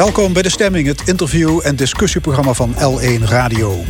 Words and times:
Welkom 0.00 0.32
bij 0.32 0.42
De 0.42 0.50
Stemming, 0.50 0.86
het 0.86 1.02
interview- 1.08 1.60
en 1.62 1.76
discussieprogramma 1.76 2.52
van 2.52 2.74
L1 2.74 3.22
Radio. 3.24 3.84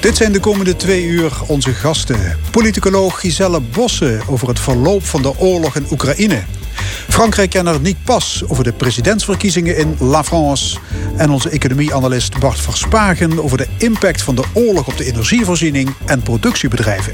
Dit 0.00 0.16
zijn 0.16 0.32
de 0.32 0.40
komende 0.40 0.76
twee 0.76 1.04
uur 1.04 1.32
onze 1.46 1.72
gasten. 1.72 2.38
Politicoloog 2.50 3.20
Giselle 3.20 3.60
Bosse 3.60 4.20
over 4.28 4.48
het 4.48 4.60
verloop 4.60 5.04
van 5.04 5.22
de 5.22 5.38
oorlog 5.38 5.76
in 5.76 5.86
Oekraïne. 5.90 6.42
Frankrijk-kenner 7.08 7.80
Nick 7.80 7.96
Pas 8.04 8.42
over 8.46 8.64
de 8.64 8.72
presidentsverkiezingen 8.72 9.76
in 9.76 9.96
La 9.98 10.24
France. 10.24 10.78
En 11.16 11.30
onze 11.30 11.50
economieanalist 11.50 12.38
Bart 12.38 12.60
Verspagen 12.60 13.42
over 13.42 13.58
de 13.58 13.66
impact 13.78 14.22
van 14.22 14.34
de 14.34 14.44
oorlog 14.52 14.86
op 14.86 14.96
de 14.96 15.04
energievoorziening 15.04 15.94
en 16.04 16.22
productiebedrijven. 16.22 17.12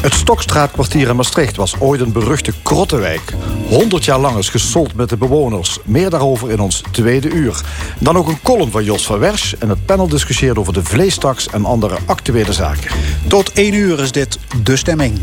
Het 0.00 0.14
Stokstraatkwartier 0.14 1.08
in 1.08 1.16
Maastricht 1.16 1.56
was 1.56 1.74
ooit 1.78 2.00
een 2.00 2.12
beruchte 2.12 2.52
krottenwijk. 2.62 3.34
100 3.68 4.04
jaar 4.04 4.18
lang 4.18 4.36
is 4.36 4.48
gesold 4.48 4.94
met 4.94 5.08
de 5.08 5.16
bewoners. 5.16 5.78
Meer 5.84 6.10
daarover 6.10 6.50
in 6.50 6.60
ons 6.60 6.82
tweede 6.90 7.30
uur. 7.30 7.60
Dan 7.98 8.16
ook 8.16 8.28
een 8.28 8.42
column 8.42 8.70
van 8.70 8.84
Jos 8.84 9.06
van 9.06 9.18
Wersch 9.18 9.52
en 9.58 9.68
het 9.68 9.86
panel 9.86 10.08
discussieert 10.08 10.58
over 10.58 10.72
de 10.72 10.84
vleestaks 10.84 11.48
en 11.48 11.64
andere 11.64 11.96
actuele 12.06 12.52
zaken. 12.52 12.90
Tot 13.28 13.52
één 13.52 13.74
uur 13.74 14.00
is 14.00 14.12
dit 14.12 14.38
De 14.62 14.76
Stemming. 14.76 15.18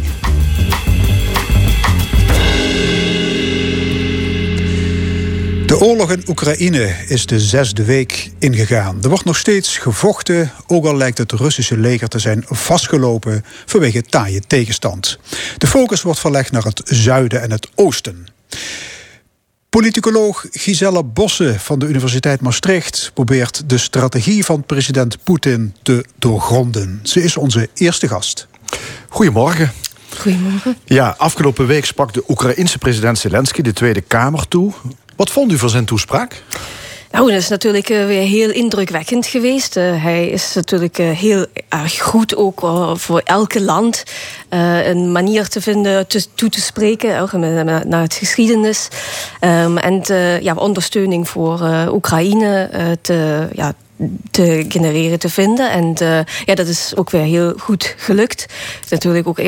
De 5.73 5.79
oorlog 5.79 6.11
in 6.11 6.23
Oekraïne 6.27 6.95
is 7.07 7.25
de 7.25 7.39
zesde 7.39 7.83
week 7.83 8.31
ingegaan. 8.39 8.99
Er 9.03 9.09
wordt 9.09 9.25
nog 9.25 9.37
steeds 9.37 9.77
gevochten, 9.77 10.51
ook 10.67 10.85
al 10.85 10.95
lijkt 10.95 11.17
het 11.17 11.31
Russische 11.31 11.77
leger 11.77 12.07
te 12.07 12.19
zijn 12.19 12.45
vastgelopen 12.47 13.45
vanwege 13.65 14.01
taaie 14.01 14.41
tegenstand. 14.47 15.19
De 15.57 15.67
focus 15.67 16.01
wordt 16.01 16.19
verlegd 16.19 16.51
naar 16.51 16.63
het 16.63 16.81
zuiden 16.85 17.41
en 17.41 17.51
het 17.51 17.67
oosten. 17.75 18.25
Politicoloog 19.69 20.45
Giselle 20.51 21.03
Bosse 21.03 21.55
van 21.59 21.79
de 21.79 21.87
Universiteit 21.87 22.41
Maastricht 22.41 23.11
probeert 23.13 23.69
de 23.69 23.77
strategie 23.77 24.45
van 24.45 24.63
president 24.63 25.23
Poetin 25.23 25.75
te 25.81 26.05
doorgronden. 26.19 26.99
Ze 27.03 27.23
is 27.23 27.37
onze 27.37 27.69
eerste 27.73 28.07
gast. 28.07 28.47
Goedemorgen. 29.09 29.71
Goedemorgen. 30.17 30.77
Ja, 30.85 31.15
afgelopen 31.17 31.67
week 31.67 31.85
sprak 31.85 32.13
de 32.13 32.23
Oekraïense 32.27 32.77
president 32.77 33.17
Zelensky 33.17 33.61
de 33.61 33.73
Tweede 33.73 34.01
Kamer 34.01 34.47
toe. 34.47 34.73
Wat 35.15 35.29
vond 35.29 35.51
u 35.51 35.57
van 35.57 35.69
zijn 35.69 35.85
toespraak? 35.85 36.43
Nou, 37.13 37.31
dat 37.31 37.37
is 37.37 37.47
natuurlijk 37.47 37.89
uh, 37.89 38.05
weer 38.05 38.27
heel 38.27 38.49
indrukwekkend 38.49 39.25
geweest. 39.25 39.77
Uh, 39.77 40.03
hij 40.03 40.27
is 40.27 40.53
natuurlijk 40.53 40.97
uh, 40.97 41.09
heel 41.09 41.45
erg 41.69 42.01
goed 42.01 42.35
ook 42.35 42.59
voor 42.93 43.21
elke 43.23 43.61
land 43.61 44.03
een 44.83 45.11
manier 45.11 45.47
te 45.47 45.61
vinden 45.61 46.07
toe 46.35 46.49
te 46.49 46.61
spreken, 46.61 47.29
naar 47.87 48.01
het 48.01 48.13
geschiedenis. 48.13 48.87
Um, 49.41 49.77
en 49.77 50.01
ja, 50.43 50.53
ondersteuning 50.55 51.29
voor 51.29 51.87
Oekraïne 51.91 52.69
te, 53.01 53.47
ja, 53.53 53.73
te 54.31 54.65
genereren, 54.67 55.19
te 55.19 55.29
vinden. 55.29 55.71
En 55.71 55.95
uh, 56.01 56.19
ja, 56.45 56.55
dat 56.55 56.67
is 56.67 56.93
ook 56.95 57.09
weer 57.09 57.21
heel 57.21 57.53
goed 57.57 57.95
gelukt. 57.97 58.45
Natuurlijk 58.89 59.27
ook 59.27 59.41
MH17 59.41 59.45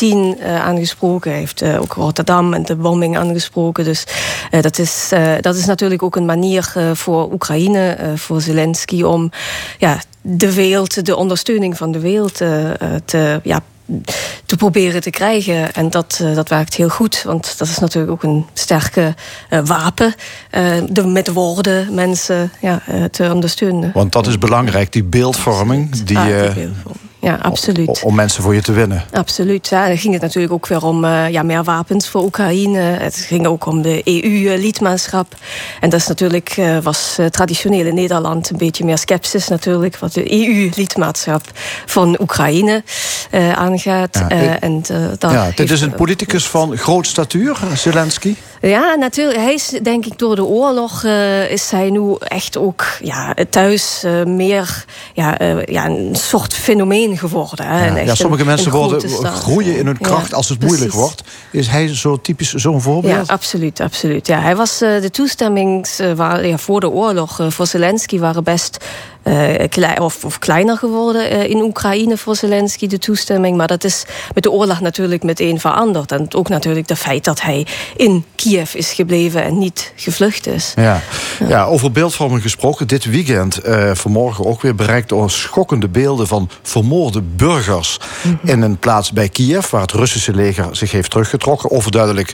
uh, 0.00 0.64
aangesproken. 0.64 1.30
Hij 1.30 1.40
heeft 1.40 1.62
ook 1.62 1.92
Rotterdam 1.92 2.54
en 2.54 2.62
de 2.62 2.76
bombing 2.76 3.18
aangesproken. 3.18 3.84
Dus 3.84 4.04
dat, 4.50 4.78
is, 4.78 5.12
dat 5.40 5.56
is 5.56 5.66
natuurlijk 5.66 6.02
ook 6.02 6.16
een 6.16 6.24
manier 6.24 6.74
voor 6.92 7.32
Oekraïne, 7.32 7.96
voor 8.14 8.40
Zelensky, 8.40 9.02
om 9.02 9.30
ja, 9.78 10.00
de 10.20 10.54
wereld, 10.54 11.06
de 11.06 11.16
ondersteuning 11.16 11.76
van 11.76 11.92
de 11.92 12.00
wereld 12.00 12.34
te 13.04 13.40
ja, 13.42 13.62
te 14.46 14.56
proberen 14.56 15.00
te 15.00 15.10
krijgen. 15.10 15.72
En 15.74 15.90
dat, 15.90 16.18
uh, 16.22 16.34
dat 16.34 16.48
werkt 16.48 16.74
heel 16.74 16.88
goed, 16.88 17.22
want 17.22 17.58
dat 17.58 17.68
is 17.68 17.78
natuurlijk 17.78 18.12
ook 18.12 18.22
een 18.22 18.46
sterke 18.52 19.14
uh, 19.50 19.60
wapen. 19.64 20.14
Uh, 20.50 20.82
de, 20.88 21.06
met 21.06 21.32
woorden 21.32 21.94
mensen 21.94 22.50
ja, 22.60 22.82
te 23.10 23.30
ondersteunen. 23.32 23.90
Want 23.94 24.12
dat 24.12 24.26
is 24.26 24.38
belangrijk, 24.38 24.92
die 24.92 25.04
beeldvorming. 25.04 25.90
Die, 25.90 26.18
ah, 26.18 26.24
die 26.24 26.34
beeldvorming 26.34 27.05
ja, 27.20 27.38
absoluut. 27.42 27.88
Om, 27.88 27.96
om, 28.02 28.14
mensen 28.14 28.42
voor 28.42 28.54
je 28.54 28.62
te 28.62 28.72
winnen. 28.72 29.04
Absoluut. 29.12 29.68
Ja, 29.68 29.86
dan 29.86 29.98
ging 29.98 30.12
het 30.12 30.22
natuurlijk 30.22 30.52
ook 30.52 30.66
weer 30.66 30.84
om 30.84 31.04
uh, 31.04 31.28
ja, 31.30 31.42
meer 31.42 31.64
wapens 31.64 32.08
voor 32.08 32.22
Oekraïne. 32.22 32.78
Het 32.78 33.16
ging 33.16 33.46
ook 33.46 33.66
om 33.66 33.82
de 33.82 34.00
EU-lidmaatschap. 34.04 35.34
En 35.80 35.90
dat 35.90 36.00
is 36.00 36.06
natuurlijk, 36.06 36.56
uh, 36.56 36.78
was 36.78 37.16
uh, 37.20 37.26
traditioneel 37.26 37.86
in 37.86 37.94
Nederland 37.94 38.50
een 38.50 38.56
beetje 38.56 38.84
meer 38.84 38.98
sceptisch 38.98 39.48
natuurlijk, 39.48 39.98
wat 39.98 40.12
de 40.12 40.32
EU-lidmaatschap 40.32 41.42
van 41.86 42.16
Oekraïne 42.20 42.82
aangaat. 43.54 44.24
Ja, 44.28 44.60
en, 44.60 44.82
ja, 45.18 45.50
dit 45.54 45.70
is 45.70 45.80
een 45.80 45.94
politicus 45.94 46.46
van 46.46 46.76
groot 46.76 47.06
statuur, 47.06 47.56
Zelensky. 47.74 48.34
Ja, 48.68 48.94
natuurlijk. 48.94 49.38
Hij 49.38 49.54
is 49.54 49.68
denk 49.82 50.06
ik 50.06 50.18
door 50.18 50.36
de 50.36 50.44
oorlog 50.44 51.04
is 51.48 51.70
hij 51.70 51.90
nu 51.90 52.14
echt 52.18 52.56
ook 52.56 52.84
ja, 53.02 53.34
thuis 53.50 54.04
meer 54.24 54.84
ja, 55.14 55.36
ja, 55.64 55.86
een 55.86 56.16
soort 56.16 56.54
fenomeen 56.54 57.18
geworden. 57.18 57.66
Hè? 57.66 57.86
Ja, 57.86 57.96
ja, 57.96 58.14
sommige 58.14 58.42
een, 58.42 58.48
mensen 58.48 58.72
een 58.72 58.78
worden, 58.78 59.10
groeien 59.24 59.78
in 59.78 59.86
hun 59.86 59.98
kracht 59.98 60.30
ja, 60.30 60.36
als 60.36 60.48
het 60.48 60.64
moeilijk 60.64 60.92
wordt. 60.92 61.22
Is 61.50 61.68
hij 61.68 61.94
zo 61.94 62.20
typisch 62.20 62.52
zo'n 62.54 62.80
voorbeeld? 62.80 63.26
Ja, 63.26 63.32
absoluut. 63.32 63.80
absoluut. 63.80 64.26
Ja, 64.26 64.40
hij 64.40 64.56
was 64.56 64.78
de 64.78 65.10
toestemmings 65.10 66.00
waar, 66.16 66.46
ja, 66.46 66.58
voor 66.58 66.80
de 66.80 66.90
oorlog 66.90 67.40
voor 67.48 67.66
Zelensky 67.66 68.18
waren 68.18 68.44
best 68.44 68.84
klei, 69.68 69.98
of, 69.98 70.24
of, 70.24 70.38
kleiner 70.38 70.76
geworden 70.76 71.32
uh, 71.32 71.48
in 71.48 71.60
Oekraïne 71.60 72.16
voor 72.16 72.36
Zelensky, 72.36 72.86
de 72.86 72.98
toestemming. 72.98 73.56
Maar 73.56 73.66
dat 73.66 73.84
is 73.84 74.04
met 74.34 74.42
de 74.42 74.50
oorlog 74.50 74.80
natuurlijk 74.80 75.22
meteen 75.22 75.60
veranderd. 75.60 76.12
En 76.12 76.34
ook 76.34 76.48
natuurlijk 76.48 76.88
het 76.88 76.98
feit 76.98 77.24
dat 77.24 77.40
hij 77.40 77.66
in 77.96 78.24
Kiev 78.34 78.74
is 78.74 78.92
gebleven 78.92 79.42
en 79.42 79.58
niet 79.58 79.92
gevlucht 79.96 80.46
is. 80.46 80.72
Ja, 80.76 81.00
ja. 81.38 81.48
ja 81.48 81.64
over 81.64 81.92
beeldvorming 81.92 82.42
gesproken. 82.42 82.88
Dit 82.88 83.04
weekend, 83.04 83.66
uh, 83.66 83.90
vanmorgen 83.94 84.46
ook 84.46 84.62
weer 84.62 84.74
bereikt 84.74 85.08
door 85.08 85.30
schokkende 85.30 85.88
beelden 85.88 86.26
van 86.26 86.50
vermoorde 86.62 87.22
burgers 87.22 87.98
mm 88.22 88.38
-hmm. 88.40 88.50
in 88.50 88.62
een 88.62 88.78
plaats 88.78 89.12
bij 89.12 89.28
Kiev, 89.28 89.70
waar 89.70 89.80
het 89.80 89.92
Russische 89.92 90.34
leger 90.34 90.76
zich 90.76 90.90
heeft 90.90 91.10
teruggetrokken. 91.10 91.70
Overduidelijk 91.70 92.32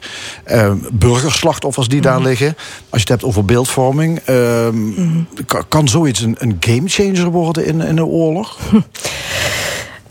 burgerslachtoffers 0.92 1.88
die 1.88 2.00
mm 2.00 2.04
-hmm. 2.04 2.14
daar 2.14 2.22
liggen. 2.28 2.56
Als 2.88 3.02
je 3.02 3.08
het 3.08 3.08
hebt 3.08 3.24
over 3.24 3.44
beeldvorming, 3.44 4.20
mm 4.26 4.94
-hmm. 4.94 5.26
kan 5.68 5.88
zoiets 5.88 6.20
een, 6.20 6.36
een 6.38 6.56
game 6.60 6.81
gamechanger 6.88 7.30
worden 7.30 7.66
in, 7.66 7.80
in 7.80 7.98
een 7.98 8.04
oorlog? 8.04 8.58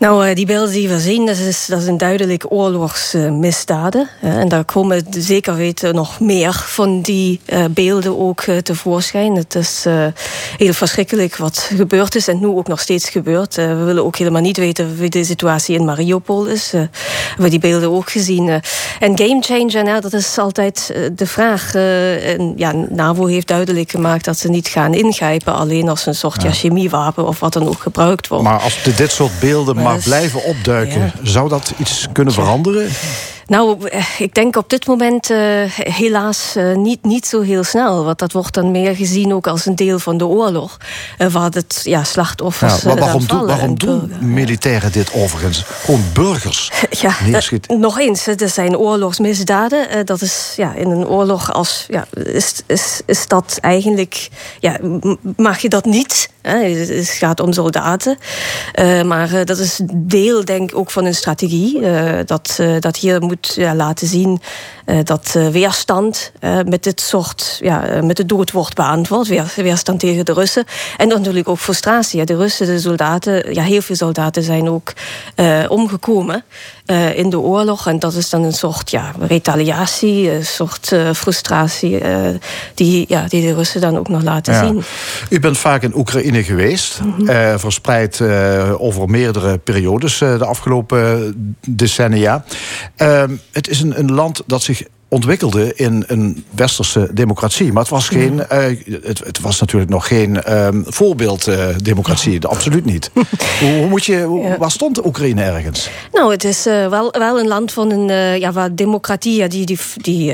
Nou, 0.02 0.34
die 0.34 0.46
beelden 0.46 0.72
die 0.72 0.90
we 0.90 1.00
zien, 1.00 1.26
dat 1.26 1.38
is, 1.38 1.66
dat 1.66 1.82
zijn 1.82 1.98
duidelijk 1.98 2.46
oorlogsmisdaden. 2.50 4.10
En 4.22 4.50
daar 4.50 4.66
komen 4.66 5.06
zeker 5.10 5.56
weten 5.56 5.96
nog 5.96 6.20
meer 6.20 6.54
van 6.54 7.02
die 7.02 7.40
beelden 7.72 8.20
ook 8.20 8.42
tevoorschijn. 8.42 9.36
Het 9.36 9.56
is 9.56 9.86
heel 10.58 10.74
verschrikkelijk 10.74 11.36
wat 11.38 11.70
gebeurd 11.76 12.16
is 12.16 12.28
en 12.28 12.40
nu 12.40 12.48
ook 12.48 12.68
nog 12.68 12.80
steeds 12.80 13.10
gebeurt. 13.10 13.56
We 13.56 13.76
willen 13.76 14.06
ook 14.06 14.18
helemaal 14.18 14.42
niet 14.42 14.58
weten 14.58 14.96
wie 14.96 15.10
de 15.10 15.24
situatie 15.24 15.76
in 15.76 15.86
Mariupol 15.86 16.46
is. 16.46 16.72
We 16.72 16.90
hebben 17.30 17.50
die 17.50 17.60
beelden 17.60 17.92
ook 17.92 18.10
gezien. 18.10 18.62
En 19.00 19.18
gamechanger, 19.18 19.84
nou, 19.84 20.02
dat 20.02 20.14
is 20.14 20.38
altijd 20.38 20.94
de 21.16 21.28
vraag. 21.28 21.76
En 21.76 22.54
ja, 22.56 22.72
NAVO 22.90 23.26
heeft 23.26 23.48
duidelijk 23.48 23.92
gemaakt 23.92 24.26
dat 24.26 24.38
ze 24.38 24.50
niet 24.50 24.68
gaan 24.68 24.94
ingrijpen... 24.94 25.54
alleen 25.54 25.90
als 25.90 26.06
een 26.06 26.16
soort 26.16 26.42
ja. 26.42 26.52
chemiewapen 26.52 27.28
of 27.28 27.40
wat 27.40 27.54
dan 27.54 27.68
ook 27.68 27.82
gebruikt 27.82 28.28
wordt. 28.28 28.44
Maar 28.44 28.60
als 28.60 28.84
dit 28.96 29.12
soort 29.12 29.40
beelden 29.40 29.76
maar 29.92 30.04
blijven 30.04 30.44
opduiken. 30.44 31.00
Ja. 31.00 31.14
Zou 31.24 31.50
dat 31.50 31.74
iets 31.78 32.08
kunnen 32.12 32.34
veranderen? 32.34 32.90
Nou, 33.48 33.90
ik 34.18 34.34
denk 34.34 34.56
op 34.56 34.70
dit 34.70 34.88
moment 34.88 35.30
uh, 35.30 35.38
helaas 35.74 36.54
uh, 36.58 36.76
niet, 36.76 37.04
niet 37.04 37.26
zo 37.26 37.42
heel 37.42 37.64
snel. 37.64 38.04
Want 38.04 38.20
dat 38.20 38.32
wordt 38.32 38.54
dan 38.54 38.72
meer 38.72 38.96
gezien 38.96 39.34
ook 39.34 39.48
als 39.48 39.66
een 39.66 39.76
deel 39.76 40.00
van 40.00 40.18
de 40.18 40.26
oorlog. 40.26 40.78
Uh, 41.18 41.28
waar 41.28 41.50
het 41.50 41.82
ja, 41.84 42.04
slachtoffers. 42.04 42.82
Ja, 42.82 42.88
maar 42.88 42.98
waarom, 42.98 43.26
doen, 43.28 43.46
waarom 43.46 43.78
doen 43.78 44.14
militairen 44.20 44.92
dit 44.92 45.14
overigens? 45.14 45.64
Gewoon 45.68 46.04
burgers. 46.14 46.72
Ja, 47.02 47.14
nog 47.68 48.00
eens, 48.00 48.28
er 48.28 48.50
zijn 48.50 48.78
oorlogsmisdaden. 48.78 50.06
dat 50.06 50.22
is 50.22 50.54
ja, 50.56 50.74
in 50.74 50.90
een 50.90 51.08
oorlog 51.08 51.54
als. 51.54 51.86
Ja, 51.88 52.06
is, 52.24 52.54
is, 52.66 53.02
is 53.06 53.28
dat 53.28 53.58
eigenlijk. 53.62 54.30
Ja, 54.60 54.78
mag 55.36 55.60
je 55.60 55.70
dat 55.70 55.86
niet? 55.86 56.30
Het 56.42 57.10
gaat 57.10 57.40
om 57.40 57.54
soldaten. 57.54 58.18
maar 59.06 59.46
dat 59.46 59.58
is 59.58 59.80
deel, 59.94 60.46
denk 60.46 60.72
ik, 60.72 60.78
ook 60.78 60.92
van 60.92 61.06
een 61.06 61.16
strategie. 61.16 61.80
dat, 62.26 62.60
dat 62.80 62.98
hier 62.98 63.22
moet 63.22 63.41
ja, 63.46 63.76
laten 63.76 64.08
zien 64.08 64.42
uh, 64.86 65.00
dat 65.04 65.34
uh, 65.38 65.48
weerstand 65.48 66.32
uh, 66.42 66.60
met 66.66 66.84
dit 66.84 67.02
soort, 67.02 67.58
ja, 67.62 68.02
met 68.04 68.18
de 68.18 68.26
dood 68.26 68.52
wordt 68.52 68.76
beantwoord. 68.76 69.28
Weer, 69.28 69.54
weerstand 69.56 70.00
tegen 70.00 70.26
de 70.26 70.34
Russen. 70.34 70.66
En 70.98 71.10
dan 71.10 71.18
natuurlijk 71.18 71.50
ook 71.50 71.60
frustratie. 71.60 72.26
De 72.26 72.36
Russen, 72.36 72.66
de 72.66 72.80
soldaten, 72.80 73.54
ja, 73.54 73.64
heel 73.64 73.82
veel 73.82 73.96
soldaten 73.96 74.44
zijn 74.44 74.70
ook 74.70 74.94
omgekomen 75.68 76.44
in 77.16 77.30
de 77.30 77.40
oorlog. 77.40 77.88
En 77.88 78.00
dat 78.00 78.14
is 78.14 78.30
dan 78.30 78.44
een 78.44 78.54
soort 78.54 78.92
ja, 78.92 79.12
retaliatie, 79.20 80.32
een 80.32 80.46
soort 80.46 80.96
frustratie 81.14 82.02
die, 82.74 83.06
ja, 83.08 83.26
die 83.28 83.42
de 83.42 83.54
Russen 83.54 83.82
dan 83.82 83.98
ook 83.98 84.08
nog 84.08 84.24
laten 84.24 84.54
ja. 84.54 84.66
zien. 84.68 84.84
U 85.30 85.40
bent 85.40 85.58
vaak 85.58 85.84
in 85.84 85.96
Oekraïne 85.96 86.44
geweest, 86.44 87.00
mm 87.02 87.14
-hmm. 87.18 87.60
verspreid 87.60 88.22
over 88.78 89.10
meerdere 89.10 89.58
periodes 89.58 90.18
de 90.18 90.46
afgelopen 90.46 91.34
decennia. 91.68 92.44
Ehm, 92.96 93.36
het 93.52 93.70
is 93.70 93.82
een, 93.82 94.00
een 94.00 94.12
land 94.12 94.44
dat 94.46 94.62
zich 94.62 94.84
ontwikkelde 95.14 95.74
in 95.76 96.04
een 96.08 96.46
westerse 96.52 97.10
democratie. 97.14 97.72
Maar 97.72 97.82
het 97.82 97.92
was, 97.92 98.08
geen, 98.08 98.44
het, 99.04 99.20
het, 99.20 99.40
was 99.40 99.60
natuurlijk 99.60 99.92
nog 99.92 100.08
geen 100.08 100.58
um, 100.58 100.84
voorbeelddemocratie. 100.88 102.48
absoluut 102.48 102.86
niet. 102.86 103.12
hoe, 103.62 103.78
hoe, 103.78 103.88
moet 103.88 104.06
je, 104.06 104.56
waar 104.60 104.72
stond 104.72 105.06
Oekraïne 105.06 105.44
ergens? 105.44 105.90
Nou, 106.12 106.32
het 106.32 106.44
is 106.44 106.64
wel, 106.64 107.12
wel 107.12 107.40
een 107.40 107.48
land 107.48 107.72
van 107.72 107.92
een 107.92 108.40
ja, 108.40 108.52
waar 108.52 108.76
democratie 108.76 109.36
ja, 109.36 109.48
die, 109.48 109.66
die, 109.66 109.80
die 109.96 110.34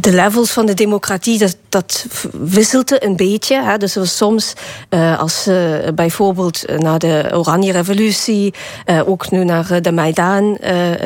de 0.00 0.12
levels 0.12 0.50
van 0.50 0.66
de 0.66 0.74
democratie, 0.74 1.38
dat, 1.38 1.56
dat 1.68 2.06
wisselde 2.32 3.04
een 3.04 3.16
beetje. 3.16 3.62
Hè. 3.62 3.78
Dus 3.78 3.94
was 3.94 4.16
soms, 4.16 4.52
uh, 4.90 5.20
als 5.20 5.46
uh, 5.48 5.56
bijvoorbeeld 5.94 6.64
na 6.78 6.98
de 6.98 7.30
Oranje 7.34 7.72
Revolutie, 7.72 8.54
uh, 8.86 9.08
ook 9.08 9.30
nu 9.30 9.44
naar 9.44 9.82
de 9.82 9.92
Maidan 9.92 10.58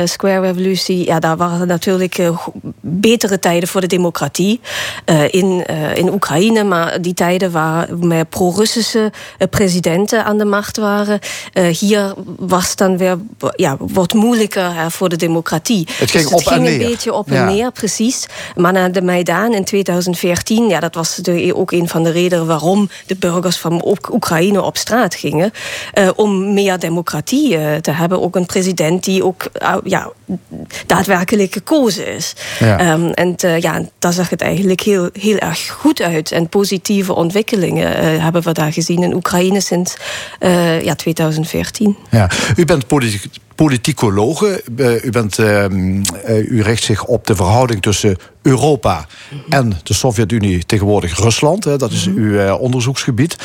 Square 0.04 0.40
Revolutie, 0.40 1.06
ja, 1.06 1.18
daar 1.18 1.36
waren 1.36 1.66
natuurlijk 1.66 2.18
betere 2.80 3.38
tijden 3.38 3.68
voor 3.68 3.80
de 3.80 3.86
democratie 3.86 4.60
in, 5.30 5.66
in 5.94 6.12
Oekraïne. 6.12 6.64
Maar 6.64 7.02
die 7.02 7.14
tijden 7.14 7.50
waar 7.50 7.98
meer 7.98 8.24
pro-Russische 8.24 9.12
presidenten 9.50 10.24
aan 10.24 10.38
de 10.38 10.44
macht 10.44 10.76
waren. 10.76 11.18
hier 11.78 12.14
was 12.38 12.76
dan 12.76 12.96
weer 12.96 13.18
ja, 13.56 13.76
wat 13.78 14.12
moeilijker 14.12 14.74
hè, 14.74 14.90
voor 14.90 15.08
de 15.08 15.16
democratie. 15.16 15.88
Het 15.88 16.10
ging 16.10 16.22
dus 16.22 16.32
het 16.32 16.32
op 16.32 16.46
ging 16.46 16.66
en 16.66 16.72
neer. 16.72 16.82
een 16.82 16.90
beetje 16.90 17.12
op 17.12 17.30
en 17.30 17.46
neer, 17.46 17.72
precies. 17.72 18.26
Maar 18.56 18.72
na 18.78 18.88
de 18.88 19.02
Maidan 19.02 19.54
in 19.54 19.64
2014, 19.64 20.68
ja, 20.68 20.80
dat 20.80 20.94
was 20.94 21.20
ook 21.52 21.72
een 21.72 21.88
van 21.88 22.02
de 22.02 22.10
redenen 22.10 22.46
waarom 22.46 22.88
de 23.06 23.16
burgers 23.16 23.56
van 23.56 23.96
Oekraïne 24.10 24.62
op 24.62 24.76
straat 24.76 25.14
gingen. 25.14 25.52
Uh, 25.94 26.08
om 26.16 26.52
meer 26.52 26.78
democratie 26.78 27.58
uh, 27.58 27.74
te 27.76 27.90
hebben. 27.90 28.22
Ook 28.22 28.36
een 28.36 28.46
president 28.46 29.04
die 29.04 29.24
ook 29.24 29.50
uh, 29.62 29.74
ja, 29.84 30.10
daadwerkelijk 30.86 31.52
gekozen 31.52 32.14
is. 32.14 32.34
Ja. 32.58 32.92
Um, 32.92 33.10
en 33.10 33.34
ja, 33.60 33.82
daar 33.98 34.12
zag 34.12 34.30
het 34.30 34.40
eigenlijk 34.40 34.80
heel, 34.80 35.08
heel 35.12 35.38
erg 35.38 35.68
goed 35.68 36.00
uit. 36.00 36.32
En 36.32 36.48
positieve 36.48 37.14
ontwikkelingen 37.14 38.20
hebben 38.22 38.42
we 38.42 38.52
daar 38.52 38.72
gezien 38.72 39.02
in 39.02 39.14
Oekraïne 39.14 39.60
sinds 39.60 39.96
ja, 40.82 40.94
2014. 40.94 41.96
Ja, 42.10 42.30
u 42.56 42.64
bent 42.64 42.86
politiek 42.86 43.30
politicologe. 43.58 44.62
U, 45.02 45.10
bent, 45.10 45.38
uh, 45.38 45.64
u 46.48 46.62
richt 46.62 46.82
zich 46.82 47.04
op 47.04 47.26
de 47.26 47.36
verhouding 47.36 47.82
tussen 47.82 48.16
Europa 48.42 48.57
en 49.48 49.72
de 49.82 49.94
Sovjet-Unie, 49.94 50.64
tegenwoordig 50.66 51.18
Rusland. 51.18 51.64
Hè, 51.64 51.76
dat 51.76 51.90
is 51.90 52.08
mhm. 52.08 52.18
uw 52.18 52.32
uh, 52.32 52.60
onderzoeksgebied. 52.60 53.36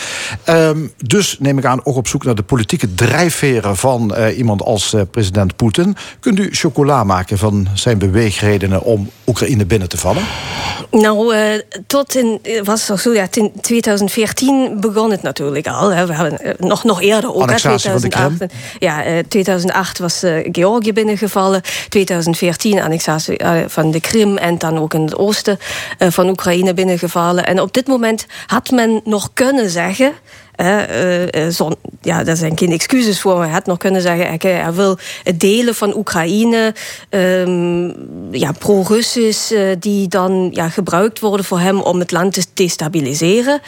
Um, 0.50 0.94
dus 0.98 1.38
neem 1.40 1.58
ik 1.58 1.66
aan 1.66 1.86
ook 1.86 1.96
op 1.96 2.08
zoek 2.08 2.24
naar 2.24 2.36
de 2.36 2.44
politieke 2.44 2.94
drijfveren 2.94 3.78
van 3.78 4.14
uh, 4.18 4.38
iemand 4.38 4.62
als 4.62 4.94
uh, 4.94 5.02
president 5.12 5.56
Poetin. 5.56 5.96
Kunt 6.20 6.40
u 6.40 6.50
chocola 6.52 7.04
maken 7.04 7.38
van 7.38 7.68
zijn 7.74 7.98
beweegredenen 7.98 8.82
om 8.82 9.10
Oekraïne 9.28 9.66
binnen 9.66 9.90
te 9.90 9.98
vallen? 9.98 10.24
Nou, 10.92 11.36
tot 11.88 12.16
in, 12.16 12.42
was 12.64 12.86
zo, 12.86 13.14
ja, 13.14 13.28
in 13.32 13.52
2014 13.62 14.80
begon 14.80 15.12
het 15.12 15.22
natuurlijk 15.22 15.68
al. 15.68 15.94
Hè. 15.94 16.06
We 16.06 16.14
hebben 16.14 16.56
nog, 16.60 16.84
nog 16.84 17.02
eerder 17.02 17.34
ook. 17.34 17.42
Annexatie 17.42 17.90
2008, 17.90 18.38
van 18.38 18.38
de 18.38 18.48
Krim. 18.48 18.60
Ja, 18.80 19.22
2008 19.28 20.00
was 20.00 20.24
Georgië 20.52 20.94
binnengevallen. 20.94 21.62
2014 21.90 22.82
annexatie 22.82 23.40
van 23.68 23.92
de 23.92 24.00
Krim 24.00 24.38
en 24.38 24.58
dan 24.58 24.78
ook 24.78 24.94
in 24.94 25.03
oosten 25.12 25.60
eh, 25.98 26.12
van 26.12 26.30
Oekraïne 26.30 26.74
binnengevallen. 26.74 27.46
En 27.46 27.60
op 27.60 27.74
dit 27.74 27.88
moment 27.88 28.26
had 28.48 28.72
men 28.72 29.02
nog 29.04 29.30
kunnen 29.34 29.70
zeggen 29.70 30.14
uh, 30.62 31.50
zon, 31.50 31.76
ja, 32.02 32.24
daar 32.24 32.36
zijn 32.36 32.58
geen 32.58 32.72
excuses 32.72 33.22
voor. 33.22 33.34
Maar 33.36 33.44
hij 33.44 33.54
had 33.54 33.66
nog 33.66 33.78
kunnen 33.78 34.02
zeggen: 34.02 34.40
hij 34.40 34.74
wil 34.74 34.98
delen 35.36 35.76
van 35.76 35.96
Oekraïne, 35.96 36.74
um, 37.10 37.96
ja, 38.32 38.52
pro-Russisch, 38.52 39.54
die 39.80 40.08
dan 40.08 40.50
ja, 40.52 40.70
gebruikt 40.70 41.20
worden 41.20 41.46
voor 41.46 41.60
hem 41.60 41.82
om 41.82 42.00
het 42.00 42.12
land 42.12 42.34
te 42.34 42.46
destabiliseren. 42.54 43.62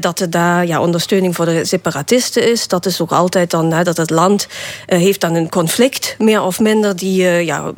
Dat 0.00 0.20
er 0.20 0.30
daar 0.30 0.66
ja, 0.66 0.80
ondersteuning 0.80 1.34
voor 1.34 1.44
de 1.44 1.64
separatisten 1.64 2.50
is. 2.50 2.68
Dat 2.68 2.86
is 2.86 3.00
ook 3.00 3.12
altijd 3.12 3.50
dan 3.50 3.70
dat 3.70 3.96
het 3.96 4.10
land 4.10 4.46
heeft 4.86 5.20
dan 5.20 5.34
een 5.34 5.48
conflict, 5.48 6.14
meer 6.18 6.42
of 6.42 6.60
minder, 6.60 6.96
die 6.96 7.22
ja, 7.22 7.72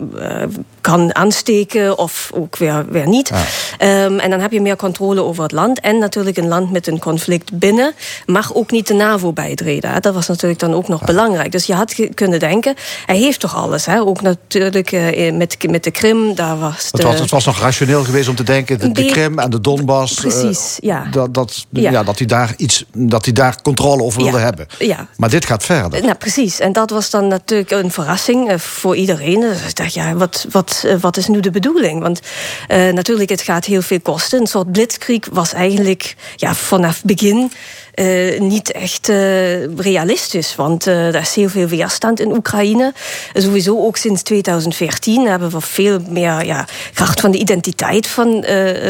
kan 0.88 1.14
aansteken 1.14 1.98
of 1.98 2.30
ook 2.34 2.56
weer, 2.56 2.86
weer 2.90 3.08
niet. 3.08 3.30
Ja. 3.78 4.04
Um, 4.04 4.18
en 4.18 4.30
dan 4.30 4.40
heb 4.40 4.52
je 4.52 4.60
meer 4.60 4.76
controle 4.76 5.22
over 5.22 5.42
het 5.42 5.52
land. 5.52 5.80
En 5.80 5.98
natuurlijk 5.98 6.36
een 6.36 6.48
land 6.48 6.70
met 6.70 6.86
een 6.86 6.98
conflict 6.98 7.58
binnen 7.58 7.92
mag 8.26 8.54
ook 8.54 8.70
niet 8.70 8.86
de 8.86 8.94
NAVO 8.94 9.32
bijtreden. 9.32 10.02
Dat 10.02 10.14
was 10.14 10.26
natuurlijk 10.26 10.60
dan 10.60 10.74
ook 10.74 10.88
nog 10.88 11.04
belangrijk. 11.04 11.52
Dus 11.52 11.66
je 11.66 11.74
had 11.74 11.94
kunnen 12.14 12.38
denken, 12.38 12.74
hij 13.06 13.16
heeft 13.16 13.40
toch 13.40 13.56
alles. 13.56 13.86
Hè? 13.86 14.00
Ook 14.00 14.20
natuurlijk 14.22 14.92
uh, 14.92 15.32
met, 15.32 15.56
met 15.70 15.84
de 15.84 15.90
Krim, 15.90 16.34
daar 16.34 16.58
was 16.58 16.88
het, 16.90 17.02
was, 17.02 17.20
het 17.20 17.30
was 17.30 17.44
nog 17.44 17.60
rationeel 17.60 18.04
geweest 18.04 18.28
om 18.28 18.34
te 18.34 18.42
denken... 18.42 18.78
de, 18.78 18.92
de 18.92 19.04
Krim 19.04 19.38
en 19.38 19.50
de 19.50 19.60
Donbass... 19.60 20.16
Eh, 20.16 20.20
Precies, 20.20 20.78
uh, 20.80 20.88
ja. 20.88 21.04
Dat, 21.10 21.34
dat, 21.34 21.66
ja. 21.70 21.90
ja. 21.90 22.02
dat, 22.02 22.18
hij 22.18 22.26
daar 22.26 22.54
iets, 22.56 22.84
dat 22.92 23.24
hij 23.24 23.34
daar 23.34 23.62
controle 23.62 24.02
over 24.02 24.22
wilde 24.22 24.38
hebben. 24.38 24.66
Ja. 24.78 25.08
Maar 25.16 25.30
dit 25.30 25.44
gaat 25.44 25.64
verder. 25.64 26.02
Nou, 26.02 26.14
precies. 26.14 26.60
En 26.60 26.72
dat 26.72 26.90
was 26.90 27.10
dan 27.10 27.28
natuurlijk 27.28 27.70
een 27.70 27.90
verrassing 27.90 28.50
uh, 28.50 28.58
voor 28.58 28.96
iedereen. 28.96 29.40
Dus 29.40 29.68
ik 29.68 29.76
dacht, 29.76 29.94
ja, 29.94 30.14
wat, 30.14 30.46
wat, 30.50 30.77
wat 31.00 31.16
is 31.16 31.26
nu 31.26 31.40
de 31.40 31.50
bedoeling? 31.50 32.02
Want 32.02 32.20
natuurlijk, 32.68 33.30
het 33.30 33.42
gaat 33.42 33.64
heel 33.64 33.82
veel 33.82 34.00
kosten. 34.00 34.40
Een 34.40 34.46
soort 34.46 34.72
blitzkrieg 34.72 35.28
was 35.32 35.52
eigenlijk 35.52 36.14
ja, 36.36 36.54
vanaf 36.54 37.02
begin... 37.04 37.50
Uh, 37.98 38.40
niet 38.40 38.72
echt 38.72 39.08
uh, 39.08 39.76
realistisch. 39.76 40.56
Want 40.56 40.86
er 40.86 41.14
is 41.14 41.34
heel 41.34 41.48
veel 41.48 41.66
weerstand 41.66 42.20
in 42.20 42.32
Oekraïne. 42.32 42.92
Sowieso 43.32 43.78
ook 43.78 43.96
sinds 43.96 44.22
2014 44.22 45.26
hebben 45.26 45.50
we 45.50 45.60
veel 45.60 46.00
meer 46.08 46.44
ja, 46.44 46.66
kracht 46.94 47.20
van 47.20 47.30
de 47.30 47.38
identiteit 47.38 48.06
van 48.06 48.44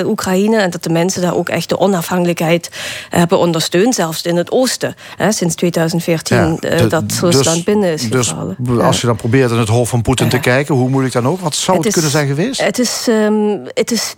Oekraïne. 0.05 0.57
En 0.61 0.71
dat 0.71 0.83
de 0.83 0.91
mensen 0.91 1.23
daar 1.23 1.35
ook 1.35 1.49
echt 1.49 1.69
de 1.69 1.79
onafhankelijkheid 1.79 2.71
hebben 3.09 3.39
ondersteund. 3.39 3.95
Zelfs 3.95 4.23
in 4.23 4.37
het 4.37 4.51
oosten. 4.51 4.95
Hè, 5.17 5.33
sinds 5.33 5.55
2014 5.55 6.37
ja, 6.37 6.57
de, 6.61 6.87
dat 6.87 7.05
Rusland 7.21 7.57
dus, 7.57 7.65
binnen 7.65 7.93
is 7.93 8.11
dus 8.11 8.29
gevallen. 8.29 8.57
Als 8.81 9.01
je 9.01 9.07
dan 9.07 9.17
probeert 9.17 9.51
in 9.51 9.59
het 9.59 9.69
hoofd 9.69 9.91
van 9.91 10.03
Poetin 10.03 10.29
te 10.29 10.41
kijken, 10.41 10.75
hoe 10.75 10.89
moeilijk 10.89 11.15
dan 11.15 11.29
ook? 11.29 11.41
Wat 11.41 11.55
zou 11.55 11.77
het, 11.77 11.87
het 11.87 11.87
is, 11.87 11.93
kunnen 11.93 12.11
zijn 12.11 12.29
geweest? 12.29 12.61
Het 12.61 12.79
is, 12.79 13.07
um, 13.09 13.63
het 13.75 13.91
is 13.91 14.15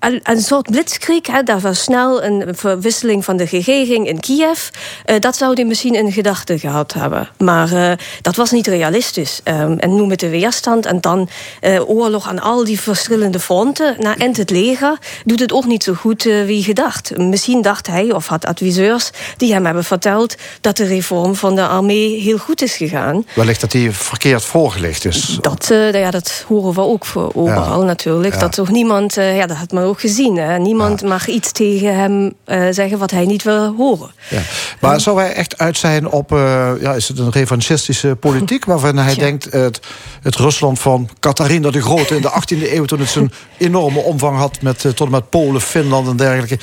een 0.00 0.40
soort 0.40 0.70
blitzkrieg, 0.70 1.26
hè, 1.26 1.42
daar 1.42 1.60
was 1.60 1.82
snel 1.82 2.22
een 2.22 2.44
verwisseling 2.50 3.24
van 3.24 3.36
de 3.36 3.44
regering 3.44 4.08
in 4.08 4.20
Kiev. 4.20 4.68
Uh, 5.06 5.18
dat 5.18 5.36
zou 5.36 5.54
hij 5.54 5.64
misschien 5.64 5.94
in 5.94 6.12
gedachten 6.12 6.58
gehad 6.58 6.92
hebben. 6.92 7.28
Maar 7.38 7.72
uh, 7.72 7.92
dat 8.22 8.36
was 8.36 8.50
niet 8.50 8.66
realistisch. 8.66 9.40
Um, 9.44 9.78
en 9.78 9.94
nu 9.94 10.06
met 10.06 10.20
de 10.20 10.28
weerstand 10.28 10.86
en 10.86 11.00
dan 11.00 11.28
uh, 11.60 11.88
oorlog 11.88 12.28
aan 12.28 12.40
al 12.40 12.64
die 12.64 12.80
verschillende 12.80 13.40
fronten. 13.40 13.96
Nou, 13.98 14.16
en 14.18 14.36
het 14.36 14.50
leger 14.50 14.98
doet 15.24 15.40
het 15.40 15.52
ook 15.52 15.66
niet 15.66 15.82
zo 15.82 15.94
goed 15.94 16.22
wie 16.22 16.62
gedacht. 16.62 17.18
Misschien 17.18 17.62
dacht 17.62 17.86
hij, 17.86 18.12
of 18.12 18.26
had 18.26 18.46
adviseurs 18.46 19.10
die 19.36 19.52
hem 19.52 19.64
hebben 19.64 19.84
verteld... 19.84 20.34
dat 20.60 20.76
de 20.76 20.84
reform 20.84 21.34
van 21.34 21.54
de 21.54 21.66
armee 21.66 22.20
heel 22.20 22.38
goed 22.38 22.62
is 22.62 22.76
gegaan. 22.76 23.26
Wellicht 23.34 23.60
dat 23.60 23.72
hij 23.72 23.92
verkeerd 23.92 24.44
voorgelegd 24.44 25.04
is. 25.04 25.38
Dat, 25.40 25.66
ja, 25.92 26.10
dat 26.10 26.44
horen 26.48 26.74
we 26.74 26.80
ook 26.80 27.04
voor 27.04 27.30
overal 27.34 27.80
ja. 27.80 27.86
natuurlijk. 27.86 28.34
Ja. 28.34 28.40
Dat 28.40 28.52
toch 28.52 28.70
niemand, 28.70 29.14
ja, 29.14 29.46
dat 29.46 29.56
had 29.56 29.70
men 29.70 29.87
ook 29.88 30.00
gezien. 30.00 30.36
Hè? 30.36 30.58
Niemand 30.58 31.02
mag 31.02 31.26
iets 31.26 31.52
tegen 31.52 31.96
hem 31.98 32.32
uh, 32.46 32.66
zeggen 32.70 32.98
wat 32.98 33.10
hij 33.10 33.24
niet 33.26 33.42
wil 33.42 33.74
horen. 33.76 34.10
Ja. 34.30 34.40
Maar 34.80 35.00
zou 35.00 35.20
hij 35.20 35.32
echt 35.32 35.58
uit 35.58 35.76
zijn 35.76 36.08
op, 36.08 36.32
uh, 36.32 36.70
ja, 36.80 36.92
is 36.92 37.08
het 37.08 37.18
een 37.18 37.30
revanchistische 37.30 38.16
politiek... 38.20 38.64
waarvan 38.64 38.96
hij 38.96 39.14
denkt 39.14 39.52
het, 39.52 39.80
het 40.22 40.36
Rusland 40.36 40.78
van 40.78 41.08
Catharina 41.20 41.70
de 41.70 41.82
Grote 41.82 42.16
in 42.16 42.22
de 42.22 42.30
18e 42.30 42.72
eeuw... 42.72 42.84
toen 42.84 42.98
het 43.00 43.08
zijn 43.08 43.32
enorme 43.56 44.00
omvang 44.00 44.36
had 44.36 44.62
met, 44.62 44.80
tot 44.80 45.00
en 45.00 45.10
met 45.10 45.30
Polen, 45.30 45.60
Finland 45.60 46.08
en 46.08 46.16
dergelijke. 46.16 46.58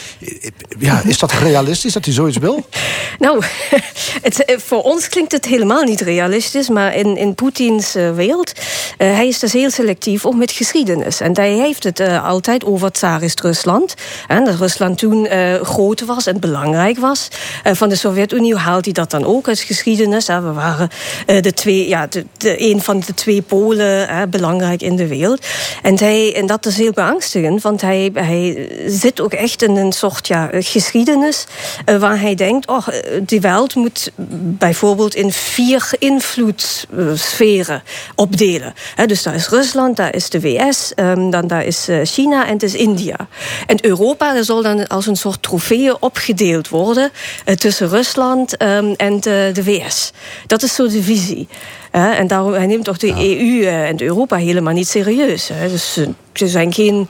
Ja, 0.79 1.01
is 1.05 1.17
dat 1.17 1.31
realistisch 1.31 1.93
dat 1.93 2.05
hij 2.05 2.13
zoiets 2.13 2.37
wil? 2.37 2.65
Nou, 3.19 3.43
het, 4.21 4.55
voor 4.65 4.81
ons 4.81 5.09
klinkt 5.09 5.31
het 5.31 5.45
helemaal 5.45 5.83
niet 5.83 6.01
realistisch... 6.01 6.69
maar 6.69 6.95
in, 6.95 7.17
in 7.17 7.35
Poetins 7.35 7.93
wereld, 7.93 8.51
hij 8.97 9.27
is 9.27 9.39
dus 9.39 9.53
heel 9.53 9.69
selectief 9.69 10.25
ook 10.25 10.35
met 10.35 10.51
geschiedenis. 10.51 11.19
En 11.19 11.35
hij 11.35 11.51
heeft 11.51 11.83
het 11.83 11.99
altijd 11.99 12.65
over 12.65 12.91
tsarist 13.15 13.39
Rusland. 13.39 13.93
Dat 14.27 14.55
Rusland 14.59 14.97
toen 14.97 15.25
uh, 15.25 15.61
groot 15.61 16.05
was 16.05 16.25
en 16.25 16.39
belangrijk 16.39 16.97
was. 16.97 17.27
Uh, 17.67 17.73
van 17.73 17.89
de 17.89 17.95
Sovjet-Unie 17.95 18.55
haalt 18.55 18.85
hij 18.85 18.93
dat 18.93 19.11
dan 19.11 19.25
ook 19.25 19.47
uit 19.47 19.59
geschiedenis. 19.59 20.27
we 20.27 20.53
waren 20.53 20.89
uh, 21.27 21.41
de 21.41 21.53
twee, 21.53 21.87
ja, 21.87 22.07
de, 22.07 22.25
een 22.37 22.81
van 22.81 22.99
de 22.99 23.13
twee 23.13 23.41
polen 23.41 24.29
belangrijk 24.29 24.81
in 24.81 24.95
de 24.95 25.07
wereld. 25.07 25.45
En, 25.81 25.99
hij, 25.99 26.35
en 26.35 26.45
dat 26.45 26.65
is 26.65 26.77
heel 26.77 26.91
beangstigend, 26.91 27.61
want 27.61 27.81
hij, 27.81 28.11
hij 28.13 28.69
zit 28.87 29.21
ook 29.21 29.33
echt 29.33 29.61
in 29.61 29.75
een 29.75 29.91
soort 29.91 30.27
ja, 30.27 30.49
geschiedenis 30.53 31.45
waar 31.99 32.19
hij 32.19 32.35
denkt: 32.35 32.67
oh, 32.67 32.87
die 33.21 33.41
wereld 33.41 33.75
moet 33.75 34.11
bijvoorbeeld 34.57 35.15
in 35.15 35.31
vier 35.31 35.89
invloedssferen 35.99 37.83
opdelen. 38.15 38.73
dus 39.05 39.23
daar 39.23 39.35
is 39.35 39.49
Rusland, 39.49 39.97
daar 39.97 40.15
is 40.15 40.29
de 40.29 40.41
VS, 40.41 40.91
um, 40.95 41.29
dan 41.29 41.47
daar 41.47 41.65
is 41.65 41.87
China 42.03 42.45
en 42.45 42.53
het 42.53 42.63
is 42.63 42.73
India. 42.73 43.04
India. 43.05 43.27
En 43.65 43.85
Europa 43.85 44.43
zal 44.43 44.61
dan 44.61 44.87
als 44.87 45.07
een 45.07 45.15
soort 45.15 45.41
trofee 45.41 46.01
opgedeeld 46.01 46.69
worden 46.69 47.11
tussen 47.55 47.89
Rusland 47.89 48.57
ehm, 48.57 48.93
en 48.97 49.19
de, 49.19 49.49
de 49.53 49.63
VS. 49.63 50.11
Dat 50.47 50.63
is 50.63 50.75
zo 50.75 50.87
de 50.87 51.03
visie. 51.03 51.47
en 51.91 52.27
daarom 52.27 52.53
hij 52.53 52.65
neemt 52.65 52.83
toch 52.83 52.97
de 52.97 53.11
EU 53.11 53.65
en 53.65 54.01
Europa 54.01 54.35
helemaal 54.35 54.73
niet 54.73 54.87
serieus. 54.87 55.49
Dus 55.69 55.93
ze 56.33 56.47
zijn 56.47 56.73
geen 56.73 57.07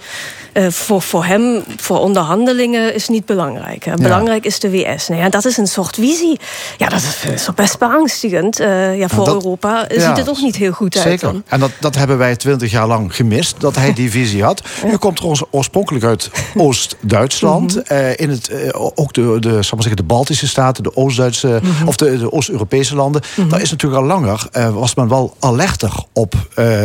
uh, 0.56 0.68
voor, 0.70 1.02
voor 1.02 1.26
hem, 1.26 1.64
voor 1.78 2.00
onderhandelingen, 2.00 2.94
is 2.94 3.08
niet 3.08 3.26
belangrijk. 3.26 3.88
Belangrijk 3.96 4.46
is 4.46 4.60
de 4.60 4.70
VS. 4.70 5.08
Nou 5.08 5.22
ja, 5.22 5.30
dat 5.30 5.46
is 5.46 5.58
een 5.58 5.68
soort 5.68 5.96
visie. 5.96 6.40
Ja, 6.78 6.90
dat 6.90 7.00
is, 7.00 7.26
is 7.32 7.48
best 7.56 7.80
beangstigend. 7.80 8.60
Uh, 8.60 8.98
ja, 8.98 9.08
voor 9.08 9.28
Europa 9.28 9.86
ziet 9.90 10.18
het 10.18 10.30
ook 10.30 10.42
niet 10.42 10.56
heel 10.56 10.72
goed 10.72 10.96
uit. 10.96 11.20
Zeker. 11.20 11.42
En 11.48 11.60
dat, 11.60 11.72
dat 11.80 11.96
hebben 11.96 12.18
wij 12.18 12.36
twintig 12.36 12.72
jaar 12.72 12.88
lang 12.88 13.16
gemist, 13.16 13.56
dat 13.60 13.76
hij 13.76 13.94
die 13.94 14.12
visie 14.18 14.44
had. 14.44 14.62
U 14.86 14.98
komt 14.98 15.22
oorspronkelijk 15.52 16.06
uit 16.06 16.32
Oost-Duitsland. 16.56 17.76
Mhm. 17.76 17.94
uh, 17.94 18.20
in 18.20 18.30
het, 18.30 18.74
ook 18.74 19.14
de, 19.14 19.38
de, 19.40 19.50
zal 19.50 19.74
maar 19.74 19.82
zeggen, 19.88 19.96
de 19.96 20.04
Baltische 20.04 20.48
staten, 20.48 20.84
de 20.84 20.96
Oost-Duitse, 20.96 21.60
mhm. 21.64 21.88
of 21.88 21.96
de, 21.96 22.18
de 22.18 22.32
Oost-Europese 22.32 22.96
landen. 22.96 23.22
Mhm. 23.36 23.50
Daar 23.50 23.62
is 23.62 23.72
natuurlijk 23.72 24.02
al 24.02 24.08
langer, 24.08 24.48
was 24.74 24.96
men 24.96 25.08
wel 25.08 25.36
alerter 25.40 25.92
op, 26.14 26.34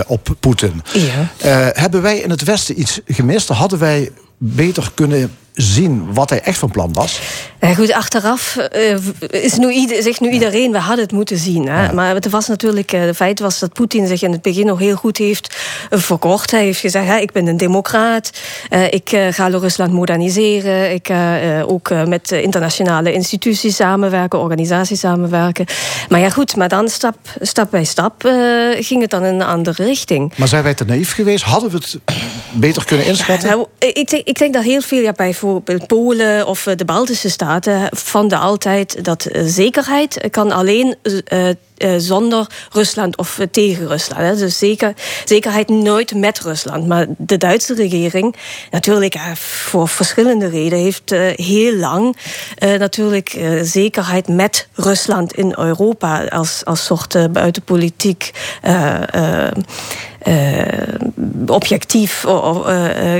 op 0.06 0.28
Poetin. 0.40 0.82
Ja. 0.92 1.30
hebben 1.72 2.02
wij 2.02 2.18
in 2.18 2.30
het 2.30 2.44
Westen 2.44 2.80
iets 2.80 3.00
gemist? 3.06 3.48
Hadden 3.60 3.78
wij 3.78 4.10
beter 4.38 4.90
kunnen 4.94 5.30
zien 5.60 6.14
wat 6.14 6.30
hij 6.30 6.40
echt 6.40 6.58
van 6.58 6.70
plan 6.70 6.92
was? 6.92 7.20
Ja, 7.60 7.74
goed, 7.74 7.92
achteraf 7.92 8.56
uh, 8.76 8.96
is 9.30 9.56
nu 9.56 9.88
zegt 10.00 10.20
nu 10.20 10.30
iedereen, 10.30 10.72
we 10.72 10.78
hadden 10.78 11.04
het 11.04 11.12
moeten 11.12 11.38
zien. 11.38 11.68
Hè? 11.68 11.92
Maar 11.92 12.14
het 12.14 12.30
was 12.30 12.46
natuurlijk, 12.46 12.92
uh, 12.92 13.02
feit 13.14 13.40
was 13.40 13.58
dat 13.58 13.72
Poetin 13.72 14.06
zich 14.06 14.22
in 14.22 14.32
het 14.32 14.42
begin 14.42 14.66
nog 14.66 14.78
heel 14.78 14.96
goed 14.96 15.16
heeft 15.16 15.56
verkocht. 15.90 16.50
Hij 16.50 16.64
heeft 16.64 16.80
gezegd, 16.80 17.06
hè, 17.06 17.16
ik 17.16 17.32
ben 17.32 17.46
een 17.46 17.56
democraat, 17.56 18.30
ik 18.90 19.08
ga 19.30 19.48
Rusland 19.48 19.92
moderniseren, 19.92 20.92
ik 20.92 21.06
ga 21.06 21.62
ook 21.62 21.90
met 22.06 22.32
internationale 22.32 23.12
instituties 23.12 23.76
samenwerken, 23.76 24.38
organisaties 24.38 25.00
samenwerken. 25.00 25.66
Maar 26.08 26.20
ja 26.20 26.30
goed, 26.30 26.56
maar 26.56 26.68
dan 26.68 26.88
stap, 26.88 27.16
stap 27.40 27.70
bij 27.70 27.84
stap 27.84 28.22
ging 28.78 29.00
het 29.00 29.10
dan 29.10 29.24
in 29.24 29.34
een 29.34 29.42
andere 29.42 29.84
richting. 29.84 30.32
Maar 30.36 30.48
zijn 30.48 30.62
wij 30.62 30.74
te 30.74 30.84
naïef 30.84 31.12
geweest? 31.12 31.44
Hadden 31.44 31.70
we 31.70 31.76
het 31.76 31.98
beter 32.52 32.84
kunnen 32.84 33.06
inschatten? 33.06 33.48
Nou, 33.48 33.66
ik, 33.78 34.10
ik, 34.10 34.38
denk 34.38 34.54
dat 34.54 34.62
heel 34.62 34.80
veel 34.80 35.02
ja, 35.02 35.12
bij 35.12 35.34
Polen 35.86 36.46
of 36.46 36.66
eh, 36.66 36.76
de 36.76 36.84
Baltische 36.84 37.30
Staten 37.30 37.88
vonden 37.90 38.38
altijd 38.38 39.04
dat 39.04 39.24
eh, 39.24 39.42
zekerheid 39.44 40.28
kan 40.30 40.52
alleen 40.52 40.96
uh, 41.02 41.48
zonder 41.96 42.46
Rusland 42.70 43.16
of 43.16 43.38
tegen 43.50 43.86
Rusland. 43.86 44.20
Hè. 44.20 44.36
Dus 44.36 44.58
zeker, 44.58 44.94
zekerheid 45.24 45.68
nooit 45.68 46.14
met 46.14 46.40
Rusland. 46.40 46.86
Maar 46.86 47.06
de 47.18 47.36
Duitse 47.36 47.74
regering, 47.74 48.36
natuurlijk 48.70 49.18
voor 49.34 49.88
verschillende 49.88 50.48
redenen, 50.48 50.84
heeft 50.84 51.10
heel 51.34 51.74
lang 51.74 52.16
natuurlijk 52.78 53.40
zekerheid 53.62 54.28
met 54.28 54.68
Rusland 54.74 55.32
in 55.32 55.54
Europa 55.56 56.24
als, 56.24 56.64
als 56.64 56.84
soort 56.84 57.32
buitenpolitiek 57.32 58.30
uh, 58.64 59.48
objectief 61.46 62.24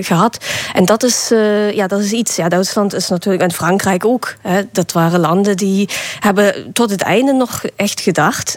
gehad. 0.01 0.45
En 0.75 0.85
dat 0.85 1.03
is, 1.03 1.29
ja, 1.73 1.87
dat 1.87 2.01
is 2.01 2.13
iets. 2.13 2.37
Ja, 2.37 2.49
Duitsland 2.49 2.95
is 2.95 3.09
natuurlijk, 3.09 3.45
en 3.45 3.53
Frankrijk 3.53 4.05
ook. 4.05 4.37
Hè, 4.43 4.63
dat 4.73 4.93
waren 4.93 5.21
landen 5.21 5.57
die 5.57 5.89
hebben 6.19 6.71
tot 6.73 6.91
het 6.91 7.03
einde 7.03 7.33
nog 7.33 7.63
echt 7.77 8.01
gedacht. 8.01 8.50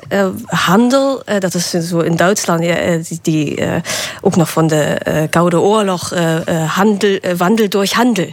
Handel, 0.46 1.22
dat 1.40 1.54
is 1.54 1.70
zo 1.70 2.00
in 2.00 2.16
Duitsland, 2.16 2.64
ja, 2.64 2.76
die, 3.08 3.20
die 3.22 3.64
ook 4.22 4.36
nog 4.36 4.50
van 4.50 4.68
de 4.68 4.98
Koude 5.30 5.60
Oorlog, 5.60 6.14
handel, 6.68 7.20
wandel 7.38 7.70
door 7.70 7.88
handel. 7.90 8.28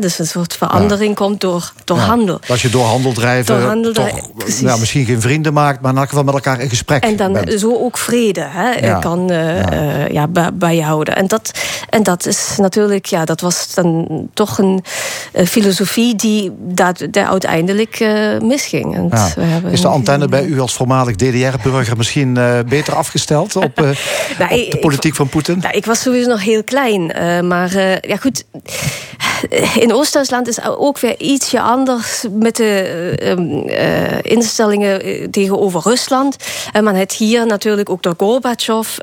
Dus 0.00 0.18
een 0.18 0.26
soort 0.26 0.54
verandering 0.54 1.14
komt 1.14 1.40
door, 1.40 1.72
door 1.84 1.98
handel. 1.98 2.40
Als 2.48 2.62
je 2.62 2.68
door 2.68 2.84
handel 2.84 3.12
drijven, 3.12 3.58
door 3.58 3.68
handel 3.68 3.92
toch, 3.92 4.20
nou, 4.60 4.78
misschien 4.78 5.04
geen 5.04 5.20
vrienden 5.20 5.52
maakt, 5.52 5.80
maar 5.80 5.92
in 5.92 5.98
elk 5.98 6.08
geval 6.08 6.24
met 6.24 6.34
elkaar 6.34 6.60
in 6.60 6.68
gesprek 6.68 7.02
En 7.02 7.16
dan 7.16 7.48
zo 7.58 7.76
ook 7.76 7.98
vrede 7.98 8.46
hè, 8.48 8.98
kan 8.98 9.24
ja. 9.28 9.72
Uh, 9.72 10.08
ja, 10.08 10.28
bijhouden. 10.54 11.16
En 11.16 11.26
dat, 11.26 11.50
en 11.90 12.02
dat 12.02 12.26
is 12.26 12.54
natuurlijk, 12.56 13.06
ja, 13.06 13.24
dat 13.24 13.40
was 13.40 13.74
dan 13.74 14.06
toch 14.34 14.58
een 14.58 14.84
filosofie 15.46 16.14
die 16.14 16.52
dat, 16.58 17.06
daar 17.10 17.26
uiteindelijk 17.26 18.06
misging. 18.42 18.94
En 18.94 19.10
ja. 19.12 19.70
is 19.70 19.80
de 19.80 19.88
antenne 19.88 20.28
bij 20.28 20.44
u 20.44 20.60
als 20.60 20.74
voormalig 20.74 21.05
DDR-burger 21.14 21.96
misschien 21.96 22.38
beter 22.68 22.94
afgesteld 22.94 23.56
op, 23.56 23.76
nou, 24.38 24.64
op 24.64 24.70
de 24.70 24.78
politiek 24.80 25.14
van 25.14 25.28
Poetin? 25.28 25.58
Nou, 25.58 25.76
ik 25.76 25.86
was 25.86 26.00
sowieso 26.00 26.28
nog 26.28 26.42
heel 26.42 26.64
klein. 26.64 27.06
maar 27.46 27.78
ja, 28.08 28.16
goed 28.16 28.44
in 29.74 29.92
Oost-Duitsland 29.92 30.48
is 30.48 30.62
ook 30.62 30.98
weer 30.98 31.20
ietsje 31.20 31.60
anders 31.60 32.24
met 32.30 32.56
de 32.56 33.14
uh, 33.66 34.32
instellingen 34.32 35.30
tegenover 35.30 35.80
Rusland. 35.84 36.36
En 36.72 36.84
man 36.84 36.94
heeft 36.94 37.12
hier 37.12 37.46
natuurlijk 37.46 37.90
ook 37.90 38.02
door 38.02 38.14
Gorbachev, 38.16 38.96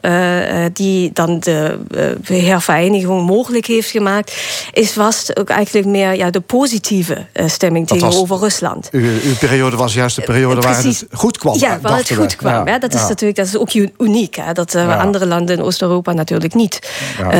die 0.74 1.12
dan 1.14 1.40
de 1.40 1.80
hervereeniging 2.24 3.26
mogelijk 3.26 3.66
heeft 3.66 3.90
gemaakt, 3.90 4.38
is 4.72 4.96
was 4.96 5.36
ook 5.36 5.50
eigenlijk 5.50 5.88
meer 5.88 6.16
ja, 6.16 6.30
de 6.30 6.42
positieve 6.42 7.26
stemming 7.46 7.88
tegenover 7.88 8.38
Rusland. 8.38 8.90
Uw, 8.92 9.02
uw, 9.02 9.36
periode 9.40 9.76
was 9.76 9.94
juist 9.94 10.16
de 10.16 10.22
periode 10.22 10.62
waar 10.62 10.84
het 10.84 11.06
goed 11.12 11.38
kwam. 11.38 11.60
Ja, 11.60 11.80
waar 11.82 11.93
het 11.98 12.14
goed 12.14 12.36
kwam. 12.36 12.68
Ja. 12.68 12.80
Dat 12.80 12.94
is 12.94 13.02
natuurlijk 13.02 13.36
dat 13.36 13.48
is 13.48 13.58
ook 13.58 13.74
uniek. 13.98 14.36
Hè? 14.36 14.54
Dat 14.54 14.72
ja. 14.72 14.98
andere 14.98 15.26
landen 15.26 15.58
in 15.58 15.64
Oost-Europa 15.64 16.14
natuurlijk 16.14 16.54
niet. 16.54 16.80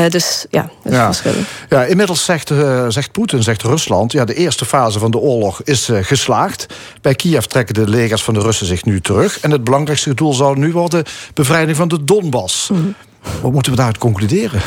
dus 0.08 0.46
ja, 0.50 0.70
dat 0.82 0.92
is 0.92 0.98
verschillend. 0.98 1.46
Ja, 1.68 1.84
inmiddels 1.84 2.24
zegt 2.24 2.52
zegt 2.88 3.12
Poetin, 3.12 3.42
zegt 3.42 3.62
Rusland... 3.62 4.12
ja, 4.12 4.24
de 4.24 4.34
eerste 4.34 4.64
fase 4.64 4.98
van 4.98 5.10
de 5.10 5.18
oorlog 5.18 5.62
is 5.62 5.88
uh, 5.88 5.98
geslaagd. 6.02 6.66
Bij 7.00 7.14
Kiev 7.14 7.44
trekken 7.44 7.74
de 7.74 7.88
legers 7.88 8.22
van 8.22 8.34
de 8.34 8.40
Russen 8.40 8.66
zich 8.66 8.84
nu 8.84 9.00
terug. 9.00 9.40
En 9.40 9.50
het 9.50 9.64
belangrijkste 9.64 10.14
doel 10.14 10.32
zou 10.32 10.58
nu 10.58 10.72
worden... 10.72 11.04
bevrijding 11.34 11.76
van 11.76 11.88
de 11.88 12.04
Donbass. 12.04 12.68
Mm 12.68 12.94
Wat 13.42 13.52
moeten 13.52 13.70
we 13.70 13.76
daaruit 13.76 13.98
concluderen? 13.98 14.60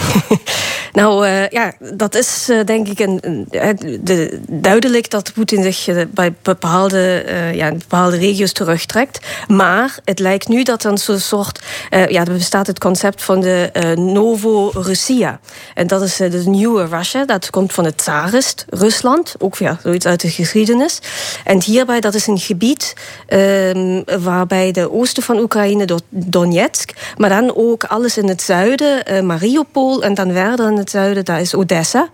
nou 0.93 1.27
uh, 1.27 1.47
ja, 1.47 1.73
dat 1.93 2.15
is 2.15 2.49
uh, 2.49 2.63
denk 2.65 2.87
ik 2.87 2.99
een, 2.99 3.19
een 3.49 3.99
de, 4.03 4.39
duidelijk 4.47 5.09
dat 5.09 5.33
Poetin 5.33 5.73
zich 5.73 6.09
bij 6.09 6.33
bepaalde, 6.41 7.25
ja, 7.53 7.71
bepaalde 7.71 8.17
regio's 8.17 8.51
terugtrekt. 8.51 9.25
Maar 9.47 9.99
het 10.03 10.19
lijkt 10.19 10.47
nu 10.47 10.63
dat 10.63 10.83
er 10.83 10.91
een 10.91 11.19
soort. 11.19 11.61
ja, 11.89 12.25
er 12.25 12.33
bestaat 12.33 12.67
het 12.67 12.79
concept 12.79 13.23
van 13.23 13.39
de 13.39 13.71
Novo-Russia. 13.95 15.39
En 15.73 15.87
dat 15.87 16.01
is 16.01 16.15
de 16.15 16.43
nieuwe 16.45 16.85
Russia. 16.85 17.25
Dat 17.25 17.49
komt 17.49 17.73
van 17.73 17.85
het 17.85 17.97
Tsarist, 17.97 18.65
Rusland. 18.69 19.35
Ook 19.39 19.57
ja, 19.57 19.79
zoiets 19.83 20.05
uit 20.05 20.21
de 20.21 20.29
geschiedenis. 20.29 20.99
En 21.43 21.61
hierbij, 21.61 21.99
dat 21.99 22.13
is 22.13 22.27
een 22.27 22.39
gebied 22.39 22.93
ehm, 23.27 24.01
waarbij 24.21 24.71
de 24.71 24.91
oosten 24.91 25.23
van 25.23 25.39
Oekraïne, 25.39 25.87
Donetsk, 26.09 26.91
maar 27.17 27.29
dan 27.29 27.55
ook 27.55 27.83
alles 27.83 28.17
in 28.17 28.27
het 28.27 28.41
zuiden, 28.47 29.25
Mariupol 29.25 30.03
en 30.03 30.13
dan 30.13 30.31
verder 30.31 30.71
in 30.71 30.77
het 30.77 30.89
zuiden, 30.89 31.25
daar 31.25 31.41
is 31.41 31.55
Odessa. 31.55 32.09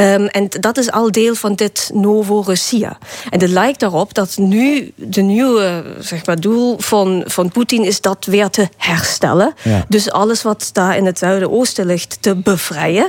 Um, 0.00 0.26
en 0.26 0.48
dat 0.60 0.78
is 0.78 0.90
al 0.90 1.12
deel 1.12 1.34
van 1.34 1.54
dit 1.54 1.90
Novo-Russia. 1.94 2.98
En 3.30 3.40
het 3.40 3.50
lijkt 3.50 3.82
erop 3.82 4.14
dat 4.14 4.36
nu 4.36 4.92
de 4.94 5.20
nieuwe 5.20 5.84
zeg 5.98 6.26
maar, 6.26 6.40
doel 6.40 6.76
van, 6.78 7.22
van 7.26 7.50
Poetin 7.50 7.84
is 7.84 8.00
dat 8.00 8.24
weer 8.24 8.50
te 8.50 8.68
herstellen. 8.76 9.54
Ja. 9.62 9.84
Dus 9.88 10.10
alles 10.10 10.42
wat 10.42 10.70
daar 10.72 10.96
in 10.96 11.06
het 11.06 11.18
zuiden-oosten 11.18 11.86
ligt 11.86 12.18
te 12.20 12.36
bevrijden. 12.36 13.04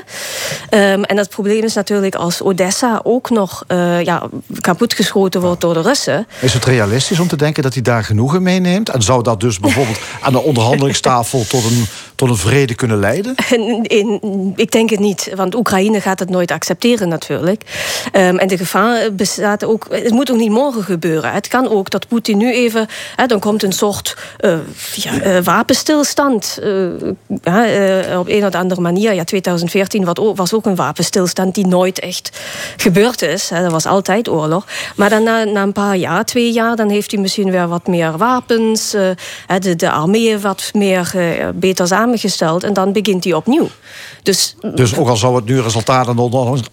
Um, 0.69 1.03
en 1.03 1.17
het 1.17 1.29
probleem 1.29 1.63
is 1.63 1.73
natuurlijk 1.73 2.15
als 2.15 2.41
Odessa 2.41 2.99
ook 3.03 3.29
nog 3.29 3.63
uh, 3.67 4.03
ja, 4.03 4.29
kapotgeschoten 4.61 5.41
wordt 5.41 5.61
door 5.61 5.73
de 5.73 5.81
Russen. 5.81 6.27
Is 6.39 6.53
het 6.53 6.65
realistisch 6.65 7.19
om 7.19 7.27
te 7.27 7.35
denken 7.35 7.63
dat 7.63 7.73
hij 7.73 7.81
daar 7.81 8.03
genoegen 8.03 8.43
meeneemt? 8.43 8.89
En 8.89 9.01
zou 9.01 9.23
dat 9.23 9.39
dus 9.39 9.59
bijvoorbeeld 9.59 9.99
aan 10.21 10.31
de 10.31 10.41
onderhandelingstafel 10.41 11.45
tot 11.47 11.63
een, 11.63 11.85
tot 12.15 12.29
een 12.29 12.37
vrede 12.37 12.58
kunnen 12.65 12.99
leiden? 12.99 13.35
In, 13.83 14.53
ik 14.55 14.71
denk 14.71 14.89
het 14.89 14.99
niet, 14.99 15.31
want 15.35 15.55
Oekraïne 15.55 16.01
gaat 16.01 16.19
het 16.19 16.29
nooit 16.29 16.51
accepteren 16.51 17.07
natuurlijk. 17.07 17.63
Um, 18.13 18.37
en 18.37 18.47
de 18.47 18.57
gevaar 18.57 19.13
bestaat 19.13 19.63
ook, 19.63 19.87
het 19.89 20.11
moet 20.11 20.31
ook 20.31 20.37
niet 20.37 20.51
morgen 20.51 20.83
gebeuren. 20.83 21.33
Het 21.33 21.47
kan 21.47 21.69
ook 21.69 21.89
dat 21.89 22.07
Poetin 22.07 22.37
nu 22.37 22.53
even, 22.53 22.87
hè, 23.15 23.25
dan 23.25 23.39
komt 23.39 23.63
een 23.63 23.71
soort 23.71 24.17
ja, 24.93 25.25
uh, 25.25 25.43
wapenstilstand. 25.43 26.59
Uh, 26.63 28.19
op 28.19 28.27
een 28.27 28.45
of 28.45 28.53
andere 28.53 28.81
manier. 28.81 29.13
Ja, 29.13 29.23
2014 29.23 30.05
was 30.35 30.53
ook 30.53 30.65
een 30.65 30.75
wapenstilstand 30.75 31.55
die 31.55 31.67
nooit 31.67 31.99
echt 31.99 32.39
gebeurd 32.77 33.21
is. 33.21 33.49
Hè. 33.49 33.63
Er 33.63 33.71
was 33.71 33.85
altijd 33.85 34.29
oorlog. 34.29 34.65
Maar 34.95 35.09
dan 35.09 35.23
na, 35.23 35.43
na, 35.43 35.61
een 35.61 35.71
paar 35.71 35.95
jaar, 35.95 36.25
twee 36.25 36.51
jaar, 36.51 36.75
dan 36.75 36.89
heeft 36.89 37.11
hij 37.11 37.21
misschien 37.21 37.51
weer 37.51 37.67
wat 37.67 37.87
meer 37.87 38.17
wapens. 38.17 38.91
de, 39.59 39.75
de 39.75 39.91
armee 39.91 40.37
wat 40.37 40.69
meer 40.73 41.11
beter 41.55 41.87
samengesteld. 41.87 42.48
En 42.57 42.73
dan 42.73 42.91
begint 42.91 43.23
hij 43.23 43.33
opnieuw. 43.33 43.67
Dus, 44.29 44.55
dus 44.75 44.95
ook 44.95 45.07
al 45.07 45.17
zou 45.17 45.35
het 45.35 45.45
nu 45.45 45.61
resultaat 45.61 46.07
aan 46.07 46.15
de 46.15 46.21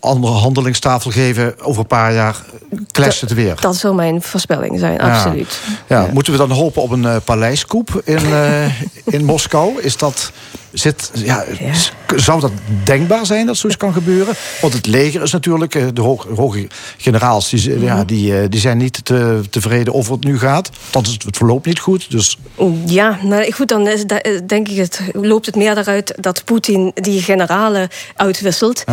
onderhandelingstafel 0.01 1.11
geven... 1.11 1.55
over 1.61 1.81
een 1.81 1.87
paar 1.87 2.15
jaar 2.15 2.45
clasht 2.93 3.21
het 3.21 3.35
weer. 3.35 3.57
Dat 3.61 3.77
zou 3.77 3.95
mijn 3.95 4.23
voorspelling 4.23 4.79
zijn, 4.79 5.01
absoluut. 5.01 5.61
Ja. 5.87 6.09
Moeten 6.13 6.33
we 6.33 6.39
dan 6.39 6.51
hopen 6.51 6.83
op 6.83 6.91
een 6.91 7.03
uh, 7.03 7.17
paleiskoep 7.25 8.01
in, 8.05 8.23
uh, 8.25 8.81
in 9.05 9.25
Moskou? 9.25 9.83
Is 9.83 9.97
dat 9.97 10.33
zit, 10.79 11.11
ja, 11.15 11.45
zou 12.17 12.41
dat 12.41 12.51
denkbaar 12.85 13.27
zijn 13.27 13.47
dat 13.47 13.57
zoiets 13.57 13.79
kan 13.79 13.93
gebeuren? 13.93 14.35
Want 14.61 14.73
het 14.73 14.87
leger 14.87 15.23
is 15.23 15.33
natuurlijk, 15.33 15.75
eh, 15.75 15.85
de 15.95 16.01
hoge, 16.01 16.29
hoge 16.35 16.67
generaals, 16.97 17.51
die, 17.51 17.81
ja, 17.81 17.95
mhm. 17.95 18.07
die, 18.07 18.41
eh, 18.41 18.49
die 18.49 18.61
zijn 18.61 18.79
niet 18.79 19.05
te, 19.05 19.41
tevreden 19.51 19.95
over 19.95 20.13
het 20.13 20.25
nu 20.25 20.39
gaat. 20.39 20.71
Dat 20.91 21.07
is, 21.07 21.19
het 21.25 21.37
verloopt 21.37 21.67
niet 21.67 21.79
goed. 21.79 22.11
Dus... 22.11 22.39
Ja, 22.87 23.19
nou 23.23 23.53
goed, 23.53 23.69
dan 23.69 23.89
is, 23.89 24.05
denk 24.47 24.69
ik, 24.69 24.77
het, 24.77 25.01
loopt 25.13 25.47
het 25.47 25.57
meer 25.57 25.79
eruit 25.79 26.15
dat 26.21 26.45
Poetin 26.45 26.91
die 26.95 27.23
generalen 27.47 27.88
uitwisselt 28.17 28.85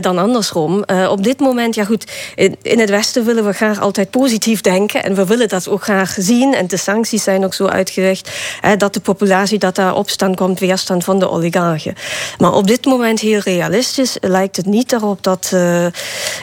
dan 0.00 0.18
andersom. 0.18 0.84
op 1.08 1.24
dit 1.24 1.40
moment, 1.40 1.74
ja 1.74 1.84
goed, 1.84 2.12
in, 2.34 2.56
in 2.62 2.78
het 2.78 2.90
Westen 2.90 3.24
willen 3.24 3.46
we 3.46 3.52
graag 3.52 3.80
altijd 3.80 4.10
positief 4.10 4.60
denken 4.60 5.04
en 5.04 5.14
we 5.14 5.26
willen 5.26 5.48
dat 5.48 5.68
ook 5.68 5.82
graag 5.82 6.16
zien. 6.18 6.54
En 6.54 6.66
de 6.66 6.76
sancties 6.76 7.22
zijn 7.22 7.44
ook 7.44 7.54
zo 7.54 7.66
uitgelegd 7.66 8.30
dat 8.78 8.94
de 8.94 9.00
populatie 9.00 9.58
dat 9.58 9.74
daar 9.74 9.94
opstand 9.94 10.36
komt, 10.36 10.58
weerstand 10.58 11.04
van 11.04 11.18
de 11.18 11.30
oligarchen. 11.30 11.94
Maar 12.38 12.52
op 12.52 12.66
dit 12.66 12.84
moment 12.84 13.20
heel 13.20 13.40
realistisch 13.40 14.16
lijkt 14.20 14.56
het 14.56 14.66
niet 14.66 14.92
erop 14.92 15.22
dat, 15.22 15.50
uh, 15.54 15.86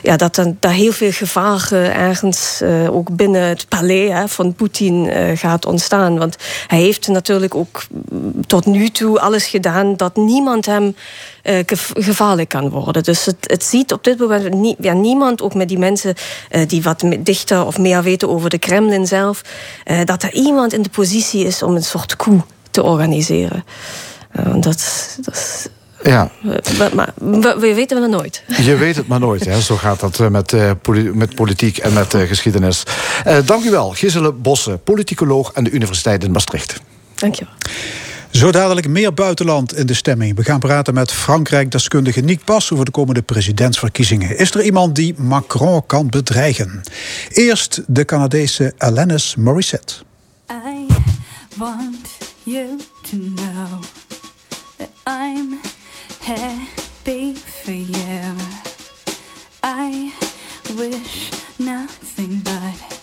ja, 0.01 0.17
dat 0.17 0.37
er, 0.37 0.55
daar 0.59 0.71
heel 0.71 0.91
veel 0.91 1.11
gevaar 1.11 1.71
ergens 1.71 2.61
ook 2.89 3.15
binnen 3.15 3.41
het 3.41 3.67
palais 3.67 4.11
hè, 4.11 4.27
van 4.27 4.53
Poetin 4.53 5.11
gaat 5.35 5.65
ontstaan. 5.65 6.17
Want 6.17 6.35
hij 6.67 6.79
heeft 6.79 7.07
natuurlijk 7.07 7.55
ook 7.55 7.83
tot 8.47 8.65
nu 8.65 8.89
toe 8.89 9.19
alles 9.19 9.45
gedaan 9.45 9.95
dat 9.95 10.15
niemand 10.15 10.65
hem 10.65 10.95
gevaarlijk 11.93 12.49
kan 12.49 12.69
worden. 12.69 13.03
Dus 13.03 13.25
het, 13.25 13.37
het 13.39 13.63
ziet 13.63 13.93
op 13.93 14.03
dit 14.03 14.19
moment 14.19 14.53
nie, 14.53 14.75
ja, 14.79 14.93
niemand, 14.93 15.41
ook 15.41 15.53
met 15.53 15.67
die 15.67 15.77
mensen 15.77 16.15
die 16.67 16.83
wat 16.83 17.03
dichter 17.19 17.65
of 17.65 17.77
meer 17.77 18.03
weten 18.03 18.29
over 18.29 18.49
de 18.49 18.57
Kremlin 18.57 19.07
zelf, 19.07 19.41
dat 20.05 20.23
er 20.23 20.33
iemand 20.33 20.73
in 20.73 20.81
de 20.81 20.89
positie 20.89 21.45
is 21.45 21.63
om 21.63 21.75
een 21.75 21.83
soort 21.83 22.15
coup 22.15 22.45
te 22.71 22.83
organiseren. 22.83 23.63
Dat, 24.59 25.17
dat 25.21 25.69
ja. 26.03 26.31
Maar 26.95 27.13
we, 27.15 27.55
we, 27.59 27.73
weten 27.73 28.01
het 28.01 28.11
nooit. 28.11 28.43
Je 28.61 28.75
weet 28.75 28.95
het 28.95 29.07
maar 29.07 29.19
nooit. 29.19 29.45
Hè. 29.45 29.61
Zo 29.61 29.75
gaat 29.75 29.99
dat 29.99 30.19
eh, 30.19 30.27
met, 30.27 30.51
uh, 30.51 30.71
met 31.13 31.35
politiek 31.35 31.77
en 31.77 31.93
met 31.93 32.13
uh, 32.13 32.27
geschiedenis. 32.27 32.83
Uh, 33.27 33.37
dank 33.45 33.63
u 33.63 33.69
wel, 33.69 33.89
Giselle 33.89 34.31
Bosse, 34.31 34.79
politicoloog 34.83 35.53
aan 35.53 35.63
de 35.63 35.69
Universiteit 35.69 36.23
in 36.23 36.31
Maastricht. 36.31 36.81
Dank 37.15 37.35
je 37.35 37.45
wel. 37.45 37.71
Zo 38.33 38.51
dadelijk 38.51 38.87
meer 38.87 39.13
buitenland 39.13 39.75
in 39.75 39.85
de 39.85 39.93
stemming. 39.93 40.35
We 40.35 40.43
gaan 40.43 40.59
praten 40.59 40.93
met 40.93 41.11
Frankrijk-deskundige 41.11 42.21
Nick 42.21 42.43
Pas 42.43 42.71
over 42.71 42.85
de 42.85 42.91
komende 42.91 43.21
presidentsverkiezingen. 43.21 44.37
Is 44.37 44.51
er 44.51 44.63
iemand 44.63 44.95
die 44.95 45.13
Macron 45.17 45.85
kan 45.85 46.09
bedreigen? 46.09 46.81
Eerst 47.29 47.81
de 47.87 48.05
Canadese 48.05 48.73
Alanis 48.77 49.35
Morissette. 49.35 49.93
I 50.49 50.87
want 51.57 52.07
you 52.43 52.77
to 53.01 53.17
know 53.17 53.81
that 54.77 54.89
I'm 55.05 55.59
happy 56.19 57.33
for 57.63 57.73
you. 57.73 58.35
I 59.63 60.11
wish 60.75 61.29
nothing 61.57 62.43
but 62.43 62.97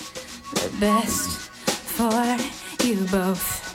the 0.54 0.70
best 0.78 1.28
for 1.84 2.36
you 2.84 2.96
both. 3.10 3.69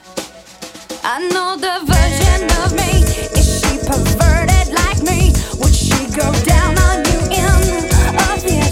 I 1.08 1.20
know 1.30 1.56
the 1.56 1.86
version 1.86 2.50
of 2.66 2.74
me. 2.74 3.06
Is 3.38 3.62
she 3.62 3.78
perverted 3.78 4.74
like 4.74 5.04
me? 5.04 5.34
Would 5.60 5.76
she 5.76 6.08
go 6.10 6.34
down 6.42 6.80
on 6.80 7.06
you 7.06 7.20
in 7.30 7.46
a 7.46 8.65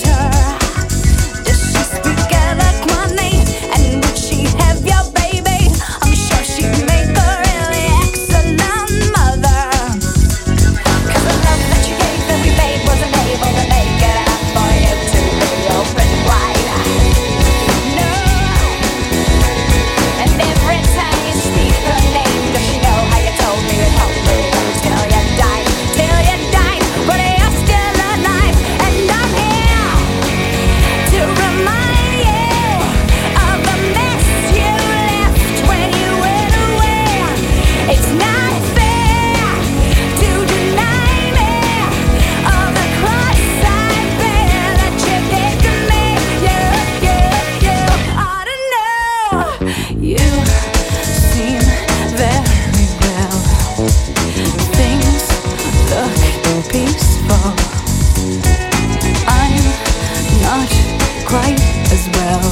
quite 61.34 61.60
as 61.90 62.06
well. 62.16 62.46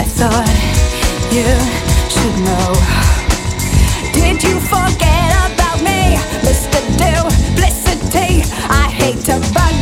I 0.00 0.04
thought 0.18 0.50
you 1.30 1.46
should 2.14 2.36
know. 2.48 2.70
Did 4.18 4.42
you 4.42 4.58
forget 4.74 5.30
about 5.46 5.78
me, 5.88 6.18
Mr. 6.42 6.80
Duplicity? 6.98 8.42
I 8.82 8.90
hate 8.90 9.20
to 9.26 9.38
bug 9.54 9.73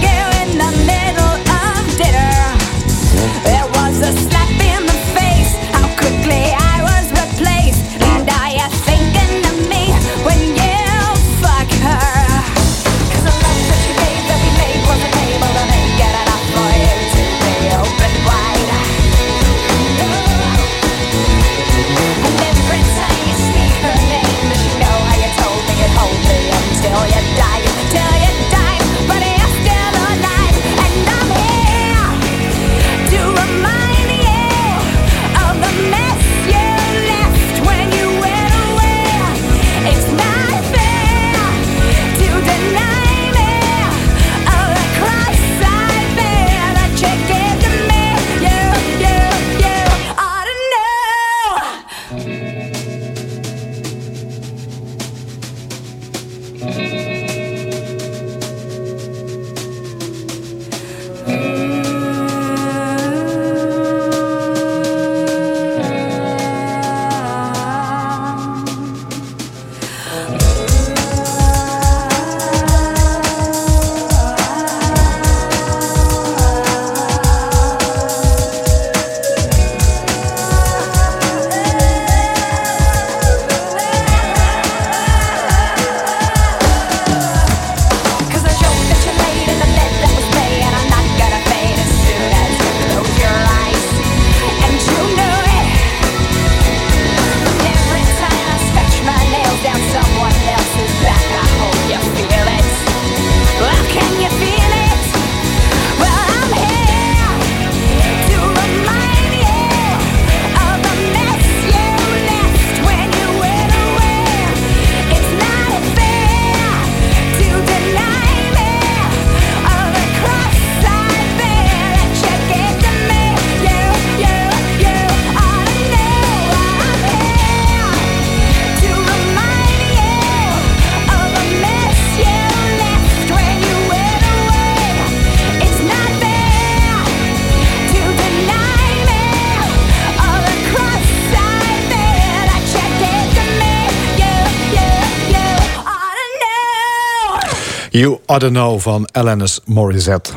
Know 148.41 148.79
van 148.81 149.09
Alanis 149.13 149.61
Morissette. 149.65 150.33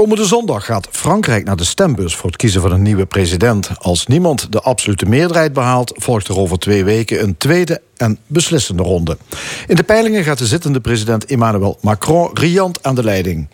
Komende 0.00 0.24
zondag 0.24 0.64
gaat 0.64 0.88
Frankrijk 0.90 1.44
naar 1.44 1.56
de 1.56 1.64
stembus 1.64 2.14
voor 2.14 2.26
het 2.26 2.36
kiezen 2.36 2.60
van 2.60 2.72
een 2.72 2.82
nieuwe 2.82 3.06
president. 3.06 3.70
Als 3.78 4.06
niemand 4.06 4.52
de 4.52 4.60
absolute 4.60 5.06
meerderheid 5.06 5.52
behaalt, 5.52 5.92
volgt 5.96 6.28
er 6.28 6.38
over 6.38 6.58
twee 6.58 6.84
weken 6.84 7.22
een 7.22 7.36
tweede 7.36 7.80
en 7.96 8.18
beslissende 8.26 8.82
ronde. 8.82 9.16
In 9.66 9.76
de 9.76 9.82
peilingen 9.82 10.24
gaat 10.24 10.38
de 10.38 10.46
zittende 10.46 10.80
president 10.80 11.24
Emmanuel 11.24 11.78
Macron 11.80 12.30
riant 12.34 12.82
aan 12.82 12.94
de 12.94 13.04
leiding. 13.04 13.48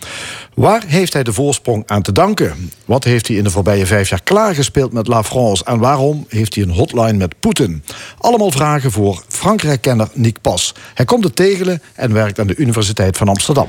Waar 0.55 0.83
heeft 0.87 1.13
hij 1.13 1.23
de 1.23 1.33
voorsprong 1.33 1.83
aan 1.87 2.03
te 2.03 2.13
danken? 2.13 2.71
Wat 2.85 3.05
heeft 3.05 3.29
hij 3.29 3.37
in 3.37 3.45
de 3.45 3.51
voorbije 3.51 3.87
vijf 3.87 4.09
jaar 4.09 4.23
klaargespeeld 4.23 4.93
met 4.93 5.07
La 5.07 5.25
France? 5.25 5.65
En 5.65 5.79
waarom 5.79 6.27
heeft 6.29 6.55
hij 6.55 6.65
een 6.65 6.71
hotline 6.71 7.13
met 7.13 7.41
Poetin? 7.41 7.83
Allemaal 8.19 8.51
vragen 8.51 8.91
voor 8.93 9.23
Frankrijk-kenner 9.29 10.09
Nick 10.13 10.41
Pas. 10.41 10.75
Hij 10.95 11.05
komt 11.05 11.23
te 11.23 11.33
Tegelen 11.33 11.83
en 11.95 12.13
werkt 12.13 12.39
aan 12.39 12.47
de 12.47 12.57
Universiteit 12.57 13.17
van 13.17 13.29
Amsterdam. 13.29 13.69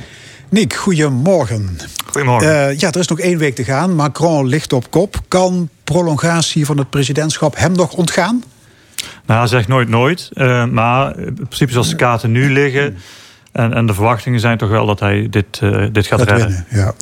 Nick, 0.50 0.74
goedemorgen. 0.74 1.78
Goedemorgen. 2.12 2.50
Uh, 2.50 2.80
ja, 2.80 2.92
er 2.92 3.00
is 3.00 3.08
nog 3.08 3.20
één 3.20 3.38
week 3.38 3.56
te 3.56 3.64
gaan. 3.64 3.96
Macron 3.96 4.48
ligt 4.48 4.74
op 4.74 4.92
kop. 4.92 5.22
Kan 5.28 5.70
prolongatie 5.84 6.66
van 6.66 6.78
het 6.78 6.90
presidentschap 6.90 7.58
hem 7.58 7.72
nog 7.72 7.94
ontgaan? 7.94 8.44
Nou, 9.26 9.48
zeg 9.48 9.68
nooit 9.68 9.90
nooit. 9.90 10.30
Uh, 10.34 10.66
maar 10.66 11.20
in 11.20 11.34
principe 11.34 11.72
zoals 11.72 11.90
de 11.90 11.96
kaarten 11.96 12.32
nu 12.32 12.52
liggen... 12.52 12.98
En, 13.52 13.74
en, 13.74 13.86
de 13.86 13.94
verwachtingen 13.94 14.40
zijn 14.40 14.58
toch 14.58 14.70
wel 14.70 14.86
dat 14.86 15.00
hij 15.00 15.28
dit, 15.30 15.60
uh, 15.64 15.86
dit 15.92 16.08
gaat 16.08 16.20
dat 16.20 16.28
redden. 16.28 16.48
Winnen, 16.48 16.66
ja. 16.70 16.94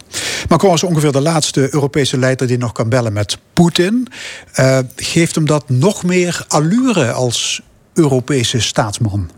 Macron 0.50 0.74
is 0.74 0.84
ongeveer 0.84 1.12
de 1.12 1.22
laatste 1.22 1.74
Europese 1.74 2.18
leider 2.18 2.48
die 2.48 2.58
nog 2.58 2.72
kan 2.72 2.90
bellen 2.90 3.14
met 3.14 3.38
Poetin. 3.54 4.08
geeft 4.96 5.36
hem 5.36 5.46
dat 5.46 5.70
nog 5.70 6.04
meer 6.04 6.46
allure 6.48 7.12
als 7.12 7.62
Europese 7.94 8.62
staatsman? 8.62 9.30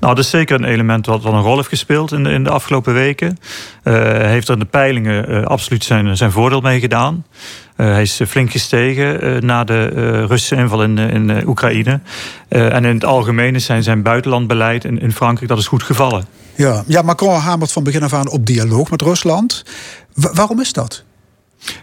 Nou, 0.00 0.14
dat 0.14 0.24
is 0.24 0.30
zeker 0.30 0.56
een 0.56 0.64
element 0.64 1.06
wat, 1.06 1.22
wat 1.22 1.32
een 1.32 1.40
rol 1.40 1.56
heeft 1.56 1.68
gespeeld 1.68 2.12
in 2.12 2.22
de, 2.22 2.30
in 2.30 2.44
de 2.44 2.50
afgelopen 2.50 2.94
weken. 2.94 3.38
Uh, 3.84 3.94
heeft 4.04 4.48
er 4.48 4.54
in 4.54 4.60
de 4.60 4.64
peilingen 4.64 5.30
uh, 5.30 5.44
absoluut 5.44 5.84
zijn, 5.84 6.16
zijn 6.16 6.32
voordeel 6.32 6.60
mee 6.60 6.80
gedaan. 6.80 7.24
Uh, 7.76 7.86
hij 7.86 8.02
is 8.02 8.20
flink 8.28 8.50
gestegen 8.50 9.46
na 9.46 9.64
de 9.64 9.86
Russische 10.26 10.56
inval 10.56 10.82
in, 10.82 10.98
in 10.98 11.46
Oekraïne. 11.46 12.00
en 12.48 12.84
in 12.84 12.94
het 12.94 13.04
algemeen 13.04 13.54
is 13.54 13.64
zijn, 13.64 13.82
zijn 13.82 14.02
buitenlandbeleid 14.02 14.84
in, 14.84 15.00
in 15.00 15.12
Frankrijk 15.12 15.48
dat 15.48 15.58
is 15.58 15.66
goed 15.66 15.82
gevallen. 15.82 16.24
Ja. 16.56 16.82
ja, 16.86 17.02
Macron 17.02 17.38
hamert 17.38 17.72
van 17.72 17.84
begin 17.84 18.02
af 18.02 18.12
aan 18.12 18.30
op 18.30 18.46
dialoog 18.46 18.90
met 18.90 19.02
Rusland. 19.02 19.64
waarom 20.14 20.60
is 20.60 20.72
dat? 20.72 21.04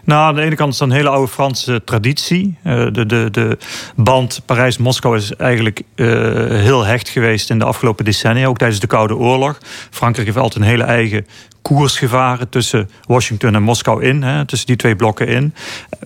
Nou, 0.04 0.28
aan 0.28 0.34
de 0.34 0.42
ene 0.42 0.54
kant 0.54 0.72
is 0.72 0.78
dat 0.78 0.88
een 0.88 0.94
hele 0.94 1.08
oude 1.08 1.32
Franse 1.32 1.82
traditie. 1.84 2.58
Uh, 2.64 2.86
de, 2.92 3.06
de, 3.06 3.28
de 3.30 3.58
band 3.96 4.42
Parijs-Moskou 4.46 5.16
is 5.16 5.34
eigenlijk 5.34 5.82
uh, 5.94 6.06
heel 6.48 6.84
hecht 6.84 7.08
geweest 7.08 7.50
in 7.50 7.58
de 7.58 7.64
afgelopen 7.64 8.04
decennia, 8.04 8.46
ook 8.46 8.58
tijdens 8.58 8.80
de 8.80 8.86
Koude 8.86 9.16
Oorlog. 9.16 9.58
Frankrijk 9.90 10.26
heeft 10.26 10.38
altijd 10.38 10.62
een 10.62 10.70
hele 10.70 10.84
eigen 10.84 11.26
koers 11.62 11.98
gevaren 11.98 12.48
tussen 12.48 12.90
Washington 13.06 13.54
en 13.54 13.62
Moskou 13.62 14.04
in, 14.04 14.22
hè, 14.22 14.44
tussen 14.44 14.66
die 14.66 14.76
twee 14.76 14.96
blokken 14.96 15.26
in. 15.26 15.54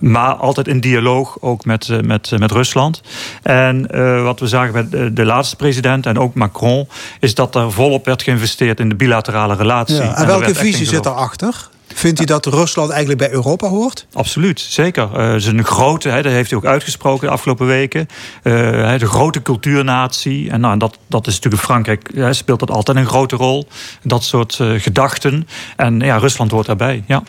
Maar 0.00 0.34
altijd 0.34 0.68
in 0.68 0.80
dialoog 0.80 1.36
ook 1.40 1.64
met, 1.64 1.88
uh, 1.88 2.00
met, 2.00 2.30
met 2.38 2.50
Rusland. 2.50 3.02
En 3.42 3.86
wat 4.24 4.40
we 4.40 4.48
zagen 4.48 4.72
bij 4.72 4.88
de, 4.88 5.12
de, 5.12 5.24
laatste 5.24 5.56
president 5.56 6.06
en 6.06 6.18
ook 6.18 6.34
Macron, 6.34 6.88
is 7.20 7.34
dat 7.34 7.54
er 7.54 7.72
volop 7.72 8.04
werd 8.04 8.22
geïnvesteerd 8.22 8.80
in 8.80 8.88
de 8.88 8.94
bilaterale 8.94 9.54
relatie. 9.54 9.94
Ja, 9.94 10.02
en, 10.02 10.14
en 10.14 10.26
welke 10.26 10.54
visie 10.54 10.86
zit 10.86 11.06
erachter? 11.06 11.68
Vindt 11.94 12.20
u 12.20 12.24
dat 12.24 12.46
Rusland 12.46 12.90
eigenlijk 12.90 13.18
bij 13.20 13.30
Europa 13.30 13.68
hoort? 13.68 14.06
Absoluut, 14.12 14.60
zeker. 14.60 15.08
Uh, 15.12 15.26
het 15.32 15.40
is 15.40 15.46
een 15.46 15.64
grote, 15.64 16.08
hè, 16.08 16.22
dat 16.22 16.32
heeft 16.32 16.50
hij 16.50 16.58
ook 16.58 16.64
uitgesproken 16.64 17.26
de 17.26 17.32
afgelopen 17.32 17.66
weken. 17.66 18.08
Uh, 18.42 18.98
de 18.98 19.06
grote 19.06 19.42
cultuurnatie. 19.42 20.50
En 20.50 20.60
nou, 20.60 20.78
dat, 20.78 20.98
dat 21.06 21.26
is 21.26 21.34
natuurlijk 21.34 21.62
Frankrijk, 21.62 22.10
hè, 22.14 22.32
speelt 22.32 22.60
dat 22.60 22.70
altijd 22.70 22.96
een 22.96 23.06
grote 23.06 23.36
rol. 23.36 23.68
Dat 24.02 24.24
soort 24.24 24.58
uh, 24.60 24.80
gedachten. 24.80 25.48
En 25.76 26.00
ja, 26.00 26.16
Rusland 26.16 26.50
hoort 26.50 26.66
daarbij, 26.66 27.04
ja. 27.06 27.22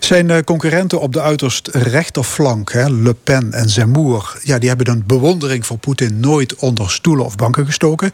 Zijn 0.00 0.44
concurrenten 0.44 1.00
op 1.00 1.12
de 1.12 1.20
uiterst 1.20 1.68
rechterflank, 1.72 2.72
hè, 2.72 2.90
Le 2.90 3.14
Pen 3.14 3.52
en 3.52 3.68
Zemmour... 3.68 4.36
Ja, 4.42 4.58
die 4.58 4.68
hebben 4.68 4.88
een 4.88 5.02
bewondering 5.06 5.66
voor 5.66 5.78
Poetin 5.78 6.20
nooit 6.20 6.54
onder 6.54 6.90
stoelen 6.90 7.24
of 7.24 7.36
banken 7.36 7.66
gestoken. 7.66 8.10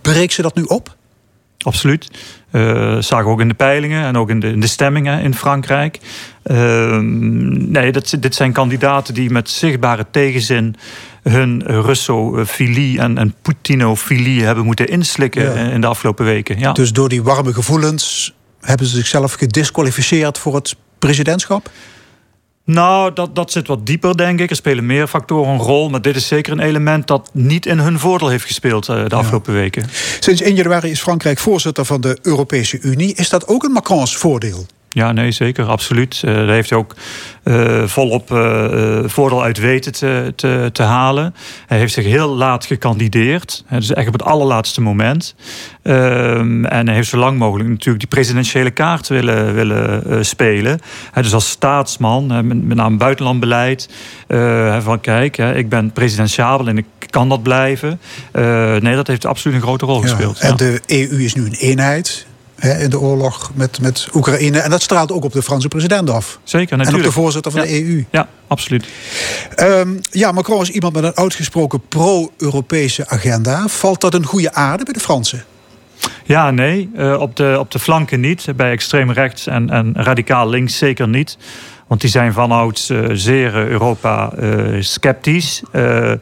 Breekt 0.00 0.32
ze 0.32 0.42
dat 0.42 0.54
nu 0.54 0.62
op? 0.62 0.96
Absoluut. 1.66 2.10
Uh, 2.52 2.96
zagen 3.00 3.30
ook 3.30 3.40
in 3.40 3.48
de 3.48 3.54
peilingen 3.54 4.04
en 4.04 4.16
ook 4.16 4.30
in 4.30 4.40
de, 4.40 4.48
in 4.48 4.60
de 4.60 4.66
stemmingen 4.66 5.22
in 5.22 5.34
Frankrijk. 5.34 5.98
Uh, 6.44 6.98
nee, 6.98 7.92
dat, 7.92 8.16
dit 8.20 8.34
zijn 8.34 8.52
kandidaten 8.52 9.14
die 9.14 9.30
met 9.30 9.50
zichtbare 9.50 10.06
tegenzin 10.10 10.76
hun 11.22 11.62
Russofilie 11.66 13.00
en, 13.00 13.18
en 13.18 13.34
Poutinofilie 13.42 14.44
hebben 14.44 14.64
moeten 14.64 14.88
inslikken 14.88 15.56
in 15.56 15.80
de 15.80 15.86
afgelopen 15.86 16.24
weken. 16.24 16.58
Ja. 16.58 16.72
Dus 16.72 16.92
door 16.92 17.08
die 17.08 17.22
warme 17.22 17.54
gevoelens 17.54 18.34
hebben 18.60 18.86
ze 18.86 18.96
zichzelf 18.96 19.32
gedisqualificeerd 19.32 20.38
voor 20.38 20.54
het 20.54 20.76
presidentschap? 20.98 21.70
Nou, 22.66 23.12
dat, 23.12 23.34
dat 23.34 23.52
zit 23.52 23.66
wat 23.66 23.86
dieper, 23.86 24.16
denk 24.16 24.40
ik. 24.40 24.50
Er 24.50 24.56
spelen 24.56 24.86
meer 24.86 25.06
factoren 25.06 25.52
een 25.52 25.58
rol. 25.58 25.88
Maar 25.90 26.02
dit 26.02 26.16
is 26.16 26.26
zeker 26.26 26.52
een 26.52 26.60
element 26.60 27.06
dat 27.06 27.30
niet 27.32 27.66
in 27.66 27.78
hun 27.78 27.98
voordeel 27.98 28.28
heeft 28.28 28.44
gespeeld 28.44 28.88
uh, 28.88 29.06
de 29.06 29.14
afgelopen 29.14 29.52
weken. 29.52 29.88
Sinds 30.20 30.40
1 30.40 30.54
januari 30.54 30.90
is 30.90 31.00
Frankrijk 31.00 31.38
voorzitter 31.38 31.84
van 31.84 32.00
de 32.00 32.18
Europese 32.22 32.80
Unie. 32.80 33.14
Is 33.14 33.28
dat 33.28 33.48
ook 33.48 33.62
een 33.62 33.72
Macrons 33.72 34.16
voordeel? 34.16 34.66
Ja, 34.96 35.12
nee, 35.12 35.30
zeker, 35.30 35.64
absoluut. 35.64 36.22
Uh, 36.24 36.34
daar 36.34 36.48
heeft 36.48 36.70
hij 36.70 36.78
ook 36.78 36.94
uh, 37.44 37.82
volop 37.86 38.30
uh, 38.30 38.98
voordeel 39.04 39.42
uit 39.42 39.58
weten 39.58 39.92
te, 39.92 40.32
te, 40.36 40.70
te, 40.72 40.82
halen. 40.82 41.34
Hij 41.66 41.78
heeft 41.78 41.92
zich 41.92 42.04
heel 42.04 42.28
laat 42.28 42.66
gekandideerd. 42.66 43.64
Dus 43.70 43.92
echt 43.92 44.06
op 44.06 44.12
het 44.12 44.22
allerlaatste 44.22 44.80
moment. 44.80 45.34
Ehm, 45.82 46.64
en 46.64 46.86
hij 46.86 46.94
heeft 46.94 47.08
zo 47.08 47.16
lang 47.16 47.38
mogelijk 47.38 47.68
natuurlijk 47.68 47.98
die 47.98 48.08
presidentiële 48.08 48.70
kaart 48.70 49.08
willen, 49.08 49.54
willen 49.54 50.24
spelen. 50.24 50.80
dus 51.14 51.34
als 51.34 51.50
staatsman, 51.50 52.26
met, 52.26 52.64
met 52.64 52.76
name 52.76 52.96
buitenlandbeleid. 52.96 53.88
van 54.78 55.00
kijk, 55.00 55.38
ik 55.38 55.68
ben 55.68 55.92
presidentiabel 55.92 56.68
en 56.68 56.78
ik 56.78 56.86
kan 57.10 57.28
dat 57.28 57.42
blijven. 57.42 58.00
nee, 58.80 58.94
dat 58.94 59.06
heeft 59.06 59.26
absoluut 59.26 59.56
een 59.56 59.62
grote 59.62 59.86
rol 59.86 60.00
gespeeld. 60.00 60.38
en 60.40 60.56
de 60.56 60.80
EU 60.86 61.24
is 61.24 61.34
nu 61.34 61.44
een 61.44 61.56
eenheid 61.58 62.26
in 62.60 62.90
de 62.90 63.00
oorlog 63.00 63.50
met, 63.54 63.80
met 63.80 64.08
Oekraïne. 64.14 64.58
En 64.58 64.70
dat 64.70 64.82
straalt 64.82 65.12
ook 65.12 65.24
op 65.24 65.32
de 65.32 65.42
Franse 65.42 65.68
president 65.68 66.10
af. 66.10 66.38
Zeker, 66.44 66.76
natuurlijk. 66.76 67.04
En 67.04 67.08
op 67.08 67.14
de 67.14 67.20
voorzitter 67.20 67.52
van 67.52 67.60
de 67.60 67.84
EU. 67.84 68.04
Ja, 68.10 68.28
absoluut. 68.46 68.86
Um, 69.56 70.00
ja, 70.10 70.32
Macron 70.32 70.62
is 70.62 70.70
iemand 70.70 70.94
met 70.94 71.04
een 71.04 71.16
uitgesproken 71.16 71.80
pro-Europese 71.88 73.08
agenda. 73.08 73.68
Valt 73.68 74.00
dat 74.00 74.14
een 74.14 74.24
goede 74.24 74.52
aarde 74.52 74.84
bij 74.84 74.92
de 74.92 75.00
Fransen? 75.00 75.44
Ja, 76.24 76.50
nee. 76.50 76.90
Uh, 76.96 77.20
op, 77.20 77.36
de, 77.36 77.56
op 77.58 77.70
de 77.70 77.78
flanken 77.78 78.20
niet. 78.20 78.46
Bij 78.56 78.70
extreem 78.70 79.10
rechts 79.10 79.46
en, 79.46 79.70
en 79.70 79.92
radicaal 79.94 80.48
links 80.48 80.78
zeker 80.78 81.08
niet. 81.08 81.38
Want 81.86 82.00
die 82.00 82.10
zijn 82.10 82.32
vanouds 82.32 82.90
uh, 82.90 83.08
zeer 83.12 83.54
Europa 83.54 84.32
uh, 84.38 84.82
sceptisch. 84.82 85.62
Uh, 85.72 86.12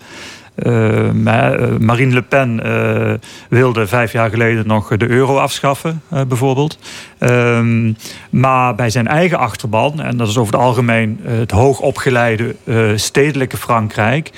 Marine 1.79 2.15
Le 2.15 2.23
Pen 2.23 2.61
uh, 2.67 3.13
wilde 3.49 3.87
vijf 3.87 4.13
jaar 4.13 4.31
geleden 4.31 4.67
nog 4.67 4.97
de 4.97 5.09
euro 5.09 5.39
afschaffen, 5.39 6.03
bijvoorbeeld. 6.29 6.79
Ehm, 7.19 7.93
maar 8.31 8.75
bij 8.75 8.91
zijn 8.91 9.07
eigen 9.07 9.39
achterban, 9.39 10.01
en 10.01 10.17
dat 10.17 10.29
is 10.29 10.37
over 10.37 10.53
het 10.53 10.63
algemeen 10.63 11.21
het 11.23 11.51
hoogopgeleide 11.51 12.55
stedelijke 12.97 13.57
Frankrijk. 13.57 14.31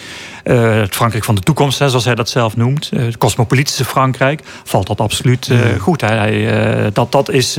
het 0.42 0.94
Frankrijk 0.94 1.24
van 1.24 1.34
de 1.34 1.40
toekomst, 1.40 1.78
hè, 1.78 1.88
zoals 1.88 2.04
hij 2.04 2.14
dat 2.14 2.28
zelf 2.28 2.56
noemt. 2.56 2.90
het 2.96 3.18
cosmopolitische 3.18 3.84
Frankrijk. 3.84 4.40
Valt 4.64 4.86
dat 4.86 5.00
absoluut 5.00 5.50
goed. 5.78 6.00
Hij, 6.00 6.90
dat, 6.92 7.12
dat 7.12 7.30
is 7.30 7.58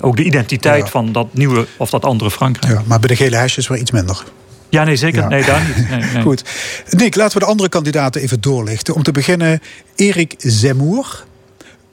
ook 0.00 0.16
de 0.16 0.24
identiteit 0.24 0.84
ja. 0.84 0.90
van 0.90 1.12
dat 1.12 1.26
nieuwe 1.30 1.66
of 1.76 1.90
dat 1.90 2.04
andere 2.04 2.30
Frankrijk. 2.30 2.72
Ja, 2.72 2.82
maar 2.86 2.98
bij 2.98 3.08
de 3.08 3.16
gele 3.16 3.36
hesjes 3.36 3.68
wel 3.68 3.78
iets 3.78 3.90
minder. 3.90 4.24
Ja, 4.70 4.84
nee, 4.84 4.96
zeker. 4.96 5.28
Nee, 5.28 5.44
daar 5.44 5.62
niet. 5.66 5.90
Nee, 5.90 6.00
nee. 6.12 6.22
Goed. 6.22 6.44
Nick, 6.90 7.14
laten 7.14 7.38
we 7.38 7.44
de 7.44 7.50
andere 7.50 7.68
kandidaten 7.68 8.20
even 8.20 8.40
doorlichten. 8.40 8.94
Om 8.94 9.02
te 9.02 9.12
beginnen, 9.12 9.60
Erik 9.96 10.34
Zemmour. 10.38 11.24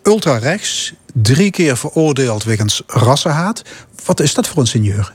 Ultrarechts, 0.04 0.94
drie 1.14 1.52
keer 1.52 1.78
veroordeeld 1.78 2.44
wegens 2.44 2.84
rassenhaat. 2.88 3.62
Wat 4.06 4.20
is 4.20 4.34
dat 4.34 4.48
voor 4.48 4.58
een 4.58 4.68
seigneur? 4.68 5.14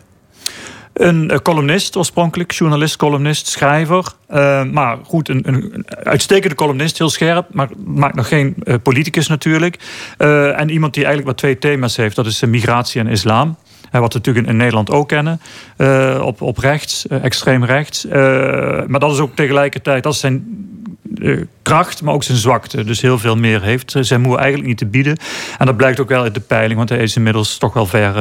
Een 0.92 1.40
columnist, 1.42 1.96
oorspronkelijk 1.96 2.53
journalist, 2.53 2.96
columnist, 2.96 3.46
schrijver. 3.46 4.05
Uh, 4.31 4.64
maar 4.64 4.99
goed, 5.05 5.29
een, 5.29 5.49
een, 5.49 5.85
uitstekende 5.88 6.55
columnist, 6.55 6.99
heel 6.99 7.11
scherp, 7.11 7.46
maar 7.55 7.68
maakt 7.85 8.14
nog 8.14 8.29
geen 8.29 8.55
uh, 8.64 8.75
politicus 8.83 9.27
natuurlijk. 9.27 9.79
Uh, 10.18 10.61
en 10.61 10.70
iemand 10.70 10.94
die 10.94 11.05
eigenlijk 11.05 11.27
maar 11.27 11.35
twee 11.35 11.59
thema's 11.59 11.96
heeft: 11.96 12.16
dat 12.16 12.27
is 12.27 12.40
migratie 12.40 13.01
en 13.01 13.07
islam 13.07 13.57
wat 13.98 14.12
we 14.12 14.18
natuurlijk 14.18 14.46
in 14.46 14.57
Nederland 14.57 14.90
ook 14.90 15.09
kennen. 15.09 15.40
Uh, 15.79 16.22
op, 16.24 16.40
op 16.40 16.59
rechts, 16.59 17.07
uh, 17.09 17.24
extreem 17.24 17.64
rechts. 17.64 18.05
Uh, 18.05 18.12
maar 18.87 19.00
dat 19.00 19.12
is 19.12 19.18
ook 19.18 19.37
tegelijkertijd, 19.37 20.03
dat 20.03 20.12
is 20.12 20.20
zijn 20.20 20.68
kracht, 21.62 22.03
maar 22.03 22.14
ook 22.14 22.22
zijn 22.22 22.38
zwakte. 22.38 22.85
Dus 22.85 23.00
heel 23.00 23.18
veel 23.18 23.37
meer 23.37 23.62
heeft 23.62 23.94
zijn 24.00 24.20
moe 24.20 24.37
eigenlijk 24.37 24.68
niet 24.68 24.79
te 24.79 24.87
bieden. 24.87 25.16
En 25.59 25.66
dat 25.66 25.76
blijkt 25.76 26.00
ook 26.00 26.09
wel 26.09 26.22
uit 26.22 26.35
de 26.35 26.40
peiling, 26.40 26.76
want 26.76 26.88
hij 26.88 26.98
is 26.98 27.16
inmiddels 27.16 27.59
toch 27.59 27.72
wel 27.72 27.87
ver 27.87 28.14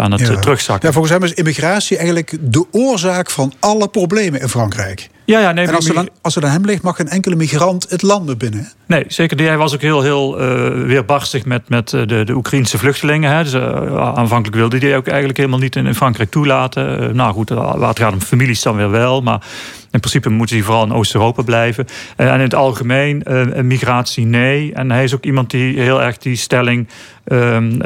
aan 0.00 0.12
het 0.12 0.20
ja. 0.20 0.36
terugzakken. 0.36 0.88
Ja, 0.88 0.94
volgens 0.94 1.14
hem 1.14 1.22
is 1.22 1.34
immigratie 1.34 1.96
eigenlijk 1.96 2.36
de 2.40 2.66
oorzaak 2.70 3.30
van 3.30 3.52
alle 3.60 3.88
problemen 3.88 4.40
in 4.40 4.48
Frankrijk. 4.48 5.08
Ja, 5.24 5.40
ja, 5.40 5.52
nee, 5.52 5.66
en 5.66 5.74
als, 5.74 5.88
er 5.88 5.94
dan, 5.94 6.08
als 6.22 6.36
er 6.36 6.44
aan 6.44 6.50
hem 6.50 6.64
ligt, 6.64 6.82
mag 6.82 6.96
geen 6.96 7.08
enkele 7.08 7.36
migrant 7.36 7.86
het 7.90 8.02
land 8.02 8.38
binnen. 8.38 8.68
Nee, 8.86 9.04
zeker. 9.08 9.38
Hij 9.38 9.56
was 9.56 9.74
ook 9.74 9.80
heel, 9.80 10.02
heel 10.02 10.40
uh, 10.40 10.86
weerbarstig 10.86 11.44
met, 11.44 11.68
met 11.68 11.88
de, 11.88 12.24
de 12.24 12.34
Oekraïnse 12.34 12.78
vluchtelingen. 12.78 13.30
Hè. 13.30 13.42
Dus, 13.42 13.54
uh, 13.54 13.96
aanvankelijk 13.96 14.56
wilde 14.56 14.78
hij 14.78 14.96
ook 14.96 15.06
eigenlijk 15.06 15.38
helemaal 15.38 15.58
niet 15.58 15.76
in, 15.76 15.86
in 15.86 15.94
Frankrijk 15.94 16.30
toelaten. 16.30 17.02
Uh, 17.02 17.08
nou 17.08 17.32
goed, 17.32 17.48
waar 17.48 17.88
het 17.88 17.98
gaat 17.98 18.12
om 18.12 18.20
families 18.20 18.62
dan 18.62 18.76
weer 18.76 18.90
wel. 18.90 19.20
Maar 19.20 19.40
in 19.94 20.00
principe 20.00 20.28
moeten 20.28 20.56
die 20.56 20.64
vooral 20.64 20.84
in 20.84 20.92
Oost-Europa 20.92 21.42
blijven. 21.42 21.86
en 22.16 22.34
in 22.34 22.40
het 22.40 22.54
algemeen, 22.54 23.22
migratie 23.62 24.26
nee. 24.26 24.72
En 24.72 24.90
hij 24.90 25.04
is 25.04 25.14
ook 25.14 25.24
iemand 25.24 25.50
die 25.50 25.80
heel 25.80 26.02
erg 26.02 26.18
die 26.18 26.36
stelling 26.36 26.88
um, 27.24 27.80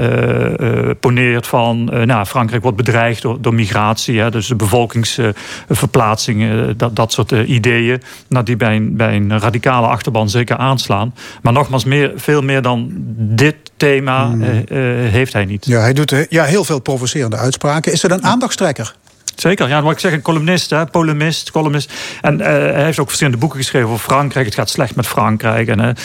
poneert 1.01 1.47
van... 1.47 1.85
nou, 1.85 2.27
Frankrijk 2.27 2.63
wordt 2.63 2.77
bedreigd 2.77 3.23
door, 3.23 3.41
door 3.41 3.55
migratie. 3.55 4.21
Hè. 4.21 4.31
Dus 4.31 4.47
de 4.47 4.55
bevolkingsverplaatsing, 4.55 6.67
dat, 6.77 6.97
dat 6.97 7.13
soort 7.13 7.31
ideeën. 7.31 8.03
Nou, 8.29 8.45
die 8.45 8.57
bij 8.57 8.77
een, 8.77 8.97
bij 8.97 9.17
een 9.17 9.39
radicale 9.39 9.87
achterban 9.87 10.31
zeker 10.31 10.57
aanslaan. 10.57 11.15
Maar 11.43 11.53
nogmaals, 11.53 11.85
meer, 11.85 12.13
veel 12.17 12.43
meer 12.43 12.63
dan 12.63 12.91
dit 13.17 13.57
thema 13.79 14.27
hmm. 14.27 14.43
eh, 14.43 14.59
eh, 14.59 15.13
heeft 15.13 15.33
hij 15.33 15.45
niet. 15.45 15.67
Ja, 15.67 15.81
hij 15.81 15.93
doet 15.93 16.13
eh, 16.13 16.27
ja, 16.29 16.45
heel 16.45 16.65
veel 16.65 16.81
provocerende 16.81 17.37
uitspraken. 17.37 17.93
Is 17.93 18.03
er 18.03 18.11
een 18.11 18.25
aandachtstrekker? 18.25 18.95
Zeker, 19.41 19.69
ja, 19.69 19.83
wat 19.83 19.93
ik 19.93 19.99
zeg, 19.99 20.13
een 20.13 20.23
columnist, 20.23 20.71
hè, 20.71 20.87
polemist, 20.87 21.51
columnist. 21.51 21.93
En 22.21 22.41
hij 22.41 22.85
heeft 22.85 22.99
ook 22.99 23.07
verschillende 23.07 23.39
boeken 23.39 23.59
geschreven 23.59 23.89
over 23.89 24.05
Frankrijk. 24.05 24.47
Het 24.47 24.55
gaat 24.55 24.71
slecht 24.71 24.95
met 24.95 25.07
Frankrijk. 25.07 25.69
En, 25.69 25.97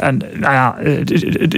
en 0.00 0.18
nou 0.34 0.52
ja, 0.52 0.76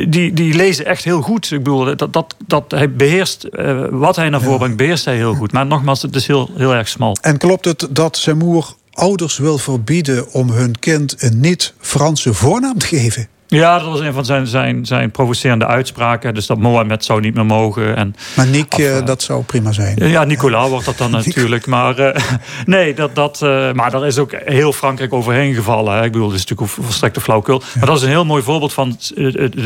die, 0.08 0.32
die 0.32 0.54
lezen 0.54 0.86
echt 0.86 1.04
heel 1.04 1.20
goed. 1.20 1.50
Ik 1.50 1.58
bedoel, 1.58 1.96
dat, 1.96 2.12
dat, 2.12 2.36
dat 2.46 2.70
hij 2.70 2.92
beheerst, 2.92 3.48
wat 3.90 4.16
hij 4.16 4.28
naar 4.28 4.40
voren 4.40 4.58
brengt, 4.58 4.76
beheerst 4.76 5.04
hij 5.04 5.16
heel 5.16 5.34
goed. 5.34 5.52
Maar 5.52 5.66
nogmaals, 5.66 6.02
het 6.02 6.14
is 6.14 6.26
heel, 6.26 6.50
heel 6.56 6.74
erg 6.74 6.88
smal. 6.88 7.16
En 7.20 7.38
klopt 7.38 7.64
het 7.64 7.86
dat 7.90 8.16
Zemmour 8.16 8.74
ouders 8.92 9.38
wil 9.38 9.58
verbieden 9.58 10.32
om 10.32 10.50
hun 10.50 10.78
kind 10.78 11.22
een 11.22 11.40
niet-Franse 11.40 12.34
voornaam 12.34 12.78
te 12.78 12.86
geven. 12.86 13.28
Ja, 13.54 13.78
dat 13.78 13.88
was 13.88 14.00
een 14.00 14.12
van 14.12 14.24
zijn, 14.24 14.46
zijn, 14.46 14.86
zijn 14.86 15.10
provocerende 15.10 15.66
uitspraken. 15.66 16.34
Dus 16.34 16.46
dat 16.46 16.58
Mohammed 16.58 17.04
zou 17.04 17.20
niet 17.20 17.34
meer 17.34 17.46
mogen. 17.46 17.96
En, 17.96 18.14
maar 18.36 18.46
Nick, 18.46 18.78
uh, 18.78 19.04
dat 19.04 19.22
zou 19.22 19.42
prima 19.42 19.72
zijn. 19.72 20.08
Ja, 20.08 20.24
Nicolas 20.24 20.68
wordt 20.68 20.84
dat 20.84 20.98
dan 20.98 21.10
natuurlijk. 21.24 21.66
Maar 21.66 22.00
uh, 22.00 22.14
nee, 22.66 22.94
dat, 22.94 23.14
dat, 23.14 23.40
uh, 23.42 23.72
maar 23.72 23.90
daar 23.90 24.06
is 24.06 24.18
ook 24.18 24.32
heel 24.44 24.72
Frankrijk 24.72 25.12
overheen 25.12 25.54
gevallen. 25.54 25.96
Hè. 25.96 26.04
Ik 26.04 26.12
bedoel, 26.12 26.28
dat 26.28 26.36
is 26.38 26.46
natuurlijk 26.46 26.76
een 26.76 26.84
volstrekte 26.84 27.20
flauwkul. 27.20 27.60
Ja. 27.60 27.66
Maar 27.74 27.86
dat 27.86 27.96
is 27.96 28.02
een 28.02 28.08
heel 28.08 28.24
mooi 28.24 28.42
voorbeeld 28.42 28.72
van 28.72 28.96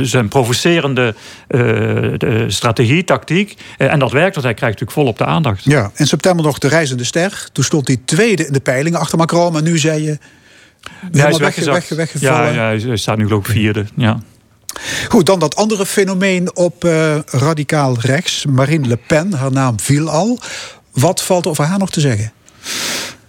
zijn 0.02 0.28
provocerende 0.28 1.14
strategie, 2.46 3.04
tactiek. 3.04 3.56
en 3.76 3.98
dat 3.98 4.12
werkt, 4.12 4.34
want 4.34 4.46
hij 4.46 4.54
krijgt 4.54 4.80
natuurlijk 4.80 4.90
volop 4.90 5.18
de 5.18 5.24
aandacht. 5.24 5.64
Ja, 5.64 5.90
in 5.94 6.06
september 6.06 6.44
nog 6.44 6.58
de 6.58 6.68
reizende 6.68 7.04
ster. 7.04 7.48
Toen 7.52 7.64
stond 7.64 7.86
hij 7.86 7.96
tweede 8.04 8.46
in 8.46 8.52
de 8.52 8.60
peilingen 8.60 8.98
achter 8.98 9.18
Macron. 9.18 9.52
Maar 9.52 9.62
nu 9.62 9.78
zei 9.78 10.02
je 10.02 10.18
ja, 11.12 11.22
hij 11.22 11.30
is 11.30 11.38
weg, 11.66 11.88
weggevallen. 11.88 12.54
Ja, 12.54 12.70
ja, 12.70 12.86
hij 12.86 12.96
staat 12.96 13.16
nu 13.16 13.26
geloof 13.26 13.46
ik 13.46 13.52
vierde. 13.52 13.84
Ja. 13.96 14.20
Goed, 15.08 15.26
dan 15.26 15.38
dat 15.38 15.56
andere 15.56 15.86
fenomeen 15.86 16.56
op 16.56 16.84
uh, 16.84 17.18
radicaal 17.26 17.96
rechts. 18.00 18.46
Marine 18.46 18.88
Le 18.88 18.98
Pen, 19.06 19.32
haar 19.32 19.52
naam 19.52 19.80
viel 19.80 20.10
al. 20.10 20.38
Wat 20.92 21.22
valt 21.22 21.46
over 21.46 21.64
haar 21.64 21.78
nog 21.78 21.90
te 21.90 22.00
zeggen? 22.00 22.32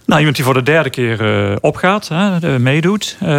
Nou, 0.09 0.21
iemand 0.21 0.37
die 0.37 0.45
voor 0.45 0.53
de 0.53 0.63
derde 0.63 0.89
keer 0.89 1.49
uh, 1.49 1.55
opgaat, 1.61 2.07
hè, 2.07 2.59
meedoet 2.59 3.17
uh, 3.23 3.29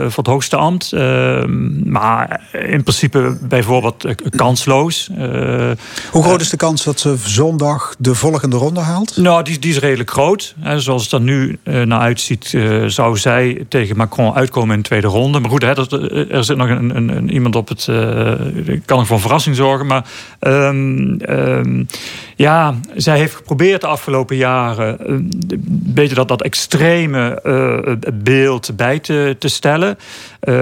voor 0.00 0.24
het 0.24 0.26
hoogste 0.26 0.56
ambt. 0.56 0.92
Uh, 0.94 1.44
maar 1.84 2.40
in 2.52 2.82
principe 2.82 3.38
bijvoorbeeld 3.40 4.04
kansloos. 4.36 5.10
Hoe 6.10 6.22
groot 6.22 6.40
is 6.40 6.50
de 6.50 6.56
kans 6.56 6.84
dat 6.84 7.00
ze 7.00 7.16
zondag 7.24 7.94
de 7.98 8.14
volgende 8.14 8.56
ronde 8.56 8.80
haalt? 8.80 9.16
Nou, 9.16 9.42
die, 9.42 9.58
die 9.58 9.70
is 9.70 9.78
redelijk 9.78 10.10
groot. 10.10 10.54
Hè. 10.60 10.80
Zoals 10.80 11.02
het 11.02 11.12
er 11.12 11.20
nu 11.20 11.58
naar 11.62 12.00
uitziet, 12.00 12.58
zou 12.86 13.16
zij 13.16 13.64
tegen 13.68 13.96
Macron 13.96 14.34
uitkomen 14.34 14.74
in 14.74 14.82
de 14.82 14.88
tweede 14.88 15.06
ronde. 15.06 15.40
Maar 15.40 15.50
goed, 15.50 15.62
hè, 15.62 16.28
er 16.30 16.44
zit 16.44 16.56
nog 16.56 16.68
een, 16.68 16.96
een, 16.96 17.16
een 17.16 17.30
iemand 17.32 17.56
op 17.56 17.68
het... 17.68 17.84
kan 18.84 18.98
nog 18.98 19.06
voor 19.06 19.20
verrassing 19.20 19.56
zorgen. 19.56 19.86
Maar 19.86 20.04
um, 20.40 21.20
um, 21.28 21.86
ja, 22.36 22.74
zij 22.94 23.18
heeft 23.18 23.34
geprobeerd 23.34 23.80
de 23.80 23.86
afgelopen 23.86 24.36
jaren 24.36 24.96
beetje 25.94 26.14
dat, 26.14 26.28
dat 26.28 26.42
extreme 26.42 27.40
uh, 27.44 28.10
beeld 28.14 28.76
bij 28.76 28.98
te, 28.98 29.36
te 29.38 29.48
stellen. 29.48 29.98
Uh, 30.42 30.54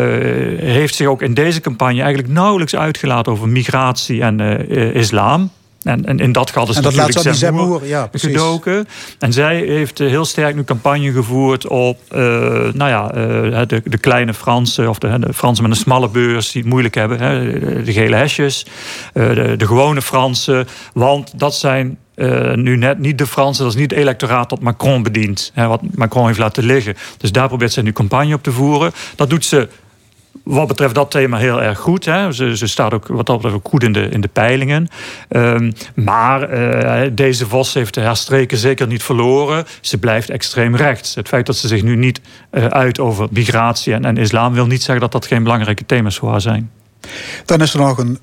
heeft 0.59 0.95
zich 0.95 1.07
ook 1.07 1.23
in 1.23 1.35
deze 1.35 1.61
campagne 1.61 2.03
eigenlijk 2.03 2.33
nauwelijks 2.33 2.77
uitgelaten 2.77 3.33
over 3.33 3.49
migratie 3.49 4.23
en 4.23 4.41
islam. 4.95 5.51
En, 5.85 6.05
en 6.05 6.19
in 6.19 6.33
dat 6.33 6.51
gat 6.51 6.69
is 6.69 6.77
en 6.77 6.83
dat 6.83 6.95
natuurlijk 6.95 7.27
laat 7.27 7.37
Zemmour 7.37 7.87
ja, 7.87 8.09
gedoken. 8.13 8.89
En 9.19 9.33
zij 9.33 9.57
heeft 9.57 9.99
heel 9.99 10.25
sterk 10.25 10.55
nu 10.55 10.65
campagne 10.65 11.13
gevoerd 11.13 11.67
op 11.67 11.99
uh, 12.11 12.19
nou 12.73 12.89
ja, 12.91 13.07
de, 13.65 13.83
de, 13.85 13.99
kleine 13.99 14.35
Fransen... 14.35 14.89
of 14.89 14.99
de, 14.99 15.19
de, 15.19 15.33
Fransen 15.35 15.63
met 15.63 15.73
een 15.73 15.83
smalle 15.83 16.09
beurs 16.09 16.53
die 16.53 16.63
het 16.63 16.71
moeilijk 16.71 16.95
hebben. 16.95 17.21
Hè, 17.21 17.83
de, 17.83 17.93
gele 17.93 18.17
hesjes, 18.17 18.67
de, 19.13 19.55
de 19.57 19.67
gewone 19.67 20.03
Fransen. 20.03 20.69
Want 20.93 21.39
dat 21.39 21.55
zijn 21.55 21.99
uh, 22.17 22.55
nu 22.55 22.77
net 22.77 22.99
niet 22.99 23.19
de 23.19 23.27
Fransen, 23.27 23.65
dat 23.65 23.73
is 23.73 23.81
niet 23.81 23.91
het 23.91 24.01
electoraat 24.01 24.51
dat 24.51 24.61
Macron 24.61 25.03
bedient. 25.03 25.51
Hè, 25.55 25.67
wat 25.67 25.81
Macron 25.95 26.27
heeft 26.27 26.39
laten 26.39 26.65
liggen. 26.65 26.95
Dus 27.19 27.33
daar 27.33 27.49
probeert 27.49 27.73
ze 27.73 27.83
nu 27.83 27.93
campagne 27.93 28.35
op 28.35 28.43
te 28.43 28.53
voeren. 28.53 28.93
Dat 29.17 29.31
doet 29.31 29.45
ze 29.45 29.69
wat 30.43 30.67
betreft 30.69 30.95
dat 30.95 31.11
thema 31.11 31.37
heel 31.37 31.63
erg 31.63 31.79
goed. 31.79 32.05
Hè. 32.05 32.33
Ze, 32.33 32.57
ze 32.57 32.67
staat 32.67 32.95
ook 32.95 33.07
wat 33.07 33.27
dat 33.27 33.37
betreft 33.37 33.57
ook 33.57 33.69
goed 33.69 33.83
in 33.83 33.93
de, 33.93 34.09
in 34.09 34.21
de 34.21 34.29
peilingen. 34.29 34.89
Um, 35.29 35.73
maar 35.95 36.53
uh, 36.53 37.11
deze 37.13 37.47
Vos 37.47 37.75
heeft 37.75 37.95
de 37.95 38.01
herstreken 38.01 38.59
zeker 38.59 38.87
niet 38.87 39.03
verloren. 39.03 39.65
Ze 39.81 39.99
blijft 39.99 40.31
extreem 40.31 40.77
rechts. 40.77 41.15
Het 41.15 41.29
feit 41.29 41.47
dat 41.47 41.57
ze 41.57 41.69
zich 41.69 41.83
nu 41.83 41.97
niet 41.97 42.21
uh, 42.51 42.67
uit 42.67 43.01
over 43.01 43.29
migratie 43.31 43.93
en, 43.93 44.05
en 44.05 44.17
islam... 44.17 44.53
wil 44.53 44.67
niet 44.67 44.83
zeggen 44.83 45.01
dat 45.01 45.13
dat 45.13 45.27
geen 45.27 45.43
belangrijke 45.43 45.87
thema's 45.87 46.17
voor 46.17 46.31
haar 46.31 46.41
zijn. 46.41 46.71
Dan 47.45 47.61
is 47.61 47.73
er 47.73 47.81
nog 47.81 47.99
een 47.99 48.19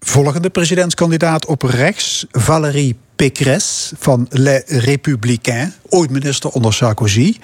volgende 0.00 0.50
presidentskandidaat 0.50 1.46
op 1.46 1.62
rechts, 1.62 2.26
Valérie 2.30 2.96
Pécresse 3.16 3.94
van 3.98 4.26
Les 4.30 4.62
Républicains, 4.66 5.72
ooit 5.88 6.10
minister 6.10 6.50
onder 6.50 6.72
Sarkozy. 6.72 7.36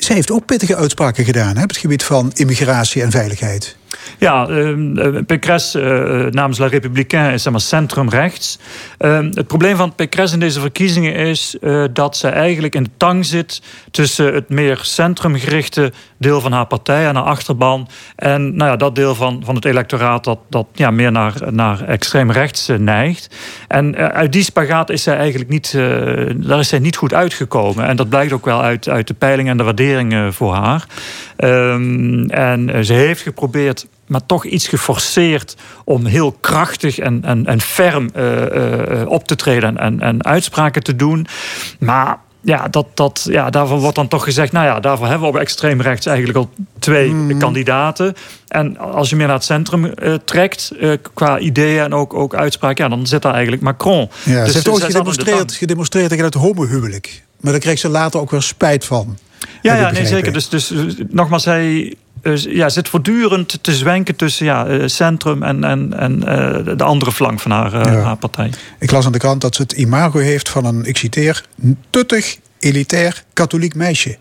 Zij 0.00 0.14
heeft 0.14 0.30
ook 0.30 0.46
pittige 0.46 0.76
uitspraken 0.76 1.24
gedaan 1.24 1.56
hè, 1.56 1.62
op 1.62 1.68
het 1.68 1.78
gebied 1.78 2.02
van 2.02 2.30
immigratie 2.34 3.02
en 3.02 3.10
veiligheid. 3.10 3.76
Ja, 4.18 4.48
uh, 4.48 5.18
Pécresse 5.26 5.80
uh, 5.80 6.30
namens 6.30 6.58
La 6.58 6.66
Républicain 6.66 7.32
is 7.32 7.42
zeg 7.42 7.52
maar 7.52 7.60
centrumrechts. 7.60 8.58
Uh, 8.98 9.18
het 9.30 9.46
probleem 9.46 9.76
van 9.76 9.94
Pécresse 9.94 10.34
in 10.34 10.40
deze 10.40 10.60
verkiezingen 10.60 11.14
is 11.14 11.56
uh, 11.60 11.84
dat 11.92 12.16
ze 12.16 12.28
eigenlijk 12.28 12.74
in 12.74 12.82
de 12.82 12.90
tang 12.96 13.26
zit 13.26 13.62
tussen 13.90 14.34
het 14.34 14.48
meer 14.48 14.78
centrumgerichte 14.82 15.92
deel 16.16 16.40
van 16.40 16.52
haar 16.52 16.66
partij 16.66 17.06
en 17.06 17.14
haar 17.14 17.24
achterban 17.24 17.88
en 18.16 18.56
nou 18.56 18.70
ja, 18.70 18.76
dat 18.76 18.94
deel 18.94 19.14
van, 19.14 19.42
van 19.44 19.54
het 19.54 19.64
electoraat 19.64 20.24
dat, 20.24 20.38
dat 20.48 20.66
ja, 20.72 20.90
meer 20.90 21.12
naar, 21.12 21.34
naar 21.50 21.84
extreem 21.84 22.30
rechts 22.30 22.68
neigt. 22.78 23.36
En 23.68 23.96
uit 23.96 24.32
die 24.32 24.42
spagaat 24.42 24.90
is 24.90 25.02
zij 25.02 25.16
eigenlijk 25.16 25.50
niet, 25.50 25.72
daar 26.46 26.58
is 26.58 26.68
zij 26.68 26.78
niet 26.78 26.96
goed 26.96 27.14
uitgekomen. 27.14 27.86
En 27.86 27.96
dat 27.96 28.08
blijkt 28.08 28.32
ook 28.32 28.44
wel 28.44 28.62
uit, 28.62 28.88
uit 28.88 29.06
de 29.06 29.14
peilingen 29.14 29.50
en 29.50 29.56
de 29.56 29.64
waarderingen 29.64 30.34
voor 30.34 30.54
haar. 30.54 30.86
Um, 31.36 32.30
en 32.30 32.84
ze 32.84 32.92
heeft 32.92 33.22
geprobeerd 33.22 33.79
maar 34.06 34.26
toch 34.26 34.44
iets 34.44 34.68
geforceerd 34.68 35.56
om 35.84 36.06
heel 36.06 36.32
krachtig 36.40 36.98
en, 36.98 37.24
en, 37.24 37.46
en 37.46 37.60
ferm 37.60 38.10
uh, 38.16 38.32
uh, 38.34 39.08
op 39.08 39.26
te 39.26 39.36
treden 39.36 39.78
en, 39.78 40.00
en 40.00 40.24
uitspraken 40.24 40.82
te 40.82 40.96
doen. 40.96 41.26
Maar 41.78 42.18
ja, 42.42 42.68
dat, 42.68 42.86
dat, 42.94 43.26
ja, 43.30 43.50
daarvoor 43.50 43.78
wordt 43.78 43.96
dan 43.96 44.08
toch 44.08 44.24
gezegd... 44.24 44.52
nou 44.52 44.66
ja, 44.66 44.80
daarvoor 44.80 45.06
hebben 45.06 45.28
we 45.28 45.34
op 45.34 45.40
extreem 45.40 45.80
rechts 45.80 46.06
eigenlijk 46.06 46.38
al 46.38 46.50
twee 46.78 47.10
mm. 47.10 47.38
kandidaten. 47.38 48.14
En 48.48 48.78
als 48.78 49.10
je 49.10 49.16
meer 49.16 49.26
naar 49.26 49.36
het 49.36 49.44
centrum 49.44 49.84
uh, 49.84 50.14
trekt, 50.24 50.72
uh, 50.80 50.92
qua 51.14 51.38
ideeën 51.38 51.84
en 51.84 51.94
ook, 51.94 52.14
ook 52.14 52.34
uitspraken... 52.34 52.84
ja, 52.84 52.90
dan 52.90 53.06
zit 53.06 53.22
daar 53.22 53.32
eigenlijk 53.32 53.62
Macron. 53.62 54.10
Ja, 54.24 54.40
dus, 54.40 54.46
ze 54.46 54.52
heeft 54.52 54.68
ooit 54.68 54.84
gedemonstreerd, 54.84 55.52
gedemonstreerd 55.52 56.08
tegen 56.08 56.24
het 56.24 56.34
homohuwelijk. 56.34 57.22
Maar 57.40 57.52
daar 57.52 57.60
kreeg 57.60 57.78
ze 57.78 57.88
later 57.88 58.20
ook 58.20 58.30
weer 58.30 58.42
spijt 58.42 58.84
van. 58.84 59.18
Ja, 59.62 59.74
ja 59.74 59.90
nee, 59.90 60.06
zeker. 60.06 60.32
Dus, 60.32 60.48
dus 60.48 60.72
nogmaals, 61.08 61.44
hij 61.44 61.94
ja, 62.34 62.68
zit 62.68 62.88
voortdurend 62.88 63.58
te 63.62 63.72
zwenken 63.72 64.16
tussen 64.16 64.46
ja, 64.46 64.66
eh, 64.66 64.86
centrum 64.86 65.42
en, 65.42 65.64
en, 65.64 65.98
en 65.98 66.16
uh, 66.16 66.76
de 66.76 66.84
andere 66.84 67.12
flank 67.12 67.40
van 67.40 67.50
haar, 67.50 67.88
haar 67.88 68.16
partij. 68.16 68.50
Ik 68.78 68.90
las 68.90 69.06
aan 69.06 69.12
de 69.12 69.18
krant 69.18 69.40
dat 69.40 69.54
ze 69.54 69.62
het 69.62 69.72
imago 69.72 70.18
heeft 70.18 70.48
van 70.48 70.64
een, 70.64 70.84
ik 70.84 70.96
citeer, 70.96 71.44
tuttig, 71.90 72.36
elitair, 72.58 73.24
katholiek 73.32 73.74
meisje. 73.74 74.18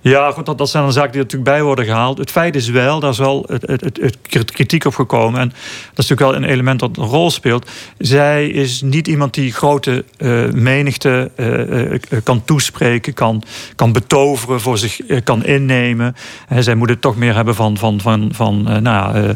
Ja, 0.00 0.30
goed, 0.30 0.46
dat, 0.46 0.58
dat 0.58 0.70
zijn 0.70 0.82
dan 0.82 0.92
zaken 0.92 1.12
die 1.12 1.20
natuurlijk 1.20 1.50
bij 1.50 1.62
worden 1.62 1.84
gehaald. 1.84 2.18
Het 2.18 2.30
feit 2.30 2.56
is 2.56 2.68
wel, 2.68 3.00
daar 3.00 3.10
is 3.10 3.18
wel 3.18 3.44
het, 3.48 3.62
het, 3.66 4.16
het, 4.30 4.50
kritiek 4.50 4.84
op 4.84 4.94
gekomen. 4.94 5.40
En 5.40 5.48
dat 5.48 5.58
is 6.04 6.08
natuurlijk 6.08 6.20
wel 6.20 6.34
een 6.34 6.54
element 6.54 6.80
dat 6.80 6.96
een 6.96 7.04
rol 7.04 7.30
speelt. 7.30 7.70
Zij 7.98 8.48
is 8.48 8.80
niet 8.80 9.08
iemand 9.08 9.34
die 9.34 9.52
grote 9.52 10.04
uh, 10.18 10.50
menigte 10.52 11.30
uh, 11.36 12.20
kan 12.22 12.44
toespreken, 12.44 13.14
kan, 13.14 13.42
kan 13.74 13.92
betoveren, 13.92 14.60
voor 14.60 14.78
zich 14.78 15.00
kan 15.24 15.44
innemen. 15.44 16.16
En 16.48 16.62
zij 16.62 16.74
moet 16.74 16.88
het 16.88 17.00
toch 17.00 17.16
meer 17.16 17.34
hebben 17.34 17.54
van, 17.54 17.76
van, 17.76 18.00
van, 18.00 18.28
van 18.32 18.82
nou, 18.82 19.34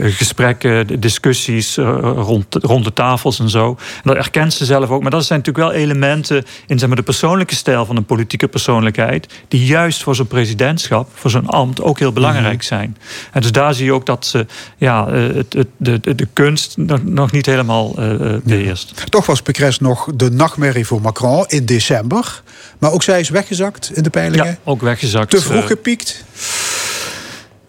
gesprekken, 0.00 1.00
discussies 1.00 1.76
rond, 1.76 2.54
rond 2.60 2.84
de 2.84 2.92
tafels 2.92 3.38
en 3.38 3.50
zo. 3.50 3.76
Dat 4.02 4.16
erkent 4.16 4.52
ze 4.52 4.64
zelf 4.64 4.90
ook. 4.90 5.02
Maar 5.02 5.10
dat 5.10 5.24
zijn 5.24 5.38
natuurlijk 5.38 5.66
wel 5.66 5.82
elementen 5.82 6.44
in 6.66 6.78
zeg 6.78 6.88
maar, 6.88 6.96
de 6.96 7.02
persoonlijke 7.02 7.54
stijl 7.54 7.86
van 7.86 7.96
een 7.96 8.04
politieke 8.04 8.48
persoonlijkheid, 8.48 9.44
die 9.48 9.64
juist 9.64 9.93
voor 10.02 10.14
zo'n 10.14 10.26
presidentschap, 10.26 11.08
voor 11.14 11.30
zo'n 11.30 11.46
ambt 11.46 11.82
ook 11.82 11.98
heel 11.98 12.12
belangrijk 12.12 12.56
mhm. 12.56 12.64
zijn. 12.64 12.96
En 13.32 13.40
dus 13.40 13.52
daar 13.52 13.74
zie 13.74 13.84
je 13.84 13.92
ook 13.92 14.06
dat 14.06 14.26
ze 14.26 14.46
ja, 14.76 15.06
eh, 15.06 15.34
het, 15.34 15.52
het, 15.52 15.68
de, 15.76 16.14
de 16.14 16.28
kunst 16.32 16.76
nog, 17.02 17.32
niet 17.32 17.46
helemaal 17.46 17.94
uh, 17.98 18.34
beheerst. 18.44 19.10
Toch 19.10 19.26
was 19.26 19.42
Pécresse 19.42 19.82
nog 19.82 20.08
de 20.14 20.30
nachtmerrie 20.30 20.86
voor 20.86 21.00
Macron 21.00 21.44
in 21.46 21.64
december. 21.64 22.42
Maar 22.78 22.92
ook 22.92 23.02
zij 23.02 23.20
is 23.20 23.28
weggezakt 23.28 23.90
in 23.94 24.02
de 24.02 24.10
peilingen. 24.10 24.46
Ja, 24.46 24.56
ook 24.64 24.80
weggezakt. 24.80 25.30
Te 25.30 25.40
vroeg 25.40 25.66
gepiekt. 25.66 26.24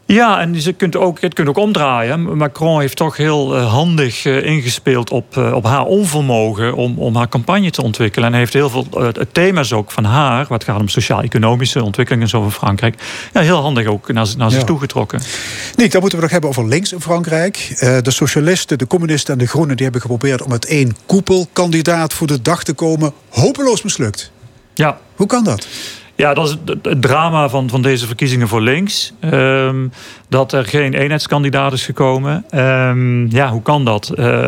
Ja, 0.08 0.40
en 0.40 0.62
je 0.62 0.74
kunt 0.74 0.96
ook, 0.96 1.22
het 1.22 1.34
kunt 1.34 1.48
ook 1.48 1.58
omdraaien. 1.58 2.38
Macron 2.38 2.80
heeft 2.80 2.98
toch 2.98 3.18
heel 3.18 3.56
eh, 3.56 3.72
handig 3.72 4.26
eh, 4.26 4.46
ingespeeld 4.46 5.10
op, 5.10 5.38
eh, 5.38 5.54
op 5.54 5.64
haar 5.64 5.86
onvermogen 5.86 6.76
om, 6.76 6.98
om 6.98 7.16
haar 7.16 7.30
campagne 7.30 7.70
te 7.70 7.82
ontwikkelen. 7.82 8.26
En 8.26 8.32
hij 8.32 8.42
heeft 8.42 8.54
heel 8.54 8.70
veel 8.70 8.88
thema's 9.32 9.74
ook 9.74 9.92
van 9.92 10.04
haar, 10.04 10.46
wat 10.50 10.64
gaat 10.64 10.80
om 10.80 10.88
sociaal-economische 10.88 11.84
ontwikkelingen 11.84 12.28
zo 12.28 12.42
van 12.42 12.52
Frankrijk, 12.52 13.04
ja, 13.34 13.42
heel 13.42 13.62
handig 13.62 13.88
ook 13.88 14.12
naar, 14.12 14.28
naar 14.38 14.52
zich 14.52 14.64
toe 14.64 14.80
getrokken. 14.80 15.22
Nick, 15.76 15.92
dan 15.92 16.02
moeten 16.02 16.18
we 16.18 16.24
nog 16.24 16.34
hebben 16.34 16.50
over 16.50 16.68
links 16.68 16.92
in 16.92 17.02
Frankrijk. 17.02 17.76
de 17.80 18.12
socialisten, 18.12 18.78
de 18.78 18.88
communisten 18.88 19.34
en 19.34 19.40
de 19.40 19.48
groenen 19.48 19.76
die 19.76 19.84
hebben 19.84 20.02
geprobeerd 20.02 20.42
om 20.42 20.50
met 20.50 20.66
één 20.66 20.96
koepelkandidaat 21.06 22.14
voor 22.14 22.28
de 22.28 22.42
dag 22.42 22.64
te 22.64 22.74
komen. 22.74 23.14
Hopeloos 23.30 23.82
mislukt. 23.82 24.32
Ja. 24.74 24.98
Hoe 25.16 25.28
kan 25.28 25.44
dat? 25.44 25.68
Ja, 26.16 26.34
dat 26.34 26.48
is 26.48 26.58
het 26.82 27.02
drama 27.02 27.50
van, 27.50 27.70
van 27.70 27.82
deze 27.82 28.06
verkiezingen 28.06 28.48
voor 28.48 28.62
links. 28.62 29.14
Um, 29.22 29.92
dat 30.30 30.52
er 30.52 30.66
geen 30.66 30.94
eenheidskandidaat 30.94 31.74
is 31.74 31.86
gekomen. 31.86 32.46
Um, 32.56 33.32
ja, 33.32 33.50
hoe 33.50 33.62
kan 33.62 33.86
dat? 33.86 34.12
Uh, 34.16 34.48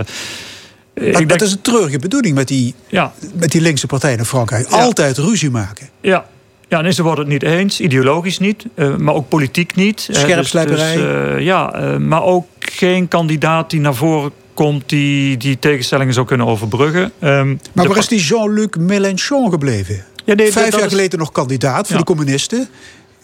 ik 0.94 1.14
denk... 1.18 1.30
Dat 1.30 1.42
is 1.42 1.52
een 1.52 1.62
treurige 1.62 2.00
bedoeling 2.00 2.36
met 2.36 2.48
die, 2.48 2.76
ja. 2.88 3.14
met 3.34 3.52
die 3.52 3.62
linkse 3.62 3.88
partijen 3.88 4.18
in 4.18 4.26
Frankrijk. 4.26 4.68
Altijd 4.68 5.18
ruzie 5.18 5.50
maken. 5.50 5.90
Ja, 6.02 6.26
ja, 6.68 6.82
nee, 6.82 6.92
ze 6.92 7.04
worden 7.04 7.24
het 7.24 7.34
niet 7.34 7.44
eens, 7.44 7.80
ideologisch 7.80 8.40
niet, 8.40 8.66
uh, 8.76 8.96
maar 8.96 9.14
ook 9.14 9.30
politiek 9.30 9.76
niet. 9.76 10.08
Scherpslijperij. 10.12 10.96
Dus, 10.96 11.34
dus, 11.34 11.44
ja, 11.44 11.98
maar 12.00 12.24
ook 12.24 12.48
geen 12.60 13.08
kandidaat 13.08 13.70
die 13.70 13.80
naar 13.80 13.96
voren 13.96 14.32
komt 14.54 14.90
die 14.90 15.38
die 15.38 15.60
tegenstellingen 15.60 16.14
zou 16.14 16.26
kunnen 16.26 16.48
overbruggen. 16.48 17.12
Um, 17.22 17.60
maar 17.74 17.88
waar 17.88 17.98
is 17.98 18.08
die 18.08 18.20
Jean-Luc 18.20 18.70
Mélenchon 18.80 19.50
gebleven? 19.50 20.06
Ja, 20.28 20.34
nee, 20.34 20.52
Vijf 20.52 20.80
jaar 20.80 20.90
geleden 20.90 21.20
nog 21.20 21.32
kandidaat 21.32 21.88
voor 21.88 21.98
de 21.98 22.04
communisten. 22.04 22.68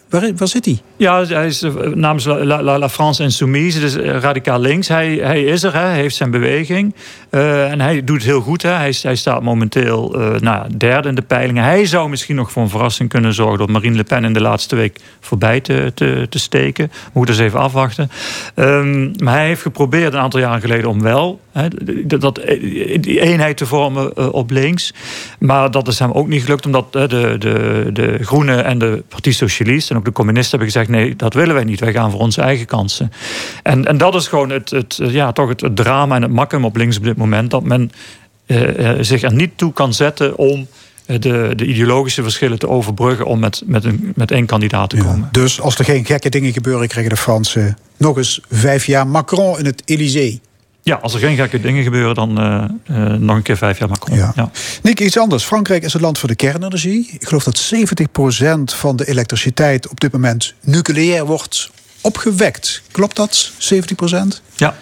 Waar, 0.09 0.31
waar 0.35 0.47
zit 0.47 0.65
hij? 0.65 0.81
Ja, 0.97 1.25
hij 1.25 1.45
is 1.45 1.61
eh, 1.61 1.73
namens 1.73 2.25
La, 2.25 2.61
La, 2.63 2.77
La 2.77 2.89
France 2.89 3.23
Insoumise, 3.23 3.79
dus 3.79 3.95
eh, 3.95 4.19
radicaal 4.19 4.59
links. 4.59 4.87
Hij, 4.87 5.15
hij 5.15 5.43
is 5.43 5.63
er, 5.63 5.73
hè, 5.73 5.79
hij 5.79 5.95
heeft 5.95 6.15
zijn 6.15 6.31
beweging. 6.31 6.95
Uh, 7.31 7.71
en 7.71 7.81
hij 7.81 8.03
doet 8.03 8.15
het 8.15 8.25
heel 8.25 8.41
goed. 8.41 8.61
Hè. 8.61 8.69
Hij, 8.69 8.95
hij 9.01 9.15
staat 9.15 9.41
momenteel 9.41 10.19
uh, 10.19 10.39
nou, 10.39 10.77
derde 10.77 11.09
in 11.09 11.15
de 11.15 11.21
peilingen. 11.21 11.63
Hij 11.63 11.85
zou 11.85 12.09
misschien 12.09 12.35
nog 12.35 12.51
voor 12.51 12.63
een 12.63 12.69
verrassing 12.69 13.09
kunnen 13.09 13.33
zorgen... 13.33 13.57
door 13.57 13.71
Marine 13.71 13.95
Le 13.95 14.03
Pen 14.03 14.23
in 14.23 14.33
de 14.33 14.41
laatste 14.41 14.75
week 14.75 14.99
voorbij 15.19 15.59
te, 15.59 15.91
te, 15.95 16.27
te 16.29 16.39
steken. 16.39 16.91
Moeten 17.13 17.35
eens 17.35 17.43
even 17.43 17.59
afwachten. 17.59 18.11
Um, 18.55 19.11
maar 19.23 19.33
hij 19.33 19.47
heeft 19.47 19.61
geprobeerd 19.61 20.13
een 20.13 20.19
aantal 20.19 20.39
jaren 20.39 20.61
geleden 20.61 20.89
om 20.89 21.01
wel... 21.01 21.39
Dat, 22.05 22.35
die 22.99 23.21
eenheid 23.21 23.57
te 23.57 23.65
vormen 23.65 24.11
uh, 24.17 24.33
op 24.33 24.51
links. 24.51 24.93
Maar 25.39 25.71
dat 25.71 25.87
is 25.87 25.99
hem 25.99 26.11
ook 26.11 26.27
niet 26.27 26.43
gelukt... 26.43 26.65
omdat 26.65 26.91
de, 26.91 27.07
de, 27.07 27.89
de 27.93 28.17
Groenen 28.21 28.65
en 28.65 28.77
de 28.77 29.03
Partie 29.07 29.33
Socialist... 29.33 29.89
en 29.89 29.97
ook 29.97 30.05
de 30.05 30.11
communisten 30.11 30.59
hebben 30.59 30.67
gezegd... 30.67 30.89
nee, 30.89 31.15
dat 31.15 31.33
willen 31.33 31.55
wij 31.55 31.63
niet. 31.63 31.79
Wij 31.79 31.91
gaan 31.91 32.11
voor 32.11 32.19
onze 32.19 32.41
eigen 32.41 32.65
kansen. 32.65 33.11
En, 33.63 33.85
en 33.85 33.97
dat 33.97 34.15
is 34.15 34.27
gewoon 34.27 34.49
het, 34.49 34.69
het, 34.69 34.99
ja, 35.01 35.31
toch 35.31 35.49
het, 35.49 35.61
het 35.61 35.75
drama 35.75 36.15
en 36.15 36.21
het 36.21 36.31
makken 36.31 36.63
op 36.63 36.75
links 36.75 36.97
op 36.97 37.03
dit 37.03 37.17
moment. 37.17 37.51
Dat 37.51 37.63
men 37.63 37.91
zich 38.99 39.21
er 39.21 39.33
niet 39.33 39.57
toe 39.57 39.73
kan 39.73 39.93
zetten 39.93 40.37
om 40.37 40.67
de, 41.05 41.53
de, 41.55 41.65
ideologische 41.65 42.23
verschillen 42.23 42.59
te 42.59 42.69
overbruggen 42.69 43.25
om 43.25 43.39
met, 43.39 43.61
met, 43.65 43.83
een, 43.83 44.11
met 44.15 44.31
één 44.31 44.45
kandidaat 44.45 44.89
te 44.89 44.97
komen. 44.97 45.29
dus 45.31 45.61
als 45.61 45.77
er 45.77 45.85
geen 45.85 46.05
gekke 46.05 46.29
dingen 46.29 46.53
gebeuren, 46.53 46.87
krijgen 46.87 47.13
de 47.13 47.19
Fransen 47.19 47.77
nog 47.97 48.17
eens 48.17 48.41
vijf 48.49 48.85
jaar 48.85 49.07
Macron 49.07 49.59
in 49.59 49.65
het 49.65 49.81
Élysée. 49.85 50.41
Ja, 50.83 50.95
als 50.95 51.13
er 51.13 51.19
geen 51.19 51.35
gekke 51.35 51.59
dingen 51.59 51.83
gebeuren, 51.83 52.15
dan 52.15 52.41
uh, 52.41 52.63
uh, 52.97 53.13
nog 53.13 53.35
een 53.35 53.41
keer 53.41 53.57
vijf 53.57 53.79
jaar 53.79 53.89
Macron. 53.89 54.17
Ja. 54.17 54.31
ja. 54.35 54.51
Nick, 54.81 54.99
iets 54.99 55.17
anders. 55.17 55.43
Frankrijk 55.43 55.83
is 55.83 55.93
het 55.93 56.01
land 56.01 56.17
voor 56.17 56.29
de 56.29 56.35
kernenergie. 56.35 57.09
Ik 57.11 57.27
geloof 57.27 57.43
dat 57.43 57.73
70% 57.75 58.75
van 58.75 58.95
de 58.95 59.07
elektriciteit 59.07 59.87
op 59.87 59.99
dit 59.99 60.11
moment 60.11 60.53
nucleair 60.61 61.25
wordt 61.25 61.69
opgewekt. 62.01 62.81
Klopt 62.91 63.15
dat? 63.15 63.51
70%? 63.51 63.55
Ja. 64.55 64.75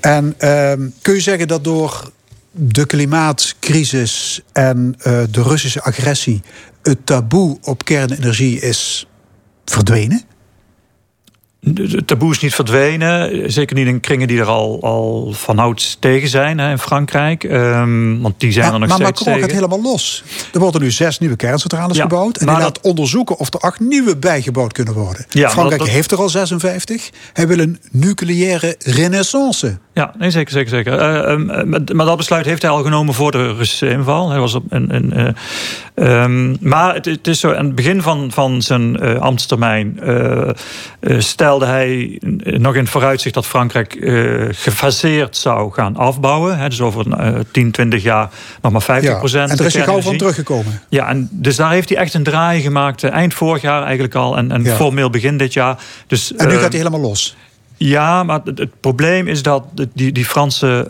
En 0.00 0.34
ehm, 0.38 0.88
kun 1.02 1.14
je 1.14 1.20
zeggen 1.20 1.48
dat 1.48 1.64
door 1.64 2.10
de 2.50 2.86
klimaatcrisis 2.86 4.40
en 4.52 4.94
uh, 4.98 5.04
de 5.30 5.42
Russische 5.42 5.82
agressie 5.82 6.42
het 6.82 7.06
taboe 7.06 7.58
op 7.62 7.84
kernenergie 7.84 8.60
is 8.60 9.06
verdwenen? 9.64 10.22
Het 11.74 12.06
taboe 12.06 12.30
is 12.30 12.40
niet 12.40 12.54
verdwenen. 12.54 13.52
Zeker 13.52 13.76
niet 13.76 13.86
in 13.86 14.00
kringen 14.00 14.28
die 14.28 14.40
er 14.40 14.46
al, 14.46 14.78
al 14.82 15.32
vanouds 15.32 15.96
tegen 16.00 16.28
zijn 16.28 16.58
hè, 16.58 16.70
in 16.70 16.78
Frankrijk. 16.78 17.44
Um, 17.44 18.20
want 18.22 18.40
die 18.40 18.52
zijn 18.52 18.72
er 18.72 18.78
nog 18.78 18.88
maar 18.88 18.98
steeds 18.98 19.24
Macron 19.24 19.40
gaat 19.40 19.50
helemaal 19.50 19.82
los. 19.82 20.24
Er 20.52 20.60
worden 20.60 20.82
nu 20.82 20.90
zes 20.90 21.18
nieuwe 21.18 21.36
kerncentrales 21.36 21.98
gebouwd. 21.98 22.36
En 22.36 22.48
hij 22.48 22.58
laat 22.60 22.80
onderzoeken 22.80 23.38
of 23.38 23.54
er 23.54 23.60
acht 23.60 23.80
nieuwe 23.80 24.16
bijgebouwd 24.16 24.72
kunnen 24.72 24.94
worden. 24.94 25.26
Ja, 25.30 25.50
Frankrijk 25.50 25.86
heeft 25.86 26.10
er 26.10 26.18
al 26.18 26.28
56. 26.28 27.10
Hij 27.32 27.46
wil 27.46 27.58
een 27.58 27.80
nucleaire 27.90 28.76
renaissance. 28.78 29.78
Ja, 29.94 30.14
nee, 30.18 30.30
zeker, 30.30 30.52
zeker, 30.52 30.70
zeker. 30.70 30.92
Uh, 30.92 31.64
maar 31.94 32.06
dat 32.06 32.16
besluit 32.16 32.46
heeft 32.46 32.62
hij 32.62 32.70
al 32.70 32.82
genomen 32.82 33.14
voor 33.14 33.30
de 33.30 33.52
Russische 33.52 33.88
inval. 33.88 34.30
Hij 34.30 34.38
was 34.38 34.54
op 34.54 34.64
een, 34.68 34.94
een, 34.94 35.34
uh, 35.94 36.22
um, 36.22 36.56
maar 36.60 36.94
het, 36.94 37.04
het, 37.04 37.26
is 37.26 37.40
zo, 37.40 37.52
aan 37.52 37.64
het 37.64 37.74
begin 37.74 38.02
van, 38.02 38.30
van 38.32 38.62
zijn 38.62 39.04
uh, 39.04 39.18
ambtstermijn 39.20 40.00
stelde 41.18 41.66
hij 41.66 42.20
nog 42.42 42.74
in 42.74 42.80
het 42.80 42.90
vooruitzicht 42.90 43.34
dat 43.34 43.46
Frankrijk 43.46 43.96
gefaseerd 44.50 45.36
zou 45.36 45.72
gaan 45.72 45.96
afbouwen. 45.96 46.58
Hè, 46.58 46.68
dus 46.68 46.80
over 46.80 47.04
10, 47.50 47.70
20 47.70 48.02
jaar 48.02 48.30
nog 48.62 48.72
maar 48.72 48.82
50 48.82 49.18
procent. 49.18 49.50
en 49.50 49.58
er 49.58 49.64
is 49.64 49.74
hij 49.74 49.82
gauw 49.82 50.00
van 50.00 50.16
teruggekomen. 50.16 50.80
Ja, 50.88 51.08
en 51.08 51.28
dus 51.32 51.56
daar 51.56 51.70
heeft 51.70 51.88
hij 51.88 51.98
echt 51.98 52.14
een 52.14 52.22
draai 52.22 52.60
gemaakt. 52.60 53.04
eind 53.04 53.34
vorig 53.34 53.62
jaar 53.62 53.82
eigenlijk 53.82 54.14
al 54.14 54.36
en, 54.36 54.52
en 54.52 54.66
formeel 54.66 55.10
begin 55.10 55.36
dit 55.36 55.52
jaar. 55.52 55.78
Dus, 56.06 56.34
en 56.34 56.48
nu 56.48 56.54
gaat 56.54 56.72
hij 56.72 56.78
helemaal 56.78 57.00
los. 57.00 57.36
Ja, 57.86 58.22
maar 58.22 58.40
het, 58.44 58.80
probleem 58.80 59.26
is 59.26 59.42
dat 59.42 59.64
die, 59.94 60.12
die 60.12 60.24
Franse 60.24 60.88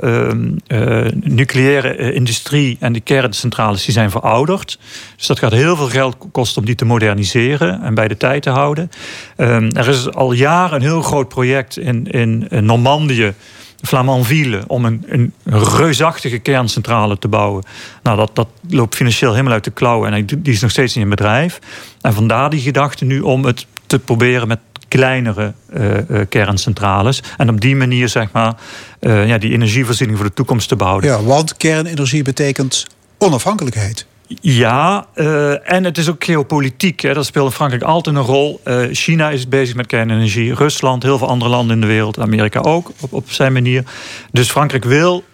uh, 0.69 1.07
nucleaire 1.31 1.89
eh, 1.89 2.15
industrie 2.15 2.77
en 2.81 2.93
de 2.93 3.01
kerncentrales 3.01 3.85
die 3.85 3.95
zijn 3.95 4.11
verouderd. 4.11 4.79
Dus 5.17 5.27
dat 5.27 5.39
gaat 5.39 5.53
heel 5.53 5.77
veel 5.77 5.89
geld 5.89 6.17
kosten 6.33 6.61
om 6.61 6.67
die 6.67 6.75
te 6.75 6.85
moderniseren 6.85 7.83
en 7.83 7.95
bij 7.95 8.09
de 8.09 8.17
tijd 8.17 8.43
te 8.43 8.51
houden. 8.51 8.91
Uh, 9.37 9.77
er 9.77 9.89
is 9.89 10.11
al 10.11 10.33
jaren 10.33 10.77
een 10.77 10.83
heel 10.83 11.03
groot 11.03 11.29
project 11.29 11.79
in, 11.79 12.07
in, 12.07 12.47
Normandië. 12.51 13.35
Flamanville, 13.83 14.63
om 14.67 14.85
een, 14.85 15.05
een, 15.07 15.33
reusachtige 15.77 16.39
kerncentrale 16.39 17.19
te 17.19 17.29
bouwen. 17.29 17.65
Nou, 18.03 18.17
dat, 18.17 18.31
dat 18.33 18.49
loopt 18.69 18.95
financieel 18.95 19.31
helemaal 19.31 19.53
uit 19.53 19.65
de 19.65 19.71
klauwen 19.71 20.13
en 20.13 20.27
die 20.27 20.53
is 20.53 20.61
nog 20.61 20.71
steeds 20.71 20.97
in 20.97 21.09
bedrijf. 21.09 21.59
En 22.01 22.15
vandaar 22.15 22.51
die 22.51 22.61
gedachte 22.61 23.05
nu 23.05 23.21
om 23.21 23.45
het 23.45 23.67
te 23.87 23.99
proberen 23.99 24.49
met 24.49 24.59
kleinere 24.95 25.53
uh, 25.77 26.21
kerncentrales. 26.29 27.23
En 27.37 27.49
op 27.49 27.61
die 27.61 27.77
manier 27.77 28.09
zeg 28.09 28.33
maar, 28.33 28.55
uh, 29.01 29.29
ja, 29.29 29.39
die 29.39 29.53
energievoorziening 29.53 30.19
voor 30.19 30.27
de 30.27 30.35
toekomst 30.35 30.69
te 30.69 30.77
behouden. 30.77 31.11
Ja, 31.11 31.23
want 31.23 31.57
kernenergie 31.57 32.23
betekent 32.23 32.87
onafhankelijkheid. 33.19 34.07
Ja, 34.41 35.07
uh, 35.15 35.73
en 35.73 35.85
het 35.85 35.99
is 35.99 36.09
ook 36.09 36.25
geopolitiek. 36.25 37.01
Hè. 37.01 37.15
Dat 37.15 37.27
speelt 37.27 37.47
in 37.47 37.55
Frankrijk 37.55 37.83
altijd 37.83 38.17
een 38.17 38.23
rol. 38.23 38.61
Uh, 38.65 38.87
China 38.91 39.31
is 39.31 39.49
bezig 39.49 39.75
met 39.75 39.87
kernenergie. 39.87 40.55
Rusland, 40.55 41.03
heel 41.03 41.19
veel 41.19 41.29
andere 41.29 41.51
landen 41.51 41.75
in 41.75 41.81
de 41.81 41.87
wereld. 41.87 42.19
Amerika 42.19 42.61
ook, 42.61 42.93
op, 43.01 43.13
op 43.13 43.31
zijn 43.31 43.53
manier. 43.53 43.85
Dus 44.33 44.51
Frankrijk 44.51 44.85
wil 44.85 45.25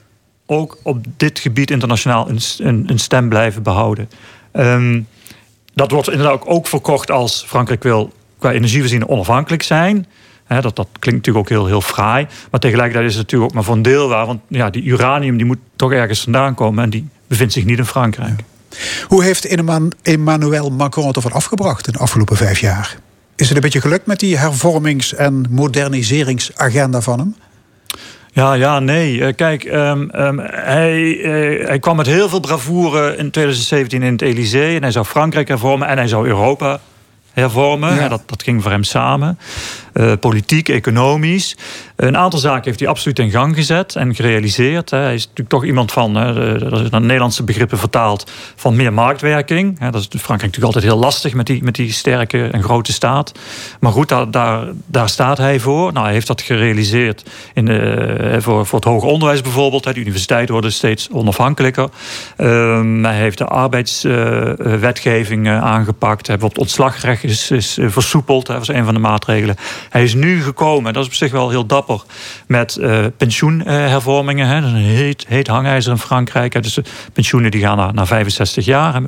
ook 0.47 0.79
op 0.83 1.05
dit 1.17 1.39
gebied 1.39 1.71
internationaal 1.71 2.29
een, 2.29 2.41
een, 2.59 2.85
een 2.87 2.99
stem 2.99 3.29
blijven 3.29 3.63
behouden. 3.63 4.11
Um, 4.53 5.07
dat 5.75 5.91
wordt 5.91 6.11
inderdaad 6.11 6.35
ook, 6.35 6.51
ook 6.51 6.67
verkocht 6.67 7.11
als 7.11 7.45
Frankrijk 7.47 7.83
wil 7.83 8.13
qua 8.41 8.53
energievoorziening 8.53 9.11
onafhankelijk 9.11 9.63
zijn. 9.63 10.07
dat, 10.47 10.63
dat 10.63 10.89
klinkt 10.99 11.27
natuurlijk 11.27 11.37
ook 11.37 11.49
heel, 11.49 11.67
heel 11.67 11.81
fraai. 11.81 12.27
Maar 12.51 12.61
tegelijkertijd 12.61 13.11
is 13.11 13.15
het 13.17 13.23
natuurlijk 13.23 13.51
ook 13.51 13.55
maar 13.55 13.65
voor 13.65 13.77
een 13.77 13.83
deel 13.83 14.09
waar. 14.09 14.27
Want 14.27 14.41
ja, 14.49 14.71
die 14.71 14.83
uranium 14.83 15.37
die 15.37 15.47
moet 15.47 15.59
toch 15.77 15.93
ergens 15.93 16.21
vandaan 16.23 16.55
komen. 16.55 16.85
En 16.85 16.91
die 16.91 17.09
bevindt 17.27 17.53
zich 17.53 17.65
niet 17.65 17.79
in 17.79 17.85
Frankrijk. 17.85 18.43
Hoe 19.07 19.23
heeft 19.23 19.47
Emmanuel 20.03 20.71
Macron 20.71 21.07
het 21.07 21.17
ervan 21.17 21.33
afgebracht 21.33 21.87
in 21.87 21.93
de 21.93 21.99
afgelopen 21.99 22.37
vijf 22.37 22.59
jaar? 22.59 22.97
Is 23.37 23.47
het 23.47 23.57
een 23.57 23.63
beetje 23.63 23.81
gelukt 23.81 24.07
met 24.07 24.21
die 24.21 24.39
hervormings- 24.39 25.15
en 25.15 25.47
moderniseringsagenda 25.51 27.01
van 27.01 27.19
hem? 27.19 27.35
Ja, 28.33 28.53
ja, 28.53 28.79
nee. 28.79 29.25
Eh, 29.25 29.35
kijk, 29.37 29.65
ehm, 29.65 30.09
ehm, 30.09 30.39
hij, 30.53 31.21
eh, 31.21 31.67
hij 31.67 31.79
kwam 31.79 31.97
met 31.97 32.07
heel 32.07 32.29
veel 32.29 32.41
bravoure 32.41 33.17
in 33.17 33.31
2017 33.31 34.03
in 34.03 34.13
het 34.13 34.23
Elysée. 34.23 34.77
En 34.77 34.83
hij 34.83 34.91
zou 34.91 35.05
Frankrijk 35.05 35.49
hervormen 35.49 35.89
en 35.89 35.97
hij 35.97 36.09
zou 36.09 36.27
Europa 36.27 36.81
hervormen. 37.33 37.95
Ja. 37.95 38.09
Dat, 38.09 38.23
dat 38.27 38.43
ging 38.43 38.63
voor 38.63 38.71
hem 38.71 38.85
samen. 38.85 39.39
Uh, 39.95 40.13
politiek, 40.21 40.69
economisch. 40.69 41.57
Een 42.01 42.17
aantal 42.17 42.39
zaken 42.39 42.65
heeft 42.65 42.81
hij 42.81 42.89
absoluut 42.89 43.19
in 43.19 43.31
gang 43.31 43.55
gezet 43.55 43.97
en 43.97 44.15
gerealiseerd. 44.15 44.91
Hij 44.91 45.15
is 45.15 45.23
natuurlijk 45.23 45.49
toch 45.49 45.65
iemand 45.65 45.93
van, 45.93 46.15
dat 46.59 46.81
is 46.81 46.91
naar 46.91 47.01
Nederlandse 47.01 47.43
begrippen 47.43 47.79
vertaald, 47.79 48.31
van 48.57 48.77
meer 48.77 48.93
marktwerking. 48.93 49.91
Dat 49.91 49.95
is 49.95 50.09
Frankrijk 50.09 50.43
natuurlijk 50.43 50.75
altijd 50.75 50.85
heel 50.85 50.99
lastig 50.99 51.35
met 51.35 51.47
die, 51.47 51.63
met 51.63 51.75
die 51.75 51.93
sterke 51.93 52.47
en 52.47 52.63
grote 52.63 52.93
staat. 52.93 53.33
Maar 53.81 53.93
goed, 53.93 54.09
daar, 54.09 54.31
daar, 54.31 54.67
daar 54.87 55.09
staat 55.09 55.39
hij 55.39 55.61
voor. 55.61 55.93
Nou, 55.93 56.05
hij 56.05 56.15
heeft 56.15 56.27
dat 56.27 56.41
gerealiseerd 56.41 57.31
in 57.55 57.65
de, 57.65 58.37
voor, 58.41 58.67
voor 58.67 58.79
het 58.79 58.89
hoger 58.89 59.09
onderwijs 59.09 59.41
bijvoorbeeld. 59.41 59.85
De 59.85 59.95
universiteiten 59.95 60.53
worden 60.53 60.73
steeds 60.73 61.11
onafhankelijker. 61.11 61.89
Ehm, 62.37 63.05
hij 63.05 63.17
heeft 63.17 63.39
de 63.39 63.47
arbeidswetgeving 63.47 65.49
aangepakt. 65.49 66.27
Hij 66.27 66.37
heeft 66.37 66.49
het 66.49 66.59
ontslagrecht 66.59 67.25
is, 67.25 67.51
is 67.51 67.79
versoepeld. 67.83 68.47
Dat 68.47 68.59
was 68.59 68.69
een 68.69 68.85
van 68.85 68.95
de 68.95 69.01
maatregelen. 69.01 69.57
Hij 69.89 70.03
is 70.03 70.15
nu 70.15 70.43
gekomen, 70.43 70.93
dat 70.93 71.03
is 71.03 71.09
op 71.09 71.15
zich 71.15 71.33
wel 71.33 71.51
heel 71.51 71.67
dapper, 71.67 71.90
met 72.47 72.77
uh, 72.81 73.05
pensioenhervormingen. 73.17 74.47
Hè. 74.47 74.61
Dat 74.61 74.71
is 74.71 74.77
een 74.77 75.17
heet, 75.27 75.47
hangijzer 75.47 75.93
in 75.93 75.99
Frankrijk. 75.99 76.63
Dus 76.63 76.75
de 76.75 76.83
pensioenen 77.13 77.51
die 77.51 77.61
gaan 77.61 77.77
naar, 77.77 77.95
naar 77.95 78.07
65 78.07 78.65
jaar. 78.65 79.03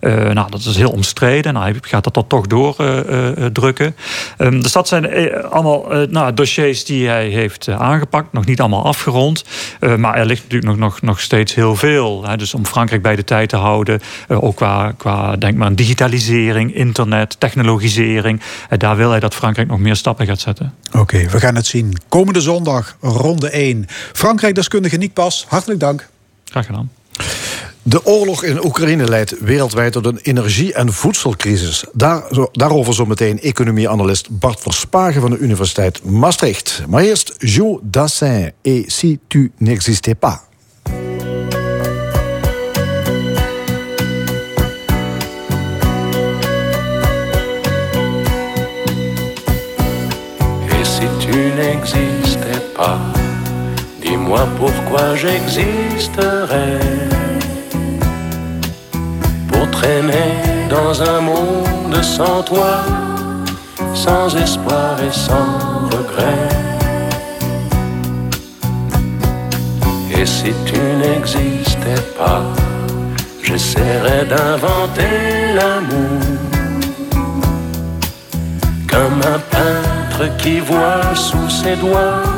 Nou, 0.00 0.50
dat 0.50 0.60
is 0.60 0.76
heel 0.76 0.90
omstreden. 0.90 1.52
Nou, 1.52 1.70
hij 1.70 1.78
gaat 1.80 2.04
dat 2.04 2.14
dan 2.14 2.26
toch 2.26 2.46
doordrukken. 2.46 3.96
Um, 4.38 4.62
dus 4.62 4.72
dat 4.72 4.88
zijn 4.88 5.32
allemaal 5.42 5.86
nou, 6.10 6.34
dossiers 6.34 6.84
die 6.84 7.08
hij 7.08 7.28
heeft 7.28 7.68
aangepakt. 7.68 8.32
Nog 8.32 8.46
niet 8.46 8.60
allemaal 8.60 8.84
afgerond. 8.84 9.44
maar 9.96 10.14
er 10.14 10.26
ligt 10.26 10.42
natuurlijk 10.42 10.70
nog, 10.70 10.78
nog, 10.78 11.02
nog 11.02 11.20
steeds 11.20 11.54
heel 11.54 11.76
veel. 11.76 12.24
Hè. 12.26 12.36
Dus 12.36 12.54
om 12.54 12.66
Frankrijk 12.66 13.02
bij 13.02 13.16
de 13.16 13.24
tijd 13.24 13.48
te 13.48 13.56
houden. 13.56 14.00
ook 14.28 14.56
qua, 14.56 14.92
qua, 14.96 15.36
denk 15.36 15.56
maar, 15.56 15.74
digitalisering, 15.74 16.74
internet, 16.74 17.40
technologisering. 17.40 18.40
daar 18.76 18.96
wil 18.96 19.10
hij 19.10 19.20
dat 19.20 19.34
Frankrijk 19.34 19.68
nog 19.68 19.78
meer 19.78 19.96
stappen 19.96 20.26
gaat 20.26 20.40
zetten. 20.40 20.74
Oké, 20.92 21.26
we 21.28 21.40
gaan 21.40 21.54
het 21.54 21.66
zien. 21.66 21.96
Komende 22.18 22.40
zondag, 22.40 22.96
ronde 23.00 23.50
1. 23.50 23.86
Frankrijk-deskundige 24.12 24.96
Niek 24.96 25.12
Pas, 25.12 25.44
hartelijk 25.48 25.80
dank. 25.80 26.08
Graag 26.44 26.66
gedaan. 26.66 26.90
De 27.82 28.06
oorlog 28.06 28.44
in 28.44 28.64
Oekraïne 28.64 29.08
leidt 29.08 29.40
wereldwijd 29.40 29.92
tot 29.92 30.06
een 30.06 30.18
energie- 30.22 30.72
en 30.72 30.92
voedselcrisis. 30.92 31.84
Daar, 31.92 32.22
daarover 32.52 32.94
zometeen 32.94 33.40
economieanalist 33.40 34.38
Bart 34.38 34.60
Verspagen 34.60 35.20
van 35.20 35.30
de 35.30 35.38
Universiteit 35.38 36.04
Maastricht. 36.04 36.82
Maar 36.88 37.02
eerst 37.02 37.34
Joe 37.38 37.78
Dassin 37.82 38.52
et 38.62 38.92
Si 38.92 39.18
tu 39.28 39.52
n'existais 39.58 40.18
pas. 40.18 40.38
n'existais 51.58 52.07
dis-moi 54.00 54.46
pourquoi 54.56 55.16
j'existerais. 55.16 56.78
Pour 59.48 59.70
traîner 59.70 60.30
dans 60.70 61.02
un 61.02 61.20
monde 61.20 62.02
sans 62.02 62.42
toi, 62.42 62.82
sans 63.94 64.36
espoir 64.36 64.96
et 65.02 65.12
sans 65.12 65.88
regret. 65.94 66.48
Et 70.16 70.26
si 70.26 70.52
tu 70.66 70.80
n'existais 71.02 72.02
pas, 72.18 72.42
j'essaierais 73.42 74.24
d'inventer 74.24 75.54
l'amour 75.54 76.22
comme 78.90 79.20
un 79.34 79.40
peintre 79.54 80.36
qui 80.38 80.60
voit 80.60 81.14
sous 81.14 81.48
ses 81.48 81.76
doigts 81.76 82.37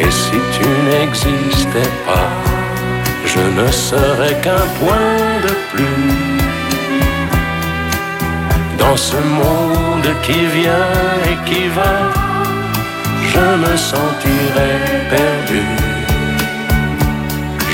Et 0.00 0.10
si 0.10 0.38
tu 0.56 0.68
n'existais 0.88 1.92
pas, 2.06 2.30
je 3.26 3.40
ne 3.60 3.68
serais 3.70 4.36
qu'un 4.44 4.66
point 4.80 5.26
de 5.46 5.54
plus 5.72 6.38
dans 8.78 8.96
ce 8.96 9.16
monde 9.16 10.08
qui 10.22 10.46
vient 10.58 10.94
et 11.30 11.36
qui 11.48 11.66
va. 11.78 11.94
Je 13.32 13.44
me 13.64 13.76
sentirais 13.76 14.80
perdu. 15.10 15.64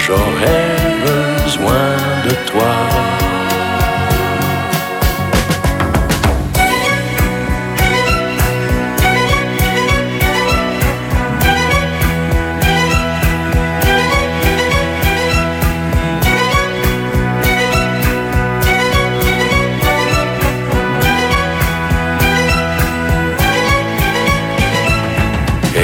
J'aurais 0.05 0.77
besoin 1.09 1.91
de 2.27 2.33
toi. 2.51 3.24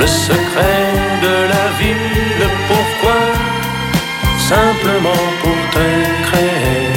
Le 0.00 0.06
secret 0.06 0.92
de 1.22 1.34
la 1.52 1.66
vie, 1.78 1.94
le 2.38 2.48
pourquoi, 2.68 3.20
simplement 4.38 5.24
pour 5.42 5.58
te 5.74 5.86
créer 6.28 6.88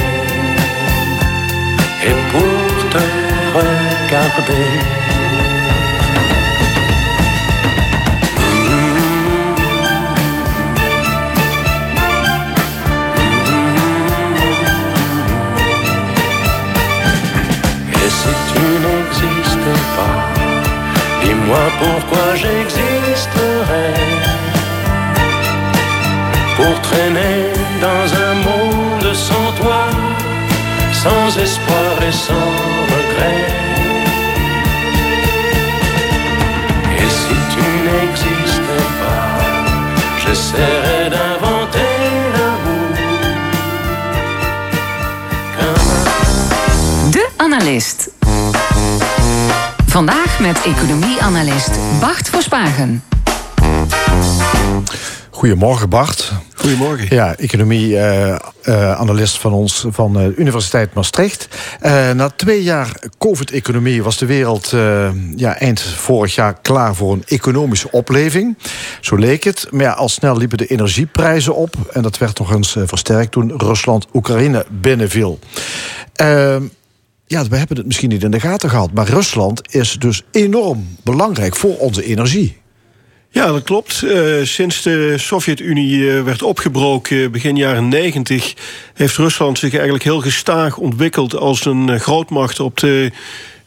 et 2.08 2.16
pour 2.30 2.90
te 2.90 3.04
regarder? 3.58 4.91
Pourquoi 21.78 22.34
j'existerais 22.34 23.94
pour 26.56 26.80
traîner 26.82 27.52
dans 27.80 28.06
un 28.28 28.34
monde 28.48 29.14
sans 29.14 29.52
toi, 29.60 29.84
sans 30.92 31.38
espoir 31.38 31.92
et 32.08 32.12
sans 32.12 32.50
regret. 32.92 33.46
Et 36.98 37.10
si 37.20 37.36
tu 37.52 37.64
n'existais 37.86 38.88
pas, 39.02 39.28
j'essaierais 40.22 41.10
d'inventer 41.10 41.92
l'amour 42.34 42.92
un 47.38 47.52
Analist. 47.52 48.11
Vandaag 49.92 50.40
met 50.40 50.64
economie-analyst 50.64 51.70
Bart 52.00 52.28
Verspagen. 52.28 53.02
Goedemorgen 55.30 55.88
Bart. 55.88 56.32
Goedemorgen. 56.54 57.06
Ja, 57.10 57.36
economie-analyst 57.36 59.38
van 59.38 59.52
ons 59.52 59.86
van 59.88 60.12
de 60.12 60.34
Universiteit 60.36 60.94
Maastricht. 60.94 61.48
Uh, 61.82 62.10
na 62.10 62.28
twee 62.28 62.62
jaar 62.62 62.96
COVID-economie 63.18 64.02
was 64.02 64.16
de 64.16 64.26
wereld 64.26 64.72
uh, 64.72 65.08
ja, 65.36 65.58
eind 65.58 65.80
vorig 65.80 66.34
jaar 66.34 66.56
klaar 66.62 66.94
voor 66.94 67.12
een 67.12 67.24
economische 67.26 67.90
opleving. 67.90 68.58
Zo 69.00 69.16
leek 69.16 69.44
het. 69.44 69.66
Maar 69.70 69.82
ja, 69.82 69.92
al 69.92 70.08
snel 70.08 70.36
liepen 70.36 70.58
de 70.58 70.66
energieprijzen 70.66 71.54
op. 71.54 71.74
En 71.90 72.02
dat 72.02 72.18
werd 72.18 72.38
nog 72.38 72.52
eens 72.52 72.76
versterkt 72.84 73.32
toen 73.32 73.52
Rusland 73.56 74.06
Oekraïne 74.12 74.66
binnenviel. 74.70 75.38
Ja, 77.32 77.48
we 77.48 77.56
hebben 77.56 77.76
het 77.76 77.86
misschien 77.86 78.08
niet 78.08 78.22
in 78.22 78.30
de 78.30 78.40
gaten 78.40 78.70
gehad. 78.70 78.92
Maar 78.92 79.08
Rusland 79.08 79.74
is 79.74 79.96
dus 79.98 80.22
enorm 80.30 80.96
belangrijk 81.04 81.56
voor 81.56 81.76
onze 81.78 82.04
energie. 82.04 82.56
Ja, 83.28 83.46
dat 83.46 83.62
klopt. 83.62 84.02
Uh, 84.02 84.44
sinds 84.44 84.82
de 84.82 85.14
Sovjet-Unie 85.18 85.98
uh, 85.98 86.22
werd 86.22 86.42
opgebroken 86.42 87.32
begin 87.32 87.56
jaren 87.56 87.88
90... 87.88 88.54
heeft 88.94 89.16
Rusland 89.16 89.58
zich 89.58 89.72
eigenlijk 89.72 90.04
heel 90.04 90.20
gestaag 90.20 90.76
ontwikkeld... 90.76 91.36
als 91.36 91.64
een 91.64 91.90
uh, 91.90 91.98
grootmacht 92.00 92.60
op 92.60 92.78
de 92.78 93.10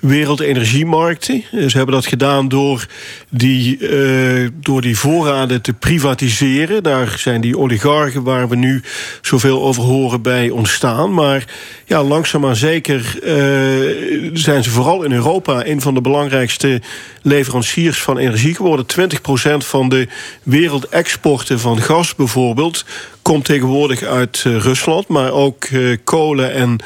wereldenergiemarkten. 0.08 1.44
Ze 1.52 1.78
hebben 1.78 1.96
dat 1.96 2.06
gedaan 2.06 2.48
door 2.48 2.86
die, 3.30 3.80
uh, 3.80 4.50
door 4.60 4.82
die 4.82 4.98
voorraden 4.98 5.62
te 5.62 5.74
privatiseren. 5.74 6.84
Daar 6.84 7.16
zijn 7.18 7.42
die 7.42 7.58
oligarchen 7.58 8.24
waar 8.24 8.50
we 8.50 8.56
nu 8.56 8.84
zoveel 9.22 9.64
over 9.64 9.84
horen 9.84 10.22
bij 10.22 10.50
ontstaan. 10.50 11.14
Maar 11.14 11.46
ja, 11.86 12.04
langzaam 12.04 12.42
maar 12.42 12.56
zeker 12.56 13.20
uh, 13.24 14.32
zijn 14.34 14.64
ze 14.64 14.70
vooral 14.70 15.04
in 15.04 15.12
Europa... 15.12 15.66
een 15.66 15.82
van 15.82 15.94
de 15.94 16.02
belangrijkste 16.02 16.82
leveranciers 17.22 18.02
van 18.02 18.18
energie 18.18 18.56
geworden. 18.56 18.86
20% 18.86 19.58
van 19.58 19.90
de 19.90 20.08
wereldexporten 20.44 21.60
van 21.60 21.82
gas 21.82 22.16
bijvoorbeeld 22.16 22.86
komt 23.22 23.46
tegenwoordig 23.46 24.04
uit 24.04 24.42
Rusland, 24.44 25.08
maar 25.08 25.32
ook 25.32 25.68
kolen 26.04 26.54
en 26.54 26.80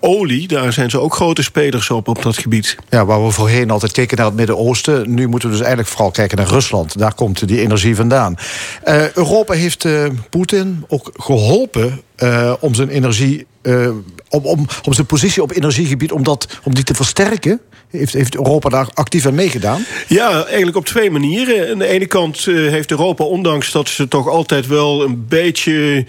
olie. 0.00 0.48
Daar 0.48 0.72
zijn 0.72 0.90
ze 0.90 1.00
ook 1.00 1.14
grote 1.14 1.42
spelers 1.42 1.90
op, 1.90 2.08
op 2.08 2.22
dat 2.22 2.37
gebied. 2.38 2.76
Ja, 2.88 3.04
waar 3.04 3.24
we 3.24 3.30
voorheen 3.30 3.70
altijd 3.70 3.92
keken 3.92 4.16
naar 4.16 4.26
het 4.26 4.34
Midden-Oosten... 4.34 5.14
nu 5.14 5.26
moeten 5.26 5.48
we 5.48 5.54
dus 5.54 5.64
eigenlijk 5.64 5.94
vooral 5.94 6.10
kijken 6.10 6.36
naar 6.36 6.48
Rusland. 6.48 6.98
Daar 6.98 7.14
komt 7.14 7.48
die 7.48 7.60
energie 7.60 7.96
vandaan. 7.96 8.36
Europa 9.14 9.54
heeft 9.54 9.86
Poetin 10.30 10.84
ook 10.88 11.10
geholpen 11.16 12.00
om 12.60 12.74
zijn 12.74 12.88
energie... 12.88 13.46
om, 14.28 14.44
om, 14.44 14.66
om 14.84 14.92
zijn 14.92 15.06
positie 15.06 15.42
op 15.42 15.56
energiegebied 15.56 16.12
om, 16.12 16.22
dat, 16.22 16.58
om 16.64 16.74
die 16.74 16.84
te 16.84 16.94
versterken... 16.94 17.60
Heeft, 17.90 18.12
heeft 18.12 18.34
Europa 18.34 18.68
daar 18.68 18.88
actief 18.94 19.26
aan 19.26 19.34
meegedaan? 19.34 19.84
Ja, 20.08 20.44
eigenlijk 20.44 20.76
op 20.76 20.86
twee 20.86 21.10
manieren. 21.10 21.70
Aan 21.70 21.78
de 21.78 21.86
ene 21.86 22.06
kant 22.06 22.46
uh, 22.46 22.70
heeft 22.70 22.90
Europa, 22.90 23.24
ondanks 23.24 23.72
dat 23.72 23.88
ze 23.88 24.08
toch 24.08 24.28
altijd 24.28 24.66
wel 24.66 25.02
een 25.02 25.26
beetje 25.28 26.06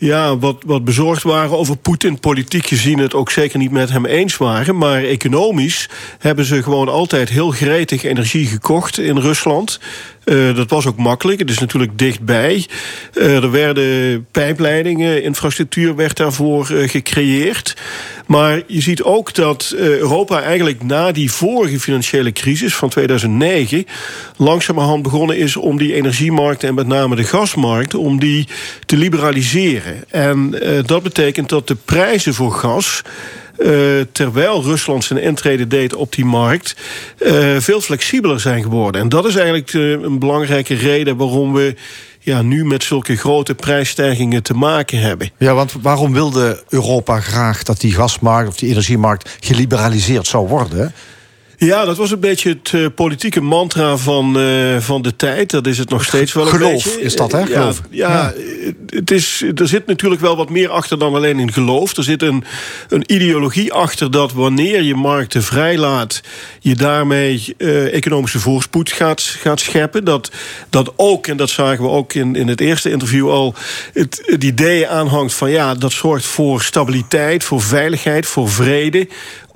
ja, 0.00 0.38
wat, 0.38 0.56
wat 0.66 0.84
bezorgd 0.84 1.22
waren 1.22 1.58
over 1.58 1.76
Poetin. 1.76 2.20
Politiek 2.20 2.66
gezien 2.66 2.98
het 2.98 3.14
ook 3.14 3.30
zeker 3.30 3.58
niet 3.58 3.70
met 3.70 3.90
hem 3.90 4.06
eens 4.06 4.36
waren. 4.36 4.76
Maar 4.76 5.04
economisch 5.04 5.88
hebben 6.18 6.44
ze 6.44 6.62
gewoon 6.62 6.88
altijd 6.88 7.28
heel 7.28 7.50
gretig 7.50 8.02
energie 8.02 8.46
gekocht 8.46 8.98
in 8.98 9.18
Rusland. 9.18 9.78
Uh, 10.28 10.56
dat 10.56 10.70
was 10.70 10.86
ook 10.86 10.96
makkelijk. 10.96 11.38
Het 11.40 11.50
is 11.50 11.58
natuurlijk 11.58 11.98
dichtbij. 11.98 12.66
Uh, 13.14 13.42
er 13.42 13.50
werden 13.50 14.26
pijpleidingen, 14.30 15.22
infrastructuur 15.22 15.96
werd 15.96 16.16
daarvoor 16.16 16.68
uh, 16.72 16.88
gecreëerd. 16.88 17.76
Maar 18.26 18.62
je 18.66 18.80
ziet 18.80 19.02
ook 19.02 19.34
dat 19.34 19.74
Europa 19.76 20.42
eigenlijk 20.42 20.82
na 20.82 21.12
die 21.12 21.32
vorige 21.32 21.80
financiële 21.80 22.32
crisis 22.32 22.74
van 22.74 22.88
2009 22.88 23.86
langzamerhand 24.36 25.02
begonnen 25.02 25.36
is 25.36 25.56
om 25.56 25.78
die 25.78 25.94
energiemarkten 25.94 26.68
en 26.68 26.74
met 26.74 26.86
name 26.86 27.16
de 27.16 27.24
gasmarkt 27.24 27.94
om 27.94 28.18
die 28.18 28.48
te 28.86 28.96
liberaliseren. 28.96 29.87
En 30.08 30.54
dat 30.86 31.02
betekent 31.02 31.48
dat 31.48 31.68
de 31.68 31.76
prijzen 31.84 32.34
voor 32.34 32.52
gas 32.52 33.02
uh, 33.58 34.00
terwijl 34.12 34.62
Rusland 34.62 35.04
zijn 35.04 35.22
intrede 35.22 35.66
deed 35.66 35.94
op 35.94 36.12
die 36.14 36.24
markt, 36.24 36.76
uh, 37.18 37.56
veel 37.58 37.80
flexibeler 37.80 38.40
zijn 38.40 38.62
geworden. 38.62 39.00
En 39.00 39.08
dat 39.08 39.24
is 39.24 39.34
eigenlijk 39.34 39.72
een 39.72 40.18
belangrijke 40.18 40.74
reden 40.74 41.16
waarom 41.16 41.52
we 41.52 41.74
ja, 42.20 42.42
nu 42.42 42.64
met 42.64 42.84
zulke 42.84 43.16
grote 43.16 43.54
prijsstijgingen 43.54 44.42
te 44.42 44.54
maken 44.54 44.98
hebben. 44.98 45.30
Ja, 45.38 45.54
want 45.54 45.74
waarom 45.82 46.12
wilde 46.12 46.62
Europa 46.68 47.20
graag 47.20 47.62
dat 47.62 47.80
die 47.80 47.92
gasmarkt 47.92 48.48
of 48.48 48.56
die 48.56 48.70
energiemarkt 48.70 49.36
geliberaliseerd 49.40 50.26
zou 50.26 50.48
worden? 50.48 50.92
Ja, 51.60 51.84
dat 51.84 51.96
was 51.96 52.10
een 52.10 52.20
beetje 52.20 52.48
het 52.48 52.72
uh, 52.72 52.86
politieke 52.94 53.40
mantra 53.40 53.96
van, 53.96 54.38
uh, 54.38 54.80
van 54.80 55.02
de 55.02 55.16
tijd. 55.16 55.50
Dat 55.50 55.66
is 55.66 55.78
het 55.78 55.90
nog 55.90 56.04
steeds 56.04 56.32
wel 56.32 56.44
een 56.44 56.50
geloof 56.50 56.84
beetje. 56.84 57.00
is 57.00 57.16
dat, 57.16 57.32
hè? 57.32 57.46
Geloof. 57.46 57.82
Ja, 57.90 58.10
ja, 58.10 58.32
ja, 58.34 58.34
Het 58.86 59.10
is, 59.10 59.44
er 59.54 59.68
zit 59.68 59.86
natuurlijk 59.86 60.20
wel 60.20 60.36
wat 60.36 60.50
meer 60.50 60.68
achter 60.68 60.98
dan 60.98 61.14
alleen 61.14 61.38
in 61.38 61.52
geloof. 61.52 61.96
Er 61.96 62.02
zit 62.02 62.22
een, 62.22 62.44
een 62.88 63.04
ideologie 63.06 63.72
achter 63.72 64.10
dat 64.10 64.32
wanneer 64.32 64.82
je 64.82 64.94
markten 64.94 65.42
vrijlaat... 65.42 66.20
je 66.60 66.74
daarmee 66.74 67.54
uh, 67.58 67.94
economische 67.94 68.38
voorspoed 68.38 68.92
gaat, 68.92 69.20
gaat 69.22 69.60
scheppen. 69.60 70.04
Dat, 70.04 70.30
dat 70.70 70.92
ook, 70.96 71.26
en 71.26 71.36
dat 71.36 71.50
zagen 71.50 71.84
we 71.84 71.90
ook 71.90 72.14
in, 72.14 72.34
in 72.34 72.48
het 72.48 72.60
eerste 72.60 72.90
interview 72.90 73.30
al... 73.30 73.54
Het, 73.92 74.22
het 74.24 74.44
idee 74.44 74.88
aanhangt 74.88 75.34
van 75.34 75.50
ja, 75.50 75.74
dat 75.74 75.92
zorgt 75.92 76.26
voor 76.26 76.62
stabiliteit, 76.62 77.44
voor 77.44 77.62
veiligheid, 77.62 78.26
voor 78.26 78.48
vrede 78.48 79.08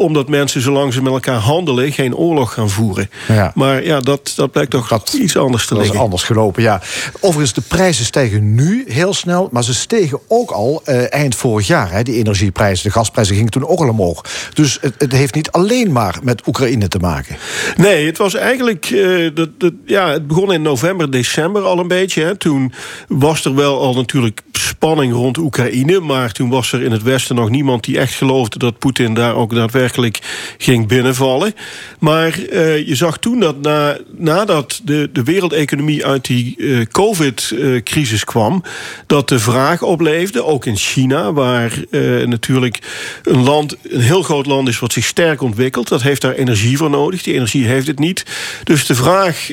omdat 0.02 0.28
mensen, 0.28 0.60
zolang 0.60 0.92
ze 0.92 1.02
met 1.02 1.12
elkaar 1.12 1.38
handelen, 1.38 1.91
geen 1.92 2.16
oorlog 2.16 2.52
gaan 2.52 2.70
voeren. 2.70 3.10
Ja. 3.28 3.52
Maar 3.54 3.84
ja, 3.84 4.00
dat, 4.00 4.32
dat 4.36 4.52
blijkt 4.52 4.70
toch 4.70 4.88
dat, 4.88 5.12
iets 5.12 5.36
anders 5.36 5.62
te 5.62 5.68
dat 5.68 5.78
liggen. 5.78 5.98
is 5.98 6.04
anders 6.04 6.22
gelopen, 6.22 6.62
ja. 6.62 6.80
Overigens, 7.20 7.52
de 7.52 7.60
prijzen 7.60 8.04
stijgen 8.04 8.54
nu 8.54 8.84
heel 8.88 9.14
snel, 9.14 9.48
maar 9.52 9.64
ze 9.64 9.74
stegen 9.74 10.20
ook 10.28 10.50
al 10.50 10.82
uh, 10.86 11.12
eind 11.12 11.34
vorig 11.34 11.66
jaar. 11.66 11.92
Hè, 11.92 12.02
die 12.02 12.14
energieprijzen, 12.14 12.86
de 12.86 12.92
gasprijzen 12.92 13.34
gingen 13.34 13.50
toen 13.50 13.66
ook 13.66 13.80
al 13.80 13.88
omhoog. 13.88 14.24
Dus 14.54 14.78
het, 14.80 14.94
het 14.98 15.12
heeft 15.12 15.34
niet 15.34 15.50
alleen 15.50 15.92
maar 15.92 16.18
met 16.22 16.46
Oekraïne 16.46 16.88
te 16.88 16.98
maken. 16.98 17.36
Nee, 17.76 18.06
het 18.06 18.18
was 18.18 18.34
eigenlijk, 18.34 18.90
uh, 18.90 19.30
dat, 19.34 19.48
dat, 19.58 19.72
ja, 19.86 20.10
het 20.10 20.26
begon 20.26 20.52
in 20.52 20.62
november, 20.62 21.10
december 21.10 21.62
al 21.62 21.78
een 21.78 21.88
beetje. 21.88 22.24
Hè. 22.24 22.36
Toen 22.36 22.72
was 23.08 23.44
er 23.44 23.54
wel 23.54 23.80
al 23.80 23.94
natuurlijk 23.94 24.40
spanning 24.52 25.12
rond 25.12 25.38
Oekraïne, 25.38 26.00
maar 26.00 26.32
toen 26.32 26.50
was 26.50 26.72
er 26.72 26.82
in 26.82 26.92
het 26.92 27.02
Westen 27.02 27.36
nog 27.36 27.50
niemand 27.50 27.84
die 27.84 27.98
echt 27.98 28.14
geloofde 28.14 28.58
dat 28.58 28.78
Poetin 28.78 29.14
daar 29.14 29.34
ook 29.34 29.54
daadwerkelijk 29.54 30.18
ging 30.58 30.88
binnenvallen. 30.88 31.54
Maar 31.98 32.38
uh, 32.38 32.86
je 32.86 32.94
zag 32.94 33.18
toen 33.18 33.40
dat 33.40 33.60
na, 33.60 33.98
nadat 34.16 34.80
de, 34.84 35.10
de 35.12 35.22
wereldeconomie 35.22 36.06
uit 36.06 36.24
die 36.24 36.54
uh, 36.56 36.84
COVID-crisis 36.92 38.24
kwam, 38.24 38.62
dat 39.06 39.28
de 39.28 39.38
vraag 39.38 39.82
opleefde, 39.82 40.44
ook 40.44 40.66
in 40.66 40.76
China, 40.76 41.32
waar 41.32 41.72
uh, 41.90 42.26
natuurlijk 42.26 42.78
een 43.22 43.42
land, 43.42 43.76
een 43.82 44.00
heel 44.00 44.22
groot 44.22 44.46
land 44.46 44.68
is 44.68 44.78
wat 44.78 44.92
zich 44.92 45.04
sterk 45.04 45.42
ontwikkelt. 45.42 45.88
Dat 45.88 46.02
heeft 46.02 46.20
daar 46.20 46.34
energie 46.34 46.76
voor 46.76 46.90
nodig. 46.90 47.22
Die 47.22 47.34
energie 47.34 47.66
heeft 47.66 47.86
het 47.86 47.98
niet. 47.98 48.24
Dus 48.64 48.86
de 48.86 48.94
vraag 48.94 49.50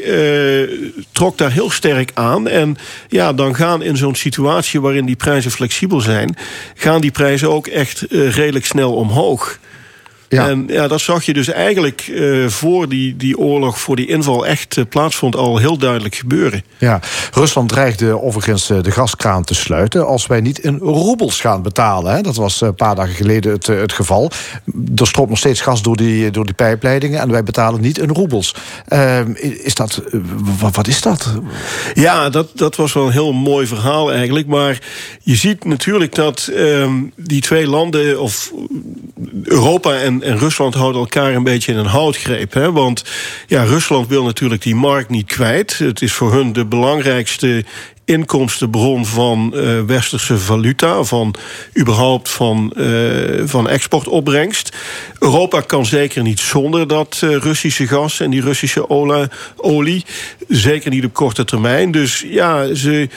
trok 1.12 1.38
daar 1.38 1.52
heel 1.52 1.70
sterk 1.70 2.12
aan. 2.14 2.48
En 2.48 2.78
ja, 3.08 3.34
dan 3.34 3.56
gaan 3.56 3.82
in 3.82 3.98
zo'n 3.98 4.16
situatie 4.16 4.82
waarin 4.82 5.06
die 5.06 5.16
prijzen 5.16 5.52
flexibel 5.52 6.02
zijn, 6.02 6.38
gaan 6.76 7.02
die 7.02 7.12
prijzen 7.12 7.50
ook 7.50 7.68
echt 7.68 8.06
redelijk 8.10 8.66
snel 8.66 8.94
omhoog. 8.94 9.60
Ja. 10.30 10.50
En 10.50 10.64
ja, 10.68 10.88
dat 10.88 11.02
zag 11.02 11.24
je 11.24 11.34
dus 11.34 11.48
eigenlijk 11.48 12.08
uh, 12.08 12.48
voor 12.48 12.90
die, 12.90 13.18
die 13.18 13.38
oorlog, 13.38 13.80
voor 13.80 13.96
die 13.96 14.08
inval 14.08 14.46
echt 14.46 14.78
uh, 14.78 14.86
plaatsvond, 14.90 15.36
al 15.36 15.58
heel 15.58 15.78
duidelijk 15.78 16.16
gebeuren. 16.16 16.64
Ja, 16.78 17.00
Rusland 17.34 17.70
dreigde 17.70 18.22
overigens 18.22 18.68
de 18.68 18.92
gaskraan 18.92 19.44
te 19.44 19.54
sluiten 19.54 20.08
als 20.08 20.28
wij 20.28 20.42
niet 20.42 20.60
in 20.60 20.78
roebels 20.78 21.42
gaan 21.42 21.62
betalen. 21.62 22.14
Hè. 22.14 22.22
Dat 22.22 22.36
was 22.36 22.62
een 22.62 22.76
paar 22.76 22.96
dagen 22.96 23.16
geleden 23.16 23.52
het, 23.52 23.68
het 23.68 23.94
geval. 23.94 24.32
Er 24.96 25.08
stroomt 25.08 25.30
nog 25.30 25.38
steeds 25.38 25.62
gas 25.62 25.82
door 25.82 25.98
die, 25.98 26.32
door 26.32 26.46
die 26.46 26.54
pijpleidingen 26.54 27.20
en 27.20 27.32
wij 27.32 27.44
betalen 27.44 27.82
niet 27.82 27.98
in 27.98 28.10
roebels. 28.10 28.56
Uh, 28.90 29.20
is 29.64 29.74
dat, 29.74 30.02
wat, 30.60 30.76
wat 30.76 30.88
is 30.88 31.02
dat? 31.02 31.34
Ja, 31.94 32.30
dat, 32.30 32.48
dat 32.54 32.76
was 32.76 32.94
wel 32.94 33.06
een 33.06 33.12
heel 33.12 33.34
mooi 33.34 33.68
verhaal 33.68 34.12
eigenlijk. 34.12 34.48
Maar 34.48 34.80
je 35.22 35.36
ziet 35.36 35.66
natuurlijk 35.66 36.16
dat 36.16 36.52
die 37.16 37.42
twee 37.42 37.68
landen, 37.68 38.22
of 38.22 38.54
Europa 39.44 39.96
en 39.96 40.19
en, 40.22 40.38
Rusland 40.38 40.74
houden 40.74 41.02
elkaar 41.02 41.34
een 41.34 41.44
beetje 41.44 41.72
in 41.72 41.78
een 41.78 41.86
houtgreep. 41.86 42.54
Hè? 42.54 42.72
Want 42.72 43.04
ja, 43.48 43.64
Rusland 43.64 44.08
wil 44.08 44.24
natuurlijk 44.24 44.62
die 44.62 44.76
markt 44.76 45.10
niet 45.10 45.28
kwijt. 45.28 45.78
Het 45.78 46.02
is 46.02 46.14
voor 46.14 46.34
hun 46.34 46.54
de 46.54 46.66
belangrijkste 46.66 47.66
inkomstenbron 48.10 49.06
van 49.06 49.52
uh, 49.56 49.82
westerse 49.82 50.38
valuta, 50.38 51.04
van 51.04 51.36
überhaupt 51.78 52.30
van, 52.30 52.74
uh, 52.78 53.42
van 53.46 53.70
exportopbrengst. 53.70 54.78
Europa 55.20 55.62
kan 55.62 55.86
zeker 55.86 56.24
niet 56.24 56.40
zonder 56.40 56.88
dat 56.88 57.22
uh, 57.24 57.36
Russische 57.36 57.88
gas 57.88 58.20
en 58.20 58.30
die 58.30 58.42
Russische 58.42 58.90
olie. 59.56 60.06
Zeker 60.48 60.92
niet 60.92 61.06
op 61.06 61.14
korte 61.14 61.46
termijn. 61.46 61.92
Dus 61.92 62.26
ja, 62.28 62.74
ze 62.74 63.10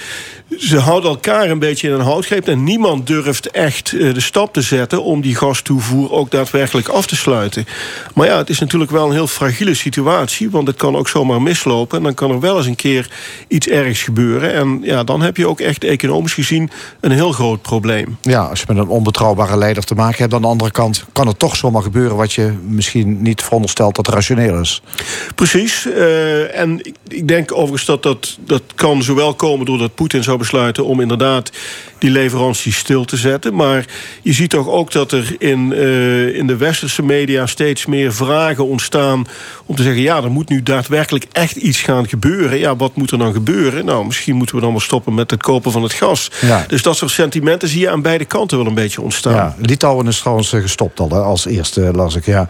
ze 0.59 0.79
houden 0.79 1.11
elkaar 1.11 1.51
een 1.51 1.59
beetje 1.59 1.89
in 1.89 1.95
een 1.95 2.01
houtgreep. 2.01 2.49
En 2.49 2.65
niemand 2.65 3.07
durft 3.07 3.51
echt 3.51 3.93
eh, 3.93 4.15
de 4.15 4.21
stap 4.21 4.53
te 4.53 4.61
zetten 4.61 5.03
om 5.03 5.21
die 5.21 5.37
gastoevoer 5.37 6.13
ook 6.13 6.31
daadwerkelijk 6.31 6.89
af 6.89 7.07
te 7.07 7.17
sluiten. 7.17 7.67
Maar 8.15 8.27
ja, 8.27 8.37
het 8.37 8.49
is 8.49 8.59
natuurlijk 8.59 8.91
wel 8.91 9.07
een 9.07 9.13
heel 9.13 9.27
fragiele 9.27 9.75
situatie. 9.75 10.51
Want 10.51 10.67
het 10.67 10.77
kan 10.77 10.97
ook 10.97 11.09
zomaar 11.09 11.43
mislopen. 11.43 11.99
En 11.99 12.05
dan 12.05 12.15
kan 12.15 12.31
er 12.31 12.41
wel 12.41 12.57
eens 12.57 12.67
een 12.67 12.77
keer 12.77 13.11
iets 13.49 13.69
ergs 13.69 14.03
gebeuren. 14.03 14.53
En 14.53 14.82
ja, 14.83 15.05
dan 15.05 15.23
heb 15.23 15.37
je 15.37 15.49
ook 15.49 15.61
echt 15.61 15.85
economisch 15.85 16.35
gezien 16.35 16.71
een 17.01 17.11
heel 17.11 17.33
groot 17.33 17.63
probleem. 17.63 18.17
Ja, 18.23 18.43
als 18.45 18.61
je 18.61 18.67
met 18.69 18.77
een 18.77 18.89
onbetrouwbare 18.89 19.57
leider 19.57 19.85
te 19.85 19.95
maken 19.95 20.19
hebt, 20.19 20.35
aan 20.35 20.43
de 20.43 20.47
andere 20.47 20.71
kant 20.71 21.05
kan 21.13 21.27
het 21.27 21.39
toch 21.39 21.57
zomaar 21.57 21.83
gebeuren 21.83 22.17
wat 22.17 22.33
je 22.33 22.55
misschien 22.67 23.23
niet 23.23 23.43
veronderstelt 23.43 23.97
dat 23.97 24.09
rationeel 24.09 24.61
is. 24.61 24.83
Precies. 25.35 25.87
Uh, 25.87 26.59
en 26.59 26.79
ik, 26.79 26.95
ik, 27.09 27.29
denk 27.29 27.53
overigens 27.53 27.85
dat 27.85 28.03
dat, 28.03 28.39
dat 28.47 28.63
kan 28.75 29.03
zowel 29.03 29.35
komen 29.35 29.67
doordat 29.67 29.95
Poetin 29.95 30.23
zou 30.23 30.39
besluiten 30.39 30.85
om 30.85 31.01
inderdaad 31.01 31.51
die 31.99 32.11
leveranties 32.11 32.77
stil 32.77 33.05
te 33.05 33.17
zetten. 33.17 33.55
Maar 33.55 33.85
je 34.23 34.33
ziet 34.33 34.51
toch 34.51 34.69
ook 34.69 34.93
dat 34.93 35.13
er 35.13 35.37
in, 35.39 35.73
uh, 35.73 36.37
in 36.37 36.47
de 36.47 36.57
westerse 36.57 37.03
media 37.03 37.47
steeds 37.47 37.87
meer 37.87 38.15
vragen 38.15 38.67
ontstaan 38.67 39.27
om 39.67 39.77
te 39.77 39.83
zeggen: 39.83 40.03
ja, 40.03 40.23
er 40.23 40.31
moet 40.31 40.49
nu 40.49 40.63
daadwerkelijk 40.63 41.27
echt 41.33 41.57
iets 41.57 41.81
gaan 41.81 42.09
gebeuren. 42.09 42.59
Ja, 42.59 42.77
wat 42.77 42.97
moet 42.97 43.11
er 43.11 43.19
dan 43.19 43.33
gebeuren? 43.33 43.85
Nou, 43.85 44.07
misschien 44.07 44.37
moeten 44.37 44.55
we 44.55 44.61
dan 44.61 44.72
wel 44.73 44.81
stoppen 44.81 45.15
met 45.15 45.31
het 45.31 45.43
kopen 45.43 45.73
van 45.73 45.83
het 45.83 45.93
gas. 45.93 46.31
Ja. 46.41 46.65
Dus 46.69 46.83
dat 46.83 46.97
soort 46.97 47.11
sentimenten 47.11 47.69
zie 47.69 47.81
je 47.81 47.91
aan 47.91 48.03
beide 48.03 48.25
kanten 48.25 48.59
wel 48.59 48.67
een 48.67 48.75
beetje 48.75 49.01
ontstaan. 49.01 49.35
Ja, 49.35 49.57
Litouwen 49.59 50.07
is 50.07 50.19
trouwens 50.19 50.53
eh, 50.53 50.61
gestopt 50.61 51.01
al, 51.01 51.09
hè, 51.09 51.19
als 51.19 51.47
eerste 51.47 51.81
las 51.81 52.15
ik. 52.15 52.27
Ja. 52.27 52.47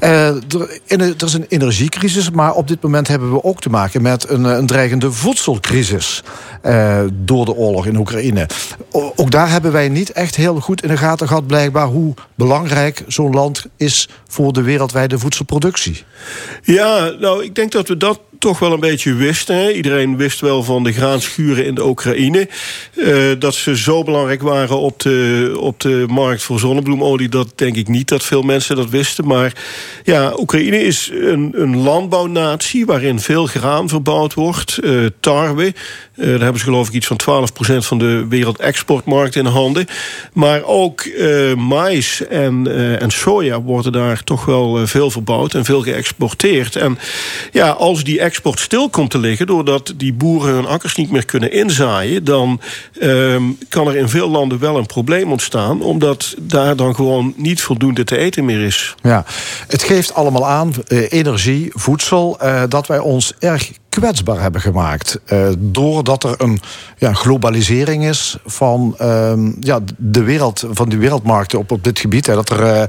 Uh, 0.00 0.28
er, 0.28 0.80
in, 0.86 1.00
er 1.00 1.24
is 1.24 1.32
een 1.32 1.46
energiecrisis, 1.48 2.30
maar 2.30 2.52
op 2.52 2.68
dit 2.68 2.82
moment 2.82 3.08
hebben 3.08 3.32
we 3.32 3.44
ook 3.44 3.60
te 3.60 3.70
maken 3.70 4.02
met 4.02 4.28
een, 4.28 4.44
een 4.44 4.66
dreigende 4.66 5.12
voedselcrisis. 5.12 6.22
Uh, 6.66 7.00
door 7.12 7.44
de 7.44 7.54
oorlog 7.54 7.86
in 7.86 7.96
Oekraïne. 7.96 8.48
Ook 8.90 9.30
daar 9.30 9.50
hebben 9.50 9.72
wij 9.72 9.88
niet 9.88 10.12
echt 10.12 10.36
heel 10.36 10.60
goed 10.60 10.82
in 10.82 10.88
de 10.88 10.96
gaten 10.96 11.28
gehad, 11.28 11.46
blijkbaar, 11.46 11.86
hoe 11.86 12.14
belangrijk 12.34 13.04
zo'n 13.06 13.32
land 13.32 13.64
is 13.76 14.08
voor 14.28 14.52
de 14.52 14.62
wereldwijde 14.62 15.18
voedselproductie. 15.18 16.04
Ja, 16.62 17.10
nou, 17.20 17.44
ik 17.44 17.54
denk 17.54 17.72
dat 17.72 17.88
we 17.88 17.96
dat 17.96 18.20
toch 18.38 18.58
wel 18.58 18.72
een 18.72 18.80
beetje 18.80 19.14
wisten. 19.14 19.56
Hè. 19.56 19.70
Iedereen 19.70 20.16
wist 20.16 20.40
wel 20.40 20.62
van 20.62 20.84
de 20.84 20.92
graanschuren 20.92 21.66
in 21.66 21.74
de 21.74 21.86
Oekraïne. 21.86 22.48
Uh, 22.94 23.32
dat 23.38 23.54
ze 23.54 23.76
zo 23.76 24.02
belangrijk 24.02 24.42
waren 24.42 24.78
op 24.78 25.00
de, 25.00 25.56
op 25.60 25.80
de 25.80 26.04
markt 26.08 26.42
voor 26.42 26.58
zonnebloemolie... 26.58 27.28
dat 27.28 27.52
denk 27.54 27.76
ik 27.76 27.88
niet 27.88 28.08
dat 28.08 28.24
veel 28.24 28.42
mensen 28.42 28.76
dat 28.76 28.90
wisten. 28.90 29.26
Maar 29.26 29.52
ja, 30.04 30.34
Oekraïne 30.38 30.82
is 30.82 31.10
een, 31.12 31.52
een 31.54 31.76
landbouwnatie... 31.76 32.86
waarin 32.86 33.20
veel 33.20 33.46
graan 33.46 33.88
verbouwd 33.88 34.34
wordt. 34.34 34.78
Uh, 34.82 35.06
tarwe, 35.20 35.64
uh, 35.64 35.72
daar 36.26 36.40
hebben 36.40 36.58
ze 36.58 36.64
geloof 36.64 36.88
ik 36.88 36.94
iets 36.94 37.06
van 37.06 37.46
12% 37.80 37.86
van 37.86 37.98
de 37.98 38.26
wereldexportmarkt 38.28 39.36
in 39.36 39.46
handen. 39.46 39.86
Maar 40.32 40.62
ook 40.64 41.08
mais 41.56 42.26
en, 42.26 42.66
en 43.00 43.10
soja 43.10 43.60
worden 43.60 43.92
daar 43.92 44.24
toch 44.24 44.44
wel 44.44 44.86
veel 44.86 45.10
verbouwd... 45.10 45.54
en 45.54 45.64
veel 45.64 45.82
geëxporteerd. 45.82 46.76
En 46.76 46.98
ja, 47.52 47.68
als 47.70 48.04
die 48.04 48.20
export 48.26 48.60
stil 48.60 48.88
komt 48.88 49.10
te 49.10 49.18
liggen... 49.18 49.46
doordat 49.46 49.92
die 49.96 50.12
boeren 50.12 50.54
hun 50.54 50.66
akkers 50.66 50.94
niet 50.94 51.10
meer 51.10 51.24
kunnen 51.24 51.52
inzaaien... 51.52 52.24
dan 52.24 52.60
ehm, 53.00 53.42
kan 53.68 53.88
er 53.88 53.96
in 53.96 54.08
veel 54.08 54.30
landen 54.30 54.58
wel 54.58 54.76
een 54.76 54.86
probleem 54.86 55.30
ontstaan... 55.30 55.82
omdat 55.82 56.34
daar 56.38 56.76
dan 56.76 56.94
gewoon 56.94 57.34
niet 57.36 57.60
voldoende 57.60 58.04
te 58.04 58.16
eten 58.16 58.44
meer 58.44 58.60
is. 58.60 58.94
Ja, 59.02 59.24
het 59.68 59.82
geeft 59.82 60.14
allemaal 60.14 60.46
aan, 60.46 60.72
eh, 60.86 61.12
energie, 61.12 61.70
voedsel... 61.72 62.40
Eh, 62.40 62.62
dat 62.68 62.86
wij 62.86 62.98
ons 62.98 63.32
erg 63.38 63.70
kwetsbaar 64.00 64.40
hebben 64.40 64.60
gemaakt. 64.60 65.20
Uh, 65.32 65.48
doordat 65.58 66.24
er 66.24 66.34
een 66.38 66.60
ja, 66.96 67.12
globalisering 67.12 68.04
is 68.04 68.36
van, 68.44 68.96
uh, 69.00 69.32
ja, 69.60 69.80
de 69.96 70.22
wereld, 70.22 70.64
van 70.70 70.88
de 70.88 70.96
wereldmarkten 70.96 71.58
op, 71.58 71.70
op 71.70 71.84
dit 71.84 71.98
gebied. 71.98 72.26
Hè, 72.26 72.34
dat, 72.34 72.50
er, 72.50 72.88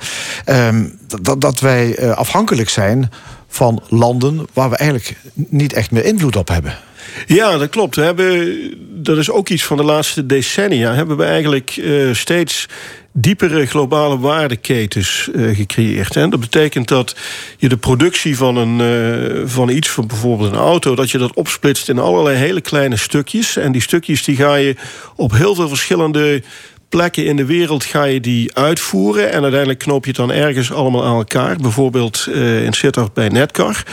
uh, 0.49 0.81
dat, 1.21 1.41
dat 1.41 1.59
wij 1.59 2.13
afhankelijk 2.13 2.69
zijn 2.69 3.09
van 3.57 3.83
landen 3.89 4.47
waar 4.53 4.69
we 4.69 4.77
eigenlijk 4.77 5.15
niet 5.33 5.73
echt 5.73 5.91
meer 5.91 6.05
invloed 6.05 6.35
op 6.35 6.47
hebben. 6.47 6.77
Ja, 7.25 7.57
dat 7.57 7.69
klopt. 7.69 7.95
We 7.95 8.01
hebben, 8.01 8.57
dat 9.03 9.17
is 9.17 9.31
ook 9.31 9.49
iets 9.49 9.63
van 9.63 9.77
de 9.77 9.83
laatste 9.83 10.25
decennia. 10.25 10.93
Hebben 10.93 11.17
we 11.17 11.23
eigenlijk 11.23 11.77
uh, 11.77 12.13
steeds 12.13 12.65
diepere 13.13 13.65
globale 13.65 14.19
waardeketens 14.19 15.29
uh, 15.33 15.55
gecreëerd. 15.55 16.15
En 16.15 16.29
dat 16.29 16.39
betekent 16.39 16.87
dat 16.87 17.15
je 17.57 17.69
de 17.69 17.77
productie 17.77 18.37
van, 18.37 18.55
een, 18.55 18.79
uh, 18.79 19.41
van 19.45 19.69
iets, 19.69 19.89
van 19.89 20.07
bijvoorbeeld 20.07 20.51
een 20.51 20.59
auto... 20.59 20.95
dat 20.95 21.11
je 21.11 21.17
dat 21.17 21.33
opsplitst 21.33 21.89
in 21.89 21.99
allerlei 21.99 22.35
hele 22.35 22.61
kleine 22.61 22.97
stukjes. 22.97 23.57
En 23.57 23.71
die 23.71 23.81
stukjes 23.81 24.23
die 24.23 24.35
ga 24.35 24.55
je 24.55 24.75
op 25.15 25.31
heel 25.31 25.55
veel 25.55 25.67
verschillende 25.67 26.41
plekken 26.89 27.25
in 27.25 27.35
de 27.35 27.45
wereld 27.45 27.83
ga 27.83 28.03
je 28.03 28.19
die 28.19 28.55
uitvoeren. 28.55 29.31
En 29.31 29.41
uiteindelijk 29.41 29.79
knoop 29.79 30.03
je 30.03 30.09
het 30.09 30.19
dan 30.19 30.31
ergens 30.31 30.71
allemaal 30.71 31.05
aan 31.05 31.15
elkaar. 31.15 31.55
Bijvoorbeeld 31.55 32.25
uh, 32.29 32.63
in 32.63 32.73
Sittard 32.73 33.13
bij 33.13 33.27
Netcar. 33.29 33.83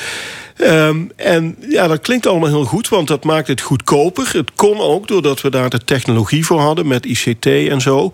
Um, 0.60 1.10
en 1.16 1.56
ja, 1.68 1.86
dat 1.86 2.00
klinkt 2.00 2.26
allemaal 2.26 2.48
heel 2.48 2.64
goed, 2.64 2.88
want 2.88 3.08
dat 3.08 3.24
maakt 3.24 3.48
het 3.48 3.60
goedkoper. 3.60 4.30
Het 4.32 4.50
kon 4.54 4.80
ook 4.80 5.08
doordat 5.08 5.40
we 5.40 5.50
daar 5.50 5.70
de 5.70 5.84
technologie 5.84 6.46
voor 6.46 6.60
hadden 6.60 6.86
met 6.86 7.06
ICT 7.06 7.46
en 7.46 7.80
zo. 7.80 8.12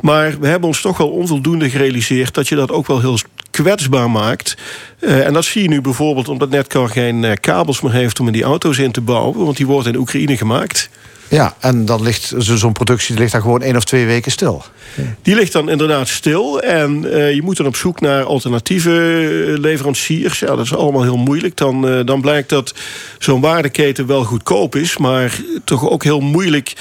Maar 0.00 0.40
we 0.40 0.46
hebben 0.46 0.68
ons 0.68 0.80
toch 0.80 0.96
wel 0.96 1.10
onvoldoende 1.10 1.70
gerealiseerd 1.70 2.34
dat 2.34 2.48
je 2.48 2.54
dat 2.54 2.70
ook 2.70 2.86
wel 2.86 3.00
heel 3.00 3.18
kwetsbaar 3.50 4.10
maakt. 4.10 4.56
Uh, 5.00 5.26
en 5.26 5.32
dat 5.32 5.44
zie 5.44 5.62
je 5.62 5.68
nu 5.68 5.80
bijvoorbeeld 5.80 6.28
omdat 6.28 6.50
Netcar 6.50 6.88
geen 6.88 7.22
uh, 7.22 7.32
kabels 7.40 7.80
meer 7.80 7.92
heeft 7.92 8.20
om 8.20 8.26
in 8.26 8.32
die 8.32 8.42
auto's 8.42 8.78
in 8.78 8.92
te 8.92 9.00
bouwen, 9.00 9.44
want 9.44 9.56
die 9.56 9.66
worden 9.66 9.92
in 9.92 9.98
Oekraïne 9.98 10.36
gemaakt. 10.36 10.90
Ja, 11.32 11.54
en 11.58 11.84
dan 11.84 12.02
ligt 12.02 12.32
zo'n 12.36 12.72
productie 12.72 13.18
ligt 13.18 13.32
daar 13.32 13.40
gewoon 13.40 13.62
één 13.62 13.76
of 13.76 13.84
twee 13.84 14.06
weken 14.06 14.32
stil. 14.32 14.64
Die 15.22 15.34
ligt 15.34 15.52
dan 15.52 15.68
inderdaad 15.68 16.08
stil. 16.08 16.60
En 16.60 17.04
uh, 17.04 17.34
je 17.34 17.42
moet 17.42 17.56
dan 17.56 17.66
op 17.66 17.76
zoek 17.76 18.00
naar 18.00 18.24
alternatieve 18.24 18.90
eh, 18.90 19.58
leveranciers. 19.60 20.38
Ja, 20.38 20.46
dat 20.46 20.64
is 20.64 20.74
allemaal 20.74 21.02
heel 21.02 21.16
moeilijk. 21.16 21.56
Dan, 21.56 21.88
uh, 21.88 22.04
dan 22.04 22.20
blijkt 22.20 22.48
dat 22.48 22.74
zo'n 23.18 23.40
waardeketen 23.40 24.06
wel 24.06 24.24
goedkoop 24.24 24.76
is, 24.76 24.96
maar 24.96 25.40
toch 25.64 25.88
ook 25.90 26.04
heel 26.04 26.20
moeilijk 26.20 26.72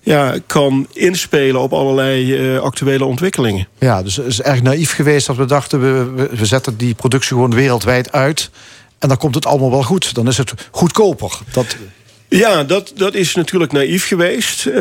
ja, 0.00 0.34
kan 0.46 0.86
inspelen 0.92 1.60
op 1.60 1.72
allerlei 1.72 2.52
uh, 2.52 2.60
actuele 2.60 3.04
ontwikkelingen. 3.04 3.68
Ja, 3.78 4.02
dus 4.02 4.16
het 4.16 4.26
is 4.26 4.42
erg 4.42 4.62
naïef 4.62 4.92
geweest 4.92 5.26
dat 5.26 5.36
we 5.36 5.44
dachten... 5.44 5.80
we, 5.80 6.28
we 6.36 6.46
zetten 6.46 6.76
die 6.76 6.94
productie 6.94 7.36
gewoon 7.36 7.54
wereldwijd 7.54 8.12
uit... 8.12 8.50
en 8.98 9.08
dan 9.08 9.16
komt 9.16 9.34
het 9.34 9.46
allemaal 9.46 9.70
wel 9.70 9.82
goed. 9.82 10.14
Dan 10.14 10.28
is 10.28 10.38
het 10.38 10.54
goedkoper. 10.70 11.38
Dat... 11.52 11.76
Ja, 12.30 12.64
dat, 12.64 12.92
dat 12.94 13.14
is 13.14 13.34
natuurlijk 13.34 13.72
naïef 13.72 14.06
geweest. 14.06 14.66
Uh, 14.66 14.74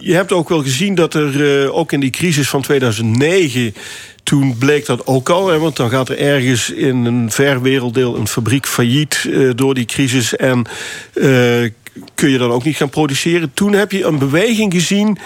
je 0.00 0.14
hebt 0.14 0.32
ook 0.32 0.48
wel 0.48 0.62
gezien 0.62 0.94
dat 0.94 1.14
er 1.14 1.62
uh, 1.64 1.76
ook 1.76 1.92
in 1.92 2.00
die 2.00 2.10
crisis 2.10 2.48
van 2.48 2.62
2009 2.62 3.74
toen 4.22 4.58
bleek 4.58 4.86
dat 4.86 5.06
ook 5.06 5.28
al, 5.28 5.48
hè, 5.48 5.58
want 5.58 5.76
dan 5.76 5.90
gaat 5.90 6.08
er 6.08 6.18
ergens 6.18 6.70
in 6.70 7.04
een 7.04 7.30
ver 7.30 7.62
werelddeel 7.62 8.16
een 8.16 8.28
fabriek 8.28 8.66
failliet 8.66 9.24
uh, 9.28 9.50
door 9.54 9.74
die 9.74 9.84
crisis 9.84 10.36
en 10.36 10.66
uh, 11.14 11.70
kun 12.14 12.30
je 12.30 12.38
dan 12.38 12.50
ook 12.50 12.64
niet 12.64 12.76
gaan 12.76 12.90
produceren. 12.90 13.50
Toen 13.54 13.72
heb 13.72 13.92
je 13.92 14.04
een 14.04 14.18
beweging 14.18 14.72
gezien 14.72 15.18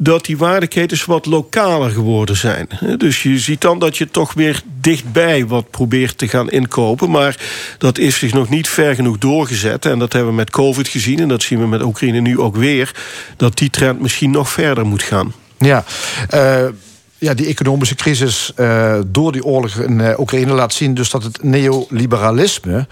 dat 0.00 0.24
die 0.24 0.38
waardeketens 0.38 1.04
wat 1.04 1.26
lokaler 1.26 1.90
geworden 1.90 2.36
zijn. 2.36 2.68
Dus 2.96 3.22
je 3.22 3.38
ziet 3.38 3.60
dan 3.60 3.78
dat 3.78 3.96
je 3.96 4.10
toch 4.10 4.32
weer 4.34 4.62
dichtbij 4.80 5.46
wat 5.46 5.70
probeert 5.70 6.18
te 6.18 6.28
gaan 6.28 6.50
inkopen. 6.50 7.10
Maar 7.10 7.40
dat 7.78 7.98
is 7.98 8.18
zich 8.18 8.32
nog 8.32 8.48
niet 8.48 8.68
ver 8.68 8.94
genoeg 8.94 9.18
doorgezet. 9.18 9.86
En 9.86 9.98
dat 9.98 10.12
hebben 10.12 10.30
we 10.30 10.36
met 10.36 10.50
COVID 10.50 10.88
gezien. 10.88 11.18
En 11.18 11.28
dat 11.28 11.42
zien 11.42 11.58
we 11.58 11.66
met 11.66 11.82
Oekraïne 11.82 12.20
nu 12.20 12.38
ook 12.38 12.56
weer. 12.56 12.94
Dat 13.36 13.58
die 13.58 13.70
trend 13.70 14.00
misschien 14.00 14.30
nog 14.30 14.50
verder 14.50 14.86
moet 14.86 15.02
gaan. 15.02 15.32
Ja, 15.58 15.84
uh 16.34 16.64
ja, 17.20 17.34
die 17.34 17.46
economische 17.46 17.94
crisis 17.94 18.52
uh, 18.56 18.98
door 19.06 19.32
die 19.32 19.44
oorlog 19.44 19.76
in 19.76 19.98
uh, 19.98 20.18
Oekraïne 20.18 20.52
laat 20.52 20.72
zien 20.72 20.94
dus 20.94 21.10
dat 21.10 21.22
het 21.22 21.42
neoliberalisme 21.42 22.86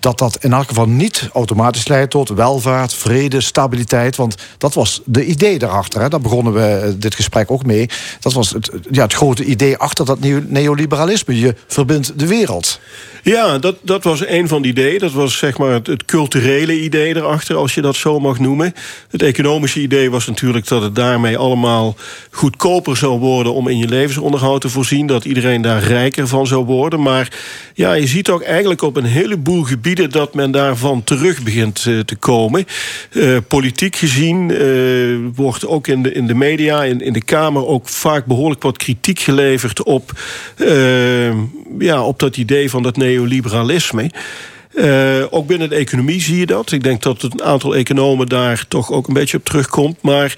dat 0.00 0.18
dat 0.18 0.38
in 0.40 0.52
elk 0.52 0.68
geval 0.68 0.88
niet 0.88 1.28
automatisch 1.32 1.88
leidt 1.88 2.10
tot 2.10 2.28
welvaart, 2.28 2.94
vrede, 2.94 3.40
stabiliteit. 3.40 4.16
Want 4.16 4.36
dat 4.58 4.74
was 4.74 5.00
de 5.04 5.24
idee 5.24 5.58
daarachter. 5.58 6.00
Hè. 6.00 6.08
Daar 6.08 6.20
begonnen 6.20 6.52
we 6.52 6.60
eh, 6.60 6.92
dit 6.96 7.14
gesprek 7.14 7.50
ook 7.50 7.64
mee. 7.64 7.88
Dat 8.20 8.32
was 8.32 8.50
het, 8.50 8.70
ja, 8.90 9.02
het 9.02 9.14
grote 9.14 9.44
idee 9.44 9.76
achter 9.76 10.04
dat 10.04 10.18
neoliberalisme. 10.46 11.38
Je 11.38 11.54
verbindt 11.66 12.18
de 12.18 12.26
wereld. 12.26 12.80
Ja, 13.22 13.58
dat, 13.58 13.76
dat 13.82 14.04
was 14.04 14.26
een 14.26 14.48
van 14.48 14.62
de 14.62 14.68
ideeën. 14.68 14.98
Dat 14.98 15.12
was 15.12 15.38
zeg 15.38 15.58
maar 15.58 15.72
het, 15.72 15.86
het, 15.86 16.04
culturele 16.04 16.80
idee 16.80 17.16
erachter, 17.16 17.56
als 17.56 17.74
je 17.74 17.80
dat 17.80 17.96
zo 17.96 18.20
mag 18.20 18.38
noemen. 18.38 18.74
Het 19.10 19.22
economische 19.22 19.80
idee 19.80 20.10
was 20.10 20.26
natuurlijk 20.26 20.68
dat 20.68 20.82
het 20.82 20.94
daarmee 20.94 21.38
allemaal 21.38 21.96
goedkoper 22.30 22.96
zou 22.96 23.18
worden 23.18 23.54
om 23.54 23.68
in 23.68 23.78
je 23.78 23.88
levensonderhoud 23.88 24.60
te 24.60 24.68
voorzien. 24.68 25.06
Dat 25.06 25.24
iedereen 25.24 25.62
daar 25.62 25.82
rijker 25.82 26.28
van 26.28 26.46
zou 26.46 26.64
worden. 26.64 27.02
Maar 27.02 27.32
ja, 27.74 27.92
je 27.92 28.06
ziet 28.06 28.28
ook 28.28 28.42
eigenlijk 28.42 28.82
op 28.82 28.96
een 28.96 29.04
heleboel 29.04 29.62
gebieden 29.62 29.97
dat 30.06 30.34
men 30.34 30.50
daarvan 30.50 31.04
terug 31.04 31.42
begint 31.42 31.82
te 31.82 32.16
komen. 32.18 32.66
politiek 33.48 33.96
gezien 33.96 34.52
wordt 35.34 35.66
ook 35.66 35.86
in 35.86 36.02
de, 36.02 36.12
in 36.12 36.26
de 36.26 36.34
media, 36.34 36.84
in, 36.84 37.00
in 37.00 37.12
de 37.12 37.22
Kamer, 37.22 37.66
ook 37.66 37.88
vaak 37.88 38.24
behoorlijk 38.26 38.62
wat 38.62 38.76
kritiek 38.76 39.18
geleverd 39.18 39.82
op, 39.82 40.12
ja, 41.78 42.02
op 42.02 42.18
dat 42.18 42.36
idee 42.36 42.70
van 42.70 42.82
dat 42.82 42.96
neoliberalisme. 42.96 44.10
Uh, 44.78 45.24
ook 45.30 45.46
binnen 45.46 45.68
de 45.68 45.74
economie 45.74 46.20
zie 46.20 46.38
je 46.38 46.46
dat. 46.46 46.72
Ik 46.72 46.82
denk 46.82 47.02
dat 47.02 47.22
een 47.22 47.42
aantal 47.42 47.74
economen 47.74 48.26
daar 48.26 48.64
toch 48.68 48.92
ook 48.92 49.08
een 49.08 49.14
beetje 49.14 49.36
op 49.36 49.44
terugkomt. 49.44 50.02
Maar 50.02 50.34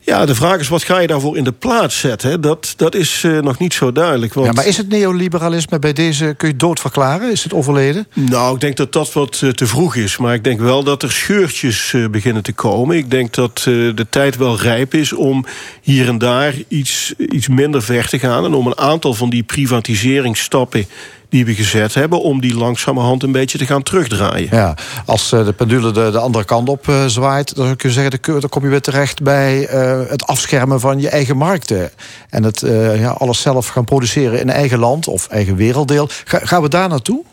ja, 0.00 0.26
de 0.26 0.34
vraag 0.34 0.58
is, 0.58 0.68
wat 0.68 0.82
ga 0.82 0.98
je 0.98 1.06
daarvoor 1.06 1.36
in 1.36 1.44
de 1.44 1.52
plaats 1.52 2.00
zetten? 2.00 2.40
Dat, 2.40 2.74
dat 2.76 2.94
is 2.94 3.22
uh, 3.22 3.40
nog 3.40 3.58
niet 3.58 3.74
zo 3.74 3.92
duidelijk. 3.92 4.34
Want... 4.34 4.46
Ja, 4.46 4.52
maar 4.52 4.66
is 4.66 4.76
het 4.76 4.88
neoliberalisme 4.88 5.78
bij 5.78 5.92
deze, 5.92 6.34
kun 6.36 6.48
je 6.48 6.56
dood 6.56 6.80
verklaren? 6.80 7.30
Is 7.30 7.42
het 7.42 7.54
overleden? 7.54 8.06
Nou, 8.14 8.54
ik 8.54 8.60
denk 8.60 8.76
dat 8.76 8.92
dat 8.92 9.12
wat 9.12 9.40
uh, 9.44 9.50
te 9.50 9.66
vroeg 9.66 9.96
is. 9.96 10.16
Maar 10.16 10.34
ik 10.34 10.44
denk 10.44 10.60
wel 10.60 10.84
dat 10.84 11.02
er 11.02 11.12
scheurtjes 11.12 11.94
beginnen 12.10 12.42
te 12.42 12.52
komen. 12.52 12.96
Ik 12.96 13.10
denk 13.10 13.34
dat 13.34 13.60
de 13.64 14.06
tijd 14.10 14.36
wel 14.36 14.58
rijp 14.58 14.94
is 14.94 15.12
om 15.12 15.44
hier 15.82 16.08
en 16.08 16.18
daar 16.18 16.54
iets, 16.68 17.14
iets 17.16 17.48
minder 17.48 17.82
ver 17.82 18.08
te 18.08 18.18
gaan. 18.18 18.44
En 18.44 18.54
om 18.54 18.66
een 18.66 18.78
aantal 18.78 19.14
van 19.14 19.30
die 19.30 19.42
privatiseringsstappen 19.42 20.86
die 21.32 21.44
we 21.44 21.54
gezet 21.54 21.94
hebben... 21.94 22.20
om 22.20 22.40
die 22.40 22.54
langzamerhand 22.54 23.22
een 23.22 23.32
beetje 23.32 23.58
te 23.58 23.66
gaan 23.66 23.82
terugdraaien. 23.82 24.48
Ja, 24.50 24.76
als 25.06 25.32
eh, 25.32 25.44
de 25.44 25.52
pendule 25.52 25.90
de, 25.92 26.10
de 26.10 26.18
andere 26.18 26.44
kant 26.44 26.68
op 26.68 26.86
uh, 26.86 27.06
zwaait... 27.06 27.54
dan 27.54 27.76
kun 27.76 27.88
je 27.88 27.94
zeggen, 27.94 28.40
dan 28.40 28.48
kom 28.48 28.62
je 28.62 28.68
weer 28.68 28.80
terecht 28.80 29.22
bij 29.22 29.74
uh, 29.74 30.00
het 30.08 30.26
afschermen 30.26 30.80
van 30.80 31.00
je 31.00 31.08
eigen 31.08 31.36
markten. 31.36 31.90
En 32.30 32.42
het 32.44 32.60
ja, 32.96 33.10
alles 33.10 33.40
zelf 33.40 33.68
gaan 33.68 33.84
produceren 33.84 34.40
in 34.40 34.50
eigen 34.50 34.78
land 34.78 35.08
of 35.08 35.28
eigen 35.28 35.56
werelddeel. 35.56 36.08
Ga, 36.24 36.38
gaan 36.42 36.62
we 36.62 36.68
daar 36.68 36.88
naartoe? 36.88 37.24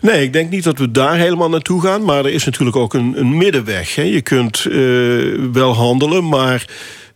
Nee, 0.00 0.22
ik 0.22 0.32
denk 0.32 0.50
niet 0.50 0.64
dat 0.64 0.78
we 0.78 0.90
daar 0.90 1.16
helemaal 1.16 1.48
naartoe 1.48 1.82
gaan. 1.82 2.04
Maar 2.04 2.24
er 2.24 2.32
is 2.32 2.44
natuurlijk 2.44 2.76
ook 2.76 2.94
een, 2.94 3.14
een 3.18 3.36
middenweg. 3.36 3.94
Hè. 3.94 4.02
Je 4.02 4.20
kunt 4.20 4.66
wel 5.52 5.74
handelen, 5.74 6.28
maar 6.28 6.66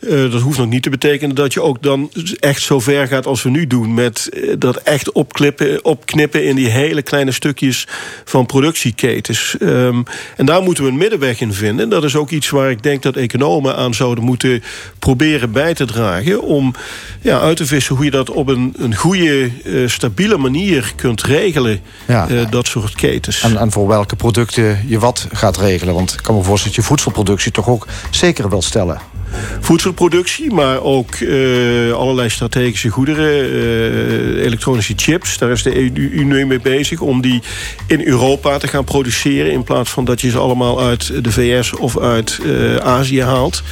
uh, 0.03 0.33
dat 0.33 0.41
hoeft 0.41 0.59
nog 0.59 0.69
niet 0.69 0.83
te 0.83 0.91
betekenen 0.91 1.35
dat 1.35 1.53
je 1.53 1.63
ook 1.63 1.83
dan 1.83 2.11
echt 2.41 2.63
zo 2.63 2.81
ver 2.81 3.07
gaat 3.07 3.27
als 3.27 3.43
we 3.43 3.51
nu 3.51 3.67
doen. 3.67 3.95
Met 3.95 4.29
uh, 4.33 4.55
dat 4.59 4.77
echt 4.77 5.13
opklippen, 5.13 5.85
opknippen 5.85 6.45
in 6.45 6.57
die 6.57 6.69
hele 6.69 7.03
kleine 7.03 7.33
stukjes 7.33 7.87
van 8.25 8.47
productieketens. 8.47 9.57
Um, 9.61 10.05
en 10.37 10.47
daar 10.47 10.63
moeten 10.63 10.85
we 10.85 10.91
een 10.91 10.97
middenweg 10.97 11.41
in 11.41 11.53
vinden. 11.53 11.89
Dat 11.89 12.05
is 12.05 12.17
ook 12.17 12.31
iets 12.31 12.51
waar 12.51 12.71
ik 12.71 12.83
denk 12.83 13.03
dat 13.03 13.17
economen 13.17 13.77
aan 13.77 13.95
zouden 13.95 14.25
moeten 14.25 14.63
proberen 14.99 15.53
bij 15.53 15.75
te 15.75 15.85
dragen. 15.85 16.43
Om 16.43 16.75
ja, 17.21 17.41
uit 17.41 17.57
te 17.57 17.67
vissen 17.67 17.95
hoe 17.95 18.05
je 18.05 18.11
dat 18.11 18.31
op 18.31 18.49
een, 18.49 18.75
een 18.77 18.95
goede, 18.95 19.51
uh, 19.65 19.89
stabiele 19.89 20.37
manier 20.37 20.93
kunt 20.97 21.23
regelen. 21.23 21.81
Ja. 22.07 22.47
dat 22.51 22.67
soort 22.67 22.95
ketens. 22.95 23.43
En, 23.43 23.57
en 23.57 23.71
voor 23.71 23.89
welke 23.89 24.17
producten 24.17 24.85
je 24.87 24.99
wat 24.99 25.27
gaat 25.33 25.57
regelen. 25.57 25.95
Want 25.95 26.13
ik 26.13 26.23
kan 26.23 26.35
me 26.35 26.43
voorstellen 26.43 26.77
dat 26.77 26.85
je 26.85 26.91
voedselproductie 26.91 27.53
toch 27.53 27.69
ook 27.69 27.87
zeker 28.11 28.49
wil 28.49 28.63
stellen 28.63 29.12
voedselproductie, 29.61 30.53
maar 30.53 30.83
ook 30.83 31.21
uh, 31.21 31.93
allerlei 31.93 32.29
strategische 32.29 32.89
goederen, 32.89 33.53
uh, 33.53 34.45
elektronische 34.45 34.93
chips. 34.97 35.39
Daar 35.39 35.51
is 35.51 35.63
de 35.63 35.77
EU 35.77 36.25
nu 36.25 36.47
mee 36.47 36.61
bezig 36.61 37.01
om 37.01 37.21
die 37.21 37.43
in 37.87 38.07
Europa 38.07 38.59
te 38.59 38.69
gaan 38.69 38.85
produceren... 38.85 39.53
in 39.53 39.63
plaats 39.63 39.91
van 39.91 40.05
dat 40.05 40.21
je 40.21 40.31
ze 40.31 40.39
allemaal 40.39 40.81
uit 40.81 41.25
de 41.25 41.33
VS 41.33 41.77
of 41.77 41.99
uit 41.99 42.39
uh, 42.45 42.77
Azië 42.77 43.23
haalt. 43.23 43.63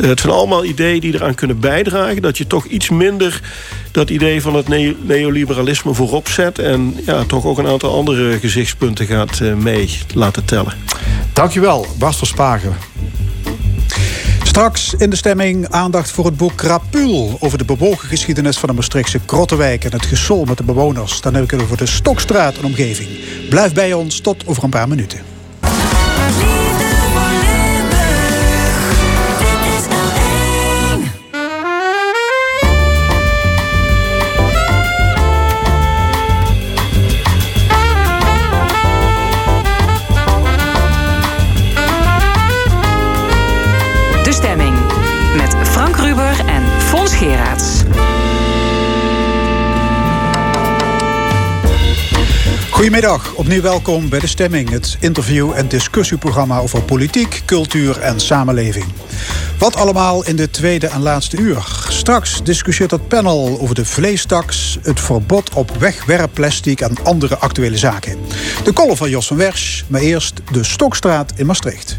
het 0.00 0.20
zijn 0.20 0.32
allemaal 0.32 0.64
ideeën 0.64 1.00
die 1.00 1.14
eraan 1.14 1.34
kunnen 1.34 1.60
bijdragen... 1.60 2.22
dat 2.22 2.38
je 2.38 2.46
toch 2.46 2.64
iets 2.66 2.90
minder 2.90 3.40
dat 3.90 4.10
idee 4.10 4.42
van 4.42 4.54
het 4.54 4.68
neoliberalisme 5.02 5.94
voorop 5.94 6.28
zet... 6.28 6.58
en 6.58 6.96
ja, 7.06 7.24
toch 7.24 7.44
ook 7.44 7.58
een 7.58 7.66
aantal 7.66 7.94
andere 7.94 8.38
gezichtspunten 8.38 9.06
gaat 9.06 9.40
mee 9.56 9.98
laten 10.14 10.44
tellen. 10.44 10.72
Dankjewel, 11.32 11.86
Bas 11.98 12.26
Spagen. 12.26 12.76
Straks 14.54 14.94
in 14.94 15.10
de 15.10 15.16
stemming 15.16 15.68
aandacht 15.68 16.10
voor 16.10 16.24
het 16.24 16.36
boek 16.36 16.56
Krapul... 16.56 17.36
over 17.40 17.58
de 17.58 17.64
bewogen 17.64 18.08
geschiedenis 18.08 18.58
van 18.58 18.68
de 18.68 18.74
Maastrichtse 18.74 19.20
Krottenwijk... 19.24 19.84
en 19.84 19.92
het 19.92 20.06
gesol 20.06 20.44
met 20.44 20.56
de 20.56 20.64
bewoners. 20.64 21.20
Dan 21.20 21.34
heb 21.34 21.44
ik 21.44 21.50
het 21.50 21.62
over 21.62 21.76
de 21.76 21.86
Stokstraat 21.86 22.56
en 22.56 22.64
omgeving. 22.64 23.08
Blijf 23.48 23.74
bij 23.74 23.92
ons 23.92 24.20
tot 24.20 24.46
over 24.46 24.64
een 24.64 24.70
paar 24.70 24.88
minuten. 24.88 25.33
Goedemiddag, 52.70 53.32
opnieuw 53.34 53.62
welkom 53.62 54.08
bij 54.08 54.18
De 54.18 54.26
Stemming, 54.26 54.70
het 54.70 54.96
interview- 55.00 55.52
en 55.52 55.68
discussieprogramma 55.68 56.58
over 56.58 56.82
politiek, 56.82 57.42
cultuur 57.44 58.00
en 58.00 58.20
samenleving. 58.20 58.84
Wat 59.64 59.76
allemaal 59.76 60.24
in 60.24 60.36
de 60.36 60.50
tweede 60.50 60.86
en 60.86 61.02
laatste 61.02 61.36
uur. 61.36 61.66
Straks 61.88 62.42
discussieert 62.42 62.90
het 62.90 63.08
panel 63.08 63.58
over 63.60 63.74
de 63.74 63.84
vleestaks, 63.84 64.78
het 64.82 65.00
verbod 65.00 65.54
op 65.54 65.70
wegwerpplastic 65.78 66.80
en 66.80 66.96
andere 67.02 67.36
actuele 67.36 67.78
zaken. 67.78 68.18
De 68.64 68.72
kolom 68.72 68.96
van 68.96 69.10
Jos 69.10 69.26
van 69.26 69.36
Wersch, 69.36 69.82
maar 69.86 70.00
eerst 70.00 70.34
de 70.52 70.64
Stokstraat 70.64 71.32
in 71.36 71.46
Maastricht. 71.46 71.98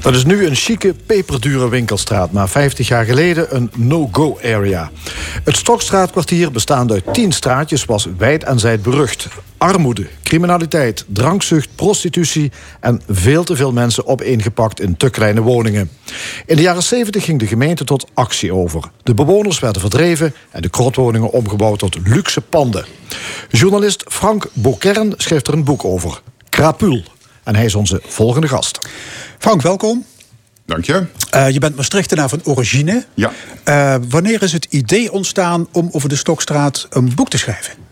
Dat 0.00 0.14
is 0.14 0.24
nu 0.24 0.46
een 0.46 0.54
chique, 0.54 0.94
peperdure 1.06 1.68
winkelstraat, 1.68 2.32
maar 2.32 2.48
50 2.48 2.88
jaar 2.88 3.04
geleden 3.04 3.56
een 3.56 3.70
no-go 3.76 4.38
area. 4.42 4.90
Het 5.44 5.56
Stokstraatkwartier, 5.56 6.50
bestaande 6.50 6.92
uit 6.92 7.14
10 7.14 7.32
straatjes, 7.32 7.84
was 7.84 8.08
wijd 8.18 8.44
en 8.44 8.58
zijd 8.58 8.82
berucht. 8.82 9.28
Armoede, 9.58 10.06
criminaliteit, 10.22 11.04
drankzucht, 11.08 11.68
prostitutie 11.74 12.52
en 12.80 13.00
veel 13.08 13.44
te 13.44 13.56
veel 13.56 13.72
mensen 13.72 14.06
opeengepakt 14.06 14.80
in 14.80 14.96
te 14.96 15.10
kleine 15.10 15.40
woningen. 15.40 15.90
In 16.46 16.56
de 16.56 16.62
jaren 16.62 16.82
70 16.82 17.05
ging 17.10 17.38
de 17.38 17.46
gemeente 17.46 17.84
tot 17.84 18.06
actie 18.14 18.54
over. 18.54 18.82
De 19.02 19.14
bewoners 19.14 19.58
werden 19.58 19.80
verdreven 19.80 20.34
en 20.50 20.62
de 20.62 20.68
krotwoningen 20.68 21.30
omgebouwd 21.30 21.78
tot 21.78 21.98
luxe 22.04 22.40
panden. 22.40 22.84
Journalist 23.50 24.04
Frank 24.08 24.48
Bokern 24.52 25.14
schreef 25.16 25.46
er 25.46 25.52
een 25.52 25.64
boek 25.64 25.84
over, 25.84 26.20
Krapul. 26.48 27.02
En 27.44 27.54
hij 27.54 27.64
is 27.64 27.74
onze 27.74 28.00
volgende 28.06 28.48
gast. 28.48 28.78
Frank, 29.38 29.62
welkom. 29.62 30.04
Dank 30.66 30.84
je. 30.84 31.06
Uh, 31.34 31.50
je 31.50 31.58
bent 31.58 31.76
Maastrichtenaar 31.76 32.28
van 32.28 32.40
origine. 32.44 33.04
Ja. 33.14 33.32
Uh, 33.68 33.94
wanneer 34.08 34.42
is 34.42 34.52
het 34.52 34.66
idee 34.70 35.12
ontstaan 35.12 35.66
om 35.72 35.88
over 35.92 36.08
de 36.08 36.16
Stokstraat 36.16 36.86
een 36.90 37.14
boek 37.14 37.28
te 37.28 37.38
schrijven? 37.38 37.85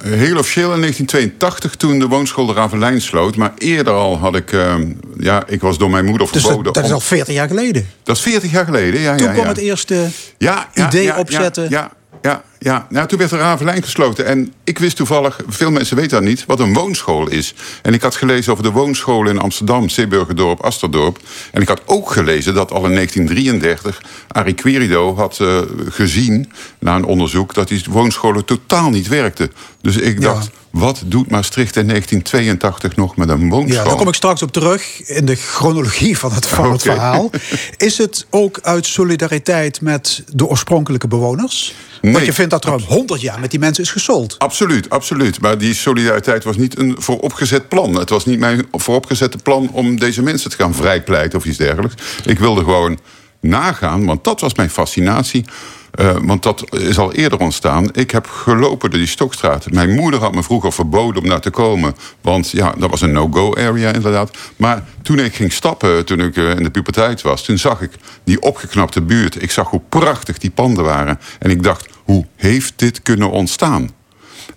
Heel 0.00 0.38
officieel 0.38 0.72
in 0.72 0.80
1982 0.80 1.74
toen 1.74 1.98
de 1.98 2.06
woonschool 2.06 2.46
de 2.46 2.52
Ravelijn 2.52 3.00
sloot. 3.00 3.36
Maar 3.36 3.52
eerder 3.58 3.92
al 3.92 4.18
had 4.18 4.36
ik... 4.36 4.52
Uh, 4.52 4.74
ja, 5.18 5.44
ik 5.46 5.60
was 5.60 5.78
door 5.78 5.90
mijn 5.90 6.04
moeder 6.04 6.28
dus 6.32 6.42
verboden... 6.42 6.64
Dat, 6.64 6.74
dat 6.74 6.84
is 6.84 6.92
al 6.92 7.00
40 7.00 7.34
jaar 7.34 7.48
geleden? 7.48 7.86
Dat 8.02 8.16
is 8.16 8.22
40 8.22 8.50
jaar 8.50 8.64
geleden, 8.64 9.00
ja. 9.00 9.14
Toen 9.16 9.26
ja, 9.26 9.32
kwam 9.32 9.44
ja. 9.44 9.50
het 9.50 9.58
eerste 9.58 10.08
ja, 10.38 10.68
idee 10.74 11.16
opzetten? 11.16 11.66
ja, 11.70 11.92
ja. 12.58 12.86
Nou, 12.90 13.08
toen 13.08 13.18
werd 13.18 13.30
de 13.30 13.36
Ravelijn 13.36 13.82
gesloten. 13.82 14.26
En 14.26 14.52
ik 14.64 14.78
wist 14.78 14.96
toevallig, 14.96 15.40
veel 15.48 15.70
mensen 15.70 15.96
weten 15.96 16.10
dat 16.10 16.28
niet, 16.28 16.44
wat 16.46 16.60
een 16.60 16.74
woonschool 16.74 17.28
is. 17.28 17.54
En 17.82 17.94
ik 17.94 18.02
had 18.02 18.14
gelezen 18.14 18.52
over 18.52 18.64
de 18.64 18.70
woonscholen 18.70 19.32
in 19.32 19.40
Amsterdam, 19.40 19.88
Zeeburgerdorp, 19.88 20.60
Asterdorp. 20.60 21.18
En 21.52 21.62
ik 21.62 21.68
had 21.68 21.82
ook 21.84 22.10
gelezen 22.10 22.54
dat 22.54 22.70
al 22.70 22.84
in 22.84 22.94
1933 22.94 24.02
Arie 24.28 24.54
Querido 24.54 25.16
had 25.16 25.38
uh, 25.38 25.58
gezien, 25.88 26.52
na 26.78 26.94
een 26.94 27.04
onderzoek, 27.04 27.54
dat 27.54 27.68
die 27.68 27.84
woonscholen 27.90 28.44
totaal 28.44 28.90
niet 28.90 29.08
werkten. 29.08 29.52
Dus 29.86 29.96
ik 29.96 30.20
dacht, 30.20 30.44
ja. 30.44 30.80
wat 30.80 31.02
doet 31.04 31.30
Maastricht 31.30 31.76
in 31.76 31.86
1982 31.86 32.96
nog 32.96 33.16
met 33.16 33.28
een 33.28 33.48
woonschool? 33.48 33.76
Ja, 33.76 33.84
daar 33.84 33.96
kom 33.96 34.08
ik 34.08 34.14
straks 34.14 34.42
op 34.42 34.52
terug 34.52 35.08
in 35.08 35.26
de 35.26 35.34
chronologie 35.34 36.18
van 36.18 36.32
het, 36.32 36.46
van 36.46 36.72
het 36.72 36.80
okay. 36.82 36.94
verhaal. 36.94 37.30
Is 37.76 37.98
het 37.98 38.26
ook 38.30 38.58
uit 38.62 38.86
solidariteit 38.86 39.80
met 39.80 40.22
de 40.32 40.46
oorspronkelijke 40.46 41.08
bewoners? 41.08 41.74
Nee, 42.02 42.12
Want 42.12 42.24
je 42.24 42.32
vindt 42.32 42.50
dat 42.50 42.64
er 42.64 42.70
al 42.70 42.80
100 42.80 43.20
jaar 43.20 43.40
met 43.40 43.50
die 43.50 43.60
mensen 43.60 43.82
is 43.82 43.90
gesold. 43.90 44.38
Absoluut, 44.38 44.90
absoluut. 44.90 45.40
Maar 45.40 45.58
die 45.58 45.74
solidariteit 45.74 46.44
was 46.44 46.56
niet 46.56 46.78
een 46.78 46.96
vooropgezet 46.98 47.68
plan. 47.68 47.94
Het 47.94 48.10
was 48.10 48.24
niet 48.24 48.38
mijn 48.38 48.66
vooropgezette 48.72 49.38
plan 49.38 49.70
om 49.72 49.98
deze 49.98 50.22
mensen 50.22 50.50
te 50.50 50.56
gaan 50.56 50.74
vrijpleiten 50.74 51.38
of 51.38 51.44
iets 51.44 51.58
dergelijks. 51.58 51.94
Ik 52.24 52.38
wilde 52.38 52.64
gewoon 52.64 52.98
nagaan, 53.48 54.04
want 54.06 54.24
dat 54.24 54.40
was 54.40 54.54
mijn 54.54 54.70
fascinatie. 54.70 55.44
Uh, 56.00 56.16
want 56.22 56.42
dat 56.42 56.74
is 56.74 56.98
al 56.98 57.12
eerder 57.12 57.38
ontstaan. 57.38 57.88
Ik 57.92 58.10
heb 58.10 58.26
gelopen 58.26 58.90
door 58.90 58.98
die 58.98 59.08
Stokstraat. 59.08 59.70
Mijn 59.70 59.94
moeder 59.94 60.20
had 60.20 60.34
me 60.34 60.42
vroeger 60.42 60.72
verboden 60.72 61.22
om 61.22 61.28
naar 61.28 61.40
te 61.40 61.50
komen. 61.50 61.94
Want 62.20 62.50
ja, 62.50 62.74
dat 62.78 62.90
was 62.90 63.00
een 63.00 63.12
no-go 63.12 63.54
area 63.54 63.92
inderdaad. 63.92 64.36
Maar 64.56 64.84
toen 65.02 65.18
ik 65.18 65.34
ging 65.34 65.52
stappen, 65.52 66.04
toen 66.04 66.20
ik 66.20 66.36
uh, 66.36 66.50
in 66.50 66.62
de 66.62 66.70
puberteit 66.70 67.22
was... 67.22 67.44
toen 67.44 67.58
zag 67.58 67.80
ik 67.80 67.90
die 68.24 68.42
opgeknapte 68.42 69.02
buurt. 69.02 69.42
Ik 69.42 69.50
zag 69.50 69.70
hoe 69.70 69.82
prachtig 69.88 70.38
die 70.38 70.50
panden 70.50 70.84
waren. 70.84 71.20
En 71.38 71.50
ik 71.50 71.62
dacht, 71.62 71.88
hoe 72.04 72.26
heeft 72.36 72.72
dit 72.76 73.02
kunnen 73.02 73.30
ontstaan? 73.30 73.90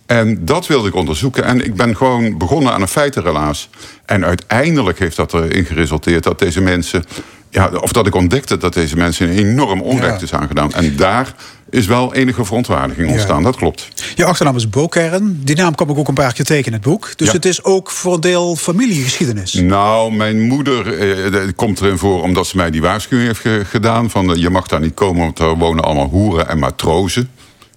En 0.05 0.45
dat 0.45 0.67
wilde 0.67 0.87
ik 0.87 0.95
onderzoeken. 0.95 1.43
En 1.43 1.65
ik 1.65 1.75
ben 1.75 1.95
gewoon 1.97 2.37
begonnen 2.37 2.73
aan 2.73 2.81
een 2.81 2.87
feitenrelaas. 2.87 3.69
En 4.05 4.25
uiteindelijk 4.25 4.99
heeft 4.99 5.15
dat 5.15 5.33
erin 5.33 5.65
geresulteerd 5.65 6.23
dat 6.23 6.39
deze 6.39 6.61
mensen. 6.61 7.03
Ja, 7.51 7.67
of 7.81 7.91
dat 7.91 8.07
ik 8.07 8.15
ontdekte 8.15 8.57
dat 8.57 8.73
deze 8.73 8.95
mensen 8.95 9.29
een 9.29 9.37
enorm 9.37 9.81
onrecht 9.81 10.21
is 10.21 10.33
aangedaan. 10.33 10.73
En 10.73 10.95
daar 10.95 11.33
is 11.69 11.85
wel 11.85 12.13
enige 12.13 12.45
verontwaardiging 12.45 13.11
ontstaan, 13.11 13.43
dat 13.43 13.55
klopt. 13.55 13.87
Je 14.15 14.25
achternaam 14.25 14.55
is 14.55 14.69
Bokern. 14.69 15.39
Die 15.43 15.55
naam 15.55 15.75
kwam 15.75 15.89
ik 15.89 15.97
ook 15.97 16.07
een 16.07 16.13
paar 16.13 16.33
keer 16.33 16.45
tegen 16.45 16.65
in 16.65 16.73
het 16.73 16.81
boek. 16.81 17.11
Dus 17.15 17.27
Ja. 17.27 17.33
het 17.33 17.45
is 17.45 17.63
ook 17.63 17.89
voor 17.91 18.13
een 18.13 18.19
deel 18.21 18.55
familiegeschiedenis. 18.55 19.53
Nou, 19.53 20.13
mijn 20.13 20.41
moeder 20.41 20.87
eh, 20.93 21.31
de- 21.31 21.53
komt 21.55 21.81
erin 21.81 21.97
voor 21.97 22.21
omdat 22.23 22.47
ze 22.47 22.57
mij 22.57 22.69
die 22.71 22.81
waarschuwing 22.81 23.27
heeft 23.27 23.41
ge- 23.41 23.65
gedaan. 23.69 24.09
Van 24.09 24.31
eh, 24.33 24.41
je 24.41 24.49
mag 24.49 24.67
daar 24.67 24.79
niet 24.79 24.93
komen, 24.93 25.21
want 25.21 25.39
er 25.39 25.57
wonen 25.57 25.83
allemaal 25.83 26.09
hoeren 26.09 26.47
en 26.49 26.59
matrozen. 26.59 27.29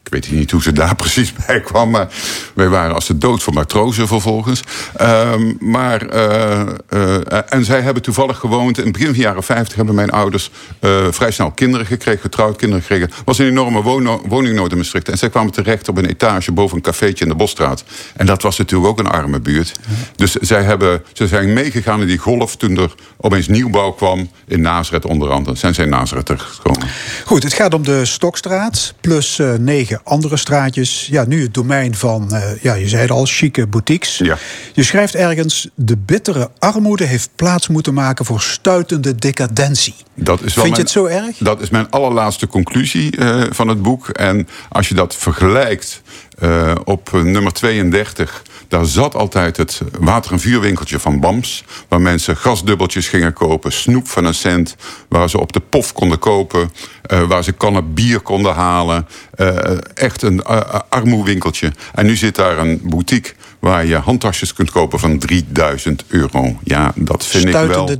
Ik 0.04 0.12
weet 0.12 0.30
niet 0.30 0.50
hoe 0.50 0.62
ze 0.62 0.72
daar 0.72 0.94
precies 1.04 1.32
bij 1.46 1.60
kwam, 1.60 1.90
maar 1.90 2.08
wij 2.54 2.68
waren 2.68 2.94
als 2.94 3.06
de 3.06 3.18
dood 3.18 3.42
van 3.42 3.54
matrozen 3.54 4.08
vervolgens. 4.08 4.62
Ehm, 4.96 5.52
maar, 5.60 6.06
eh, 6.06 6.60
eh, 6.88 7.42
en 7.48 7.64
zij 7.64 7.80
hebben 7.80 8.02
toevallig 8.02 8.38
gewoond. 8.38 8.78
In 8.78 8.84
het 8.84 8.92
begin 8.92 9.08
van 9.08 9.16
de 9.16 9.22
jaren 9.22 9.42
50 9.42 9.76
hebben 9.76 9.94
mijn 9.94 10.10
ouders 10.10 10.50
eh, 10.80 11.06
vrij 11.10 11.30
snel 11.30 11.50
kinderen 11.50 11.86
gekregen, 11.86 12.20
getrouwd 12.20 12.56
kinderen 12.56 12.84
gekregen. 12.84 13.08
Er 13.08 13.22
was 13.24 13.38
een 13.38 13.46
enorme 13.46 13.82
woningnood 14.28 14.70
in 14.70 14.76
Maastricht. 14.76 15.08
En 15.08 15.18
zij 15.18 15.30
kwamen 15.30 15.52
terecht 15.52 15.88
op 15.88 15.96
een 15.96 16.06
etage 16.06 16.52
boven 16.52 16.76
een 16.76 16.82
cafeetje 16.82 17.24
in 17.24 17.30
de 17.30 17.36
Bosstraat. 17.36 17.84
En 18.16 18.26
dat 18.26 18.42
was 18.42 18.58
natuurlijk 18.58 18.90
ook 18.90 18.98
een 18.98 19.12
arme 19.12 19.40
buurt. 19.40 19.72
Dus 20.16 20.32
zij 20.32 20.62
hebben, 20.62 21.02
ze 21.12 21.26
zijn 21.26 21.52
meegegaan 21.52 22.00
in 22.00 22.06
die 22.06 22.18
golf 22.18 22.56
toen 22.56 22.78
er 22.78 22.94
opeens 23.16 23.48
nieuwbouw 23.48 23.90
kwam 23.90 24.30
in 24.46 24.60
Nazareth 24.60 25.04
onder 25.04 25.30
andere. 25.30 25.56
Zijn 25.56 25.74
zij 25.74 25.84
Nazareth 25.84 26.32
gekomen. 26.36 26.88
Goed, 27.24 27.42
het 27.42 27.52
gaat 27.52 27.74
om 27.74 27.84
de 27.84 28.04
Stokstraat 28.04 28.94
plus 29.00 29.40
9 29.58 29.91
andere 30.04 30.36
straatjes. 30.36 31.08
Ja, 31.10 31.24
nu 31.24 31.42
het 31.42 31.54
domein 31.54 31.94
van, 31.94 32.34
eh, 32.34 32.62
ja, 32.62 32.74
je 32.74 32.88
zei 32.88 33.02
het 33.02 33.10
al, 33.10 33.24
chique 33.24 33.66
boutiques. 33.66 34.18
Ja. 34.18 34.38
Je 34.72 34.82
schrijft 34.82 35.14
ergens, 35.14 35.68
de 35.74 35.96
bittere 35.96 36.50
armoede 36.58 37.04
heeft 37.04 37.30
plaats 37.36 37.68
moeten 37.68 37.94
maken 37.94 38.24
voor 38.24 38.40
stuitende 38.40 39.14
decadentie. 39.14 39.94
Dat 40.14 40.42
is 40.42 40.54
wel 40.54 40.64
Vind 40.64 40.76
je 40.76 40.82
het 40.82 40.90
zo 40.90 41.04
erg? 41.04 41.36
Dat 41.36 41.60
is 41.60 41.70
mijn 41.70 41.90
allerlaatste 41.90 42.46
conclusie 42.46 43.16
eh, 43.16 43.42
van 43.50 43.68
het 43.68 43.82
boek. 43.82 44.08
En 44.08 44.48
als 44.68 44.88
je 44.88 44.94
dat 44.94 45.16
vergelijkt 45.16 46.02
eh, 46.38 46.74
op 46.84 47.10
nummer 47.12 47.52
32... 47.52 48.42
daar 48.68 48.84
zat 48.84 49.14
altijd 49.14 49.56
het 49.56 49.80
water- 49.98 50.32
en 50.32 50.40
vuurwinkeltje 50.40 50.98
van 50.98 51.20
Bams... 51.20 51.64
waar 51.88 52.00
mensen 52.00 52.36
gasdubbeltjes 52.36 53.08
gingen 53.08 53.32
kopen, 53.32 53.72
snoep 53.72 54.08
van 54.08 54.24
een 54.24 54.34
cent... 54.34 54.76
waar 55.08 55.30
ze 55.30 55.40
op 55.40 55.52
de 55.52 55.60
pof 55.60 55.92
konden 55.92 56.18
kopen, 56.18 56.72
eh, 57.02 57.22
waar 57.22 57.44
ze 57.44 57.52
kannen 57.52 57.94
bier 57.94 58.20
konden 58.20 58.54
halen. 58.54 59.06
Eh, 59.34 59.76
echt 59.94 60.22
een 60.22 60.44
armoewinkeltje. 60.88 61.72
En 61.94 62.06
nu 62.06 62.16
zit 62.16 62.34
daar 62.34 62.58
een 62.58 62.80
boutique 62.82 63.34
waar 63.62 63.86
je 63.86 63.96
handtasjes 63.96 64.52
kunt 64.52 64.70
kopen 64.70 64.98
van 64.98 65.18
3000 65.18 66.04
euro. 66.08 66.58
Ja, 66.64 66.92
dat 66.94 67.26
vind 67.26 67.44
ik 67.44 67.52
wel... 67.52 67.90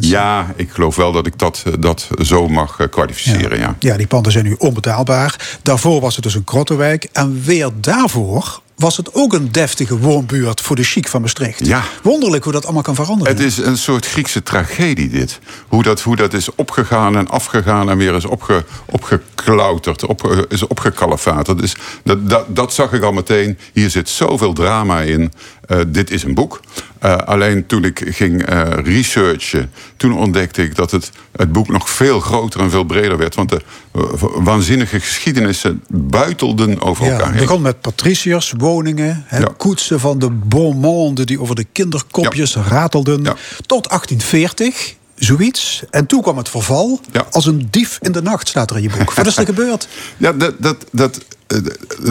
Ja, 0.00 0.52
ik 0.56 0.70
geloof 0.70 0.96
wel 0.96 1.12
dat 1.12 1.26
ik 1.26 1.38
dat, 1.38 1.62
eh, 1.66 1.72
dat 1.78 2.08
zo 2.22 2.48
mag 2.48 2.78
eh, 2.78 2.88
kwalificeren, 2.88 3.58
ja. 3.58 3.76
Ja, 3.78 3.96
die 3.96 4.06
panden 4.06 4.32
zijn 4.32 4.44
nu 4.44 4.54
onbetaalbaar. 4.58 5.58
Daarvoor 5.62 6.00
was 6.00 6.14
het 6.14 6.24
dus 6.24 6.34
een 6.34 6.44
krottenwijk. 6.44 7.08
En 7.12 7.42
weer 7.44 7.70
daarvoor 7.80 8.60
was 8.76 8.96
het 8.96 9.14
ook 9.14 9.32
een 9.32 9.52
deftige 9.52 9.98
woonbuurt 9.98 10.60
voor 10.60 10.76
de 10.76 10.82
chic 10.82 11.08
van 11.08 11.20
Maastricht. 11.20 11.66
Ja. 11.66 11.82
Wonderlijk 12.02 12.44
hoe 12.44 12.52
dat 12.52 12.64
allemaal 12.64 12.82
kan 12.82 12.94
veranderen. 12.94 13.36
Het 13.36 13.44
is 13.44 13.56
een 13.56 13.78
soort 13.78 14.06
Griekse 14.06 14.42
tragedie, 14.42 15.08
dit. 15.08 15.38
Hoe 15.68 15.82
dat, 15.82 16.00
hoe 16.00 16.16
dat 16.16 16.32
is 16.32 16.54
opgegaan 16.54 17.16
en 17.16 17.28
afgegaan 17.28 17.90
en 17.90 17.96
weer 17.96 18.14
is 18.14 18.24
opge, 18.24 18.64
opgeklauterd, 18.86 20.06
op, 20.06 20.30
eh, 20.30 20.38
is 20.48 20.66
opgekalefaterd. 20.66 21.58
Dus 21.58 21.76
dat, 22.04 22.30
dat, 22.30 22.56
dat 22.56 22.74
zag 22.74 22.92
ik 22.92 23.02
al 23.02 23.12
meteen. 23.12 23.58
Hier 23.72 23.90
zit 23.90 24.08
zoveel 24.08 24.52
drama 24.52 25.00
in. 25.00 25.32
Eh, 25.66 25.80
dit 25.86 26.10
is 26.10 26.22
een 26.22 26.34
boek. 26.34 26.60
Eh, 26.98 27.16
alleen 27.16 27.66
toen 27.66 27.84
ik 27.84 28.02
ging 28.08 28.44
researchen, 28.84 29.70
toen 29.96 30.16
ontdekte 30.16 30.62
ik 30.62 30.74
dat 30.74 30.90
het, 30.90 31.10
het 31.36 31.52
boek 31.52 31.68
nog 31.68 31.90
veel 31.90 32.20
groter 32.20 32.60
en 32.60 32.70
veel 32.70 32.84
breder 32.84 33.18
werd. 33.18 33.34
Want 33.34 33.48
de 33.48 33.60
waanzinnige 34.42 35.00
geschiedenissen 35.00 35.82
buitelden 35.88 36.80
over 36.80 37.04
Ja, 37.04 37.10
elkaar 37.12 37.30
het 37.30 37.40
begon 37.40 37.62
met 37.62 37.80
patriciërs, 37.80 38.52
woningen, 38.66 39.24
hè, 39.26 39.38
Ja. 39.38 39.48
koetsen 39.56 40.00
van 40.00 40.18
de 40.18 40.30
bon 40.30 40.76
monde 40.76 41.24
die 41.24 41.40
over 41.40 41.54
de 41.54 41.64
kinderkopjes 41.72 42.56
ratelden. 42.56 43.22
Tot 43.66 43.88
1840, 43.88 44.95
zoiets. 45.16 45.82
En 45.90 46.06
toen 46.06 46.22
kwam 46.22 46.36
het 46.36 46.48
verval. 46.48 47.00
Ja. 47.12 47.26
Als 47.30 47.46
een 47.46 47.68
dief 47.70 47.98
in 48.02 48.12
de 48.12 48.22
nacht 48.22 48.48
staat 48.48 48.70
er 48.70 48.76
in 48.76 48.82
je 48.82 48.90
boek. 48.98 49.12
Wat 49.12 49.26
is 49.26 49.36
er 49.36 49.44
gebeurd? 49.54 49.88
Ja, 50.16 50.32
dat, 50.32 50.54
dat, 50.58 50.84
dat 50.92 51.20
eh, 51.46 51.58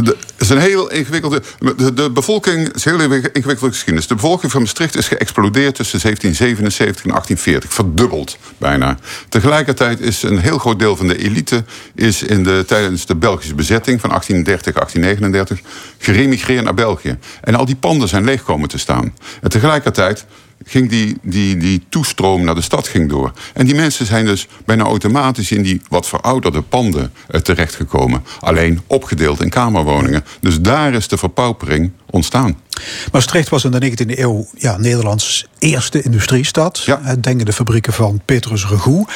de- 0.03 0.17
is 0.37 0.49
een 0.49 0.57
heel 0.57 0.91
ingewikkelde. 0.91 1.41
De, 1.77 1.93
de 1.93 2.11
bevolking 2.11 2.73
is 2.73 2.85
een 2.85 2.99
heel 2.99 3.11
ingewikkelde 3.11 3.69
geschiedenis. 3.73 4.07
De 4.07 4.15
bevolking 4.15 4.51
van 4.51 4.61
Maastricht 4.61 4.97
is 4.97 5.07
geëxplodeerd 5.07 5.75
tussen 5.75 5.99
1777 6.01 7.03
en 7.03 7.09
1840. 7.09 7.73
Verdubbeld 7.73 8.37
bijna. 8.57 8.97
Tegelijkertijd 9.29 9.99
is 9.99 10.23
een 10.23 10.39
heel 10.39 10.57
groot 10.57 10.79
deel 10.79 10.95
van 10.95 11.07
de 11.07 11.17
elite. 11.17 11.63
is 11.95 12.23
in 12.23 12.43
de, 12.43 12.63
tijdens 12.67 13.05
de 13.05 13.15
Belgische 13.15 13.55
bezetting 13.55 14.01
van 14.01 14.09
1830, 14.09 14.73
1839. 14.73 15.59
geremigreerd 15.97 16.63
naar 16.63 16.73
België. 16.73 17.17
En 17.41 17.55
al 17.55 17.65
die 17.65 17.75
panden 17.75 18.07
zijn 18.07 18.23
leeg 18.23 18.43
komen 18.43 18.69
te 18.69 18.77
staan. 18.77 19.13
En 19.41 19.49
tegelijkertijd 19.49 20.25
ging 20.63 20.89
die, 20.89 21.17
die, 21.21 21.57
die 21.57 21.83
toestroom 21.89 22.43
naar 22.43 22.55
de 22.55 22.61
stad 22.61 22.87
ging 22.87 23.09
door. 23.09 23.31
En 23.53 23.65
die 23.65 23.75
mensen 23.75 24.05
zijn 24.05 24.25
dus 24.25 24.47
bijna 24.65 24.83
automatisch 24.83 25.51
in 25.51 25.61
die 25.61 25.81
wat 25.89 26.07
verouderde 26.07 26.61
panden 26.61 27.11
eh, 27.27 27.41
terechtgekomen. 27.41 28.23
Alleen 28.39 28.81
opgedeeld 28.87 29.41
in 29.41 29.49
kamerwoningen. 29.49 30.25
Dus 30.41 30.61
daar 30.61 30.93
is 30.93 31.07
de 31.07 31.17
verpaupering 31.17 31.91
ontstaan. 32.09 32.57
Maastricht 33.11 33.49
was 33.49 33.63
in 33.63 33.71
de 33.71 33.91
19e 33.91 34.19
eeuw 34.19 34.47
ja, 34.57 34.77
Nederlands 34.77 35.45
eerste 35.59 36.01
industriestad. 36.01 36.83
Ja. 36.85 37.01
Eh, 37.03 37.13
Denk 37.21 37.39
aan 37.39 37.45
de 37.45 37.53
fabrieken 37.53 37.93
van 37.93 38.21
Petrus 38.25 38.67
Regoe. 38.67 39.07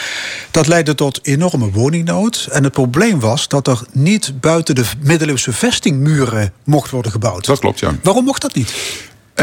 Dat 0.51 0.67
leidde 0.67 0.95
tot 0.95 1.19
enorme 1.23 1.71
woningnood. 1.71 2.47
En 2.51 2.63
het 2.63 2.73
probleem 2.73 3.19
was 3.19 3.47
dat 3.47 3.67
er 3.67 3.81
niet 3.91 4.33
buiten 4.39 4.75
de 4.75 4.85
middeleeuwse 4.99 5.53
vestingmuren 5.53 6.53
mocht 6.63 6.91
worden 6.91 7.11
gebouwd. 7.11 7.45
Dat 7.45 7.59
klopt, 7.59 7.79
ja. 7.79 7.91
Waarom 8.03 8.23
mocht 8.23 8.41
dat 8.41 8.55
niet? 8.55 8.73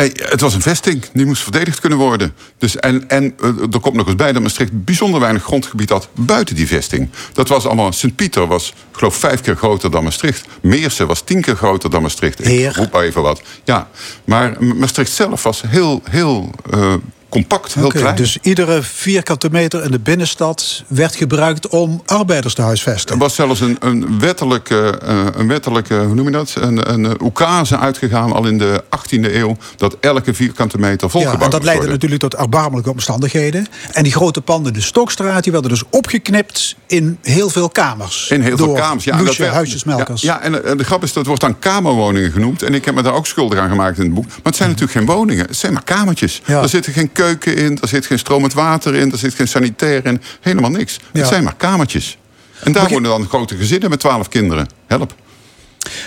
Het 0.02 0.40
was 0.40 0.54
een 0.54 0.62
vesting, 0.62 1.04
die 1.12 1.26
moest 1.26 1.42
verdedigd 1.42 1.80
kunnen 1.80 1.98
worden. 1.98 2.34
Dus 2.58 2.76
en, 2.76 3.08
en 3.08 3.34
eh, 3.40 3.48
er 3.72 3.80
komt 3.80 3.94
nog 3.94 4.06
eens 4.06 4.14
bij 4.16 4.32
dat 4.32 4.42
Maastricht 4.42 4.84
bijzonder 4.84 5.20
weinig 5.20 5.42
grondgebied 5.42 5.90
had 5.90 6.08
buiten 6.14 6.54
die 6.54 6.66
vesting. 6.66 7.08
Dat 7.32 7.48
was 7.48 7.66
allemaal. 7.66 7.92
Sint-Pieter 7.92 8.46
was, 8.46 8.68
ik 8.68 8.98
geloof, 8.98 9.16
vijf 9.16 9.40
keer 9.40 9.56
groter 9.56 9.90
dan 9.90 10.04
Maastricht. 10.04 10.46
Meersen 10.60 11.06
was 11.06 11.20
tien 11.20 11.40
keer 11.40 11.56
groter 11.56 11.90
dan 11.90 12.02
Maastricht. 12.02 12.38
Heer. 12.38 12.70
Ik 12.70 12.76
roep 12.76 12.92
maar 12.92 13.02
even 13.02 13.22
wat. 13.22 13.42
Ja, 13.64 13.88
maar 14.24 14.56
Ma- 14.58 14.74
Maastricht 14.74 15.10
zelf 15.12 15.42
was 15.42 15.62
heel, 15.66 16.02
heel 16.10 16.50
eh, 16.70 16.94
compact, 17.28 17.74
heel 17.74 17.88
klein. 17.88 18.16
dus 18.16 18.38
iedere 18.42 18.82
vierkante 18.82 19.48
meter 19.50 19.84
in 19.84 19.90
de 19.90 19.98
binnenstad 19.98 20.82
werd 20.86 21.16
gebruikt 21.16 21.68
om 21.68 22.02
arbeiders 22.06 22.54
te 22.54 22.62
huisvesten. 22.62 23.14
Er 23.14 23.20
was 23.20 23.34
zelfs 23.34 23.60
een, 23.60 23.76
een 23.80 24.18
wettelijke, 24.20 24.98
eh, 25.02 25.24
een 25.34 25.48
wettelijke, 25.48 25.94
hoe 25.94 26.14
noem 26.14 26.24
je 26.24 26.30
dat? 26.30 26.54
Een, 26.60 26.92
een 26.92 27.22
oekase 27.22 27.78
uitgegaan 27.78 28.32
al 28.32 28.46
in 28.46 28.58
de 28.58 28.84
18e 28.96 29.34
eeuw. 29.34 29.56
Dat 29.76 29.96
elke 30.00 30.34
vierkante 30.34 30.78
meter 30.78 31.06
Ja, 31.06 31.08
volgebouwd 31.08 31.42
en 31.42 31.50
dat 31.50 31.62
leidde 31.62 31.88
natuurlijk 31.88 32.20
tot 32.20 32.34
erbarmelijke 32.34 32.90
omstandigheden. 32.90 33.66
En 33.92 34.02
die 34.02 34.12
grote 34.12 34.40
panden 34.40 34.72
in 34.72 34.78
de 34.78 34.84
Stokstraat 34.84 35.42
die 35.42 35.52
werden 35.52 35.70
dus 35.70 35.82
opgeknipt 35.90 36.76
in 36.86 37.18
heel 37.22 37.50
veel 37.50 37.68
kamers. 37.68 38.30
In 38.30 38.40
heel 38.40 38.56
veel 38.56 38.72
kamers. 38.72 39.04
Ja, 39.04 39.22
loesje 39.22 39.42
werd- 39.42 39.54
huisjesmelkers. 39.54 40.22
Ja, 40.22 40.32
ja 40.34 40.40
en, 40.40 40.64
eh, 40.64 40.76
de 40.76 40.84
grap 40.84 41.02
is, 41.02 41.12
dat 41.12 41.26
wordt 41.26 41.40
dan 41.40 41.58
kamerwoningen 41.58 42.32
genoemd. 42.32 42.62
En 42.62 42.74
ik 42.74 42.84
heb 42.84 42.94
me 42.94 43.02
daar 43.02 43.14
ook 43.14 43.26
schuldig 43.26 43.58
aan 43.58 43.68
gemaakt 43.68 43.98
in 43.98 44.04
het 44.04 44.14
boek. 44.14 44.26
Maar 44.26 44.36
het 44.42 44.56
zijn 44.56 44.68
natuurlijk 44.68 44.98
geen 44.98 45.06
woningen. 45.06 45.46
Het 45.46 45.56
zijn 45.56 45.72
maar 45.72 45.84
kamertjes. 45.84 46.42
Ja. 46.44 46.62
Er 46.62 46.68
zit 46.68 46.86
geen 46.86 47.12
keuken 47.16 47.56
in. 47.56 47.78
Er 47.80 47.88
zit 47.88 48.06
geen 48.06 48.18
stromend 48.18 48.52
water 48.52 48.94
in. 48.94 49.12
Er 49.12 49.18
zit 49.18 49.34
geen 49.34 49.48
sanitair 49.48 50.06
in. 50.06 50.22
Helemaal 50.40 50.70
niks. 50.70 50.96
Ja. 51.12 51.20
Het 51.20 51.28
zijn 51.28 51.44
maar 51.44 51.56
kamertjes. 51.56 52.18
En 52.62 52.72
daar 52.72 52.88
wonen 52.88 53.10
dan 53.10 53.28
grote 53.28 53.56
gezinnen 53.56 53.90
met 53.90 54.00
twaalf 54.00 54.28
kinderen. 54.28 54.68
Help. 54.86 55.14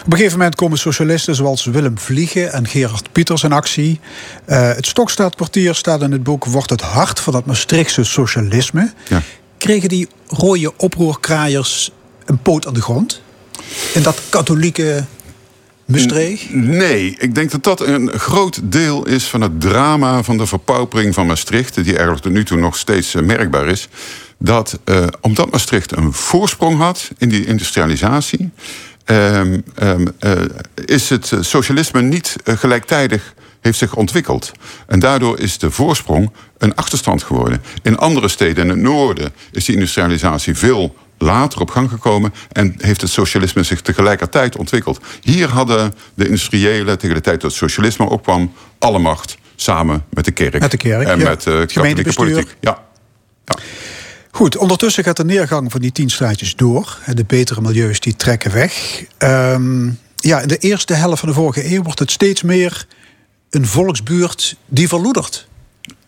Op 0.05 0.11
een 0.11 0.17
gegeven 0.17 0.37
moment 0.37 0.55
komen 0.55 0.77
socialisten 0.77 1.35
zoals 1.35 1.65
Willem 1.65 1.99
Vliegen 1.99 2.51
en 2.51 2.67
Gerard 2.67 3.11
Pieters 3.11 3.43
in 3.43 3.51
actie. 3.51 3.99
Eh, 4.45 4.73
het 4.73 4.85
Stokstraatkwartier 4.85 5.75
staat 5.75 6.01
in 6.01 6.11
het 6.11 6.23
boek 6.23 6.45
wordt 6.45 6.69
het 6.69 6.81
hart 6.81 7.19
van 7.19 7.33
dat 7.33 7.45
Maastrichtse 7.45 8.03
socialisme. 8.03 8.93
Ja. 9.07 9.21
Kregen 9.57 9.89
die 9.89 10.07
rode 10.27 10.77
oproerkraaiers 10.77 11.91
een 12.25 12.41
poot 12.41 12.67
aan 12.67 12.73
de 12.73 12.81
grond? 12.81 13.21
In 13.93 14.01
dat 14.01 14.21
katholieke 14.29 15.05
Maastricht? 15.89 16.53
Nee, 16.53 17.15
ik 17.17 17.35
denk 17.35 17.51
dat 17.51 17.63
dat 17.63 17.81
een 17.81 18.11
groot 18.19 18.59
deel 18.63 19.07
is 19.07 19.23
van 19.23 19.41
het 19.41 19.61
drama 19.61 20.23
van 20.23 20.37
de 20.37 20.45
verpaupering 20.45 21.13
van 21.13 21.27
Maastricht, 21.27 21.75
die 21.75 21.93
eigenlijk 21.93 22.21
tot 22.21 22.31
nu 22.31 22.43
toe 22.43 22.57
nog 22.57 22.77
steeds 22.77 23.15
eh, 23.15 23.21
merkbaar 23.21 23.67
is. 23.67 23.87
Dat 24.37 24.79
eh, 24.83 25.07
omdat 25.21 25.51
Maastricht 25.51 25.97
een 25.97 26.13
voorsprong 26.13 26.77
had 26.77 27.09
in 27.17 27.29
die 27.29 27.45
industrialisatie, 27.45 28.49
ehm, 29.05 29.59
ehm, 29.75 30.07
eh, 30.19 30.31
is 30.85 31.09
het 31.09 31.33
socialisme 31.39 32.01
niet 32.01 32.35
gelijktijdig 32.43 33.33
heeft 33.61 33.77
zich 33.77 33.95
ontwikkeld. 33.95 34.51
En 34.87 34.99
daardoor 34.99 35.39
is 35.39 35.57
de 35.57 35.71
voorsprong 35.71 36.31
een 36.57 36.75
achterstand 36.75 37.23
geworden. 37.23 37.61
In 37.81 37.97
andere 37.97 38.27
steden 38.27 38.63
in 38.63 38.69
het 38.69 38.79
noorden 38.79 39.33
is 39.51 39.65
die 39.65 39.75
industrialisatie 39.75 40.55
veel 40.55 40.95
later 41.21 41.61
op 41.61 41.69
gang 41.69 41.89
gekomen 41.89 42.33
en 42.51 42.75
heeft 42.77 43.01
het 43.01 43.09
socialisme 43.09 43.63
zich 43.63 43.81
tegelijkertijd 43.81 44.57
ontwikkeld. 44.57 44.99
Hier 45.21 45.49
hadden 45.49 45.93
de 46.13 46.25
industriëlen 46.25 46.97
tegen 46.97 47.15
de 47.15 47.21
tijd 47.21 47.41
dat 47.41 47.51
het 47.51 47.59
socialisme 47.59 48.09
opkwam 48.09 48.53
alle 48.79 48.99
macht 48.99 49.37
samen 49.55 50.05
met 50.09 50.25
de 50.25 50.31
kerk. 50.31 50.59
Met 50.59 50.71
de 50.71 50.77
kerk, 50.77 51.07
en 51.07 51.19
ja. 51.19 51.29
met 51.29 51.45
uh, 51.45 51.59
Het 51.59 51.71
katholieke 51.71 52.13
politiek. 52.13 52.55
Ja. 52.59 52.83
ja. 53.45 53.57
Goed, 54.31 54.57
ondertussen 54.57 55.03
gaat 55.03 55.17
de 55.17 55.25
neergang 55.25 55.71
van 55.71 55.81
die 55.81 55.91
tien 55.91 56.09
straatjes 56.09 56.55
door. 56.55 56.97
En 57.05 57.15
de 57.15 57.23
betere 57.25 57.61
milieus 57.61 57.99
die 57.99 58.15
trekken 58.15 58.51
weg. 58.51 59.03
Ehm, 59.17 59.89
ja, 60.15 60.39
in 60.39 60.47
de 60.47 60.57
eerste 60.57 60.93
helft 60.93 61.19
van 61.19 61.29
de 61.29 61.35
vorige 61.35 61.73
eeuw 61.73 61.81
wordt 61.81 61.99
het 61.99 62.11
steeds 62.11 62.41
meer 62.41 62.87
een 63.49 63.67
volksbuurt 63.67 64.55
die 64.65 64.87
verloedert. 64.87 65.47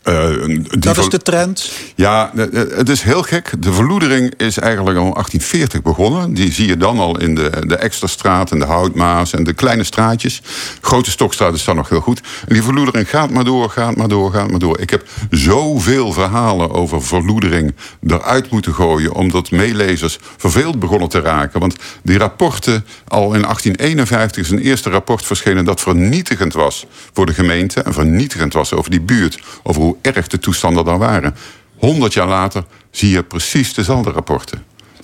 Uh, 0.04 0.46
die 0.46 0.80
Dat 0.80 0.98
is 0.98 1.10
de 1.10 1.18
trend. 1.18 1.72
Ja, 1.96 2.32
eh, 2.36 2.44
eh, 2.44 2.78
het 2.78 2.90
is 2.90 3.02
heel 3.02 3.22
gek. 3.22 3.52
De 3.60 3.74
verloedering 3.74 4.34
is 4.38 4.58
eigenlijk 4.58 4.98
al 4.98 5.06
in 5.06 5.14
1840 5.14 5.82
begonnen. 5.82 6.34
Die 6.34 6.52
zie 6.52 6.68
je 6.68 6.78
dan 6.78 7.00
al 7.00 7.20
in 7.20 7.36
de, 7.36 7.52
de 7.68 7.76
Eksterstraat 7.76 8.52
en 8.52 8.60
de 8.60 8.66
Houtmaas 8.66 9.34
en 9.34 9.44
de 9.44 9.54
kleine 9.54 9.84
straatjes. 9.84 10.42
Grote 10.82 11.12
Stokstraat 11.12 11.54
is 11.54 11.64
dan 11.64 11.76
nog 11.76 11.90
heel 11.90 12.00
goed. 12.00 12.22
En 12.48 12.54
die 12.54 12.64
verloedering 12.64 13.10
gaat 13.10 13.30
maar 13.30 13.44
door, 13.44 13.70
gaat 13.70 13.96
maar 13.96 14.08
door, 14.08 14.32
gaat 14.32 14.50
maar 14.50 14.60
door. 14.60 14.80
Ik 14.80 14.90
heb 14.90 15.08
zoveel 15.30 16.14
verhalen 16.14 16.72
over 16.72 17.04
verloedering 17.04 17.76
eruit 18.08 18.50
moeten 18.50 18.74
gooien... 18.74 19.14
omdat 19.14 19.52
meelezers 19.52 20.20
verveeld 20.38 20.80
begonnen 20.80 21.10
te 21.10 21.20
raken. 21.20 21.60
Want 21.60 21.76
die 22.04 22.18
rapporten, 22.18 22.86
al 23.08 23.34
in 23.34 23.42
1851 23.42 24.44
is 24.44 24.50
een 24.50 24.60
eerste 24.60 24.90
rapport 24.90 25.26
verschenen... 25.26 25.66
dat 25.66 25.82
vernietigend 25.82 26.54
was 26.54 26.86
voor 27.14 27.26
de 27.26 27.34
gemeente 27.34 27.82
en 27.82 27.94
vernietigend 27.94 28.54
was 28.54 28.74
over 28.74 28.92
die 28.92 29.02
buurt... 29.02 29.40
over 29.64 29.82
hoe 29.82 29.90
erg 30.02 30.28
de 30.28 30.40
toestanden 30.40 30.86
daar 30.86 30.98
waren. 30.98 31.36
100 31.78 32.14
jaar 32.14 32.28
later 32.28 32.64
zie 32.92 33.10
je 33.10 33.24
precies 33.24 33.74
dezelfde 33.74 34.12
rapporten. 34.12 34.64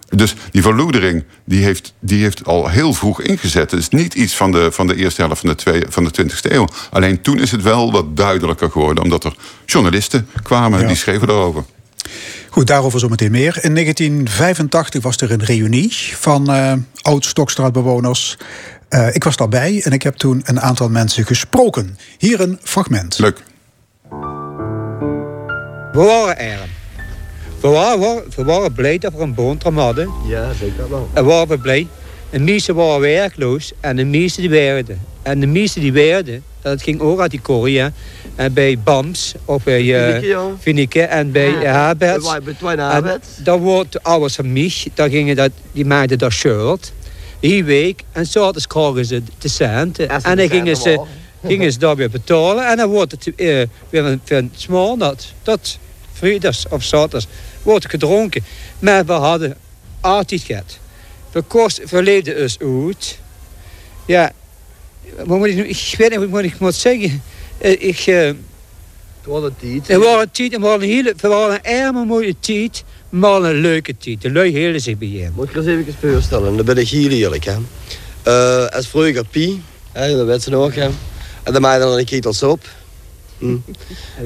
Dus 0.10 0.36
die 0.52 0.62
verloedering 0.62 1.24
die 1.46 1.64
heeft, 1.64 1.94
die 2.00 2.22
heeft 2.22 2.46
al 2.46 2.68
heel 2.68 2.94
vroeg 2.94 3.22
ingezet. 3.22 3.72
Het 3.72 3.80
is 3.80 3.90
niet 3.90 4.14
iets 4.14 4.36
van 4.36 4.52
de, 4.52 4.72
van 4.72 4.88
de 4.88 4.96
eerste 4.96 5.22
helft 5.22 5.40
van 5.40 5.50
de, 5.50 5.56
twee, 5.56 5.84
van 5.90 6.04
de 6.04 6.12
20e 6.22 6.52
eeuw. 6.52 6.68
Alleen 6.92 7.22
toen 7.22 7.40
is 7.40 7.52
het 7.52 7.62
wel 7.62 7.92
wat 7.92 8.18
duidelijker 8.18 8.72
geworden. 8.72 9.04
Omdat 9.04 9.24
er 9.24 9.36
journalisten 9.66 10.28
kwamen 10.44 10.80
Ja. 10.80 10.88
die 10.88 10.96
schreven 10.96 11.30
erover. 11.30 11.64
Goed, 12.50 12.68
daarover 12.68 13.00
zometeen 13.00 13.32
meer. 13.32 13.58
In 13.62 13.74
1985 13.74 15.04
was 15.04 15.18
er 15.18 15.32
een 15.32 15.44
reunie 15.44 15.94
van 16.18 16.50
eh 16.52 16.74
oud-Stokstraatbewoners. 17.02 18.38
Eh, 18.90 19.16
ik 19.16 19.24
was 19.24 19.36
daarbij 19.36 19.82
en 19.84 19.92
ik 19.92 20.04
heb 20.04 20.16
toen 20.16 20.42
een 20.46 20.62
aantal 20.62 20.90
mensen 20.90 21.26
gesproken. 21.26 21.98
Hier 22.18 22.40
een 22.42 22.60
fragment. 22.64 23.20
Leuk. 23.20 23.44
We 25.98 26.04
waren 26.04 26.38
arm. 26.38 26.70
We 27.62 27.68
waren, 27.68 28.24
we 28.36 28.44
waren 28.44 28.74
blij 28.74 28.98
dat 28.98 29.14
we 29.14 29.22
een 29.22 29.34
boterham 29.34 29.78
hadden. 29.78 30.10
Ja, 30.28 30.54
zeker 30.54 30.90
wel. 30.90 31.10
En 31.14 31.26
waren 31.26 31.48
we 31.48 31.58
blij. 31.58 31.88
De 32.30 32.40
meesten 32.40 32.76
waren 32.76 33.00
werkloos 33.00 33.72
en 33.80 33.96
de 33.96 34.06
meesten 34.06 34.42
die 34.42 34.50
werden. 34.50 35.02
En 35.22 35.40
de 35.40 35.48
meesten 35.48 35.82
die 35.82 35.94
werden, 35.94 36.44
dat 36.62 36.82
ging 36.82 37.00
ook 37.00 37.20
uit 37.20 37.32
die 37.32 37.42
Korea. 37.42 37.92
En 38.36 38.54
bij 38.54 38.80
BAMS, 38.80 39.34
of 39.46 39.64
bij 39.64 39.82
uh, 39.82 41.14
en 41.14 41.32
bij 41.32 41.50
Ja. 41.50 41.86
Herberts. 41.86 42.26
Daar 43.44 43.60
wordt 43.60 44.04
ouders 44.04 44.36
van 44.36 44.54
mij, 44.54 44.74
daar 44.94 45.10
gingen 45.10 45.36
dat, 45.36 45.52
die 45.72 45.86
maakten 45.86 46.18
dat 46.18 46.32
shirt. 46.32 46.94
Die 47.40 47.64
week 47.64 48.04
en 48.12 48.26
zaterdags 48.26 48.68
kregen 48.68 49.06
ze 49.06 49.22
de 49.38 49.48
centen. 49.48 50.10
En 50.10 50.38
dan 50.38 50.50
gingen 50.50 50.76
ze, 50.76 51.06
gingen 51.46 51.72
ze 51.72 51.80
daar 51.80 51.96
weer 51.96 52.10
betalen. 52.10 52.68
En 52.68 52.78
dan 52.78 52.90
wordt 52.90 53.12
het 53.12 53.36
eh, 53.36 53.46
weer 53.90 54.06
een, 54.06 54.22
weer 54.26 54.38
een 54.38 54.98
dat, 54.98 55.34
dat 55.44 55.78
vrijdags 56.18 56.66
of 56.70 56.84
zaterdags 56.84 57.28
wordt 57.62 57.90
gedronken. 57.90 58.44
Maar 58.80 59.06
we 59.06 59.12
hadden 59.14 59.58
altijd 60.02 60.42
gehad. 60.42 60.78
We, 61.32 61.42
kost, 61.42 61.90
we 61.90 62.04
leefden 62.04 62.36
dus 62.36 62.58
uit. 62.60 63.20
Ja, 64.06 64.32
wat 65.26 65.38
moet 65.38 65.48
ik, 65.48 65.58
ik 65.68 65.96
weet 65.98 66.20
niet 66.20 66.30
wat 66.30 66.44
ik 66.44 66.60
moet 66.60 66.76
zeggen. 66.76 67.22
Eh, 67.58 67.72
Ik, 67.72 68.00
eh, 68.00 68.26
Het 68.26 68.36
was 69.24 69.44
een 69.44 69.56
tijd. 69.60 69.88
het 69.88 69.98
was 70.04 70.22
een 70.22 70.32
tijd, 70.32 70.52
het 70.52 70.62
was 70.62 70.76
een 70.76 70.82
hele, 70.82 71.10
het 71.10 71.22
was 71.22 71.58
een 71.64 72.08
mooie 72.08 72.36
tijd, 72.40 72.84
maar 73.10 73.42
een 73.44 73.56
leuke 73.56 73.98
tijd. 73.98 74.22
De 74.22 74.32
lui 74.32 74.58
hielden 74.58 74.82
zich 74.82 74.98
bij 74.98 75.08
je. 75.08 75.30
Moet 75.36 75.50
ik 75.50 75.56
er 75.56 75.58
eens 75.58 75.88
even 75.88 76.12
voorstellen, 76.12 76.56
dan 76.56 76.66
ben 76.66 76.78
ik 76.78 76.88
hier 76.88 77.12
eerlijk. 77.12 77.46
Hè. 77.46 77.56
Eh, 78.24 78.66
als 78.76 78.88
vroeger 78.88 79.26
Pie, 79.26 79.62
hè, 79.92 80.16
dat 80.16 80.26
weet 80.26 80.44
ze 80.44 80.50
nog. 80.50 80.76
Hè. 80.76 80.90
En 81.44 81.54
dan 81.54 81.62
maakte 81.62 81.80
dan 81.80 81.98
een 81.98 82.06
ketels 82.06 82.44
op. 82.44 82.66
Hm. 83.38 83.58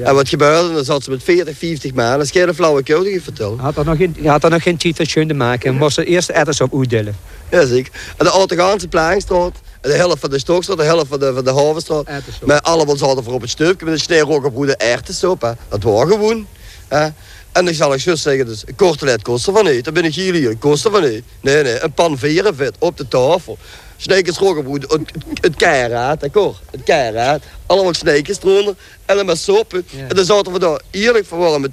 En 0.02 0.14
wat 0.14 0.28
gebeurde, 0.28 0.74
dan 0.74 0.84
zat 0.84 1.04
ze 1.04 1.10
met 1.10 1.22
40, 1.22 1.56
50 1.56 1.94
man. 1.94 2.10
Dat 2.10 2.22
is 2.22 2.30
geen 2.30 2.54
flauwekul 2.54 3.02
die 3.02 3.12
je 3.12 3.20
vertelt. 3.20 3.60
Had 3.60 3.76
er 3.76 3.84
nog 3.84 3.96
geen, 3.96 4.16
had 4.24 4.44
er 4.44 4.50
nog 4.50 4.62
geen 4.62 4.94
schoon 4.96 5.28
te 5.28 5.34
maken 5.34 5.70
en 5.70 5.76
moest 5.76 5.96
de 5.96 6.04
eerste 6.04 6.32
etters 6.32 6.60
op 6.60 6.78
uitdelen. 6.78 7.16
Ja, 7.50 7.66
zeker. 7.66 7.92
En 8.16 8.24
de 8.24 8.30
Autogaanse 8.30 8.88
Plaingstraat, 8.88 9.60
en 9.80 9.90
de 9.90 9.96
helft 9.96 10.20
van 10.20 10.30
de 10.30 10.38
Stokstraat, 10.38 10.78
de 10.78 10.84
helft 10.84 11.08
van 11.08 11.18
de, 11.18 11.32
van 11.34 11.44
de 11.44 11.52
Havenstraat. 11.52 12.08
Met 12.44 12.62
allemaal 12.62 12.96
zaten 12.96 13.24
voor 13.24 13.32
op 13.32 13.40
het 13.40 13.50
stukje 13.50 13.84
met 13.84 13.94
een 13.94 14.00
sneeuwrokkenbroede 14.00 14.76
erwtensoep. 14.76 15.40
Hè. 15.40 15.52
Dat 15.68 15.82
was 15.82 16.08
gewoon. 16.08 16.46
Hè. 16.88 17.08
En 17.52 17.64
dan 17.64 17.74
zal 17.74 17.94
ik 17.94 18.00
zo 18.00 18.14
zeggen, 18.14 18.46
dus, 18.46 18.62
een 18.66 18.74
kortelet 18.74 19.22
kost 19.22 19.46
er 19.46 19.52
van 19.52 19.64
niet. 19.64 19.84
Dan 19.84 19.94
ben 19.94 20.04
ik 20.04 20.14
hier 20.14 20.34
hier, 20.34 20.56
kost 20.56 20.84
er 20.84 20.90
van 20.90 21.02
niet. 21.02 21.22
Nee, 21.40 21.62
nee, 21.62 21.82
een 21.82 21.92
pan 21.92 22.18
verenvet 22.18 22.74
op 22.78 22.96
de 22.96 23.08
tafel. 23.08 23.58
Sneekjes 24.02 24.38
rokkenbroede, 24.38 24.86
het, 24.88 25.10
het 25.40 25.56
keiraad, 25.56 26.20
d'accord? 26.20 26.56
Het 26.70 26.82
keiraad. 26.82 27.42
Allemaal 27.66 27.94
sneekjes 27.94 28.38
eronder. 28.42 28.74
En 29.04 29.16
dan 29.16 29.26
met 29.26 29.38
soep. 29.38 29.82
Ja. 29.90 30.06
En 30.08 30.16
dan 30.16 30.24
zaten 30.24 30.52
we 30.52 30.58
daar 30.58 30.80
eerlijk 30.90 31.26
voor 31.26 31.38
waren 31.38 31.60
met 31.60 31.70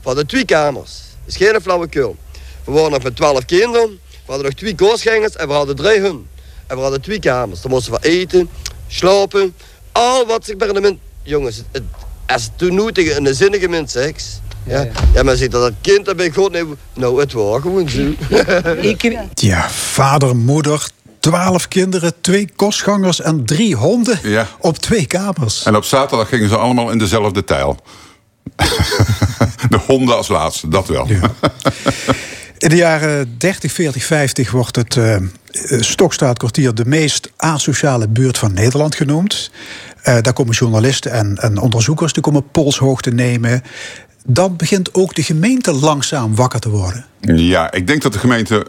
van 0.00 0.14
de 0.14 0.26
twee 0.26 0.44
kamers. 0.44 0.92
Dat 1.24 1.34
is 1.34 1.36
geen 1.36 1.60
flauwekul. 1.60 2.16
We 2.64 2.72
waren 2.72 2.90
nog 2.90 3.02
met 3.02 3.16
twaalf 3.16 3.44
kinderen. 3.44 3.88
We 4.10 4.26
hadden 4.26 4.44
nog 4.44 4.54
twee 4.54 4.74
koosgangers 4.74 5.36
en 5.36 5.46
we 5.48 5.52
hadden 5.52 5.76
drie 5.76 6.00
hun. 6.00 6.26
En 6.66 6.76
we 6.76 6.82
hadden 6.82 7.00
twee 7.00 7.20
kamers. 7.20 7.60
Dan 7.60 7.70
moesten 7.70 7.92
we 7.92 7.98
eten, 8.00 8.50
slapen. 8.88 9.54
Al 9.92 10.26
wat 10.26 10.44
zich 10.44 10.56
bij 10.56 10.72
de 10.72 10.80
mens... 10.80 10.96
Jongens, 11.22 11.56
het, 11.56 11.66
het, 11.72 11.82
als 12.26 12.42
het 12.42 12.58
toen 12.58 12.74
nu 12.74 12.92
tegen 12.92 13.26
een 13.26 13.34
zinnige 13.34 13.68
mens 13.68 13.92
seks... 13.92 14.40
Ja, 14.64 14.82
Ja, 14.82 14.90
ja. 15.14 15.22
maar 15.22 15.36
zit 15.36 15.50
dat 15.50 15.62
dat 15.62 15.72
kind, 15.80 16.04
dan 16.04 16.16
ben 16.16 16.26
ik 16.26 16.34
god 16.34 16.52
nee, 16.52 16.64
Nou, 16.94 17.20
het 17.20 17.32
was 17.32 17.60
gewoon 17.60 17.88
zo. 17.88 18.14
Ja, 19.34 19.70
vader, 19.70 20.36
moeder, 20.36 20.88
twaalf 21.20 21.68
kinderen, 21.68 22.12
twee 22.20 22.48
kostgangers 22.56 23.20
en 23.20 23.44
drie 23.44 23.74
honden 23.76 24.18
Ja. 24.22 24.46
op 24.58 24.78
twee 24.78 25.06
kamers. 25.06 25.64
En 25.64 25.76
op 25.76 25.84
zaterdag 25.84 26.28
gingen 26.28 26.48
ze 26.48 26.56
allemaal 26.56 26.90
in 26.90 26.98
dezelfde 26.98 27.44
tijl. 27.44 27.76
de 29.68 29.78
honden 29.86 30.16
als 30.16 30.28
laatste, 30.28 30.68
dat 30.68 30.88
wel. 30.88 31.06
In 32.58 32.68
de 32.68 32.76
jaren 32.76 33.34
30, 33.38 33.72
40, 33.72 34.04
50 34.04 34.50
wordt 34.50 34.76
het 34.76 34.98
Stokstraatkwartier 35.84 36.74
de 36.74 36.84
meest 36.84 37.30
asociale 37.36 38.08
buurt 38.08 38.38
van 38.38 38.52
Nederland 38.52 38.94
genoemd. 38.94 39.50
Eh, 40.02 40.16
daar 40.20 40.32
komen 40.32 40.54
journalisten 40.54 41.12
en, 41.12 41.36
en 41.36 41.58
onderzoekers 41.58 42.12
die 42.12 42.22
komen 42.22 42.50
polshoogte 42.50 43.10
nemen. 43.10 43.62
Dan 44.26 44.56
begint 44.56 44.94
ook 44.94 45.14
de 45.14 45.22
gemeente 45.22 45.72
langzaam 45.72 46.34
wakker 46.34 46.60
te 46.60 46.68
worden. 46.68 47.04
Ja, 47.20 47.72
ik 47.72 47.86
denk 47.86 48.02
dat 48.02 48.12
de 48.12 48.18
gemeente 48.18 48.66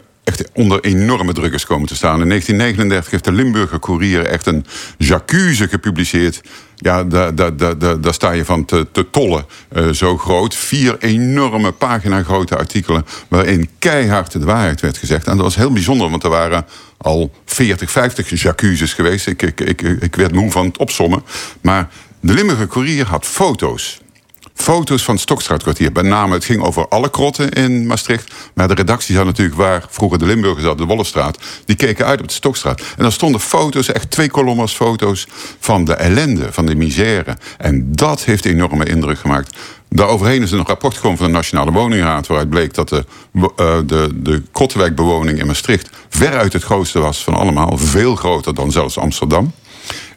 onder 0.52 0.80
enorme 0.80 1.32
druk 1.32 1.52
is 1.52 1.66
komen 1.66 1.88
te 1.88 1.94
staan. 1.94 2.20
In 2.20 2.28
1939 2.28 3.10
heeft 3.10 3.24
de 3.24 3.32
Limburger 3.32 3.78
Courier 3.78 4.26
echt 4.26 4.46
een 4.46 4.64
jacuse 4.98 5.68
gepubliceerd. 5.68 6.40
Ja, 6.76 7.04
daar, 7.04 7.34
daar, 7.34 7.56
daar, 7.56 7.78
daar, 7.78 8.00
daar 8.00 8.14
sta 8.14 8.30
je 8.30 8.44
van 8.44 8.64
te, 8.64 8.86
te 8.92 9.10
tollen. 9.10 9.44
eh, 9.68 9.88
zo 9.88 10.18
groot. 10.18 10.54
Vier 10.54 10.96
enorme 10.98 11.72
pagina 11.72 12.22
grote 12.22 12.56
artikelen... 12.56 13.06
waarin 13.28 13.68
keihard 13.78 14.32
de 14.32 14.44
waarheid 14.44 14.80
werd 14.80 14.98
gezegd. 14.98 15.26
En 15.26 15.36
dat 15.36 15.44
was 15.44 15.56
heel 15.56 15.72
bijzonder, 15.72 16.10
want 16.10 16.24
er 16.24 16.30
waren 16.30 16.66
al 16.96 17.32
40, 17.44 17.90
50 17.90 18.40
jacuses 18.40 18.92
geweest. 18.92 19.26
Ik, 19.26 19.42
ik, 19.42 19.60
ik, 19.60 19.80
ik 19.82 20.16
werd 20.16 20.32
moe 20.32 20.50
van 20.50 20.66
het 20.66 20.78
opsommen. 20.78 21.22
Maar 21.60 21.88
de 22.20 22.32
Limburger 22.32 22.66
Courier 22.66 23.06
had 23.06 23.26
foto's 23.26 24.00
foto's 24.54 25.04
van 25.04 25.14
het 25.14 25.22
Stokstraatkwartier. 25.22 25.92
Met 25.92 26.04
name, 26.04 26.34
het 26.34 26.44
ging 26.44 26.62
over 26.62 26.88
alle 26.88 27.10
krotten 27.10 27.50
in 27.50 27.86
Maastricht. 27.86 28.32
Maar 28.54 28.68
de 28.68 28.74
redactie 28.74 29.14
zat 29.14 29.24
natuurlijk 29.24 29.56
waar 29.56 29.86
vroeger 29.90 30.18
de 30.18 30.26
Limburgers 30.26 30.64
zat, 30.64 30.78
de 30.78 30.84
Wollestraat. 30.84 31.38
Die 31.64 31.76
keken 31.76 32.06
uit 32.06 32.20
op 32.20 32.28
de 32.28 32.34
Stokstraat. 32.34 32.80
En 32.80 33.02
daar 33.02 33.12
stonden 33.12 33.40
foto's, 33.40 33.92
echt 33.92 34.10
twee 34.10 34.30
kolommas 34.30 34.74
foto's... 34.74 35.26
van 35.58 35.84
de 35.84 35.94
ellende, 35.94 36.52
van 36.52 36.66
de 36.66 36.74
misère. 36.74 37.36
En 37.58 37.92
dat 37.92 38.24
heeft 38.24 38.44
enorme 38.44 38.84
indruk 38.84 39.18
gemaakt. 39.18 39.56
Daaroverheen 39.88 40.42
is 40.42 40.52
er 40.52 40.58
een 40.58 40.66
rapport 40.66 40.94
gekomen 40.94 41.18
van 41.18 41.26
de 41.26 41.32
Nationale 41.32 41.72
Woningraad... 41.72 42.26
waaruit 42.26 42.50
bleek 42.50 42.74
dat 42.74 42.88
de, 42.88 43.04
eh, 43.56 43.78
de, 43.86 44.08
de 44.14 44.42
krottenwijkbewoning 44.52 45.38
in 45.38 45.46
Maastricht... 45.46 45.90
veruit 46.08 46.52
het 46.52 46.62
grootste 46.62 46.98
was 46.98 47.24
van 47.24 47.34
allemaal. 47.34 47.78
Veel 47.78 48.16
groter 48.16 48.54
dan 48.54 48.72
zelfs 48.72 48.98
Amsterdam. 48.98 49.52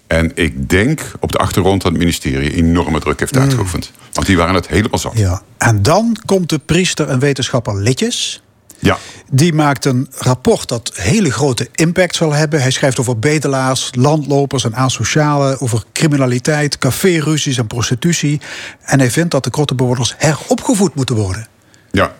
En 0.07 0.31
ik 0.35 0.69
denk 0.69 1.11
op 1.19 1.31
de 1.31 1.37
achtergrond 1.37 1.81
dat 1.81 1.91
het 1.91 2.01
ministerie 2.01 2.53
enorme 2.53 2.99
druk 2.99 3.19
heeft 3.19 3.37
uitgeoefend. 3.37 3.91
Want 4.13 4.27
die 4.27 4.37
waren 4.37 4.55
het 4.55 4.67
helemaal 4.67 4.99
zat. 4.99 5.13
Ja. 5.15 5.41
En 5.57 5.81
dan 5.81 6.17
komt 6.25 6.49
de 6.49 6.59
priester 6.59 7.09
en 7.09 7.19
wetenschapper 7.19 7.75
Litjes. 7.81 8.43
Ja. 8.79 8.97
Die 9.29 9.53
maakt 9.53 9.85
een 9.85 10.07
rapport 10.17 10.67
dat 10.67 10.91
hele 10.93 11.31
grote 11.31 11.69
impact 11.75 12.15
zal 12.15 12.33
hebben. 12.33 12.61
Hij 12.61 12.71
schrijft 12.71 12.99
over 12.99 13.19
bedelaars, 13.19 13.89
landlopers 13.91 14.63
en 14.63 14.75
asocialen, 14.75 15.61
over 15.61 15.83
criminaliteit, 15.93 16.77
caféruzies 16.77 17.57
en 17.57 17.67
prostitutie. 17.67 18.41
En 18.81 18.99
hij 18.99 19.11
vindt 19.11 19.31
dat 19.31 19.43
de 19.43 19.49
krottenbewoners 19.49 20.13
heropgevoed 20.17 20.95
moeten 20.95 21.15
worden. 21.15 21.47
Ja. 21.91 22.01
wat, 22.01 22.13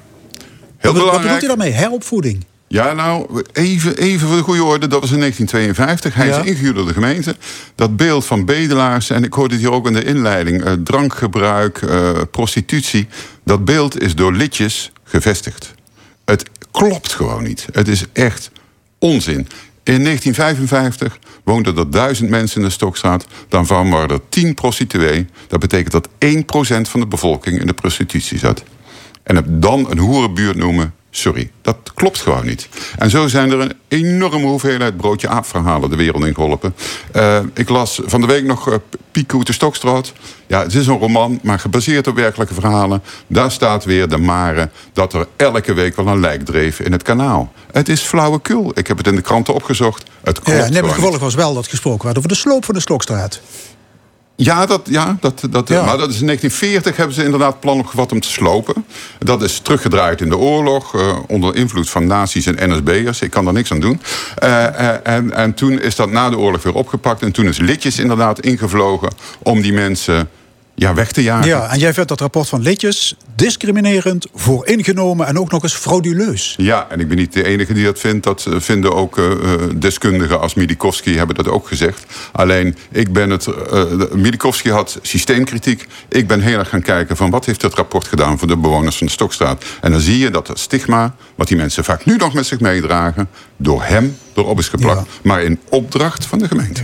wat 0.82 0.94
belangrijk. 0.94 1.22
bedoelt 1.22 1.44
u 1.44 1.48
daarmee? 1.48 1.72
Heropvoeding? 1.72 2.46
Ja, 2.68 2.94
nou, 2.94 3.42
even, 3.54 3.98
even 3.98 4.28
voor 4.28 4.38
de 4.38 4.44
goede 4.44 4.64
orde. 4.64 4.88
Dat 4.88 5.02
was 5.02 5.12
in 5.12 5.20
1952. 5.20 6.14
Hij 6.14 6.28
Ja. 6.28 6.40
is 6.42 6.46
ingehuurd 6.50 6.76
door 6.76 6.88
de 6.88 6.94
gemeente. 6.94 7.36
Dat 7.76 7.96
beeld 7.96 8.26
van 8.26 8.46
bedelaars, 8.46 9.10
en 9.10 9.24
ik 9.24 9.34
hoorde 9.34 9.54
het 9.54 9.64
hier 9.64 9.72
ook 9.74 9.88
in 9.88 9.94
de 9.94 10.04
inleiding... 10.04 10.64
eh, 10.64 10.74
drankgebruik, 10.84 11.82
eh, 11.82 12.12
prostitutie... 12.32 13.08
dat 13.44 13.66
beeld 13.66 14.02
is 14.02 14.16
door 14.16 14.34
lidjes 14.34 14.92
gevestigd. 15.04 15.74
Het 16.26 16.50
klopt 16.72 17.14
gewoon 17.14 17.44
niet. 17.44 17.68
Het 17.72 17.88
is 17.88 18.04
echt 18.14 18.52
onzin. 19.00 19.48
In 19.84 20.04
1955 20.04 21.20
woonden 21.44 21.78
er 21.78 21.90
duizend 21.90 22.30
mensen 22.30 22.62
in 22.62 22.68
de 22.68 22.74
Stokstraat. 22.74 23.26
Daarvan 23.50 23.90
waren 23.90 24.10
er 24.10 24.20
10 24.30 24.54
prostituee. 24.54 25.28
Dat 25.48 25.60
betekent 25.60 25.92
dat 25.92 26.08
1% 26.20 26.90
van 26.90 27.00
de 27.00 27.08
bevolking 27.08 27.60
in 27.60 27.68
de 27.68 27.74
prostitutie 27.74 28.38
zat. 28.38 28.64
En 29.24 29.36
het 29.36 29.62
dan 29.62 29.92
een 29.92 29.98
hoerenbuurt 29.98 30.56
noemen, 30.56 30.94
sorry, 31.18 31.52
dat 31.62 31.78
klopt 31.94 32.22
gewoon 32.22 32.46
niet. 32.46 32.70
En 32.98 33.10
zo 33.10 33.28
zijn 33.28 33.52
er 33.52 33.60
een 33.60 33.74
enorme 33.88 34.46
hoeveelheid 34.46 34.98
broodje 34.98 35.28
aapverhalen 35.28 35.90
de 35.90 35.96
wereld 35.96 36.26
in 36.26 36.34
geholpen. 36.34 36.76
Eh, 37.12 37.40
ik 37.54 37.70
las 37.70 38.02
van 38.06 38.22
de 38.22 38.28
week 38.28 38.44
nog 38.44 38.70
uh, 38.70 38.76
Pico 39.12 39.44
de 39.44 39.54
Stokstraat. 39.54 40.14
Ja, 40.48 40.62
het 40.62 40.74
is 40.74 40.88
een 40.88 40.98
roman, 40.98 41.40
maar 41.44 41.60
gebaseerd 41.60 42.08
op 42.08 42.16
werkelijke 42.16 42.54
verhalen. 42.54 43.02
Daar 43.28 43.52
staat 43.52 43.84
weer 43.84 44.10
de 44.10 44.18
mare 44.18 44.70
dat 44.94 45.14
er 45.14 45.28
elke 45.36 45.74
week 45.74 45.96
wel 45.96 46.08
een 46.08 46.20
lijk 46.20 46.46
dreef 46.46 46.80
in 46.80 46.92
het 46.92 47.04
kanaal. 47.04 47.52
Het 47.72 47.90
is 47.90 48.02
flauwekul. 48.02 48.72
Ik 48.74 48.88
heb 48.88 48.98
het 48.98 49.08
in 49.08 49.16
de 49.16 49.22
kranten 49.22 49.54
opgezocht. 49.54 50.04
Het 50.24 50.40
klopt 50.40 50.60
Ja, 50.60 50.66
en 50.66 50.74
het 50.74 50.94
gevolg 50.94 51.20
was 51.20 51.36
wel 51.36 51.54
dat 51.54 51.68
gesproken 51.68 52.06
werd 52.06 52.18
over 52.18 52.30
de 52.30 52.36
sloop 52.36 52.66
van 52.66 52.74
de 52.74 52.82
Stokstraat. 52.82 53.42
Ja, 54.38 54.66
dat, 54.66 54.82
ja, 54.90 55.18
dat, 55.20 55.48
dat, 55.50 55.68
Ja. 55.68 55.86
maar 55.86 55.98
dat 55.98 56.10
is 56.10 56.20
in 56.20 56.26
1940 56.26 56.98
hebben 56.98 57.16
ze 57.16 57.24
inderdaad 57.24 57.60
plan 57.60 57.80
opgevat 57.80 58.12
om 58.12 58.20
te 58.20 58.30
slopen. 58.30 58.86
Dat 59.20 59.42
is 59.42 59.60
teruggedraaid 59.60 60.22
in 60.22 60.30
de 60.30 60.38
oorlog, 60.38 60.96
eh, 60.96 61.18
onder 61.28 61.56
invloed 61.56 61.90
van 61.90 62.08
nazi's 62.08 62.46
en 62.46 62.70
NSB'ers. 62.70 63.22
Ik 63.22 63.32
kan 63.32 63.46
daar 63.46 63.54
niks 63.54 63.72
aan 63.72 63.80
doen. 63.80 64.02
Eh, 64.36 65.08
en, 65.08 65.34
en 65.34 65.54
toen 65.54 65.82
is 65.82 65.96
dat 65.96 66.12
na 66.12 66.30
de 66.30 66.38
oorlog 66.38 66.64
weer 66.64 66.74
opgepakt. 66.74 67.22
En 67.22 67.32
toen 67.32 67.46
is 67.48 67.58
Litjes 67.58 68.00
inderdaad 68.00 68.40
ingevlogen 68.40 69.10
om 69.44 69.62
die 69.62 69.74
mensen 69.74 70.30
ja, 70.76 70.94
weg 70.94 71.12
te 71.12 71.24
jagen. 71.24 71.48
Ja, 71.48 71.72
en 71.72 71.80
jij 71.80 71.94
vindt 71.94 72.10
dat 72.10 72.20
rapport 72.20 72.50
van 72.50 72.62
Litjes 72.62 73.16
discriminerend, 73.36 74.28
vooringenomen 74.36 75.28
en 75.28 75.40
ook 75.40 75.52
nog 75.52 75.64
eens 75.64 75.74
frauduleus. 75.74 76.54
Ja, 76.58 76.88
en 76.90 77.00
ik 77.00 77.08
ben 77.08 77.18
niet 77.18 77.34
de 77.34 77.44
enige 77.44 77.74
die 77.74 77.84
dat 77.84 78.00
vindt. 78.00 78.24
Dat 78.24 78.46
eh, 78.46 78.60
vinden 78.60 78.94
ook 78.94 79.18
eh, 79.18 79.32
eh, 79.32 79.62
deskundigen 79.76 80.40
als 80.42 80.54
Milikowski 80.54 81.18
hebben 81.18 81.36
dat 81.36 81.48
ook 81.48 81.68
gezegd. 81.68 82.06
Alleen, 82.32 82.78
ik 82.92 83.14
ben 83.14 83.30
het... 83.30 83.48
eh, 83.48 83.84
Milikowski 84.14 84.72
had 84.72 85.00
systeemkritiek. 85.02 85.88
Ik 86.10 86.28
ben 86.28 86.42
heel 86.42 86.60
erg 86.60 86.70
gaan 86.70 86.82
kijken 86.82 87.18
van 87.18 87.30
wat 87.30 87.46
heeft 87.46 87.62
het 87.62 87.74
rapport 87.74 88.08
gedaan... 88.08 88.40
voor 88.40 88.48
de 88.48 88.58
bewoners 88.58 88.98
van 88.98 89.08
de 89.08 89.14
Stokstraat. 89.14 89.64
En 89.82 89.92
dan 89.92 90.02
zie 90.02 90.18
je 90.20 90.30
dat 90.32 90.48
het 90.48 90.60
stigma, 90.60 91.16
wat 91.36 91.48
die 91.48 91.58
mensen 91.58 91.84
vaak 91.84 92.06
nu 92.06 92.16
nog 92.16 92.34
met 92.34 92.46
zich 92.46 92.60
meedragen... 92.60 93.30
door 93.58 93.84
hem 93.84 94.18
erop 94.34 94.60
is 94.60 94.68
geplakt. 94.68 95.08
Ja. 95.08 95.20
Maar 95.24 95.44
in 95.44 95.60
opdracht 95.70 96.26
van 96.26 96.40
de 96.40 96.48
gemeente. 96.48 96.82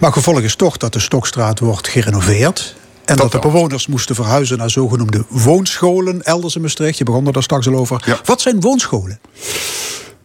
Maar 0.00 0.12
gevolg 0.12 0.40
is 0.40 0.56
toch 0.56 0.76
dat 0.76 0.92
de 0.92 1.00
Stokstraat 1.00 1.58
wordt 1.58 1.88
gerenoveerd. 1.88 2.74
En 3.12 3.18
dat, 3.18 3.32
Dat 3.32 3.42
de 3.42 3.48
bewoners 3.48 3.86
moesten 3.86 4.14
verhuizen 4.14 4.58
naar 4.58 4.70
zogenoemde 4.70 5.24
woonscholen 5.28 6.22
elders 6.22 6.54
in 6.54 6.60
Maastricht. 6.60 6.98
Je 6.98 7.04
begon 7.04 7.26
er 7.26 7.32
daar 7.32 7.42
straks 7.42 7.68
al 7.68 7.74
over. 7.74 8.02
Ja. 8.06 8.20
Wat 8.24 8.40
zijn 8.40 8.60
woonscholen? 8.60 9.20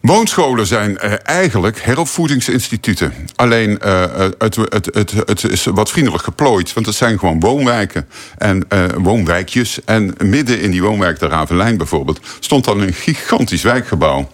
Woonscholen 0.00 0.66
zijn 0.66 0.98
eh, 0.98 1.12
eigenlijk 1.22 1.82
heropvoedingsinstituten. 1.82 3.12
Alleen 3.36 3.78
eh, 3.78 4.04
het, 4.38 4.56
het, 4.56 4.88
het, 4.92 5.12
het 5.12 5.44
is 5.44 5.64
wat 5.64 5.90
vriendelijk 5.90 6.22
geplooid. 6.22 6.72
Want 6.72 6.86
het 6.86 6.94
zijn 6.94 7.18
gewoon 7.18 7.40
woonwijken 7.40 8.08
en 8.38 8.64
eh, 8.68 8.84
woonwijkjes. 8.96 9.78
En 9.84 10.14
midden 10.24 10.60
in 10.60 10.70
die 10.70 10.82
woonwijk 10.82 11.18
de 11.18 11.26
Ravelijn 11.26 11.76
bijvoorbeeld... 11.76 12.20
stond 12.40 12.64
dan 12.64 12.80
een 12.80 12.92
gigantisch 12.92 13.62
wijkgebouw 13.62 14.28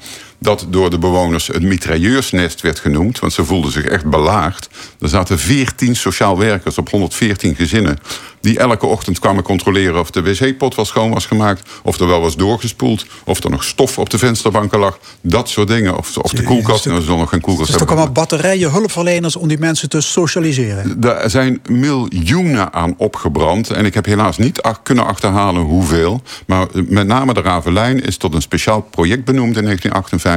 dat 0.45 0.67
door 0.69 0.91
de 0.91 0.99
bewoners 0.99 1.47
het 1.47 1.63
mitrailleursnest 1.63 2.61
werd 2.61 2.79
genoemd. 2.79 3.19
Want 3.19 3.33
ze 3.33 3.45
voelden 3.45 3.73
zich 3.73 3.85
echt 3.85 4.05
belaagd. 4.05 4.69
Er 5.01 5.09
zaten 5.09 5.39
14 5.39 5.97
sociaal 5.97 6.39
werkers 6.39 6.79
op 6.79 6.91
114 6.91 7.55
gezinnen... 7.55 7.99
die 8.41 8.59
elke 8.59 8.87
ochtend 8.87 9.19
kwamen 9.19 9.43
controleren 9.43 10.01
of 10.01 10.11
de 10.11 10.23
wc-pot 10.23 10.75
wel 10.75 10.85
schoon 10.85 11.13
was 11.13 11.27
gemaakt... 11.27 11.69
of 11.83 12.01
er 12.01 12.07
wel 12.07 12.21
was 12.21 12.37
doorgespoeld, 12.37 13.07
of 13.25 13.45
er 13.45 13.51
nog 13.51 13.65
stof 13.65 13.99
op 13.99 14.11
de 14.11 14.19
vensterbanken 14.19 14.79
lag. 14.79 14.99
Dat 15.21 15.49
soort 15.49 15.69
dingen. 15.69 15.97
Of, 15.99 16.17
of 16.17 16.31
de 16.31 16.43
koelkast, 16.43 16.87
nou, 16.87 17.03
zullen 17.03 17.19
nog 17.19 17.29
geen 17.29 17.41
koelkast 17.41 17.71
toch 17.71 17.79
hebben. 17.79 17.97
allemaal 17.97 18.13
batterijen 18.13 18.71
hulpverleners 18.71 19.37
om 19.37 19.49
die 19.49 19.59
mensen 19.59 19.89
te 19.89 20.01
socialiseren. 20.01 20.97
Er 21.03 21.31
zijn 21.31 21.61
miljoenen 21.69 22.73
aan 22.73 22.95
opgebrand. 22.97 23.71
En 23.71 23.85
ik 23.85 23.95
heb 23.95 24.05
helaas 24.05 24.39
niet 24.39 24.61
kunnen 24.83 25.07
achterhalen 25.07 25.63
hoeveel. 25.63 26.23
Maar 26.47 26.67
met 26.73 27.07
name 27.07 27.35
de 27.35 27.41
Ravelijn 27.41 28.05
is 28.05 28.17
tot 28.17 28.35
een 28.35 28.43
speciaal 28.43 28.81
project 28.81 29.25
benoemd 29.25 29.57
in 29.57 29.63
1958. 29.63 30.34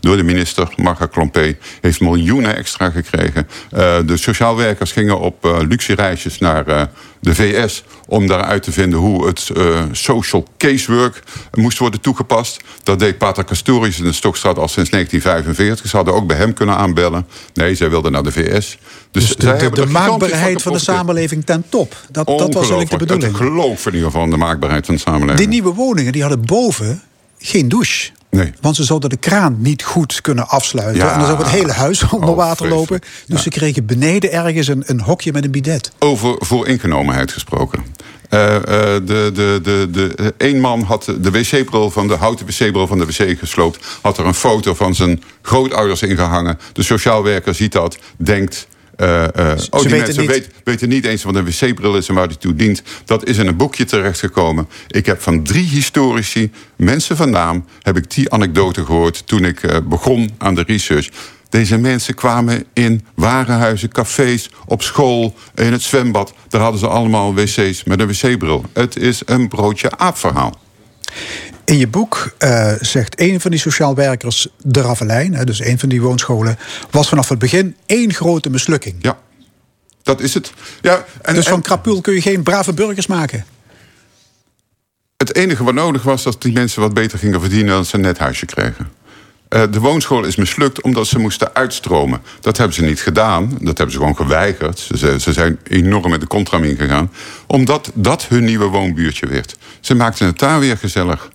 Door 0.00 0.16
de 0.16 0.22
minister, 0.22 0.68
Marga 0.76 1.06
Klompé. 1.06 1.56
Heeft 1.80 2.00
miljoenen 2.00 2.56
extra 2.56 2.90
gekregen. 2.90 3.48
Eh, 3.70 3.96
de 4.06 4.16
sociaal 4.16 4.56
werkers 4.56 4.92
gingen 4.92 5.20
op 5.20 5.44
eh, 5.44 5.58
luxe 5.68 5.94
reisjes 5.94 6.38
naar 6.38 6.66
eh, 6.66 6.82
de 7.20 7.34
VS. 7.34 7.84
Om 8.06 8.26
daaruit 8.26 8.62
te 8.62 8.72
vinden 8.72 8.98
hoe 8.98 9.26
het 9.26 9.50
social 9.92 10.46
casework 10.58 11.22
moest 11.52 11.78
worden 11.78 12.00
toegepast. 12.00 12.60
Dat 12.82 12.98
deed 12.98 13.18
Pater 13.18 13.44
Castorius 13.44 13.98
in 13.98 14.04
de 14.04 14.12
Stokstraat 14.12 14.58
al 14.58 14.68
sinds 14.68 14.90
1945. 14.90 15.90
Ze 15.90 15.96
hadden 15.96 16.14
ook 16.14 16.26
bij 16.26 16.36
hem 16.36 16.52
kunnen 16.52 16.76
aanbellen. 16.76 17.26
Nee, 17.54 17.74
zij 17.74 17.90
wilden 17.90 18.12
naar 18.12 18.22
de 18.22 18.32
VS. 18.32 18.78
Dus, 19.10 19.36
Dus 19.36 19.36
de, 19.70 19.86
maakbaarheid 19.86 20.62
van 20.62 20.72
de 20.72 20.78
samenleving 20.78 21.44
ten 21.44 21.64
top. 21.68 21.96
Dat, 22.10 22.26
dat 22.26 22.38
was 22.38 22.54
eigenlijk 22.54 22.90
de 22.90 22.96
bedoeling. 22.96 23.32
Het 23.32 23.46
geloof 23.46 23.86
in 23.86 23.92
ieder 23.92 24.06
geval 24.06 24.24
in 24.24 24.30
de 24.30 24.36
maakbaarheid 24.36 24.86
van 24.86 24.94
de 24.94 25.00
samenleving. 25.00 25.38
Die 25.38 25.48
nieuwe 25.48 25.74
woningen 25.74 26.12
die 26.12 26.22
hadden 26.22 26.46
boven 26.46 27.02
geen 27.38 27.68
douche. 27.68 28.10
Nee. 28.30 28.52
Want 28.60 28.76
ze 28.76 28.84
zouden 28.84 29.10
de 29.10 29.16
kraan 29.16 29.56
niet 29.58 29.82
goed 29.84 30.20
kunnen 30.20 30.48
afsluiten. 30.48 30.96
Ja. 31.04 31.12
En 31.12 31.18
dan 31.18 31.26
zou 31.26 31.38
het 31.38 31.48
hele 31.48 31.72
huis 31.72 32.08
onder 32.10 32.28
Oh, 32.30 32.36
water 32.36 32.68
lopen. 32.68 33.00
Dus 33.00 33.36
Ja. 33.36 33.38
ze 33.38 33.48
kregen 33.48 33.86
beneden 33.86 34.32
ergens 34.32 34.68
een, 34.68 34.82
een 34.86 35.00
hokje 35.00 35.32
met 35.32 35.44
een 35.44 35.50
bidet. 35.50 35.92
Over 35.98 36.34
vooringenomenheid 36.38 37.32
gesproken. 37.32 37.84
Eh, 38.28 38.38
de, 38.64 39.30
de, 39.34 39.60
de, 39.62 39.88
de, 39.90 40.34
een 40.38 40.60
man 40.60 40.82
had 40.82 41.04
de 41.20 41.30
wc-bril 41.30 41.90
van 41.90 42.08
de 42.08 42.14
houten 42.14 42.46
wc-bril 42.46 42.86
van 42.86 42.98
de 42.98 43.06
wc 43.06 43.38
gesloopt. 43.38 43.84
Had 44.02 44.18
er 44.18 44.26
een 44.26 44.34
foto 44.34 44.74
van 44.74 44.94
zijn 44.94 45.22
grootouders 45.42 46.02
ingehangen. 46.02 46.58
De 46.72 46.82
sociaal 46.82 47.22
werker 47.22 47.54
ziet 47.54 47.72
dat, 47.72 47.98
denkt. 48.16 48.66
Oh, 49.06 49.80
die 49.80 49.90
weten 49.90 49.90
mensen 49.90 50.26
niet- 50.26 50.48
weten 50.64 50.88
niet 50.88 51.04
eens 51.04 51.22
wat 51.22 51.34
een 51.34 51.44
wc-bril 51.44 51.96
is 51.96 52.08
en 52.08 52.14
waar 52.14 52.28
die 52.28 52.38
toe 52.38 52.54
dient. 52.54 52.82
Dat 53.04 53.26
is 53.26 53.38
in 53.38 53.46
een 53.46 53.56
boekje 53.56 53.84
terechtgekomen. 53.84 54.68
Ik 54.88 55.06
heb 55.06 55.20
van 55.20 55.42
drie 55.42 55.66
historici, 55.68 56.50
mensen 56.76 57.16
van 57.16 57.30
naam, 57.30 57.64
heb 57.82 57.96
ik 57.96 58.10
die 58.10 58.32
anekdote 58.32 58.84
gehoord 58.84 59.26
toen 59.26 59.44
ik 59.44 59.62
eh, 59.62 59.76
begon 59.84 60.30
aan 60.38 60.54
de 60.54 60.64
research. 60.66 61.08
Deze 61.48 61.78
mensen 61.78 62.14
kwamen 62.14 62.64
in 62.72 63.04
warenhuizen, 63.14 63.88
cafés, 63.88 64.50
op 64.66 64.82
school, 64.82 65.34
in 65.54 65.72
het 65.72 65.82
zwembad. 65.82 66.34
Daar 66.48 66.60
hadden 66.60 66.80
ze 66.80 66.88
allemaal 66.88 67.34
wc's 67.34 67.84
met 67.84 68.00
een 68.00 68.06
wc-bril. 68.06 68.64
Het 68.72 68.96
is 68.96 69.22
een 69.24 69.48
broodje 69.48 69.98
aapverhaal. 69.98 70.58
In 71.68 71.78
je 71.78 71.88
boek 71.88 72.34
eh, 72.38 72.72
zegt 72.80 73.20
een 73.20 73.40
van 73.40 73.50
die 73.50 73.60
sociaal 73.60 73.94
werkers, 73.94 74.48
de 74.62 74.80
Ravelijn, 74.80 75.34
hè, 75.34 75.44
dus 75.44 75.60
een 75.64 75.78
van 75.78 75.88
die 75.88 76.02
woonscholen, 76.02 76.58
was 76.90 77.08
vanaf 77.08 77.28
het 77.28 77.38
begin 77.38 77.76
één 77.86 78.14
grote 78.14 78.50
mislukking. 78.50 78.96
Ja, 79.00 79.18
dat 80.02 80.20
is 80.20 80.34
het. 80.34 80.52
Ja, 80.80 81.04
en, 81.22 81.34
dus 81.34 81.48
van 81.48 81.62
krapul 81.62 82.00
kun 82.00 82.14
je 82.14 82.20
geen 82.20 82.42
brave 82.42 82.72
burgers 82.72 83.06
maken. 83.06 83.44
het 85.16 85.34
enige 85.34 85.64
wat 85.64 85.74
nodig 85.74 86.02
was, 86.02 86.22
dat 86.22 86.42
die 86.42 86.52
mensen 86.52 86.80
wat 86.80 86.94
beter 86.94 87.18
gingen 87.18 87.40
verdienen 87.40 87.72
dan 87.74 87.84
ze 87.84 87.94
een 87.94 88.00
net 88.00 88.18
huisje 88.18 88.46
kregen. 88.46 88.88
Eh, 89.48 89.62
de 89.70 89.80
woonschool 89.80 90.24
is 90.24 90.36
mislukt 90.36 90.82
omdat 90.82 91.06
ze 91.06 91.18
moesten 91.18 91.54
uitstromen. 91.54 92.20
Dat 92.40 92.56
hebben 92.56 92.74
ze 92.76 92.82
niet 92.82 93.00
gedaan. 93.00 93.48
Dat 93.60 93.76
hebben 93.78 93.90
ze 93.90 93.98
gewoon 93.98 94.16
geweigerd. 94.16 94.78
Ze, 94.78 94.98
ze- 94.98 95.20
ze 95.20 95.32
zijn 95.32 95.58
enorm 95.62 96.10
met 96.10 96.20
de 96.20 96.26
contram 96.26 96.64
ingegaan. 96.64 97.12
Omdat 97.46 97.90
dat 97.94 98.26
hun 98.28 98.44
nieuwe 98.44 98.66
woonbuurtje 98.66 99.26
werd. 99.26 99.56
Ze 99.80 99.94
maakten 99.94 100.26
het 100.26 100.38
daar 100.38 100.60
weer 100.60 100.76
gezellig. 100.76 101.30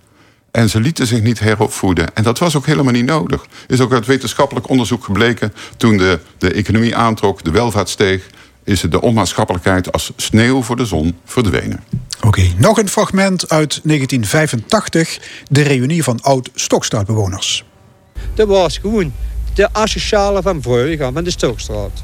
En 0.53 0.69
ze 0.69 0.79
lieten 0.79 1.07
zich 1.07 1.21
niet 1.21 1.39
heropvoeden. 1.39 2.15
En 2.15 2.23
dat 2.23 2.39
was 2.39 2.55
ook 2.55 2.65
helemaal 2.65 2.93
niet 2.93 3.05
nodig. 3.05 3.45
Is 3.67 3.79
ook 3.79 3.93
uit 3.93 4.05
wetenschappelijk 4.05 4.69
onderzoek 4.69 5.03
gebleken. 5.03 5.53
Toen 5.77 5.97
de, 5.97 6.19
de 6.37 6.51
economie 6.51 6.95
aantrok, 6.95 7.43
de 7.43 7.51
welvaart 7.51 7.89
steeg. 7.89 8.29
Is 8.63 8.81
de 8.81 9.01
onmaatschappelijkheid 9.01 9.91
als 9.91 10.11
sneeuw 10.15 10.61
voor 10.61 10.75
de 10.75 10.85
zon 10.85 11.15
verdwenen. 11.25 11.83
Oké, 12.21 12.41
nog 12.57 12.77
een 12.77 12.89
fragment 12.89 13.49
uit 13.49 13.79
1985, 13.83 15.19
de 15.49 15.61
reunie 15.61 16.03
van 16.03 16.21
oud-Stokstraatbewoners. 16.21 17.65
Dat 18.33 18.47
was 18.47 18.77
gewoon 18.77 19.13
de 19.53 19.73
asociale 19.73 20.41
van 20.41 20.61
vroeger, 20.61 21.13
van 21.13 21.23
de 21.23 21.31
Stokstraat. 21.31 22.03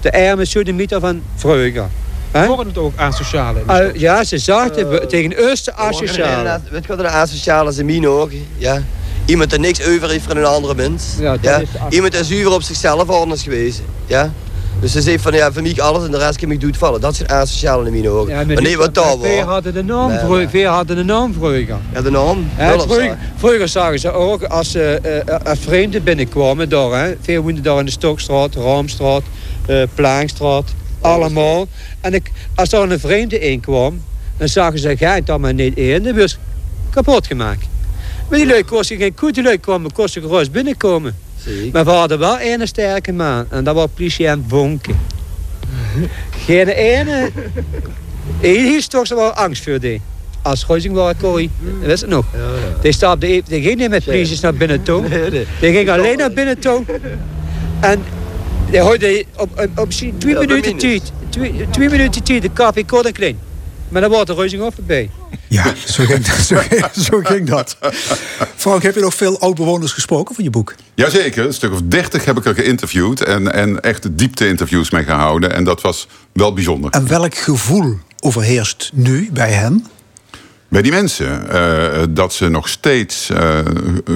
De 0.00 0.12
arme 0.12 0.44
sodomieter 0.44 1.00
van 1.00 1.22
vroeger. 1.36 1.88
Worden 2.32 2.66
het 2.66 2.78
ook 2.78 2.92
asociale? 2.96 3.60
Uh, 3.68 3.94
ja, 3.94 4.24
ze 4.24 4.38
zaten 4.38 5.08
tegen 5.08 5.50
ons 5.50 5.64
de 5.64 5.74
asociale. 5.74 6.60
Weet 6.70 6.82
je 6.82 6.88
wat 6.88 6.98
een 6.98 7.06
asociale 7.10 7.70
is 7.70 7.78
in 7.78 7.86
mijn 7.86 8.08
ogen? 8.08 8.46
Ja. 8.56 8.82
Iemand 9.24 9.50
die 9.50 9.58
niks 9.58 9.86
over 9.88 10.08
heeft 10.10 10.24
van 10.24 10.36
een 10.36 10.44
andere 10.44 10.74
mens. 10.74 11.04
Ja, 11.18 11.36
Iemand 11.88 12.12
die 12.12 12.24
zuiver 12.24 12.52
op 12.52 12.62
zichzelf 12.62 13.08
anders 13.08 13.42
geweest. 13.42 13.82
Ja. 14.06 14.32
Dus 14.80 14.92
ze 14.92 15.00
zei 15.00 15.18
van 15.18 15.32
ja, 15.32 15.52
voor 15.52 15.62
mij 15.62 15.74
alles 15.76 16.04
en 16.04 16.10
de 16.10 16.18
rest 16.18 16.38
kan 16.38 16.50
ik 16.50 16.60
doet 16.60 16.76
vallen. 16.76 17.00
Dat 17.00 17.12
is 17.12 17.26
asociaal 17.26 17.82
in 17.82 17.92
mijn 17.92 18.08
ogen. 18.08 18.32
Ja, 18.34 18.44
maar 18.44 18.62
nee, 18.62 18.76
wat 18.76 18.94
daar 18.94 19.16
Veel 19.20 19.36
was. 19.36 19.44
hadden 19.44 19.72
de 19.74 19.82
naam, 19.82 20.08
Nee, 20.52 20.66
hadden 20.66 20.96
de 20.96 21.04
naam 21.04 21.32
vroeger. 21.32 21.76
Ja, 21.92 22.02
de 22.02 22.10
naam. 22.10 22.50
Vroeger, 23.36 23.68
zagen 23.68 23.98
ze 23.98 24.12
ook 24.12 24.42
als, 24.42 24.74
eh 24.74 25.18
eh, 25.18 25.36
als 25.44 25.58
vreemden 25.58 26.04
binnenkwamen 26.04 26.68
daar. 26.68 27.04
Hè. 27.04 27.14
Veel 27.20 27.42
woonden 27.42 27.62
daar 27.62 27.78
in 27.78 27.84
de 27.84 27.90
Stokstraat, 27.90 28.54
Raamstraat, 28.54 29.22
eh 29.66 29.82
Plaangstraat. 29.94 30.64
Allemaal. 31.00 31.66
En 32.00 32.14
ik, 32.14 32.30
als 32.54 32.68
daar 32.68 32.90
een 32.90 33.00
vreemde 33.00 33.38
in 33.38 33.60
kwam, 33.60 34.02
dan 34.36 34.48
zagen 34.48 34.78
ze, 34.78 34.96
ga 34.96 35.16
ik 35.16 35.26
dan 35.26 35.40
maar 35.40 35.54
niet 35.54 35.76
in. 35.76 36.02
Dan 36.02 36.28
kapot 36.90 37.26
gemaakt. 37.26 37.66
Maar 38.28 38.38
die 38.38 38.64
kosten 38.64 38.96
geen 38.96 39.14
koe, 39.14 39.32
die 39.32 39.42
lui 39.42 39.58
kwamen 39.58 39.92
kosten 39.92 40.22
gerust 40.22 40.52
binnenkomen. 40.52 41.16
Maar 41.72 41.84
we 41.84 41.90
hadden 41.90 42.18
wel 42.18 42.38
één 42.38 42.68
sterke 42.68 43.12
man. 43.12 43.46
En 43.50 43.64
dat 43.64 43.74
was 43.74 43.88
politie 43.94 44.30
aan 44.30 44.38
het 44.38 44.48
bonken. 44.48 44.98
Geen 46.46 46.68
ene. 46.68 47.30
Hier 48.40 48.76
is 48.76 48.86
toch 48.86 49.08
wel 49.08 49.32
angst 49.32 49.62
voor 49.62 49.80
die. 49.80 50.00
Als 50.42 50.62
Goizing 50.62 50.94
was 50.94 51.14
Corrie, 51.20 51.50
dat 51.60 51.86
wist 51.86 52.00
het 52.00 52.10
nog. 52.10 52.24
Die, 52.82 52.92
stapte, 52.92 53.42
die 53.46 53.62
ging 53.62 53.76
niet 53.76 53.90
met 53.90 54.04
politie 54.04 54.38
naar 54.40 54.54
binnen 54.54 54.82
toe. 54.82 55.08
Die 55.60 55.72
ging 55.72 55.90
alleen 55.90 56.18
naar 56.18 56.32
binnen 56.32 56.58
toe. 56.58 56.84
En 57.80 58.02
die 58.70 58.80
hoorde 58.80 59.24
op, 59.36 59.68
op, 59.76 59.90
twee 59.90 60.34
minuten 60.38 60.76
tijd. 60.76 61.12
Twee, 61.28 61.66
twee 61.70 61.88
minuten 61.88 62.22
tijd, 62.22 62.42
de 62.42 62.50
koffie 62.50 62.84
kort 62.84 63.06
en 63.06 63.12
klein. 63.12 63.38
Maar 63.88 64.00
dan 64.00 64.10
wordt 64.10 64.26
de 64.26 64.34
Goizing 64.34 64.62
ook 64.62 64.74
voorbij. 64.74 65.10
Ja, 65.48 65.74
zo 65.86 66.04
ging, 66.04 66.26
zo, 66.48 66.56
ging, 66.56 66.84
zo 66.94 67.20
ging 67.22 67.48
dat. 67.48 67.76
Frank, 68.56 68.82
heb 68.82 68.94
je 68.94 69.00
nog 69.00 69.14
veel 69.14 69.40
oud-bewoners 69.40 69.92
gesproken 69.92 70.34
van 70.34 70.44
je 70.44 70.50
boek? 70.50 70.74
Jazeker, 70.94 71.46
een 71.46 71.54
stuk 71.54 71.72
of 71.72 71.80
dertig 71.82 72.24
heb 72.24 72.38
ik 72.38 72.44
er 72.44 72.54
geïnterviewd. 72.54 73.24
En, 73.24 73.52
en 73.52 73.80
echt 73.80 74.18
diepte-interviews 74.18 74.90
mee 74.90 75.04
gehouden. 75.04 75.54
En 75.54 75.64
dat 75.64 75.80
was 75.80 76.08
wel 76.32 76.52
bijzonder. 76.52 76.90
En 76.90 77.08
welk 77.08 77.34
gevoel 77.34 77.98
overheerst 78.20 78.90
nu 78.94 79.28
bij 79.32 79.52
hen? 79.52 79.86
Bij 80.70 80.82
die 80.82 80.92
mensen, 80.92 81.50
eh, 81.50 82.02
dat 82.10 82.32
ze 82.32 82.48
nog 82.48 82.68
steeds 82.68 83.30
eh, 83.30 83.58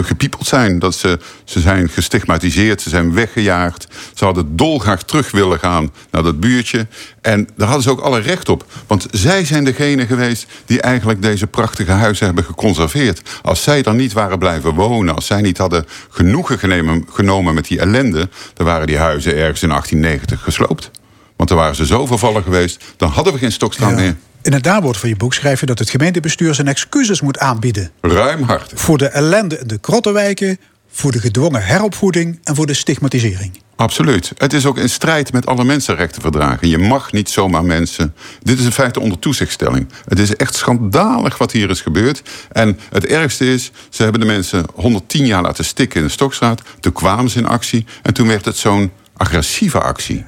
gepiepeld 0.03 0.47
zijn. 0.47 0.79
Dat 0.79 0.95
ze, 0.95 1.19
ze 1.45 1.61
zijn 1.61 1.89
gestigmatiseerd, 1.89 2.83
ze 2.83 2.89
zijn 2.89 3.15
weggejaagd. 3.15 3.87
Ze 4.15 4.25
hadden 4.25 4.57
dolgraag 4.57 5.03
terug 5.03 5.31
willen 5.31 5.59
gaan 5.59 5.93
naar 6.11 6.23
dat 6.23 6.41
buurtje. 6.41 6.87
En 7.21 7.49
daar 7.57 7.67
hadden 7.67 7.85
ze 7.85 7.91
ook 7.91 8.01
alle 8.01 8.21
recht 8.21 8.49
op. 8.49 8.65
Want 8.87 9.07
zij 9.11 9.45
zijn 9.45 9.65
degene 9.65 10.07
geweest 10.07 10.47
die 10.65 10.81
eigenlijk 10.81 11.23
deze 11.23 11.47
prachtige 11.47 11.91
huizen 11.91 12.27
hebben 12.27 12.45
geconserveerd. 12.45 13.23
Als 13.43 13.63
zij 13.63 13.83
dan 13.83 13.97
niet 13.97 14.13
waren 14.13 14.39
blijven 14.39 14.75
wonen, 14.75 15.15
als 15.15 15.27
zij 15.27 15.41
niet 15.41 15.59
hadden 15.59 15.87
genoegen 16.11 16.59
genemen, 16.59 17.07
genomen 17.13 17.55
met 17.55 17.67
die 17.67 17.79
ellende... 17.79 18.29
dan 18.55 18.67
waren 18.67 18.87
die 18.87 18.99
huizen 18.99 19.37
ergens 19.37 19.63
in 19.63 19.69
1890 19.69 20.43
gesloopt. 20.43 20.91
Want 21.37 21.49
dan 21.49 21.59
waren 21.59 21.77
ze 21.77 21.87
zo 21.87 22.07
vervallen 22.07 22.43
geweest, 22.43 22.85
dan 22.97 23.11
hadden 23.11 23.33
we 23.33 23.39
geen 23.39 23.53
stokstraat 23.53 23.95
meer. 23.95 24.17
In 24.45 24.53
het 24.53 24.65
nawoord 24.65 24.97
van 24.97 25.09
je 25.09 25.17
boek 25.17 25.35
schrijf 25.35 25.61
je 25.61 25.67
dat 25.67 25.79
het 25.79 25.91
gemeentebestuur 25.91 26.55
zijn 26.55 26.69
excuses 26.69 27.21
moet 27.21 27.39
aanbieden. 27.39 27.91
Ruimhartig. 28.01 28.81
Voor 28.81 28.99
de 28.99 29.07
ellende 29.07 29.59
in 29.59 29.67
de 29.67 29.79
krottenwijken, 29.79 30.59
voor 30.91 31.13
de 31.13 31.21
gedwongen 31.21 31.65
heropvoeding 31.65 32.41
en 32.43 32.55
voor 32.55 32.67
de 32.67 32.75
stigmatisering. 32.75 33.61
Absoluut. 33.77 34.33
Het 34.37 34.53
is 34.53 34.67
ook 34.67 34.79
in 34.79 34.89
strijd 34.89 35.33
met 35.33 35.47
alle 35.47 35.65
mensenrechtenverdragen. 35.65 36.69
Je 36.69 36.79
mag 36.79 37.13
niet 37.13 37.31
zomaar 37.31 37.65
mensen. 37.65 38.15
Dit 38.43 38.59
is 38.59 38.65
in 38.65 38.73
feite 38.73 39.01
onder 39.01 39.19
toezichtstelling. 39.19 39.89
Het 40.09 40.19
is 40.19 40.37
echt 40.37 40.55
schandalig 40.55 41.39
wat 41.39 41.53
hier 41.53 41.71
is 41.71 41.81
gebeurd. 41.81 42.23
En 42.53 42.79
het 42.91 43.07
ergste 43.07 43.53
is, 43.53 43.71
ze 43.89 44.03
hebben 44.03 44.21
de 44.21 44.27
mensen 44.27 44.65
110 44.75 45.27
jaar 45.27 45.43
laten 45.43 45.65
stikken 45.65 46.01
in 46.01 46.07
de 46.07 46.13
Stokstraat. 46.13 46.63
Toen 46.81 46.93
kwamen 46.93 47.31
ze 47.31 47.39
in 47.39 47.47
actie 47.47 47.87
en 48.03 48.15
toen 48.15 48.29
werd 48.29 48.45
het 48.45 48.57
zo'n 48.57 48.93
agressieve 49.17 49.81
actie. 49.81 50.25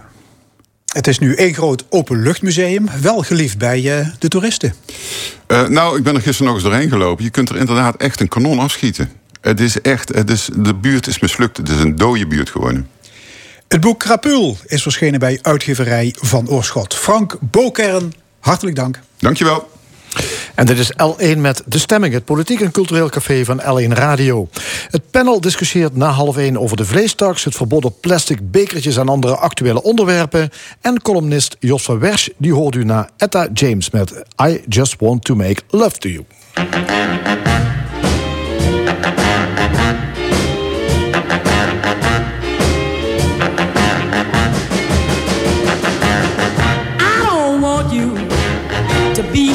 Het 0.97 1.07
is 1.07 1.19
nu 1.19 1.35
één 1.35 1.55
groot 1.55 1.85
openluchtmuseum, 1.89 2.89
wel 3.01 3.23
geliefd 3.23 3.59
bij 3.59 3.99
eh, 3.99 4.09
de 4.19 4.29
toeristen. 4.29 4.75
Eh, 5.47 5.69
nou, 5.69 5.99
ik 5.99 6.03
ben 6.03 6.15
er 6.15 6.21
gisteren 6.21 6.47
nog 6.47 6.55
eens 6.55 6.71
doorheen 6.71 6.89
gelopen. 6.89 7.25
Je 7.25 7.31
kunt 7.31 7.49
er 7.49 7.57
inderdaad 7.57 7.97
echt 7.97 8.21
een 8.21 8.29
kanon 8.29 8.59
afschieten. 8.59 9.11
Het 9.41 9.61
is 9.61 9.81
echt, 9.81 10.15
het 10.15 10.31
is, 10.31 10.49
de 10.57 10.75
buurt 10.75 11.07
is 11.07 11.19
mislukt. 11.19 11.57
Het 11.57 11.69
is 11.69 11.81
een 11.81 11.97
dode 11.97 12.27
buurt 12.27 12.51
geworden. 12.51 12.89
Het 13.69 13.81
boek 13.81 13.99
Krapul 13.99 14.57
is 14.67 14.83
verschenen 14.83 15.21
bij 15.21 15.39
uitgeverij 15.43 16.15
Van 16.21 16.49
Oorschot. 16.49 16.95
Frank 16.95 17.37
Bokern, 17.41 18.13
hartelijk 18.41 18.77
dank. 18.77 19.01
Dankjewel. 19.19 19.69
En 20.55 20.67
dit 20.67 20.79
is 20.79 20.93
L1 20.93 21.39
met 21.39 21.63
De 21.67 21.79
Stemming, 21.79 22.15
het 22.15 22.25
politiek 22.25 22.61
en 22.61 22.71
cultureel 22.71 23.09
café 23.09 23.45
van 23.45 23.61
L1 23.61 23.93
Radio. 23.93 24.49
Het 24.91 25.11
panel 25.11 25.41
discussieert 25.41 25.97
na 25.97 26.09
half 26.09 26.37
1 26.37 26.59
over 26.59 26.77
de 26.77 26.85
vleestaks, 26.85 27.45
het 27.45 27.55
verbod 27.55 27.85
op 27.85 28.01
plastic 28.01 28.51
bekertjes 28.51 28.97
en 28.97 29.09
andere 29.09 29.37
actuele 29.37 29.83
onderwerpen. 29.83 30.51
En 30.81 31.03
columnist 31.03 31.57
Jos 31.61 31.83
van 31.83 31.99
Wersch, 31.99 32.29
die 32.37 32.55
hoort 32.55 32.75
u 32.75 32.85
na 32.85 33.09
Etta 33.17 33.49
James 33.53 33.91
met 33.91 34.23
I 34.43 34.61
Just 34.69 34.95
Want 34.99 35.25
to 35.25 35.35
Make 35.35 35.63
Love 35.71 35.99
to 35.99 36.09
You. 36.09 36.25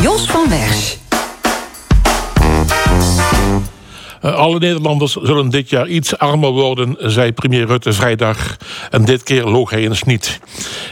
Jos 0.00 0.26
van 0.26 0.48
Wersch. 0.48 0.96
Uh, 4.24 4.34
alle 4.34 4.58
Nederlanders 4.58 5.12
zullen 5.12 5.48
dit 5.50 5.70
jaar 5.70 5.88
iets 5.88 6.18
armer 6.18 6.50
worden, 6.50 6.96
zei 6.98 7.32
premier 7.32 7.66
Rutte 7.66 7.92
vrijdag. 7.92 8.56
En 8.90 9.04
dit 9.04 9.22
keer 9.22 9.44
loog 9.44 9.70
hij 9.70 9.82
eens 9.82 10.02
niet. 10.02 10.40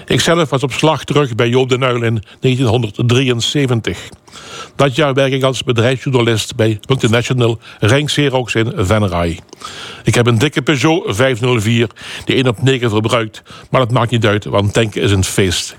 Ikzelf 0.07 0.51
was 0.51 0.63
op 0.63 0.73
slag 0.73 1.05
terug 1.05 1.35
bij 1.35 1.49
Joop 1.49 1.69
den 1.69 1.83
Uyl 1.83 2.03
in 2.03 2.23
1973. 2.41 4.09
Dat 4.77 4.97
jaar 4.97 5.15
werk 5.15 5.33
ik 5.33 5.43
als 5.43 5.65
bedrijfsjournalist 5.65 6.57
bij 6.57 6.81
multinational 6.89 7.59
Renk 7.79 8.07
Xerox 8.07 8.55
in 8.55 8.73
Venray. 8.77 9.39
Ik 10.05 10.15
heb 10.15 10.27
een 10.27 10.39
dikke 10.39 10.63
Peugeot 10.63 11.17
504 11.17 11.89
die 12.25 12.37
1 12.37 12.47
op 12.47 12.63
9 12.63 12.91
verbruikt. 12.91 13.43
Maar 13.71 13.81
dat 13.81 13.91
maakt 13.91 14.11
niet 14.11 14.27
uit, 14.27 14.45
want 14.45 14.73
tanken 14.73 15.03
is 15.03 15.11
een 15.11 15.25
feest. 15.25 15.77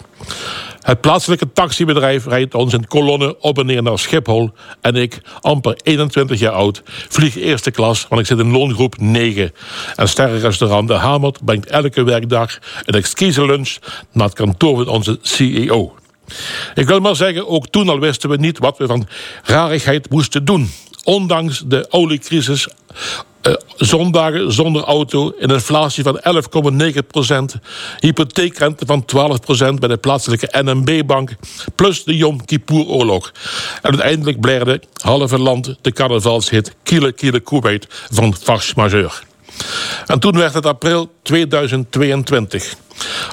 Het 0.84 1.02
plaatselijke 1.02 1.52
taxibedrijf 1.54 2.26
rijdt 2.26 2.56
ons 2.56 2.74
in 2.74 2.88
kolonnen 2.88 3.42
op 3.42 3.60
en 3.60 3.66
neer 3.66 3.84
naar 3.84 4.00
Schiphol. 4.00 4.52
En 4.82 4.96
ik, 4.96 5.22
amper 5.42 5.78
21 5.84 6.40
jaar 6.40 6.52
oud, 6.52 6.82
vlieg 6.86 7.36
eerste 7.38 7.72
klas, 7.72 8.06
want 8.10 8.22
ik 8.22 8.28
zit 8.28 8.40
in 8.40 8.52
loongroep 8.52 8.98
9. 8.98 9.52
En 9.96 10.10
sterrenrestaurant 10.10 10.88
De 10.88 10.94
Hamert 10.94 11.46
brengt 11.46 11.70
elke 11.70 12.04
werkdag 12.04 12.58
een 12.86 12.94
exquise 12.94 13.46
lunch 13.46 13.78
naar 14.12 14.28
het 14.28 14.36
kantoor 14.36 14.78
van 14.78 14.88
onze 14.88 15.18
CEO. 15.22 15.96
Ik 16.76 16.88
wil 16.88 17.00
maar 17.00 17.16
zeggen, 17.16 17.48
ook 17.48 17.68
toen 17.68 17.90
al 17.90 18.00
wisten 18.00 18.30
we 18.30 18.38
niet 18.38 18.60
wat 18.60 18.78
we 18.78 18.86
van 18.88 19.08
rarigheid 19.44 20.10
moesten 20.10 20.46
doen. 20.46 20.72
Ondanks 21.04 21.64
de 21.66 21.86
oliecrisis 21.90 22.68
uh, 23.48 23.54
zondagen 23.76 24.54
zonder 24.54 24.84
auto, 24.84 25.34
een 25.40 25.50
inflatie 25.50 26.04
van 26.04 26.22
11,9% 27.56 27.60
hypotheekrente 28.00 28.86
van 28.86 29.06
12% 29.06 29.74
bij 29.80 29.90
de 29.90 29.98
plaatselijke 29.98 30.62
NMB-bank, 30.62 31.36
plus 31.76 32.04
de 32.04 32.18
Yom 32.18 32.46
Kippur-oorlog. 32.46 33.32
En 33.82 33.90
uiteindelijk 33.90 34.40
bleerde 34.40 34.82
halve 35.02 35.40
land 35.40 35.76
de 35.82 35.92
carnavalshit 35.92 36.76
Kiele 36.84 37.12
Kiele 37.12 37.40
Kuwait 37.40 37.88
van 38.12 38.36
Farce 38.36 38.74
Majeur. 38.76 39.24
En 40.06 40.20
toen 40.20 40.38
werd 40.38 40.54
het 40.54 40.66
april 40.66 41.12
2022. 41.22 42.76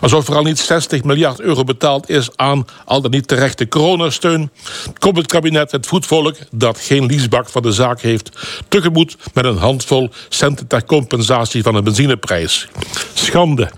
Alsof 0.01 0.29
er 0.29 0.35
al 0.35 0.43
niet 0.43 0.59
60 0.59 1.05
miljard 1.05 1.41
euro 1.41 1.65
betaald 1.65 2.09
is 2.09 2.29
aan 2.37 2.65
al 2.85 3.01
dan 3.01 3.11
niet 3.11 3.29
terechte 3.29 3.69
coronasteun, 3.69 4.51
komt 4.99 5.17
het 5.17 5.27
kabinet 5.27 5.71
het 5.71 5.87
voetvolk 5.87 6.37
dat 6.51 6.79
geen 6.79 7.07
liesbak 7.07 7.49
van 7.49 7.63
de 7.63 7.73
zaak 7.73 8.01
heeft 8.01 8.31
tegemoet 8.69 9.17
met 9.35 9.45
een 9.45 9.57
handvol 9.57 10.11
centen 10.29 10.67
ter 10.67 10.85
compensatie 10.85 11.63
van 11.63 11.75
de 11.75 11.83
benzineprijs. 11.83 12.69
Schande. 13.15 13.71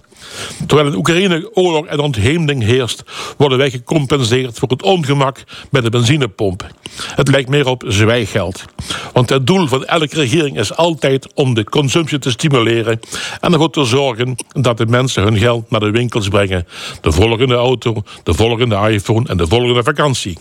Terwijl 0.66 0.88
in 0.88 0.96
Oekraïne 0.96 1.50
oorlog 1.54 1.86
en 1.86 1.98
ontheemding 1.98 2.62
heerst, 2.62 3.02
worden 3.36 3.58
wij 3.58 3.70
gecompenseerd 3.70 4.58
voor 4.58 4.68
het 4.68 4.82
ongemak 4.82 5.44
met 5.70 5.82
de 5.82 5.90
benzinepomp. 5.90 6.66
Het 7.14 7.28
lijkt 7.28 7.48
meer 7.48 7.66
op 7.66 7.84
zwijgeld. 7.86 8.64
Want 9.12 9.28
het 9.28 9.46
doel 9.46 9.66
van 9.66 9.84
elke 9.84 10.14
regering 10.14 10.58
is 10.58 10.76
altijd 10.76 11.34
om 11.34 11.54
de 11.54 11.64
consumptie 11.64 12.18
te 12.18 12.30
stimuleren 12.30 13.00
en 13.40 13.52
ervoor 13.52 13.70
te 13.70 13.84
zorgen 13.84 14.36
dat 14.52 14.78
de 14.78 14.86
mensen 14.86 15.22
hun 15.22 15.38
geld 15.38 15.70
naar 15.70 15.80
de 15.80 15.90
winkels 15.90 16.28
brengen. 16.28 16.66
De 17.00 17.12
volgende 17.12 17.54
auto, 17.54 18.02
de 18.22 18.34
volgende 18.34 18.90
iPhone 18.90 19.28
en 19.28 19.36
de 19.36 19.46
volgende 19.46 19.82
vakantie. 19.82 20.38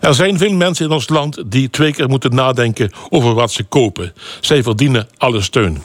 Er 0.00 0.14
zijn 0.14 0.38
veel 0.38 0.52
mensen 0.52 0.84
in 0.84 0.92
ons 0.92 1.08
land 1.08 1.42
die 1.46 1.70
twee 1.70 1.92
keer 1.92 2.08
moeten 2.08 2.34
nadenken 2.34 2.90
over 3.08 3.34
wat 3.34 3.52
ze 3.52 3.62
kopen. 3.64 4.12
Zij 4.40 4.62
verdienen 4.62 5.08
alle 5.16 5.40
steun. 5.40 5.82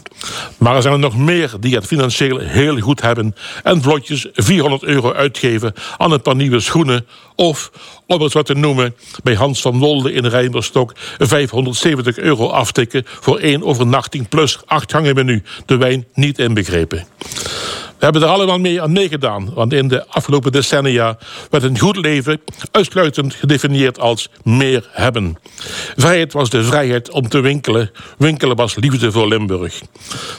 Maar 0.58 0.76
er 0.76 0.82
zijn 0.82 0.94
er 0.94 1.00
nog 1.00 1.18
meer 1.18 1.54
die 1.60 1.76
het 1.76 1.86
financieel 1.86 2.38
heel 2.38 2.80
goed 2.80 3.02
hebben 3.02 3.36
en 3.64 3.82
vlotjes 3.82 4.28
400 4.34 4.84
euro 4.84 5.14
uitgeven 5.14 5.74
aan 5.98 6.12
een 6.12 6.22
paar 6.22 6.36
nieuwe 6.36 6.60
schoenen 6.60 7.06
of, 7.36 7.72
om 8.08 8.22
het 8.22 8.34
wat 8.34 8.46
te 8.46 8.54
noemen, 8.54 8.96
bij 9.24 9.36
Hans 9.36 9.62
van 9.62 9.80
Wolde 9.80 10.14
in 10.14 10.26
Rijnberstok 10.26 10.94
570 11.18 12.18
euro 12.18 12.50
aftikken 12.50 13.04
voor 13.06 13.38
één 13.38 13.64
overnachting 13.64 14.30
plus 14.30 14.60
acht 14.66 14.92
gangen 14.92 15.16
menu, 15.16 15.44
de 15.66 15.78
wijn 15.78 16.06
niet 16.14 16.40
inbegrepen. 16.40 17.08
We 17.98 18.04
hebben 18.04 18.22
er 18.22 18.28
allemaal 18.28 18.60
mee 18.60 18.82
aan 18.82 18.92
meegedaan, 18.92 19.54
want 19.54 19.74
in 19.74 19.88
de 19.88 20.08
afgelopen 20.08 20.52
decennia 20.52 21.18
werd 21.50 21.64
een 21.64 21.80
goed 21.80 21.98
leven 21.98 22.42
uitsluitend 22.72 23.34
gedefinieerd 23.34 24.00
als 24.00 24.30
meer 24.44 24.90
hebben. 24.92 25.38
Vrijheid 25.96 26.34
was 26.34 26.50
de 26.50 26.64
vrijheid 26.64 27.12
om 27.12 27.30
te 27.30 27.40
winkelen. 27.40 27.92
Winkelen 28.18 28.56
was 28.56 28.76
liefde 28.76 29.12
voor 29.12 29.28
Limburg. 29.28 29.82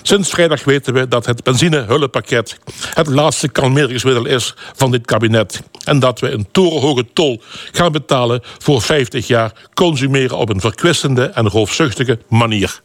Sinds 0.02 0.30
vrijdag 0.30 0.64
weten 0.64 0.94
we 0.94 1.08
dat 1.08 1.26
het 1.26 1.42
benzinehulppakket 1.42 2.58
het 2.94 3.06
laatste 3.06 3.48
kalmeringsmiddel 3.48 4.26
is 4.26 4.54
van 4.74 4.90
dit 4.90 5.06
kabinet. 5.06 5.62
En 5.84 5.98
dat 5.98 6.20
we 6.20 6.30
een 6.30 6.48
torenhoge 6.52 7.04
tol 7.12 7.42
gaan 7.72 7.92
betalen 7.92 8.42
voor 8.58 8.82
50 8.82 9.26
jaar 9.26 9.52
consumeren 9.74 10.36
op 10.36 10.48
een 10.48 10.60
verkwistende 10.60 11.24
en 11.24 11.48
roofzuchtige 11.48 12.18
manier. 12.28 12.80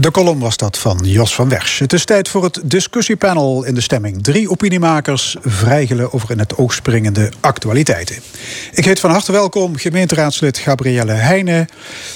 De 0.00 0.10
kolom 0.10 0.38
was 0.38 0.56
dat 0.56 0.78
van 0.78 0.98
Jos 1.02 1.34
van 1.34 1.48
Wersch. 1.48 1.78
Het 1.78 1.92
is 1.92 2.04
tijd 2.04 2.28
voor 2.28 2.44
het 2.44 2.60
discussiepanel 2.64 3.64
in 3.64 3.74
de 3.74 3.80
stemming. 3.80 4.22
Drie 4.22 4.50
opiniemakers 4.50 5.36
vrijgelen 5.40 6.12
over 6.12 6.30
in 6.30 6.38
het 6.38 6.56
oog 6.56 6.72
springende 6.72 7.32
actualiteiten. 7.40 8.16
Ik 8.72 8.84
heet 8.84 9.00
van 9.00 9.10
harte 9.10 9.32
welkom 9.32 9.76
gemeenteraadslid 9.76 10.58
Gabrielle 10.58 11.12
Heijnen... 11.12 11.68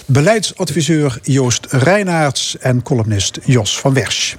beleidsadviseur 0.06 1.19
Joost 1.23 1.66
Reinaerts 1.70 2.59
en 2.59 2.82
columnist 2.82 3.39
Jos 3.44 3.78
van 3.78 3.94
Wersch. 3.94 4.35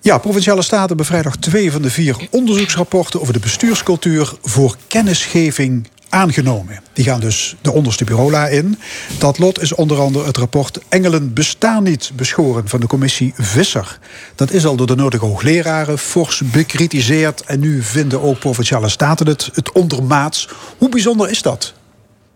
Ja, 0.00 0.18
Provinciale 0.18 0.62
Staten 0.62 0.96
bevrijdag 0.96 1.36
twee 1.36 1.72
van 1.72 1.82
de 1.82 1.90
vier 1.90 2.16
onderzoeksrapporten... 2.30 3.20
over 3.20 3.32
de 3.32 3.38
bestuurscultuur 3.38 4.32
voor 4.42 4.76
kennisgeving 4.88 5.88
aangenomen. 6.08 6.80
Die 6.92 7.04
gaan 7.04 7.20
dus 7.20 7.56
de 7.60 7.72
onderste 7.72 8.04
bureaula 8.04 8.46
in. 8.46 8.78
Dat 9.18 9.38
lot 9.38 9.62
is 9.62 9.74
onder 9.74 10.00
andere 10.00 10.26
het 10.26 10.36
rapport 10.36 10.78
Engelen 10.88 11.32
bestaan 11.34 11.82
niet 11.82 12.10
beschoren 12.14 12.68
van 12.68 12.80
de 12.80 12.86
commissie 12.86 13.32
Visser. 13.36 13.98
Dat 14.34 14.50
is 14.50 14.66
al 14.66 14.76
door 14.76 14.86
de 14.86 14.94
nodige 14.94 15.24
hoogleraren 15.24 15.98
fors 15.98 16.42
bekritiseerd. 16.44 17.42
En 17.42 17.60
nu 17.60 17.82
vinden 17.82 18.22
ook 18.22 18.38
provinciale 18.38 18.88
staten 18.88 19.26
het, 19.26 19.50
het 19.54 19.72
ondermaats. 19.72 20.48
Hoe 20.78 20.88
bijzonder 20.88 21.30
is 21.30 21.42
dat? 21.42 21.72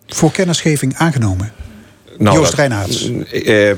Voor 0.07 0.33
kennisgeving 0.33 0.97
aangenomen. 0.97 1.53
Nou, 2.19 2.37
Joost 2.37 2.55
Reinaerts. 2.55 3.11
Eh, 3.31 3.73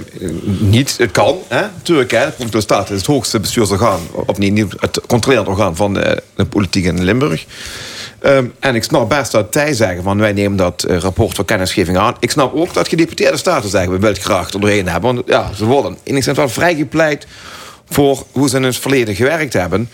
niet, 0.58 0.96
het 0.98 1.10
kan, 1.10 1.38
hè, 1.48 1.60
natuurlijk. 1.60 2.10
Hè, 2.10 2.28
de 2.50 2.60
Staat 2.60 2.90
is 2.90 2.96
het 2.96 3.06
hoogste 3.06 3.40
bestuursorgaan, 3.40 4.00
of 4.26 4.38
niet, 4.38 4.74
het 4.76 5.00
controlerend 5.06 5.48
orgaan 5.48 5.76
van 5.76 5.94
de, 5.94 6.22
de 6.36 6.44
politiek 6.44 6.84
in 6.84 7.04
Limburg. 7.04 7.46
Um, 8.24 8.54
en 8.60 8.74
ik 8.74 8.82
snap 8.82 9.08
best 9.08 9.32
dat 9.32 9.46
zij 9.50 9.72
zeggen 9.72 10.02
van 10.02 10.18
wij 10.18 10.32
nemen 10.32 10.56
dat 10.56 10.84
uh, 10.88 10.96
rapport 10.96 11.34
voor 11.34 11.44
kennisgeving 11.44 11.96
aan. 11.96 12.16
Ik 12.20 12.30
snap 12.30 12.54
ook 12.54 12.74
dat 12.74 12.88
gedeputeerde 12.88 13.36
staten 13.36 13.70
zeggen 13.70 13.92
we 13.92 13.98
willen 13.98 14.20
graag 14.20 14.52
er 14.52 14.60
doorheen 14.60 14.88
hebben. 14.88 15.14
Want 15.14 15.28
ja, 15.28 15.52
ze 15.52 15.64
worden 15.64 15.98
enigszins 16.02 16.36
wel 16.36 16.48
vrijgepleit 16.48 17.26
voor 17.88 18.24
hoe 18.32 18.48
ze 18.48 18.56
in 18.56 18.62
het 18.62 18.76
verleden 18.76 19.14
gewerkt 19.14 19.52
hebben. 19.52 19.90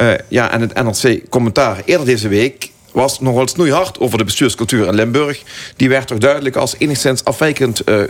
Uh, 0.00 0.10
ja, 0.28 0.50
en 0.50 0.60
het 0.60 0.82
NRC-commentaar 0.82 1.82
eerder 1.84 2.06
deze 2.06 2.28
week 2.28 2.70
was 2.92 3.20
nogal 3.20 3.48
snoeihard 3.48 4.00
over 4.00 4.18
de 4.18 4.24
bestuurscultuur 4.24 4.86
in 4.86 4.94
Limburg. 4.94 5.42
Die 5.76 5.88
werd 5.88 6.06
toch 6.06 6.18
duidelijk 6.18 6.56
als 6.56 6.74
enigszins 6.78 7.24
afwijkend 7.24 7.88
uh, 7.88 8.02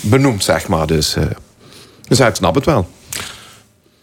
benoemd, 0.00 0.44
zeg 0.44 0.68
maar. 0.68 0.86
Dus, 0.86 1.16
dus 2.08 2.20
ik 2.20 2.34
snap 2.34 2.54
het 2.54 2.64
wel. 2.64 2.88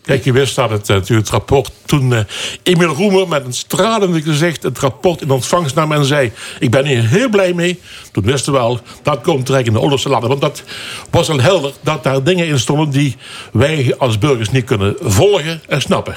Kijk, 0.04 0.24
je 0.24 0.32
wist 0.32 0.56
dat 0.56 0.70
het, 0.70 0.88
natuurlijk 0.88 1.28
het 1.28 1.30
rapport 1.30 1.72
toen 1.86 2.12
uh, 2.12 2.20
Emil 2.64 2.94
Roemer 2.94 3.28
met 3.28 3.46
een 3.46 3.54
stralende 3.54 4.22
gezicht 4.22 4.64
het 4.64 4.80
rapport 4.80 5.22
in 5.22 5.30
ontvangst 5.30 5.76
nam 5.76 5.92
en 5.92 6.06
zei: 6.06 6.32
Ik 6.60 6.72
ben 6.72 6.86
hier 6.86 7.08
heel 7.08 7.30
blij 7.30 7.54
mee. 7.54 7.80
Toen 8.12 8.24
wisten 8.24 8.54
we 8.54 8.60
al 8.60 8.80
dat 9.04 9.22
komt 9.22 9.46
terecht 9.46 9.68
in 9.68 9.74
de 9.74 9.80
onderste 9.80 10.10
ladder. 10.10 10.30
Want 10.30 10.42
dat 10.42 10.64
was 11.10 11.30
al 11.30 11.40
helder 11.40 11.72
dat 11.82 12.04
daar 12.04 12.24
dingen 12.24 12.48
in 12.48 12.60
stonden 12.60 12.90
die 12.90 13.16
wij 13.52 13.96
als 13.98 14.18
burgers 14.18 14.52
niet 14.52 14.66
kunnen 14.66 14.96
volgen 15.00 15.62
en 15.68 15.82
snappen. 15.82 16.16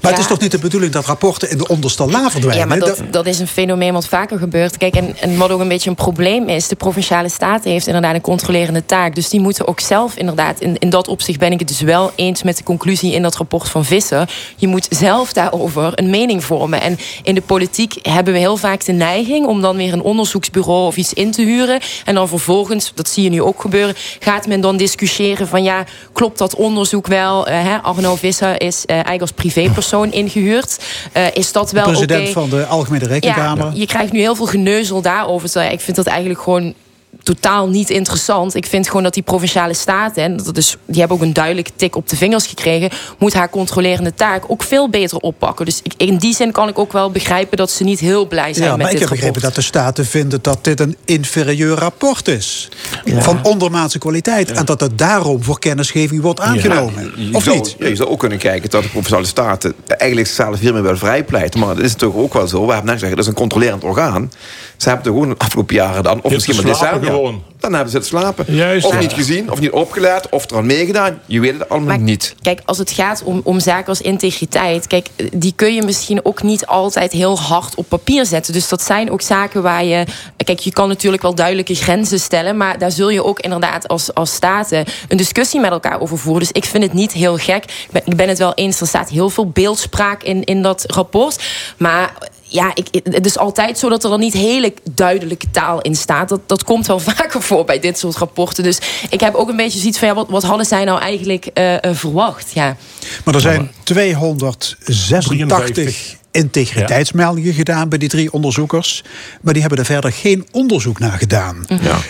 Maar 0.00 0.10
het 0.10 0.20
is 0.20 0.26
toch 0.26 0.40
niet 0.40 0.50
de 0.50 0.58
bedoeling 0.58 0.92
dat 0.92 1.06
rapporten 1.06 1.50
in 1.50 1.58
de 1.58 1.68
onderste 1.68 2.06
la 2.06 2.30
verdwijnen? 2.30 2.58
Ja, 2.58 2.66
maar 2.66 2.78
dat, 2.78 3.02
dat 3.10 3.26
is 3.26 3.38
een 3.38 3.46
fenomeen 3.46 3.92
wat 3.92 4.06
vaker 4.06 4.38
gebeurt. 4.38 4.76
Kijk, 4.76 4.94
en, 4.94 5.16
en 5.20 5.36
wat 5.36 5.50
ook 5.50 5.60
een 5.60 5.68
beetje 5.68 5.90
een 5.90 5.96
probleem 5.96 6.48
is... 6.48 6.68
de 6.68 6.76
Provinciale 6.76 7.28
Staten 7.28 7.70
heeft 7.70 7.86
inderdaad 7.86 8.14
een 8.14 8.20
controlerende 8.20 8.86
taak. 8.86 9.14
Dus 9.14 9.28
die 9.28 9.40
moeten 9.40 9.68
ook 9.68 9.80
zelf 9.80 10.16
inderdaad... 10.16 10.60
in, 10.60 10.76
in 10.78 10.90
dat 10.90 11.08
opzicht 11.08 11.38
ben 11.38 11.52
ik 11.52 11.58
het 11.58 11.68
dus 11.68 11.80
wel 11.80 12.12
eens 12.14 12.42
met 12.42 12.56
de 12.56 12.62
conclusie... 12.62 13.12
in 13.12 13.22
dat 13.22 13.36
rapport 13.36 13.68
van 13.68 13.84
Vissen. 13.84 14.26
Je 14.56 14.66
moet 14.66 14.86
zelf 14.90 15.32
daarover 15.32 15.92
een 15.94 16.10
mening 16.10 16.44
vormen. 16.44 16.80
En 16.80 16.98
in 17.22 17.34
de 17.34 17.42
politiek 17.42 17.94
hebben 18.02 18.32
we 18.32 18.38
heel 18.38 18.56
vaak 18.56 18.84
de 18.84 18.92
neiging... 18.92 19.46
om 19.46 19.60
dan 19.60 19.76
weer 19.76 19.92
een 19.92 20.02
onderzoeksbureau 20.02 20.86
of 20.86 20.96
iets 20.96 21.12
in 21.12 21.30
te 21.30 21.42
huren. 21.42 21.80
En 22.04 22.14
dan 22.14 22.28
vervolgens, 22.28 22.92
dat 22.94 23.08
zie 23.08 23.22
je 23.22 23.30
nu 23.30 23.42
ook 23.42 23.60
gebeuren... 23.60 23.94
gaat 24.20 24.46
men 24.46 24.60
dan 24.60 24.76
discussiëren 24.76 25.48
van 25.48 25.62
ja, 25.62 25.84
klopt 26.12 26.38
dat 26.38 26.54
onderzoek 26.54 27.06
wel? 27.06 27.48
Uh? 27.48 27.74
Arno 27.82 28.16
Visser 28.16 28.62
is 28.62 28.82
uh, 28.86 28.94
eigenlijk 28.94 29.20
als 29.20 29.32
privépersoon 29.32 29.88
ingehuurd. 30.10 30.78
Uh, 31.16 31.26
is 31.34 31.52
dat 31.52 31.70
wel 31.70 31.84
President 31.84 32.28
van 32.28 32.50
de 32.50 32.66
Algemene 32.66 33.06
Rekenkamer. 33.06 33.64
Ja, 33.64 33.72
je 33.74 33.86
krijgt 33.86 34.12
nu 34.12 34.18
heel 34.18 34.34
veel 34.34 34.46
geneuzel 34.46 35.02
daarover. 35.02 35.72
Ik 35.72 35.80
vind 35.80 35.96
dat 35.96 36.06
eigenlijk 36.06 36.40
gewoon 36.40 36.74
totaal 37.22 37.68
niet 37.68 37.90
interessant. 37.90 38.54
Ik 38.54 38.66
vind 38.66 38.86
gewoon 38.86 39.02
dat 39.02 39.14
die 39.14 39.22
provinciale 39.22 39.74
staten, 39.74 40.22
en 40.22 40.36
dat 40.36 40.56
is, 40.56 40.76
die 40.86 40.98
hebben 40.98 41.16
ook 41.16 41.22
een 41.22 41.32
duidelijke 41.32 41.70
tik 41.76 41.96
op 41.96 42.08
de 42.08 42.16
vingers 42.16 42.46
gekregen, 42.46 42.90
moet 43.18 43.34
haar 43.34 43.50
controlerende 43.50 44.14
taak 44.14 44.44
ook 44.46 44.62
veel 44.62 44.90
beter 44.90 45.18
oppakken. 45.18 45.64
Dus 45.64 45.80
ik, 45.82 45.92
in 45.96 46.16
die 46.16 46.34
zin 46.34 46.52
kan 46.52 46.68
ik 46.68 46.78
ook 46.78 46.92
wel 46.92 47.10
begrijpen 47.10 47.56
dat 47.56 47.70
ze 47.70 47.84
niet 47.84 48.00
heel 48.00 48.26
blij 48.26 48.52
zijn 48.52 48.64
Ja, 48.64 48.70
met 48.70 48.78
maar 48.80 48.86
ik 48.86 48.98
dit 48.98 49.00
heb 49.00 49.10
begrepen 49.10 49.40
rapport. 49.42 49.54
dat 49.54 49.64
de 49.64 49.78
staten 49.78 50.06
vinden 50.06 50.38
dat 50.42 50.64
dit 50.64 50.80
een 50.80 50.96
inferieur 51.04 51.76
rapport 51.76 52.28
is. 52.28 52.68
Van 53.04 53.44
ondermaatse 53.44 53.98
kwaliteit. 53.98 54.52
En 54.52 54.64
dat 54.64 54.80
het 54.80 54.98
daarom 54.98 55.42
voor 55.42 55.58
kennisgeving 55.58 56.22
wordt 56.22 56.40
aangenomen. 56.40 57.12
Of 57.32 57.42
zou, 57.42 57.56
niet? 57.56 57.76
ja, 57.78 57.86
je 57.86 57.96
zou 57.96 58.08
ook 58.08 58.18
kunnen 58.18 58.38
kijken 58.38 58.70
dat 58.70 58.82
de 58.82 58.88
provinciale 58.88 59.26
staten 59.26 59.74
eigenlijk 59.86 60.28
zichzelf 60.28 60.58
hiermee 60.58 60.82
wel 60.82 60.96
vrijpleiten. 60.96 61.60
Maar 61.60 61.74
dat 61.74 61.84
is 61.84 61.94
toch 61.94 62.14
ook 62.14 62.32
wel 62.32 62.46
zo. 62.48 62.66
We 62.66 62.72
hebben 62.72 62.84
net 62.84 62.94
gezegd, 62.94 63.10
dat 63.10 63.24
is 63.24 63.26
een 63.26 63.34
controlerend 63.36 63.84
orgaan. 63.84 64.32
Ze 64.76 64.88
hebben 64.88 65.06
toch 65.06 65.14
gewoon 65.14 65.28
de 65.28 65.38
afgelopen 65.38 65.74
jaren 65.74 66.02
dan, 66.02 66.22
of 66.22 66.32
misschien 66.32 66.54
maar 66.54 66.74
slapen 66.74 67.00
decennia, 67.00 67.09
gewoon. 67.10 67.42
dan 67.58 67.72
hebben 67.72 67.90
ze 67.90 67.96
het 67.96 68.06
slapen. 68.06 68.54
Juist. 68.54 68.86
of 68.86 68.92
Ja. 68.92 68.98
niet 69.00 69.12
gezien, 69.12 69.50
of 69.50 69.60
niet 69.60 69.70
opgelet, 69.70 70.28
of 70.28 70.50
eraan 70.50 70.66
meegedaan. 70.66 71.20
Je 71.26 71.40
weet 71.40 71.58
het 71.58 71.68
allemaal 71.68 71.98
niet. 71.98 72.34
Kijk, 72.42 72.60
als 72.64 72.78
het 72.78 72.90
gaat 72.90 73.22
om, 73.24 73.40
om 73.44 73.60
zaken 73.60 73.86
als 73.86 74.00
integriteit, 74.00 74.86
kijk, 74.86 75.08
die 75.32 75.52
kun 75.56 75.74
je 75.74 75.82
misschien 75.82 76.24
ook 76.24 76.42
niet 76.42 76.66
altijd 76.66 77.12
heel 77.12 77.38
hard 77.38 77.74
op 77.74 77.88
papier 77.88 78.26
zetten. 78.26 78.52
Dus 78.52 78.68
dat 78.68 78.82
zijn 78.82 79.10
ook 79.10 79.20
zaken 79.20 79.62
waar 79.62 79.84
je. 79.84 80.04
Kijk, 80.44 80.58
je 80.58 80.72
kan 80.72 80.88
natuurlijk 80.88 81.22
wel 81.22 81.34
duidelijke 81.34 81.74
grenzen 81.74 82.20
stellen, 82.20 82.56
maar 82.56 82.78
daar 82.78 82.90
zul 82.92 83.08
je 83.10 83.24
ook 83.24 83.40
inderdaad 83.40 83.88
als, 83.88 84.14
als 84.14 84.34
staten 84.34 84.84
een 85.08 85.16
discussie 85.16 85.60
met 85.60 85.70
elkaar 85.70 86.00
over 86.00 86.18
voeren. 86.18 86.42
Dus 86.42 86.52
ik 86.52 86.64
vind 86.64 86.82
het 86.82 86.92
niet 86.92 87.12
heel 87.12 87.36
gek. 87.36 87.64
Ik 87.64 87.88
ben, 87.90 88.02
ik 88.04 88.16
ben 88.16 88.28
het 88.28 88.38
wel 88.38 88.54
eens, 88.54 88.80
er 88.80 88.86
staat 88.86 89.08
heel 89.08 89.30
veel 89.30 89.48
beeldspraak 89.48 90.22
in, 90.22 90.44
in 90.44 90.62
dat 90.62 90.84
rapport. 90.86 91.42
Maar 91.76 92.12
ja, 92.50 92.72
ik, 92.74 92.88
het 93.02 93.26
is 93.26 93.38
altijd 93.38 93.78
zo 93.78 93.88
dat 93.88 94.04
er 94.04 94.10
dan 94.10 94.20
niet 94.20 94.32
hele 94.32 94.74
duidelijke 94.94 95.50
taal 95.50 95.80
in 95.80 95.96
staat. 95.96 96.28
Dat, 96.28 96.40
dat 96.46 96.64
komt 96.64 96.86
wel 96.86 96.98
vaker 97.10 97.42
voor 97.42 97.64
bij 97.64 97.80
dit 97.80 97.98
soort 97.98 98.16
rapporten. 98.16 98.64
Dus 98.64 98.78
ik 99.10 99.20
heb 99.20 99.34
ook 99.34 99.48
een 99.48 99.56
beetje 99.56 99.78
zoiets 99.78 99.98
van... 99.98 100.08
Ja, 100.08 100.14
wat, 100.14 100.28
wat 100.28 100.42
hadden 100.42 100.66
zij 100.66 100.84
nou 100.84 101.00
eigenlijk 101.00 101.46
eh, 101.46 101.84
eh, 101.84 101.94
verwacht? 101.94 102.52
Ja. 102.52 102.76
Maar 103.24 103.34
er 103.34 103.40
zijn 103.40 103.70
286 103.82 106.18
integriteitsmeldingen 106.30 107.54
gedaan 107.54 107.88
bij 107.88 107.98
die 107.98 108.08
drie 108.08 108.32
onderzoekers. 108.32 109.04
Maar 109.40 109.52
die 109.52 109.62
hebben 109.62 109.80
er 109.80 109.84
verder 109.84 110.12
geen 110.12 110.46
onderzoek 110.50 110.98
naar 110.98 111.18
gedaan. 111.18 111.66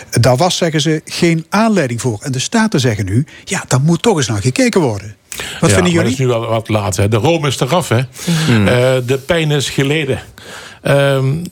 Daar 0.09 0.37
was, 0.37 0.57
zeggen 0.57 0.81
ze, 0.81 1.01
geen 1.05 1.45
aanleiding 1.49 2.01
voor. 2.01 2.19
En 2.21 2.31
de 2.31 2.39
staten 2.39 2.79
zeggen 2.79 3.05
nu, 3.05 3.25
ja, 3.43 3.63
daar 3.67 3.81
moet 3.81 4.01
toch 4.01 4.17
eens 4.17 4.27
naar 4.27 4.41
gekeken 4.41 4.81
worden. 4.81 5.15
Wat 5.59 5.69
ja, 5.69 5.75
vinden 5.75 5.93
jullie? 5.93 6.01
dat 6.01 6.11
is 6.11 6.17
nu 6.17 6.27
wel 6.27 6.45
wat 6.45 6.69
laat. 6.69 6.95
Hè. 6.95 7.07
De 7.07 7.17
room 7.17 7.45
is 7.45 7.59
eraf. 7.59 7.89
Hè. 7.89 8.01
Hmm. 8.45 8.67
Eh, 8.67 8.73
de 9.05 9.17
pijn 9.25 9.51
is 9.51 9.69
geleden. 9.69 10.21
Ehm, 10.81 11.43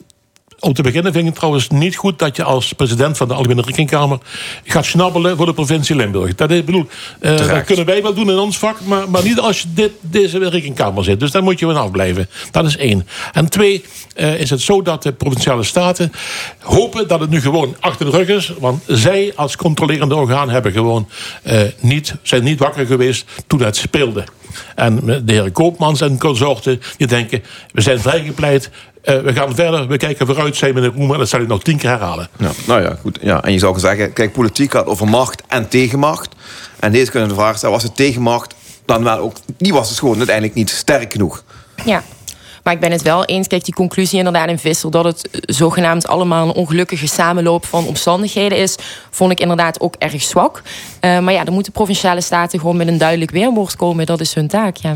om 0.60 0.74
te 0.74 0.82
beginnen 0.82 1.12
vind 1.12 1.24
ik 1.24 1.30
het 1.30 1.36
trouwens 1.36 1.70
niet 1.70 1.96
goed 1.96 2.20
dat 2.20 2.36
je 2.36 2.44
als 2.44 2.74
president 2.74 3.18
van 3.18 3.28
de 3.28 3.34
Algemene 3.34 3.62
Rekenkamer 3.62 4.20
gaat 4.64 4.86
snabbelen 4.86 5.38
voor 5.38 5.46
de 5.46 5.54
provincie 5.54 5.96
Limburg. 5.96 6.36
Dat, 6.36 6.52
is, 6.52 6.64
bedoel, 6.64 6.88
eh, 7.20 7.38
dat 7.38 7.64
kunnen 7.64 7.86
wij 7.86 8.02
wel 8.02 8.14
doen 8.14 8.30
in 8.30 8.38
ons 8.38 8.58
vak, 8.58 8.78
maar, 8.82 9.10
maar 9.10 9.24
niet 9.24 9.40
als 9.40 9.62
je 9.62 9.68
dit, 9.74 9.92
deze 10.02 10.50
rekenkamer 10.50 11.04
zit. 11.04 11.20
Dus 11.20 11.32
daar 11.32 11.44
moet 11.44 11.60
je 11.60 11.66
van 11.66 11.78
afblijven. 11.78 12.30
Dat 12.52 12.66
is 12.66 12.78
één. 12.78 13.08
En 13.34 13.50
twee, 13.50 13.84
eh, 14.16 14.40
is 14.40 14.50
het 14.50 14.62
zo 14.62 14.82
dat 14.82 15.04
de 15.04 15.12
provinciale 15.12 15.64
staten 15.64 16.12
hopen 16.60 17.08
dat 17.08 17.20
het 17.20 17.30
nu 17.30 17.42
gewoon 17.42 17.76
achter 17.80 18.06
de 18.06 18.12
rug 18.12 18.28
is. 18.28 18.54
Want 18.60 18.84
zij 18.88 19.34
als 19.36 19.56
controlerende 19.56 20.16
orgaan 20.16 20.50
hebben 20.50 20.72
gewoon 20.72 21.10
eh, 21.44 21.62
niet, 21.80 22.16
zijn 22.22 22.44
niet 22.44 22.60
wakker 22.60 22.86
geweest 22.86 23.26
toen 23.48 23.62
het 23.62 23.76
speelde. 23.76 24.24
En 24.76 25.06
de 25.26 25.34
heer 25.34 25.52
Koopmans 25.52 26.02
en 26.02 26.18
consorten 26.20 26.82
die 26.98 27.08
denken, 27.08 27.44
we 27.72 27.82
zijn 27.82 28.00
vrijgepleit. 28.00 28.70
eh, 29.02 29.20
we 29.20 29.34
gaan 29.34 29.56
verder, 29.56 29.88
we 29.88 29.98
kijken 29.98 30.26
vooruit, 30.26 30.56
zei 30.56 30.74
meneer 30.74 30.92
Roemer. 30.96 31.18
Dat 31.18 31.30
zal 31.30 31.42
ik 31.42 31.48
nog 31.48 31.64
tien 31.64 31.78
keer 31.78 31.90
herhalen. 31.90 32.30
Ja, 32.38 32.52
nou 32.68 32.82
ja, 32.82 32.98
goed. 33.02 33.20
Ja, 33.22 33.44
en 33.44 33.52
je 33.54 33.60
zou 33.60 33.74
kunnen 33.74 33.90
zeggen, 33.90 34.14
kijk, 34.14 34.34
politiek 34.34 34.72
gaat 34.72 34.86
over 34.86 35.08
macht 35.08 35.44
en 35.48 35.68
tegenmacht. 35.68 36.30
En 36.80 36.92
deze 36.92 37.12
kunnen 37.12 37.30
de 37.30 37.36
vraag 37.36 37.58
stellen, 37.58 37.76
was 37.76 37.84
het 37.84 37.96
tegenmacht 37.96 38.56
dan 38.86 39.04
wel 39.04 39.18
ook... 39.18 39.36
Die 39.58 39.74
was 39.74 39.88
dus 39.88 40.00
gewoon 40.00 40.18
uiteindelijk 40.18 40.56
niet 40.56 40.70
sterk 40.70 41.12
genoeg. 41.12 41.44
Ja. 41.86 42.04
Maar 42.64 42.74
ik 42.74 42.80
ben 42.80 42.92
het 42.92 43.02
wel 43.02 43.26
eens, 43.26 43.48
kijk, 43.48 43.66
die 43.66 43.74
conclusie 43.74 44.18
inderdaad 44.18 44.50
in 44.50 44.60
Vissel... 44.60 44.90
dat 44.90 45.06
het 45.06 45.30
zogenaamd 45.42 46.08
allemaal 46.08 46.48
een 46.48 46.54
ongelukkige 46.54 47.08
samenloop 47.08 47.66
van 47.66 47.86
omstandigheden 47.86 48.58
is... 48.58 48.76
vond 49.10 49.32
ik 49.32 49.40
inderdaad 49.40 49.80
ook 49.80 49.96
erg 49.98 50.22
zwak. 50.22 50.62
Eh, 51.00 51.20
maar 51.20 51.34
ja, 51.34 51.44
dan 51.44 51.54
moeten 51.54 51.72
provinciale 51.72 52.22
staten 52.22 52.60
gewoon 52.60 52.78
met 52.78 52.88
een 52.88 52.98
duidelijk 52.98 53.32
weerwoord 53.32 53.76
komen. 53.76 54.06
Dat 54.06 54.20
is 54.20 54.34
hun 54.34 54.48
taak, 54.48 54.76
ja. 54.78 54.94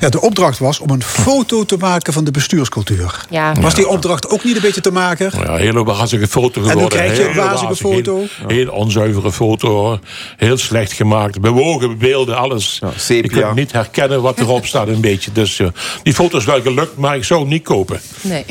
Ja, 0.00 0.08
de 0.08 0.20
opdracht 0.20 0.58
was 0.58 0.78
om 0.78 0.90
een 0.90 1.02
foto 1.02 1.64
te 1.64 1.76
maken 1.76 2.12
van 2.12 2.24
de 2.24 2.30
bestuurscultuur. 2.30 3.26
Ja. 3.30 3.52
Was 3.60 3.74
die 3.74 3.88
opdracht 3.88 4.28
ook 4.28 4.44
niet 4.44 4.56
een 4.56 4.62
beetje 4.62 4.80
te 4.80 4.90
maken? 4.90 5.30
Ja, 5.34 5.48
een 5.48 5.58
hele 5.58 5.84
wazige 5.84 6.26
foto 6.26 6.60
dan 6.60 6.70
geworden. 6.70 6.98
krijg 6.98 7.16
je 7.16 7.28
een 7.28 7.34
wazige 7.34 7.66
wazig, 7.66 7.78
foto. 7.78 8.18
Heel, 8.18 8.48
heel 8.48 8.68
onzuivere 8.68 9.32
foto. 9.32 9.68
hoor. 9.68 9.98
Heel 10.36 10.56
slecht 10.56 10.92
gemaakt. 10.92 11.40
Bewogen 11.40 11.98
beelden, 11.98 12.36
alles. 12.36 12.80
je 13.08 13.28
kunt 13.28 13.54
niet 13.54 13.72
herkennen 13.72 14.22
wat 14.22 14.38
erop 14.38 14.66
staat 14.72 14.88
een 14.88 15.00
beetje. 15.00 15.32
Dus 15.32 15.58
eh, 15.58 15.66
die 16.02 16.14
foto 16.14 16.38
is 16.38 16.44
wel 16.44 16.62
gelukt, 16.62 16.96
maar 16.96 17.16
ik 17.16 17.24
zou 17.24 17.40
hem 17.40 17.48
niet 17.48 17.64
kopen. 17.64 18.00
Nee. 18.20 18.44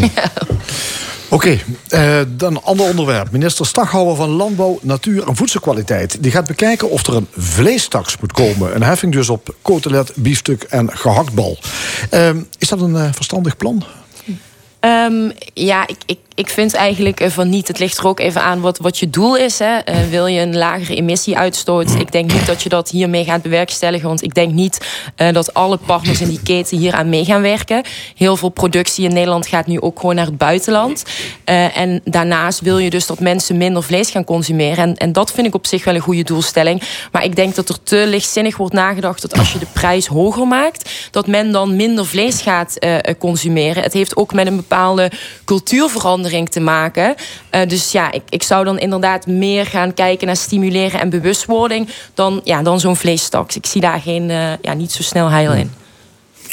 Oké, 1.32 1.58
eh, 1.88 2.20
dan 2.28 2.62
ander 2.62 2.88
onderwerp. 2.88 3.30
Minister 3.30 3.66
Staghouwer 3.66 4.16
van 4.16 4.28
Landbouw, 4.28 4.78
Natuur 4.82 5.28
en 5.28 5.36
Voedselkwaliteit... 5.36 6.22
die 6.22 6.30
gaat 6.30 6.46
bekijken 6.46 6.90
of 6.90 7.06
er 7.06 7.16
een 7.16 7.26
vleestaks 7.36 8.16
moet 8.18 8.32
komen. 8.32 8.74
Een 8.74 8.82
heffing 8.82 9.12
dus 9.12 9.28
op 9.28 9.54
cotelet, 9.62 10.12
biefstuk 10.16 10.62
en 10.62 10.96
gehaktbal. 10.96 11.58
Eh, 12.10 12.30
is 12.58 12.68
dat 12.68 12.80
een 12.80 12.96
eh, 12.96 13.12
verstandig 13.12 13.56
plan? 13.56 13.84
Ehm, 14.82 15.30
ja, 15.54 15.86
ik, 15.86 15.96
ik, 16.06 16.18
ik 16.34 16.48
vind 16.48 16.74
eigenlijk 16.74 17.20
eh, 17.20 17.30
van 17.30 17.48
niet. 17.48 17.68
Het 17.68 17.78
ligt 17.78 17.98
er 17.98 18.06
ook 18.06 18.20
even 18.20 18.42
aan 18.42 18.60
wat, 18.60 18.78
wat 18.78 18.98
je 18.98 19.10
doel 19.10 19.36
is. 19.36 19.58
Hè. 19.58 19.76
Eh, 19.78 19.96
wil 20.10 20.26
je 20.26 20.40
een 20.40 20.56
lagere 20.56 20.94
emissieuitstoot? 20.94 21.94
Ik 21.94 22.12
denk 22.12 22.32
niet 22.32 22.46
dat 22.46 22.62
je 22.62 22.68
dat 22.68 22.90
hiermee 22.90 23.24
gaat 23.24 23.42
bewerkstelligen. 23.42 24.08
Want 24.08 24.22
ik 24.22 24.34
denk 24.34 24.52
niet 24.52 24.86
eh, 25.16 25.32
dat 25.32 25.54
alle 25.54 25.76
partners 25.76 26.20
in 26.20 26.28
die 26.28 26.42
keten 26.42 26.78
hier 26.78 26.92
aan 26.92 27.08
mee 27.08 27.24
gaan 27.24 27.42
werken. 27.42 27.82
Heel 28.16 28.36
veel 28.36 28.48
productie 28.48 29.04
in 29.04 29.12
Nederland 29.12 29.46
gaat 29.46 29.66
nu 29.66 29.80
ook 29.80 30.00
gewoon 30.00 30.14
naar 30.14 30.26
het 30.26 30.38
buitenland. 30.38 31.04
En 31.44 32.00
daarnaast 32.04 32.60
wil 32.60 32.78
je 32.78 32.90
dus 32.90 33.06
dat 33.06 33.20
mensen 33.20 33.56
minder 33.56 33.82
vlees 33.82 34.10
gaan 34.10 34.24
consumeren. 34.24 34.84
En, 34.84 34.96
en 34.96 35.12
dat 35.12 35.32
vind 35.32 35.46
ik 35.46 35.54
op 35.54 35.66
zich 35.66 35.84
wel 35.84 35.94
een 35.94 36.00
goede 36.00 36.22
doelstelling. 36.22 36.82
Maar 37.12 37.24
ik 37.24 37.36
denk 37.36 37.54
dat 37.54 37.68
er 37.68 37.82
te 37.82 38.04
lichtzinnig 38.06 38.56
wordt 38.56 38.74
nagedacht 38.74 39.22
dat 39.22 39.38
als 39.38 39.52
je 39.52 39.58
de 39.58 39.66
prijs 39.72 40.06
hoger 40.06 40.46
maakt, 40.46 40.90
dat 41.10 41.26
men 41.26 41.52
dan 41.52 41.76
minder 41.76 42.06
vlees 42.06 42.40
gaat 42.40 42.78
consumeren. 43.18 43.82
Het 43.82 43.92
heeft 43.92 44.16
ook 44.16 44.32
met 44.32 44.46
een 44.46 44.64
bepaalde 44.72 45.10
cultuurverandering 45.44 46.48
te 46.48 46.60
maken. 46.60 47.14
Eh, 47.50 47.68
dus 47.68 47.92
ja, 47.92 48.12
ik, 48.12 48.22
ik 48.28 48.42
zou 48.42 48.64
dan 48.64 48.78
inderdaad 48.78 49.26
meer 49.26 49.66
gaan 49.66 49.94
kijken 49.94 50.26
naar 50.26 50.36
stimuleren 50.36 51.00
en 51.00 51.10
bewustwording 51.10 51.88
dan, 52.14 52.40
ja, 52.44 52.62
dan 52.62 52.80
zo'n 52.80 52.96
vleestaks. 52.96 53.56
Ik 53.56 53.66
zie 53.66 53.80
daar 53.80 54.00
geen, 54.00 54.30
eh, 54.30 54.52
ja, 54.62 54.72
niet 54.72 54.92
zo 54.92 55.02
snel 55.02 55.28
heil 55.28 55.52
in. 55.52 55.81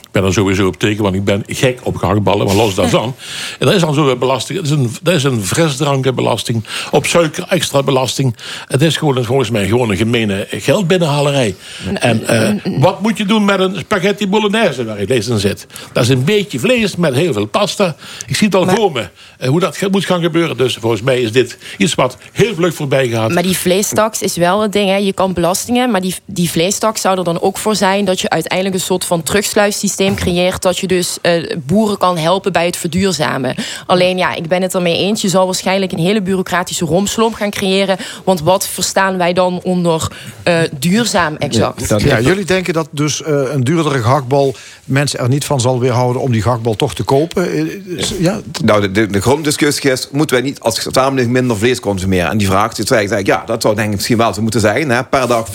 Ik 0.10 0.15
ben 0.15 0.23
er 0.23 0.34
sowieso 0.34 0.68
op 0.68 0.80
tegen, 0.80 1.03
want 1.03 1.15
ik 1.15 1.23
ben 1.23 1.44
gek 1.48 1.80
op 1.84 1.95
gehaktballen. 1.95 2.45
Maar 2.45 2.56
los 2.56 2.76
daarvan. 2.76 3.15
En 3.60 3.65
dat 3.65 3.76
is 3.76 3.81
dan 3.81 3.94
zo'n 3.94 4.19
belasting. 4.19 4.57
Dat 4.60 4.68
is 4.68 4.73
een, 4.73 4.91
dat 5.02 5.14
is 5.14 5.23
een 5.23 5.45
frisdrankenbelasting. 5.45 6.64
Op 6.91 7.06
suiker 7.06 7.45
extra 7.49 7.84
belasting. 7.84 8.36
Het 8.68 8.81
is 8.81 8.98
gewoon, 8.98 9.23
volgens 9.23 9.49
mij 9.49 9.68
gewoon 9.68 9.90
een 9.90 9.98
gemene 9.98 10.48
geldbinnenhalerij. 10.52 11.56
En 11.94 12.27
eh, 12.27 12.53
wat 12.80 13.02
moet 13.02 13.18
je 13.18 13.26
doen 13.26 13.45
met 13.45 13.60
een 13.60 13.76
spaghetti 13.77 14.27
bolognese 14.27 14.86
waar 14.86 14.99
ik 14.99 15.10
lees 15.10 15.27
in 15.27 15.40
zit? 15.40 15.68
Dat 15.94 16.03
is 16.03 16.10
een 16.10 16.23
beetje 16.23 16.60
vlees 16.60 16.95
met 16.95 17.14
heel 17.14 17.34
veel 17.34 17.45
pasta. 17.45 17.95
Ik 18.27 18.36
zie 18.36 18.48
het 18.48 18.56
al 18.56 18.68
voor 18.68 18.91
me. 18.91 19.07
eh, 19.38 19.49
hoe 19.49 19.60
dat 19.60 19.77
moet 19.91 20.06
gaan 20.06 20.22
gebeuren. 20.22 20.57
Dus 20.57 20.77
volgens 20.80 21.02
mij 21.02 21.22
is 21.22 21.31
dit 21.31 21.57
iets 21.77 21.95
wat 21.95 22.18
heel 22.31 22.53
vlug 22.56 22.73
voorbij 22.73 23.07
gaat. 23.07 23.31
Maar 23.31 23.44
die 23.44 23.57
vleestaks 23.57 24.22
is 24.22 24.36
wel 24.36 24.61
het 24.61 24.72
ding. 24.72 24.90
Hè. 24.90 24.95
Je 24.95 25.14
kan 25.14 25.34
belastingen, 25.34 25.91
maar 25.91 26.02
die, 26.02 26.15
die 26.26 26.49
vleestaks 26.49 27.02
zou 27.02 27.18
er 27.18 27.23
dan 27.23 27.41
ook 27.41 27.57
voor 27.57 27.76
zijn... 27.76 28.06
dat 28.06 28.19
je 28.22 28.30
uiteindelijk 28.30 28.76
een 28.76 28.81
soort 28.81 29.06
van 29.06 29.23
terugsluissysteem 29.23 29.98
creëert... 30.16 30.62
dat 30.62 30.78
je 30.78 30.88
dus 30.88 31.18
eh, 31.22 31.56
boeren 31.58 31.98
kan 31.98 32.18
helpen 32.18 32.52
bij 32.52 32.66
het 32.66 32.78
verduurzamen. 32.78 33.56
Alleen 33.86 34.18
ja, 34.18 34.36
ik 34.36 34.48
ben 34.48 34.62
het 34.62 34.76
ermee 34.76 34.98
eens. 34.98 35.22
Je 35.22 35.30
zal 35.30 35.46
waarschijnlijk 35.46 35.92
een 35.92 36.00
hele 36.00 36.22
bureaucratische 36.22 36.86
romslomp 36.86 37.34
gaan 37.34 37.50
creëren. 37.50 37.98
Want 38.24 38.42
wat 38.42 38.68
verstaan 38.68 39.18
wij 39.18 39.34
dan 39.34 39.60
onder 39.64 40.08
eh, 40.44 40.60
duurzaam 40.80 41.36
exact? 41.36 42.02
Ja, 42.04 42.20
jullie 42.20 42.46
denken 42.46 42.74
dat 42.74 42.88
dus 42.92 43.24
eh, 43.24 43.42
een 43.52 43.64
duurdere 43.64 44.02
gehaktbal... 44.02 44.56
mensen 44.86 45.20
er 45.20 45.30
niet 45.30 45.46
van 45.46 45.60
zal 45.62 45.80
weerhouden 45.80 46.22
om 46.22 46.32
die 46.32 46.42
gehaktbal 46.42 46.76
toch 46.76 46.96
te 46.96 47.04
kopen? 47.04 47.54
Is- 47.98 48.14
Ja, 48.20 48.40
Nou, 48.64 48.82
de, 48.82 48.92
de, 48.92 49.08
de 49.08 49.22
gronddiscussie 49.22 49.92
is, 49.92 50.08
moeten 50.12 50.36
wij 50.36 50.46
niet 50.46 50.60
als 50.60 50.88
samenleving 50.92 51.34
minder 51.34 51.58
vlees 51.58 51.80
consumeren? 51.80 52.30
En 52.30 52.38
die 52.38 52.48
vraag 52.48 52.78
ik, 52.80 53.26
ja, 53.26 53.44
dat 53.46 53.62
zou 53.62 53.76
denk 53.76 53.88
ik 53.90 53.96
misschien 53.96 54.18
wel 54.18 54.34
zo 54.34 54.42
moeten 54.42 54.60
zijn. 54.60 54.90
Hè? 54.90 55.04
Per 55.04 55.28
dag 55.28 55.48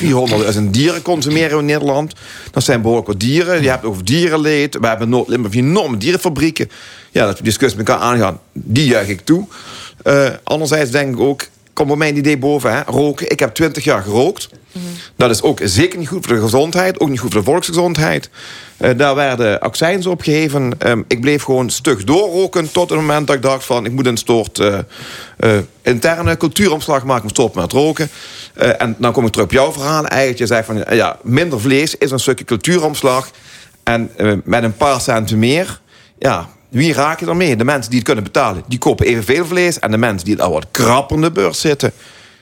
400.000 0.55 0.63
dieren 0.71 1.03
consumeren 1.03 1.51
we 1.51 1.59
in 1.59 1.65
Nederland. 1.65 2.13
Dat 2.51 2.65
zijn 2.65 2.81
behoorlijk 2.81 3.07
wat 3.07 3.21
dieren. 3.21 3.63
Je 3.63 3.69
hebt 3.69 3.85
over 3.85 4.05
dierenleed. 4.43 4.77
We 4.81 4.87
hebben 4.87 5.09
Noord-Limburg 5.09 5.55
enorme 5.55 5.97
dierenfabrieken. 5.97 6.71
Ja, 7.11 7.27
dat 7.27 7.39
we 7.39 7.45
discussie 7.45 7.79
met 7.79 7.89
elkaar 7.89 8.03
aangaan, 8.03 8.41
die 8.53 8.87
juich 8.87 9.09
ik 9.09 9.21
toe. 9.21 9.47
Eh, 10.03 10.29
anderzijds 10.45 10.91
denk 10.91 11.15
ik 11.15 11.21
ook, 11.21 11.47
komt 11.73 11.89
bij 11.89 11.97
mij 11.97 12.09
een 12.09 12.17
idee 12.17 12.39
boven. 12.39 12.73
Hè? 12.73 12.83
Roken. 12.87 13.31
Ik 13.31 13.41
heb 13.41 13.55
20 13.55 13.85
jaar 13.85 14.03
gerookt. 14.03 14.49
Dat 15.17 15.31
is 15.31 15.43
ook 15.43 15.61
zeker 15.63 15.99
niet 15.99 16.09
goed 16.09 16.27
voor 16.27 16.35
de 16.35 16.41
gezondheid. 16.41 17.01
Ook 17.01 17.09
niet 17.09 17.21
goed 17.21 17.33
voor 17.33 17.41
de 17.41 17.47
volksgezondheid. 17.47 18.31
Eh, 18.77 18.91
daar 18.97 19.15
werden 19.15 19.61
accijns 19.61 20.07
op 20.07 20.21
gegeven. 20.21 20.73
Ehm, 20.79 21.03
ik 21.09 21.21
bleef 21.21 21.43
gewoon 21.43 21.71
stug 21.71 22.05
doorroken 22.05 22.73
tot 22.73 22.91
het 22.91 22.99
moment 22.99 23.27
dat 23.27 23.37
ik 23.37 23.43
dacht 23.43 23.65
van... 23.65 23.85
ik 23.85 23.93
moet 23.93 24.07
een 24.07 24.17
soort 24.17 24.59
eh, 24.59 25.59
interne 25.83 26.37
cultuuromslag 26.37 27.05
maken... 27.05 27.29
stoppen 27.29 27.61
met 27.61 27.73
roken. 27.73 28.09
En 28.55 28.97
dan 28.99 29.13
kom 29.13 29.27
ik 29.27 29.33
terug 29.33 29.47
op 29.47 29.53
jouw 29.53 29.73
verhaal. 29.73 30.07
Eigenlijk, 30.07 30.39
je 30.39 30.47
zei 30.47 30.65
van 30.65 30.97
ja, 30.97 31.19
minder 31.23 31.61
vlees 31.61 31.97
is 31.97 32.11
een 32.11 32.19
stukje 32.19 32.45
cultuuromslag. 32.45 33.31
En 33.85 34.11
eh, 34.17 34.33
met 34.45 34.63
een 34.63 34.77
paar 34.77 35.01
centen 35.01 35.39
meer... 35.39 35.81
ja, 36.19 36.49
wie 36.69 36.93
raak 36.93 37.21
je 37.21 37.27
ermee? 37.27 37.57
De 37.57 37.65
mensen 37.65 37.89
die 37.91 37.99
het 37.99 38.07
kunnen 38.07 38.25
betalen, 38.25 38.63
die 38.69 38.79
kopen 38.79 39.07
evenveel 39.07 39.47
vlees. 39.47 39.79
En 39.79 39.91
de 39.91 39.97
mensen 39.97 40.25
die 40.25 40.43
al 40.43 40.53
wat 40.53 40.67
krapper 40.71 41.17
in 41.17 41.23
de 41.23 41.31
beurs 41.31 41.61
zitten... 41.61 41.93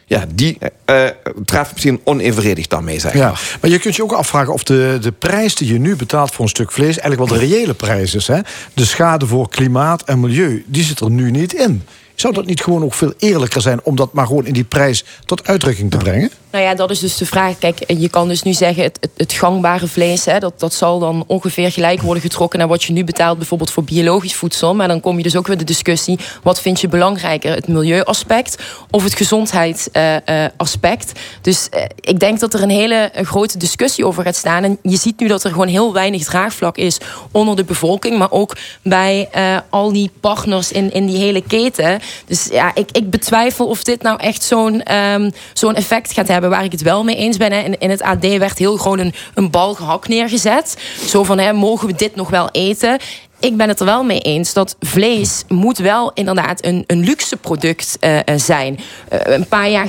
ja, 0.06 0.24
die 0.35 0.59
eh 0.85 1.06
treffen 1.44 1.73
misschien 1.73 2.01
onevenredig 2.05 2.66
daarmee, 2.66 3.01
zeg 3.01 3.12
Ja, 3.14 3.27
maar. 3.27 3.59
maar 3.60 3.70
je 3.70 3.78
kunt 3.78 3.97
je 3.97 4.02
ook 4.02 4.12
afvragen 4.12 4.52
of 4.52 4.62
de, 4.64 4.98
de 5.01 5.12
prijs 5.12 5.55
die 5.55 5.73
je 5.73 5.78
nu 5.78 5.97
betaalt 5.97 6.32
voor 6.32 6.44
een 6.44 6.51
stuk 6.51 6.73
vlees... 6.73 6.98
eigenlijk 6.98 7.31
wel 7.31 7.40
de 7.40 7.47
reële 7.47 7.74
prijs 7.74 8.14
is. 8.14 8.27
Hè? 8.27 8.40
De 8.74 8.85
schade 8.85 9.27
voor 9.27 9.48
klimaat 9.48 10.02
en 10.02 10.20
milieu, 10.20 10.64
die 10.66 10.85
zit 10.85 11.01
er 11.01 11.10
nu 11.10 11.31
niet 11.31 11.52
in. 11.55 11.82
Zou 12.14 12.35
dat 12.35 12.47
niet 12.47 12.62
gewoon 12.62 12.82
ook 12.85 12.94
veel 12.94 13.12
eerlijker 13.19 13.60
zijn... 13.60 13.81
om 13.82 13.97
dat 13.97 14.12
maar 14.12 14.27
gewoon 14.27 14.47
in 14.47 14.52
die 14.52 14.64
prijs 14.64 15.05
tot 15.24 15.47
uitdrukking 15.47 15.90
te 15.90 15.97
brengen? 15.97 16.31
Nou 16.53 16.65
ja, 16.65 16.74
dat 16.74 16.91
is 16.91 16.99
dus 16.99 17.16
de 17.16 17.27
vraag. 17.27 17.59
Kijk, 17.59 17.85
je 17.87 18.09
kan 18.09 18.29
dus 18.29 18.43
nu 18.43 18.53
zeggen, 18.53 18.83
het, 18.83 19.09
het, 19.16 19.33
gangbare 19.33 19.87
vlees, 19.87 20.24
hè, 20.24 20.39
dat, 20.39 20.61
dat 20.61 20.74
zal 20.74 20.99
dan 20.99 21.24
ongeveer 21.27 21.73
gelijk 21.73 22.03
worden 22.03 22.23
getrokken 22.23 22.59
naar 22.59 22.69
wat 22.69 22.83
je 22.83 22.93
nu 22.93 23.05
betaalt, 23.05 23.39
bijvoorbeeld 23.39 23.70
voor 23.70 23.85
biologisch 23.85 24.35
voedsel. 24.35 24.74
Maar 24.74 24.89
dan 24.89 25.01
kom 25.01 25.16
je 25.16 25.23
dus 25.23 25.37
ook 25.37 25.47
weer 25.47 25.59
de 25.59 25.65
discussie: 25.65 26.19
wat 26.43 26.61
vind 26.61 26.81
je 26.81 26.89
belangrijker, 26.89 27.55
het 27.55 27.69
milieuaspect 27.69 28.62
of 28.91 29.05
het 29.05 29.15
gezondheidsaspect? 29.15 31.12
dus 31.43 31.69
eh, 31.69 31.85
ik 32.01 32.20
denk 32.20 32.41
dat 32.41 32.55
er 32.55 32.62
een 32.62 32.70
hele 32.70 32.95
eh, 32.95 33.24
grote 33.27 33.59
discussie 33.59 34.07
over 34.07 34.23
gaat 34.23 34.37
staan. 34.37 34.65
En 34.65 34.79
je 34.83 34.97
ziet 34.97 35.20
nu 35.20 35.29
dat 35.29 35.45
er 35.45 35.51
gewoon 35.51 35.69
heel 35.69 35.93
weinig 35.93 36.24
draagvlak 36.24 36.77
is 36.77 36.99
onder 37.31 37.57
de 37.57 37.65
bevolking, 37.65 38.19
maar 38.19 38.31
ook 38.31 38.57
bij 38.83 39.29
eh, 39.31 39.57
al 39.70 39.93
die 39.93 40.11
partners 40.20 40.73
in, 40.73 40.93
in 40.93 41.07
die 41.07 41.19
hele 41.19 41.43
keten. 41.43 42.01
Dus 42.27 42.49
ja, 42.51 42.74
ik, 42.74 42.91
ik 42.91 43.11
betwijfel 43.11 43.66
of 43.66 43.83
dit 43.83 44.03
nou 44.03 44.20
echt 44.20 44.43
zo'n 44.43 44.83
ehm, 44.83 45.31
zo'n 45.53 45.74
effect 45.74 46.12
gaat 46.12 46.29
hebben 46.29 46.41
waar 46.51 46.64
ik 46.64 46.73
het 46.73 46.82
wel 46.82 47.05
mee 47.05 47.16
eens 47.16 47.36
ben. 47.36 47.52
Hè. 47.52 47.59
In, 47.59 47.78
in 47.78 47.90
het 47.90 48.02
AD 48.02 48.36
werd 48.39 48.59
heel 48.59 48.77
gewoon 48.77 48.98
een, 48.98 49.14
een 49.35 49.51
bal 49.51 49.74
gehakt 49.74 50.09
neergezet. 50.09 50.77
Zo 51.06 51.24
van, 51.24 51.39
hè, 51.39 51.52
mogen 51.52 51.86
we 51.86 51.94
dit 51.94 52.16
nog 52.16 52.31
wel 52.31 52.48
eten? 52.51 52.98
Ik 53.43 53.56
ben 53.56 53.69
het 53.69 53.81
er 53.81 53.86
wel 53.86 54.05
mee 54.05 54.20
eens 54.20 54.52
dat 54.52 54.77
vlees 54.81 55.44
moet 55.48 55.78
wel 55.78 56.10
inderdaad 56.14 56.64
een, 56.64 56.85
een 56.86 57.05
luxe 57.05 57.36
product 57.36 57.97
eh, 58.01 58.19
eh, 58.19 58.24
zijn. 58.36 58.78
Eh, 59.09 59.35
een 59.35 59.47
paar 59.47 59.70
jaar... 59.70 59.89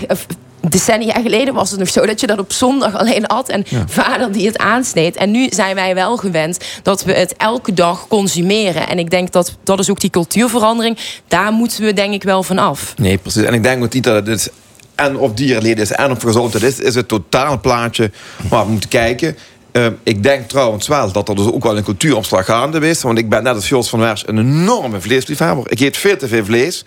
Decennia 0.69 1.21
geleden 1.21 1.53
was 1.53 1.71
het 1.71 1.79
nog 1.79 1.89
zo 1.89 2.05
dat 2.05 2.19
je 2.19 2.27
dat 2.27 2.39
op 2.39 2.51
zondag 2.51 2.95
alleen 2.97 3.27
at 3.27 3.49
en 3.49 3.65
vader 3.87 4.31
die 4.31 4.47
het 4.47 4.57
aansneed. 4.57 5.15
En 5.15 5.31
nu 5.31 5.47
zijn 5.49 5.75
wij 5.75 5.95
wel 5.95 6.17
gewend 6.17 6.57
dat 6.83 7.03
we 7.03 7.13
het 7.13 7.35
elke 7.37 7.73
dag 7.73 8.07
consumeren. 8.07 8.87
En 8.87 8.99
ik 8.99 9.09
denk 9.09 9.31
dat 9.31 9.57
dat 9.63 9.79
is 9.79 9.89
ook 9.89 9.99
die 9.99 10.09
cultuurverandering. 10.09 10.97
Daar 11.27 11.51
moeten 11.51 11.83
we 11.83 11.93
denk 11.93 12.13
ik 12.13 12.23
wel 12.23 12.43
van 12.43 12.57
af. 12.57 12.93
Nee, 12.97 13.17
precies. 13.17 13.43
En 13.43 13.53
ik 13.53 13.63
denk 13.63 13.83
ook 13.83 13.93
niet 13.93 14.03
dat 14.03 14.15
het 14.15 14.25
dus 14.25 14.49
en 14.95 15.17
op 15.17 15.37
dierleden 15.37 15.83
is 15.83 15.91
en 15.91 16.11
op 16.11 16.23
gezondheid 16.23 16.63
is. 16.63 16.79
is 16.79 16.95
het 16.95 17.07
totaalplaatje 17.07 18.11
waar 18.49 18.65
we 18.65 18.71
moeten 18.71 18.89
kijken. 18.89 19.37
Eh, 19.73 19.85
ik 20.03 20.23
denk 20.23 20.49
trouwens 20.49 20.87
wel 20.87 21.11
dat 21.11 21.29
er 21.29 21.35
dus 21.35 21.45
ook 21.45 21.63
wel 21.63 21.77
een 21.77 21.83
cultuuromslag 21.83 22.45
gaande 22.45 22.89
is. 22.89 23.01
Want 23.01 23.17
ik 23.17 23.29
ben 23.29 23.43
net 23.43 23.55
als 23.55 23.69
Jos 23.69 23.89
van 23.89 23.99
Wers 23.99 24.27
een 24.27 24.37
enorme 24.37 25.01
vleesliefhebber. 25.01 25.71
Ik 25.71 25.79
eet 25.79 25.97
veel 25.97 26.17
te 26.17 26.27
veel 26.27 26.45
vlees. 26.45 26.85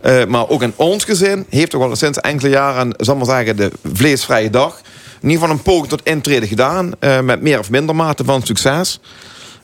Eh, 0.00 0.24
maar 0.24 0.48
ook 0.48 0.62
in 0.62 0.72
ons 0.76 1.04
gezin 1.04 1.46
heeft 1.48 1.70
toch 1.70 1.86
wel 1.86 1.96
sinds 1.96 2.18
enkele 2.18 2.50
jaren... 2.50 2.94
zal 2.96 3.16
maar 3.16 3.26
zeggen, 3.26 3.56
de 3.56 3.70
vleesvrije 3.92 4.50
dag... 4.50 4.80
in 5.20 5.28
ieder 5.28 5.38
geval 5.38 5.56
een 5.56 5.62
poging 5.62 5.88
tot 5.88 6.00
intreden 6.02 6.48
gedaan... 6.48 6.92
eh, 6.98 7.20
met 7.20 7.42
meer 7.42 7.58
of 7.58 7.70
minder 7.70 7.96
mate 7.96 8.24
van 8.24 8.42
succes. 8.42 9.00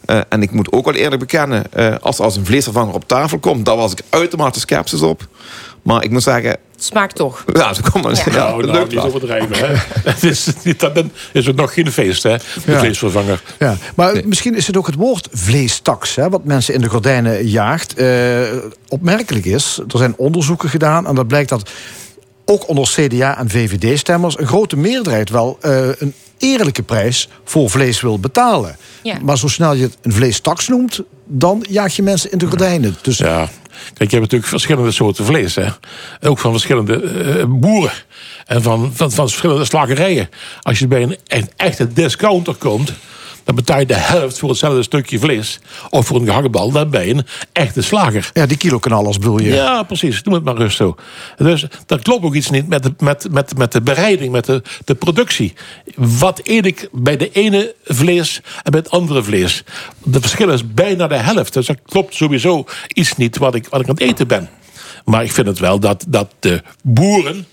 Eh, 0.04 0.20
en 0.28 0.42
ik 0.42 0.50
moet 0.50 0.72
ook 0.72 0.84
wel 0.84 0.94
eerlijk 0.94 1.20
bekennen... 1.20 1.64
als 2.00 2.18
als 2.18 2.36
een 2.36 2.46
vleesvervanger 2.46 2.94
op 2.94 3.08
tafel 3.08 3.38
komt... 3.38 3.64
daar 3.64 3.76
was 3.76 3.92
ik 3.92 4.02
uitermate 4.08 4.60
sceptisch 4.60 5.02
op. 5.02 5.28
Maar 5.92 6.04
ik 6.04 6.10
moet 6.10 6.22
zeggen... 6.22 6.56
Smaakt 6.76 7.14
toch? 7.14 7.44
Ja, 7.52 7.74
zo 7.74 7.82
komt 7.92 8.04
het. 8.04 8.18
Ja, 8.18 8.30
nou, 8.30 8.56
dat 8.56 8.66
nou, 8.66 8.78
lukt 8.78 8.84
niet 8.90 8.94
wel. 8.94 9.04
overdrijven. 9.06 9.56
Hè. 9.58 9.74
Het 10.10 10.22
is, 10.24 10.48
niet- 10.64 10.80
dat 10.80 10.92
ben- 10.92 11.12
is 11.32 11.48
ook 11.48 11.54
nog 11.54 11.74
geen 11.74 11.92
feest, 11.92 12.22
hè? 12.22 12.36
De 12.36 12.72
Ja. 12.72 12.78
vleesvervanger. 12.78 13.42
Ja, 13.58 13.76
maar 13.96 14.20
misschien 14.24 14.54
is 14.54 14.66
het 14.66 14.76
ook 14.76 14.86
het 14.86 14.94
woord 14.94 15.28
vleestaks, 15.32 16.14
hè, 16.14 16.28
wat 16.28 16.44
mensen 16.44 16.74
in 16.74 16.80
de 16.80 16.88
gordijnen 16.88 17.46
jaagt. 17.46 17.94
eh, 17.94 18.40
opmerkelijk 18.88 19.44
is, 19.44 19.80
er 19.88 19.98
zijn 19.98 20.14
onderzoeken 20.16 20.68
gedaan 20.68 21.06
en 21.06 21.14
dat 21.14 21.26
blijkt 21.26 21.48
dat 21.48 21.70
ook 22.44 22.68
onder 22.68 22.84
CDA 22.88 23.38
en 23.38 23.50
VVD-stemmers 23.50 24.38
een 24.38 24.46
grote 24.46 24.76
meerderheid 24.76 25.30
wel 25.30 25.58
eh, 25.60 25.88
een 25.98 26.14
eerlijke 26.40 26.82
prijs 26.82 27.28
voor 27.44 27.70
vlees 27.70 28.00
wil 28.00 28.18
betalen. 28.18 28.76
Ja. 29.02 29.18
Maar 29.22 29.38
zo 29.38 29.48
snel 29.48 29.74
je 29.74 29.82
het 29.82 29.96
een 30.02 30.12
vleestaks 30.12 30.68
noemt, 30.68 31.02
dan 31.24 31.64
jaag 31.68 31.96
je 31.96 32.02
mensen 32.02 32.30
in 32.30 32.38
de 32.38 32.46
gordijnen. 32.46 32.96
Dus 33.02 33.18
Ja. 33.18 33.48
Kijk, 33.80 34.10
je 34.10 34.16
hebt 34.16 34.20
natuurlijk 34.20 34.46
verschillende 34.46 34.90
soorten 34.90 35.24
vlees. 35.24 35.54
Hè? 35.54 35.66
Ook 36.20 36.38
van 36.38 36.50
verschillende 36.50 37.02
eh, 37.02 37.44
boeren. 37.48 37.92
En 38.46 38.62
van, 38.62 38.92
van, 38.94 39.12
van 39.12 39.28
verschillende 39.28 39.64
slagerijen. 39.64 40.28
Als 40.60 40.78
je 40.78 40.88
bij 40.88 41.02
een, 41.02 41.16
een 41.26 41.50
echte 41.56 41.92
discounter 41.92 42.54
komt... 42.54 42.92
dan 43.44 43.54
betaal 43.54 43.78
je 43.78 43.86
de 43.86 43.94
helft 43.94 44.38
voor 44.38 44.48
hetzelfde 44.48 44.82
stukje 44.82 45.18
vlees. 45.18 45.58
Of 45.90 46.06
voor 46.06 46.20
een 46.20 46.26
gehaktbal 46.26 46.70
dan 46.70 46.90
bij 46.90 47.10
een 47.10 47.26
echte 47.52 47.82
slager. 47.82 48.30
ja, 48.32 48.46
die 48.46 48.56
kiloknallers 48.56 49.18
bedoel 49.18 49.40
je. 49.40 49.52
Ja, 49.52 49.82
precies. 49.82 50.22
Doe 50.22 50.34
het 50.34 50.44
maar 50.44 50.56
rustig. 50.56 50.86
zo. 50.86 50.96
Dus 51.44 51.66
dat 51.86 52.02
klopt 52.02 52.24
ook 52.24 52.34
iets 52.34 52.50
niet 52.50 52.68
met 52.68 52.82
de, 52.82 52.94
met, 52.98 53.26
met, 53.30 53.56
met 53.56 53.72
de 53.72 53.80
bereiding, 53.80 54.32
met 54.32 54.44
de, 54.44 54.62
de 54.84 54.94
productie. 54.94 55.54
Wat 55.94 56.40
eet 56.42 56.66
ik 56.66 56.88
bij 56.92 57.16
de 57.16 57.30
ene 57.30 57.74
vlees 57.84 58.40
en 58.62 58.70
bij 58.70 58.80
het 58.80 58.90
andere 58.90 59.22
vlees? 59.22 59.64
De 60.02 60.20
verschil 60.20 60.50
is 60.50 60.72
bijna 60.72 61.06
de 61.06 61.16
helft. 61.16 61.52
Dus 61.52 61.66
dat 61.66 61.78
klopt 61.86 62.14
sowieso 62.14 62.64
iets 62.88 63.16
niet 63.16 63.36
wat 63.36 63.54
ik, 63.54 63.66
wat 63.68 63.80
ik 63.80 63.88
aan 63.88 63.94
het 63.94 64.04
eten 64.04 64.26
ben. 64.26 64.48
Maar 65.04 65.24
ik 65.24 65.32
vind 65.32 65.46
het 65.46 65.58
wel 65.58 65.80
dat, 65.80 66.04
dat 66.08 66.30
de 66.40 66.62
boeren. 66.82 67.46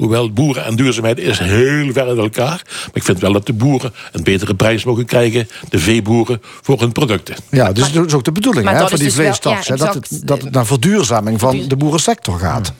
Hoewel 0.00 0.32
boeren 0.32 0.64
en 0.64 0.76
duurzaamheid 0.76 1.18
is 1.18 1.38
heel 1.38 1.92
ver 1.92 2.06
uit 2.06 2.18
elkaar. 2.18 2.62
Maar 2.66 2.90
ik 2.92 3.02
vind 3.02 3.20
wel 3.20 3.32
dat 3.32 3.46
de 3.46 3.52
boeren 3.52 3.92
een 4.12 4.22
betere 4.22 4.54
prijs 4.54 4.84
mogen 4.84 5.04
krijgen. 5.04 5.48
De 5.68 5.78
veeboeren 5.78 6.42
voor 6.42 6.80
hun 6.80 6.92
producten. 6.92 7.36
Ja, 7.50 7.72
dus 7.72 7.92
dat 7.92 8.06
is 8.06 8.14
ook 8.14 8.24
de 8.24 8.32
bedoeling 8.32 8.68
hè, 8.68 8.78
van 8.78 8.88
die 8.88 8.98
dus 8.98 9.14
vleestaks. 9.14 9.66
ja, 9.66 9.76
dat, 9.76 9.94
het, 9.94 10.20
dat 10.24 10.42
het 10.42 10.52
naar 10.52 10.66
verduurzaming 10.66 11.40
van 11.40 11.68
de 11.68 11.76
boerensector 11.76 12.38
gaat. 12.38 12.72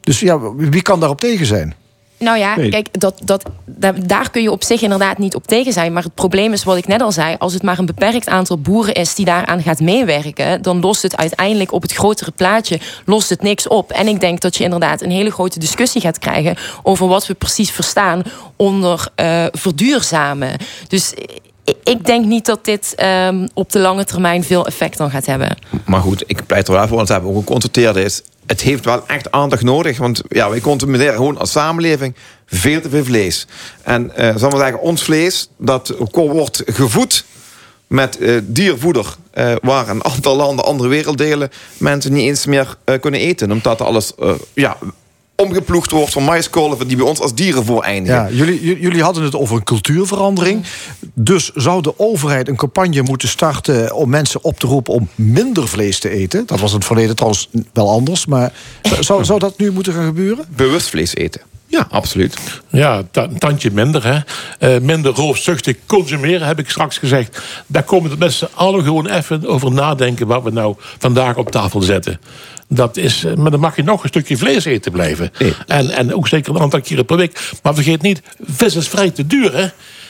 Dus 0.00 0.20
ja, 0.20 0.54
wie 0.56 0.82
kan 0.82 1.00
daarop 1.00 1.20
tegen 1.20 1.46
zijn? 1.46 1.74
Nou 2.20 2.38
ja, 2.38 2.56
Nee. 2.56 2.68
kijk, 2.68 3.00
dat, 3.00 3.20
dat, 3.24 3.42
daar, 3.66 4.06
daar 4.06 4.30
kun 4.30 4.42
je 4.42 4.50
op 4.50 4.64
zich 4.64 4.82
inderdaad 4.82 5.18
niet 5.18 5.34
op 5.34 5.46
tegen 5.46 5.72
zijn. 5.72 5.92
Maar 5.92 6.02
het 6.02 6.14
probleem 6.14 6.52
is 6.52 6.64
wat 6.64 6.76
ik 6.76 6.86
net 6.86 7.00
al 7.02 7.12
zei. 7.12 7.36
Als 7.38 7.52
het 7.52 7.62
maar 7.62 7.78
een 7.78 7.86
beperkt 7.86 8.28
aantal 8.28 8.58
boeren 8.58 8.94
is 8.94 9.14
die 9.14 9.24
daaraan 9.24 9.62
gaat 9.62 9.80
meewerken... 9.80 10.62
dan 10.62 10.80
lost 10.80 11.02
het 11.02 11.16
uiteindelijk 11.16 11.72
op 11.72 11.82
het 11.82 11.92
grotere 11.92 12.30
plaatje 12.30 12.80
lost 13.04 13.28
het 13.28 13.42
niks 13.42 13.68
op. 13.68 13.90
En 13.92 14.06
ik 14.08 14.20
denk 14.20 14.40
dat 14.40 14.56
je 14.56 14.64
inderdaad 14.64 15.02
een 15.02 15.10
hele 15.10 15.30
grote 15.30 15.58
discussie 15.58 16.00
gaat 16.00 16.18
krijgen... 16.18 16.56
over 16.82 17.06
wat 17.08 17.26
we 17.26 17.34
precies 17.34 17.70
verstaan 17.70 18.22
onder 18.56 19.08
eh, 19.14 19.46
verduurzamen. 19.50 20.56
Dus 20.88 21.14
ik- 21.84 22.04
denk 22.06 22.24
niet 22.26 22.46
dat 22.46 22.64
dit 22.64 22.92
ehm, 22.96 23.46
op 23.54 23.72
de 23.72 23.78
lange 23.78 24.04
termijn 24.04 24.44
veel 24.44 24.66
effect 24.66 24.98
dan 24.98 25.10
gaat 25.10 25.26
hebben. 25.26 25.56
Maar 25.86 26.00
goed, 26.00 26.22
ik 26.26 26.46
pleit 26.46 26.68
er 26.68 26.74
wel 26.74 26.88
voor, 26.88 26.96
want 26.96 27.08
we 27.08 27.22
ook 27.24 27.36
geconstateerd 27.36 27.96
is. 27.96 28.22
Het 28.50 28.60
heeft 28.60 28.84
wel 28.84 29.06
echt 29.06 29.30
aandacht 29.30 29.62
nodig. 29.62 29.98
Want 29.98 30.22
ja, 30.28 30.50
wij 30.50 30.60
consumeren 30.60 31.14
gewoon 31.14 31.38
als 31.38 31.50
samenleving 31.50 32.14
veel 32.46 32.80
te 32.80 32.90
veel 32.90 33.04
vlees. 33.04 33.46
En 33.82 34.16
eh 34.16 34.36
zal 34.36 34.50
maar 34.50 34.60
zeggen, 34.60 34.80
ons 34.80 35.02
vlees, 35.02 35.48
dat 35.56 35.94
wordt 36.12 36.62
gevoed 36.66 37.24
met 37.86 38.18
eh, 38.18 38.36
diervoeder. 38.42 39.16
eh, 39.30 39.54
waar 39.62 39.88
een 39.88 40.04
aantal 40.04 40.36
landen, 40.36 40.64
andere 40.64 40.88
werelddelen, 40.88 41.50
mensen 41.78 42.12
niet 42.12 42.26
eens 42.26 42.46
meer 42.46 42.76
kunnen 43.00 43.20
eten. 43.20 43.52
Omdat 43.52 43.80
alles 43.80 44.12
ja, 44.54 44.76
omgeploegd 45.40 45.90
wordt 45.90 46.12
van 46.12 46.24
maiskolven 46.24 46.88
die 46.88 46.96
bij 46.96 47.06
ons 47.06 47.20
als 47.20 47.34
dierenvoer 47.34 47.82
eindigen. 47.82 48.22
Ja, 48.22 48.30
jullie, 48.30 48.80
jullie 48.80 49.02
hadden 49.02 49.22
het 49.22 49.34
over 49.34 49.56
een 49.56 49.64
cultuurverandering. 49.64 50.64
Dus 51.14 51.50
zou 51.54 51.82
de 51.82 51.98
overheid 51.98 52.48
een 52.48 52.56
campagne 52.56 53.02
moeten 53.02 53.28
starten 53.28 53.94
om 53.94 54.08
mensen 54.08 54.44
op 54.44 54.58
te 54.58 54.66
roepen 54.66 54.94
om 54.94 55.08
minder 55.14 55.68
vlees 55.68 55.98
te 55.98 56.08
eten? 56.08 56.46
Dat 56.46 56.60
was 56.60 56.70
in 56.70 56.76
het 56.76 56.86
verleden 56.86 57.16
trouwens 57.16 57.48
wel 57.72 57.90
anders, 57.90 58.26
maar 58.26 58.52
zou, 59.00 59.24
zou 59.30 59.38
dat 59.38 59.58
nu 59.58 59.72
moeten 59.72 59.92
gaan 59.92 60.06
gebeuren? 60.06 60.44
Bewust 60.56 60.88
vlees 60.88 61.14
eten. 61.14 61.40
Ja, 61.70 61.86
absoluut. 61.90 62.36
Ja, 62.68 63.02
een 63.12 63.38
tandje 63.38 63.70
minder. 63.70 64.04
Hè. 64.04 64.18
Eh, 64.58 64.80
minder 64.80 65.12
roofzuchtig 65.12 65.76
consumeren, 65.86 66.46
heb 66.46 66.58
ik 66.58 66.70
straks 66.70 66.98
gezegd. 66.98 67.42
Daar 67.66 67.82
komen 67.82 68.10
de 68.10 68.16
mensen 68.16 68.48
allen 68.54 68.84
gewoon 68.84 69.06
even 69.06 69.46
over 69.46 69.72
nadenken... 69.72 70.26
wat 70.26 70.42
we 70.42 70.50
nou 70.50 70.74
vandaag 70.98 71.36
op 71.36 71.50
tafel 71.50 71.80
zetten. 71.80 72.20
Dat 72.72 72.96
is, 72.96 73.24
eh, 73.24 73.34
maar 73.34 73.50
dan 73.50 73.60
mag 73.60 73.76
je 73.76 73.82
nog 73.82 74.02
een 74.02 74.08
stukje 74.08 74.36
vlees 74.36 74.64
eten 74.64 74.92
blijven. 74.92 75.30
En, 75.66 75.90
en 75.90 76.14
ook 76.14 76.28
zeker 76.28 76.54
een 76.54 76.60
aantal 76.60 76.80
keren 76.80 77.04
per 77.04 77.16
week. 77.16 77.50
Maar 77.62 77.74
vergeet 77.74 78.02
niet, 78.02 78.22
vis 78.44 78.76
is 78.76 78.88
vrij 78.88 79.10
te 79.10 79.26
duur. 79.26 79.56
Hè. 79.56 79.68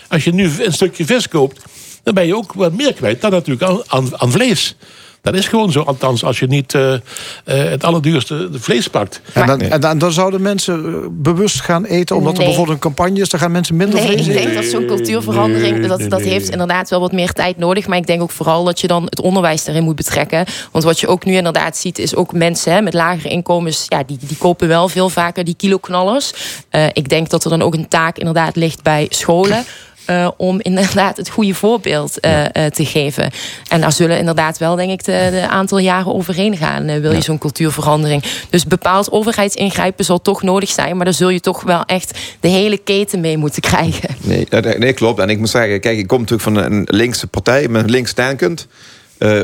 Als 0.09 0.24
je 0.24 0.32
nu 0.32 0.51
een 0.65 0.73
stukje 0.73 1.05
vis 1.05 1.28
koopt... 1.28 1.62
dan 2.03 2.15
ben 2.15 2.27
je 2.27 2.37
ook 2.37 2.53
wat 2.53 2.73
meer 2.73 2.95
kwijt 2.95 3.20
dan 3.20 3.31
natuurlijk 3.31 3.70
aan, 3.70 3.82
aan, 3.87 4.20
aan 4.20 4.31
vlees. 4.31 4.77
Dat 5.23 5.35
is 5.35 5.49
gewoon 5.49 5.73
zo, 5.73 5.81
althans 5.81 6.25
als 6.25 6.39
je 6.39 6.47
niet 6.47 6.75
uh, 6.75 6.93
uh, 6.93 6.99
het 7.45 7.85
allerduurste 7.85 8.49
vlees 8.53 8.89
pakt. 8.89 9.21
En 9.33 9.47
dan, 9.47 9.61
en 9.61 9.81
dan, 9.81 9.99
dan 9.99 10.13
zouden 10.13 10.43
mensen 10.43 10.87
eh, 10.87 10.93
bewust 11.11 11.61
gaan 11.61 11.85
eten, 11.85 12.17
omdat 12.17 12.33
Nee. 12.33 12.41
er 12.41 12.47
bijvoorbeeld 12.47 12.77
een 12.77 12.83
campagne 12.95 13.21
is, 13.21 13.29
dan 13.29 13.41
gaan 13.41 13.51
mensen 13.51 13.77
minder 13.77 13.95
Nee, 13.99 14.07
vlees 14.07 14.27
ik 14.27 14.33
eten. 14.33 14.43
denk 14.43 14.55
dat 14.55 14.65
zo'n 14.65 14.87
cultuurverandering, 14.87 15.79
nee, 15.79 15.89
dat, 15.89 15.99
nee, 15.99 16.09
dat 16.09 16.21
nee. 16.21 16.29
heeft 16.31 16.49
inderdaad 16.51 16.91
wel 16.91 17.01
wat 17.01 17.13
meer 17.13 17.33
tijd 17.33 17.57
nodig. 17.59 17.87
Maar 17.87 17.99
ik 17.99 18.07
denk 18.07 18.23
ook 18.23 18.31
vooral 18.31 18.65
dat 18.65 18.81
je 18.81 18.87
dan 18.87 19.05
het 19.05 19.21
onderwijs 19.21 19.65
daarin 19.65 19.85
moet 19.85 19.97
betrekken. 19.97 20.45
Want 20.73 20.85
wat 20.85 21.01
je 21.01 21.07
ook 21.09 21.25
nu 21.25 21.35
inderdaad 21.35 21.77
ziet, 21.77 21.99
is 21.99 22.15
ook 22.15 22.33
mensen 22.33 22.73
hè, 22.73 22.81
met 22.83 22.95
lagere 22.95 23.29
inkomens, 23.29 23.85
ja, 23.89 24.03
die, 24.07 24.19
die 24.21 24.37
kopen 24.37 24.69
wel 24.69 24.89
veel 24.89 25.09
vaker 25.09 25.45
die 25.45 25.55
kiloknallers. 25.55 26.33
Eh, 26.71 26.87
ik 26.93 27.09
denk 27.09 27.31
dat 27.31 27.45
er 27.45 27.51
dan 27.51 27.63
ook 27.63 27.75
een 27.75 27.89
taak 27.89 28.19
inderdaad 28.19 28.57
ligt 28.57 28.83
bij 28.83 29.07
scholen. 29.11 29.65
Eh, 30.05 30.29
om 30.37 30.61
inderdaad 30.61 31.17
het 31.17 31.29
goede 31.29 31.55
voorbeeld 31.55 32.21
eh, 32.21 32.45
eh, 32.45 32.73
te 32.73 32.85
geven. 32.85 33.31
En 33.69 33.81
daar 33.81 33.93
zullen 33.93 34.19
inderdaad 34.19 34.59
wel, 34.59 34.77
denk 34.77 34.91
ik, 34.91 35.05
de, 35.05 35.29
de 35.31 35.49
aantal 35.49 35.79
jaren 35.79 36.15
overheen 36.15 36.57
gaan. 36.57 37.01
wil 37.01 37.13
je 37.13 37.21
zo'n 37.21 37.39
cultuurverandering. 37.39 38.23
Dus 38.51 38.65
bepaald 38.65 39.13
overheidsingrijpen 39.13 40.05
zal 40.05 40.23
toch 40.23 40.43
nodig 40.43 40.71
zijn. 40.71 40.97
Maar 40.97 41.05
daar 41.05 41.15
zul 41.15 41.29
je 41.29 41.41
toch 41.41 41.63
wel 41.63 41.85
echt 41.85 42.19
de 42.41 42.49
hele 42.49 42.79
keten 42.79 43.21
mee 43.21 43.37
moeten 43.37 43.63
krijgen. 43.63 44.17
Nee, 44.21 44.47
nee, 44.79 44.93
klopt. 44.93 45.21
En 45.21 45.29
ik 45.29 45.39
moet 45.39 45.51
zeggen, 45.51 45.81
kijk, 45.81 45.99
ik 45.99 46.07
kom 46.07 46.21
natuurlijk 46.21 46.49
van 46.49 46.57
een 46.57 46.87
linkse 46.91 47.27
partij 47.27 47.69
met 47.69 47.91
links 47.91 48.15
denkend. 48.15 48.67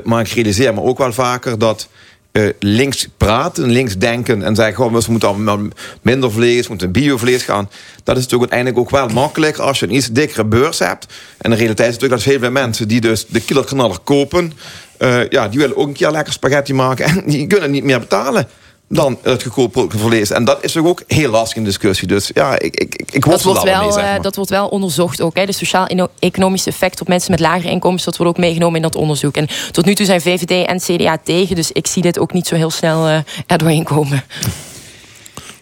Maar 0.04 0.20
ik 0.20 0.28
realiseer 0.28 0.74
me 0.74 0.82
ook 0.82 0.98
wel 0.98 1.12
vaker 1.12 1.58
dat 1.58 1.88
eh, 2.36 2.48
links 2.58 3.08
praten, 3.16 3.70
links 3.70 3.96
denken 3.96 4.42
en 4.42 4.54
zeggen: 4.54 4.74
gewoon, 4.74 4.92
we 4.92 5.04
moeten 5.08 5.28
allemaal 5.28 5.58
minder 6.02 6.32
vlees, 6.32 6.68
moeten 6.68 6.92
biovlees 6.92 7.42
gaan. 7.42 7.70
Dat 8.04 8.16
is 8.16 8.22
natuurlijk 8.22 8.52
uiteindelijk 8.52 8.78
ook 8.78 8.90
wel 8.90 9.08
makkelijk 9.08 9.58
als 9.58 9.78
je 9.78 9.86
een 9.86 9.94
iets 9.94 10.10
dikkere 10.10 10.44
beurs 10.44 10.78
hebt. 10.78 11.06
En 11.38 11.50
de 11.50 11.56
realiteit 11.56 11.88
is 11.88 11.94
natuurlijk 11.94 12.22
dat 12.22 12.32
heel 12.32 12.40
veel 12.40 12.50
mensen 12.50 12.88
die 12.88 13.00
dus 13.00 13.26
de 13.26 13.40
kilokanaler 13.40 13.98
kopen, 14.04 14.52
eh, 14.98 15.28
ja, 15.28 15.48
die 15.48 15.58
willen 15.58 15.76
ook 15.76 15.86
een 15.86 15.92
keer 15.92 16.10
lekker 16.10 16.32
spaghetti 16.32 16.74
maken 16.74 17.04
en 17.10 17.22
die 17.26 17.46
kunnen 17.46 17.70
niet 17.70 17.84
meer 17.84 18.00
betalen. 18.00 18.48
Dan 18.88 19.18
het 19.22 19.42
goedkope 19.42 19.98
vlees. 19.98 20.30
En 20.30 20.44
dat 20.44 20.64
is 20.64 20.72
toch 20.72 20.86
ook 20.86 21.02
heel 21.06 21.30
lastig 21.30 21.56
in 21.56 21.64
discussie. 21.64 22.08
Dus 22.08 22.30
ja, 22.34 22.58
ik, 22.58 22.76
ik, 22.76 22.94
ik, 22.94 23.12
ik 23.12 23.24
Dat 23.24 23.42
wordt, 23.42 23.62
wel 23.62 23.82
mee, 23.82 23.92
zeg 23.92 24.02
eh, 24.02 24.10
maar. 24.10 24.22
dat 24.22 24.36
wordt 24.36 24.50
wel 24.50 24.68
onderzocht 24.68 25.20
ook. 25.20 25.36
Hè. 25.36 25.46
De 25.46 25.52
sociaal-economische 25.52 26.70
effect 26.70 27.00
op 27.00 27.08
mensen 27.08 27.30
met 27.30 27.40
lagere 27.40 27.70
inkomens... 27.70 28.04
dat 28.04 28.16
wordt 28.16 28.32
ook 28.32 28.44
meegenomen 28.44 28.76
in 28.76 28.82
dat 28.82 28.96
onderzoek. 28.96 29.36
En 29.36 29.48
tot 29.70 29.84
nu 29.84 29.94
toe 29.94 30.06
zijn 30.06 30.20
VVD 30.20 30.66
en 30.66 30.78
CDA 30.78 31.18
tegen. 31.24 31.56
Dus 31.56 31.72
ik 31.72 31.86
zie 31.86 32.02
dit 32.02 32.18
ook 32.18 32.32
niet 32.32 32.46
zo 32.46 32.54
heel 32.54 32.70
snel 32.70 33.06
eh 33.06 33.18
er 33.46 33.58
doorheen 33.58 33.84
komen. 33.84 34.24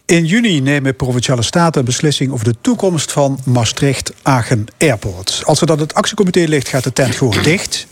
In 0.07 0.25
juni 0.25 0.61
nemen 0.61 0.97
provinciale 0.97 1.43
staten 1.43 1.79
een 1.81 1.87
beslissing 1.87 2.33
over 2.33 2.45
de 2.45 2.55
toekomst 2.61 3.13
van 3.13 3.39
Maastricht-Aachen 3.45 4.67
Airport. 4.79 5.43
Als 5.45 5.61
er 5.61 5.67
dan 5.67 5.79
het 5.79 5.95
actiecomité 5.95 6.41
ligt, 6.41 6.69
gaat 6.69 6.85
de 6.85 6.93
tent 6.93 7.15
gewoon 7.15 7.43
dicht. 7.43 7.87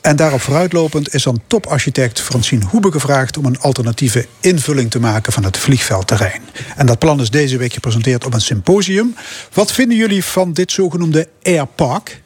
En 0.00 0.16
daarop 0.16 0.40
vooruitlopend 0.40 1.14
is 1.14 1.22
dan 1.22 1.40
toparchitect 1.46 2.20
Francine 2.20 2.64
Hoebe 2.64 2.92
gevraagd 2.92 3.36
om 3.36 3.44
een 3.44 3.60
alternatieve 3.60 4.26
invulling 4.40 4.90
te 4.90 5.00
maken 5.00 5.32
van 5.32 5.44
het 5.44 5.56
vliegveldterrein. 5.58 6.42
En 6.76 6.86
dat 6.86 6.98
plan 6.98 7.20
is 7.20 7.30
deze 7.30 7.56
week 7.56 7.72
gepresenteerd 7.72 8.24
op 8.26 8.34
een 8.34 8.40
symposium. 8.40 9.14
Wat 9.52 9.72
vinden 9.72 9.96
jullie 9.96 10.24
van 10.24 10.52
dit 10.52 10.72
zogenoemde 10.72 11.28
Airpark? 11.42 12.22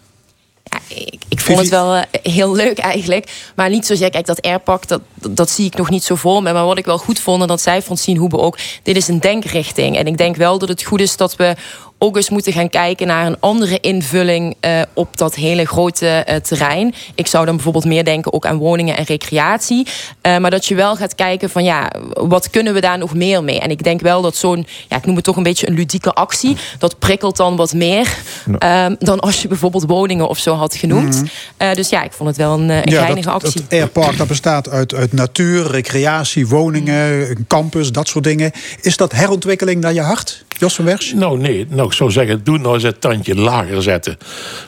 Ik 1.29 1.41
vond 1.41 1.59
het 1.59 1.69
wel 1.69 1.95
eh, 1.95 2.03
heel 2.23 2.55
leuk 2.55 2.79
eigenlijk. 2.79 3.31
Maar 3.55 3.71
niet 3.71 3.87
zozeer, 3.87 4.11
kijk, 4.11 4.27
dat 4.27 4.43
airpak, 4.43 4.89
dat, 4.89 5.01
dat, 5.15 5.51
zie 5.51 5.67
ik 5.67 5.77
nog 5.77 5.91
niet 5.91 6.05
zo 6.05 6.15
voor 6.15 6.43
me. 6.43 6.53
Maar 6.53 6.65
wat 6.65 6.79
ik 6.79 6.85
wel 6.85 6.99
goed 6.99 7.21
vond, 7.21 7.43
en 7.43 7.49
dat 7.49 7.61
zei 7.61 7.81
Francine 7.81 8.19
Hoebe 8.19 8.39
ook... 8.39 8.59
dit 8.83 8.97
is 8.97 9.09
een 9.09 9.21
denkrichting. 9.21 9.97
En 9.97 10.07
ik 10.07 10.17
denk 10.17 10.37
wel 10.37 10.59
dat 10.59 10.69
het 10.69 10.83
goed 10.83 11.01
is 11.01 11.17
dat 11.17 11.37
we 11.37 11.55
ook 11.99 12.17
eens 12.17 12.31
moeten 12.31 12.53
gaan 12.53 12.69
kijken... 12.69 13.07
naar 13.07 13.27
een 13.27 13.37
andere 13.41 13.81
invulling 13.81 14.57
eh, 14.61 14.81
op 14.93 15.17
dat 15.17 15.35
hele 15.35 15.65
grote 15.65 16.07
eh, 16.07 16.37
terrein. 16.37 16.95
Ik 17.15 17.27
zou 17.27 17.45
dan 17.45 17.55
bijvoorbeeld 17.55 17.85
meer 17.85 18.05
denken 18.05 18.33
ook 18.33 18.47
aan 18.47 18.57
woningen 18.57 18.97
en 18.97 19.05
recreatie. 19.05 19.87
Maar 20.23 20.51
dat 20.51 20.67
je 20.67 20.75
wel 20.75 20.97
gaat 20.97 21.15
kijken 21.15 21.51
van, 21.51 21.65
ja, 21.65 21.91
wat 22.13 22.51
kunnen 22.51 22.75
we 22.75 22.81
daar 22.81 22.99
nog 22.99 23.15
meer 23.15 23.45
mee? 23.45 23.61
En 23.61 23.71
ik 23.71 23.83
denk 23.83 24.01
wel 24.01 24.23
dat 24.23 24.37
zo'n, 24.37 24.67
ja, 24.89 24.97
ik 24.97 25.07
noem 25.07 25.15
het 25.15 25.25
toch 25.25 25.37
een 25.37 25.43
beetje 25.43 25.69
een 25.69 25.75
ludieke 25.75 26.13
actie... 26.13 26.57
dat 26.79 26.99
prikkelt 26.99 27.37
dan 27.37 27.57
wat 27.57 27.73
meer 27.73 28.17
ehm, 28.59 28.95
dan 28.99 29.21
als 29.21 29.43
je 29.43 29.49
bijvoorbeeld 29.49 29.85
woningen 29.87 30.29
of 30.29 30.39
zo 30.39 30.55
had 30.55 30.74
genoemd. 30.77 31.15
Mhm. 31.15 31.25
Eh, 31.57 31.75
dus 31.75 31.89
ja, 31.89 32.03
ik 32.03 32.13
vond 32.13 32.29
het 32.29 32.39
wel 32.39 32.59
een, 32.59 32.71
eh, 32.71 32.77
een 32.77 32.93
Ja, 32.93 33.05
geinige 33.05 33.29
dat, 33.29 33.45
actie. 33.45 33.61
dat 33.61 33.73
Airpark 33.73 34.17
dat 34.17 34.27
bestaat 34.27 34.69
uit, 34.69 34.95
uit 34.95 35.13
natuur, 35.13 35.71
recreatie, 35.71 36.47
woningen, 36.49 37.31
een 37.31 37.45
campus, 37.49 37.93
dat 37.93 38.09
soort 38.09 38.25
dingen. 38.25 38.51
Is 38.81 38.97
dat 38.97 39.13
herontwikkeling 39.13 39.81
naar 39.81 39.93
je 39.93 40.01
hart, 40.01 40.44
Jos 40.59 40.75
van 40.75 40.85
Wersch? 40.85 41.13
Nou, 41.13 41.39
nee. 41.39 41.67
Nou, 41.69 41.87
ik 41.87 41.93
zou 41.93 42.11
zeggen, 42.11 42.45
doe 42.45 42.59
nou 42.59 42.75
eens 42.75 42.83
het 42.83 43.01
tandje 43.01 43.35
lager 43.35 43.83
zetten. 43.83 44.19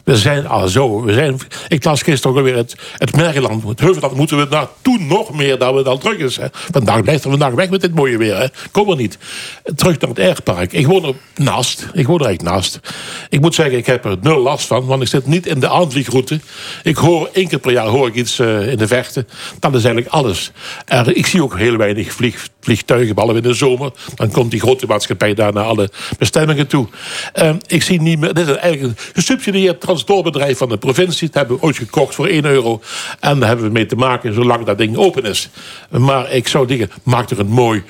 We 0.05 0.17
zijn 0.17 0.47
al 0.47 0.69
zo. 0.69 1.03
We 1.03 1.13
zijn, 1.13 1.39
ik 1.69 1.85
las 1.85 2.03
gisteren 2.03 2.31
ook 2.31 2.39
alweer 2.39 2.57
het, 2.57 2.77
het 2.97 3.17
Mergeland. 3.17 3.69
Het 3.69 3.81
Heuvelland 3.81 4.15
moeten 4.15 4.37
we 4.37 4.47
naartoe 4.51 4.99
nog 4.99 5.35
meer 5.35 5.59
dan 5.59 5.75
we 5.75 5.83
dan 5.83 5.99
terug 5.99 6.19
is. 6.19 6.37
Hè. 6.37 6.47
Vandaag 6.51 7.03
blijft 7.03 7.25
er 7.25 7.31
vandaag 7.31 7.53
weg 7.53 7.71
met 7.71 7.81
dit 7.81 7.95
mooie 7.95 8.17
weer. 8.17 8.37
Hè. 8.37 8.47
Kom 8.71 8.91
er 8.91 8.97
niet. 8.97 9.19
Terug 9.75 9.99
naar 9.99 10.11
het 10.11 10.19
Airpark. 10.19 10.73
Ik 10.73 10.87
woon 10.87 11.05
er 11.05 11.15
naast. 11.35 11.89
Ik 11.93 12.07
woon 12.07 12.21
er 12.21 12.27
eigenlijk 12.27 12.57
naast. 12.57 12.81
Ik 13.29 13.41
moet 13.41 13.55
zeggen, 13.55 13.79
ik 13.79 13.87
heb 13.87 14.05
er 14.05 14.17
nul 14.21 14.41
last 14.41 14.67
van. 14.67 14.87
Want 14.87 15.03
ik 15.03 15.09
zit 15.09 15.27
niet 15.27 15.47
in 15.47 15.61
de 15.61 15.69
aanvliegroute. 15.69 16.41
Ik 16.83 16.97
hoor 16.97 17.29
één 17.33 17.49
keer 17.49 17.59
per 17.59 17.73
jaar 17.73 17.87
hoor 17.87 18.07
ik 18.07 18.15
iets 18.15 18.39
eh, 18.39 18.71
in 18.71 18.79
de 18.79 18.87
vechten. 18.87 19.29
Dat 19.61 19.75
is 19.75 19.85
eigenlijk 19.85 20.15
alles. 20.15 20.53
Ik 21.05 21.27
zie 21.27 21.43
ook 21.43 21.59
heel 21.59 21.77
weinig 21.77 22.13
vlieg, 22.13 22.49
vliegtuigen, 22.61 23.35
in 23.35 23.43
de 23.43 23.55
zomer. 23.55 23.93
Dan 24.15 24.31
komt 24.31 24.51
die 24.51 24.61
grote 24.61 24.87
maatschappij 24.87 25.35
daar 25.35 25.53
naar 25.53 25.65
bestemmingen 26.19 26.67
toe. 26.67 26.87
Ehm, 27.33 27.57
ik 27.67 27.83
zie 27.83 28.01
niet 28.01 28.19
meer. 28.19 28.35
Dit 28.35 28.49
is 28.49 28.57
eigenlijk 28.57 28.99
een 28.99 29.05
gesubsidieerd 29.15 29.81
transportbedrijf 29.81 30.59
van 30.59 30.69
de 30.69 30.79
provincie. 30.79 31.27
Dat 31.27 31.37
hebben 31.37 31.57
we 31.57 31.63
ooit 31.63 31.77
gekocht 31.77 32.15
voor 32.15 32.27
1 32.27 32.45
euro. 32.45 32.81
En 33.21 33.39
daar 33.39 33.49
hebben 33.49 33.67
we 33.67 33.73
mee 33.73 33.87
te 33.87 33.97
maken 33.97 34.35
zolang 34.35 34.65
dat 34.65 34.79
ding 34.79 34.97
open 34.97 35.25
is. 35.25 35.49
Maar 35.91 36.33
ik 36.33 36.49
zou 36.49 36.69
zeggen, 36.69 36.91
maak 37.03 37.31
er 37.31 37.39
een 37.39 37.47
mooi, 37.47 37.83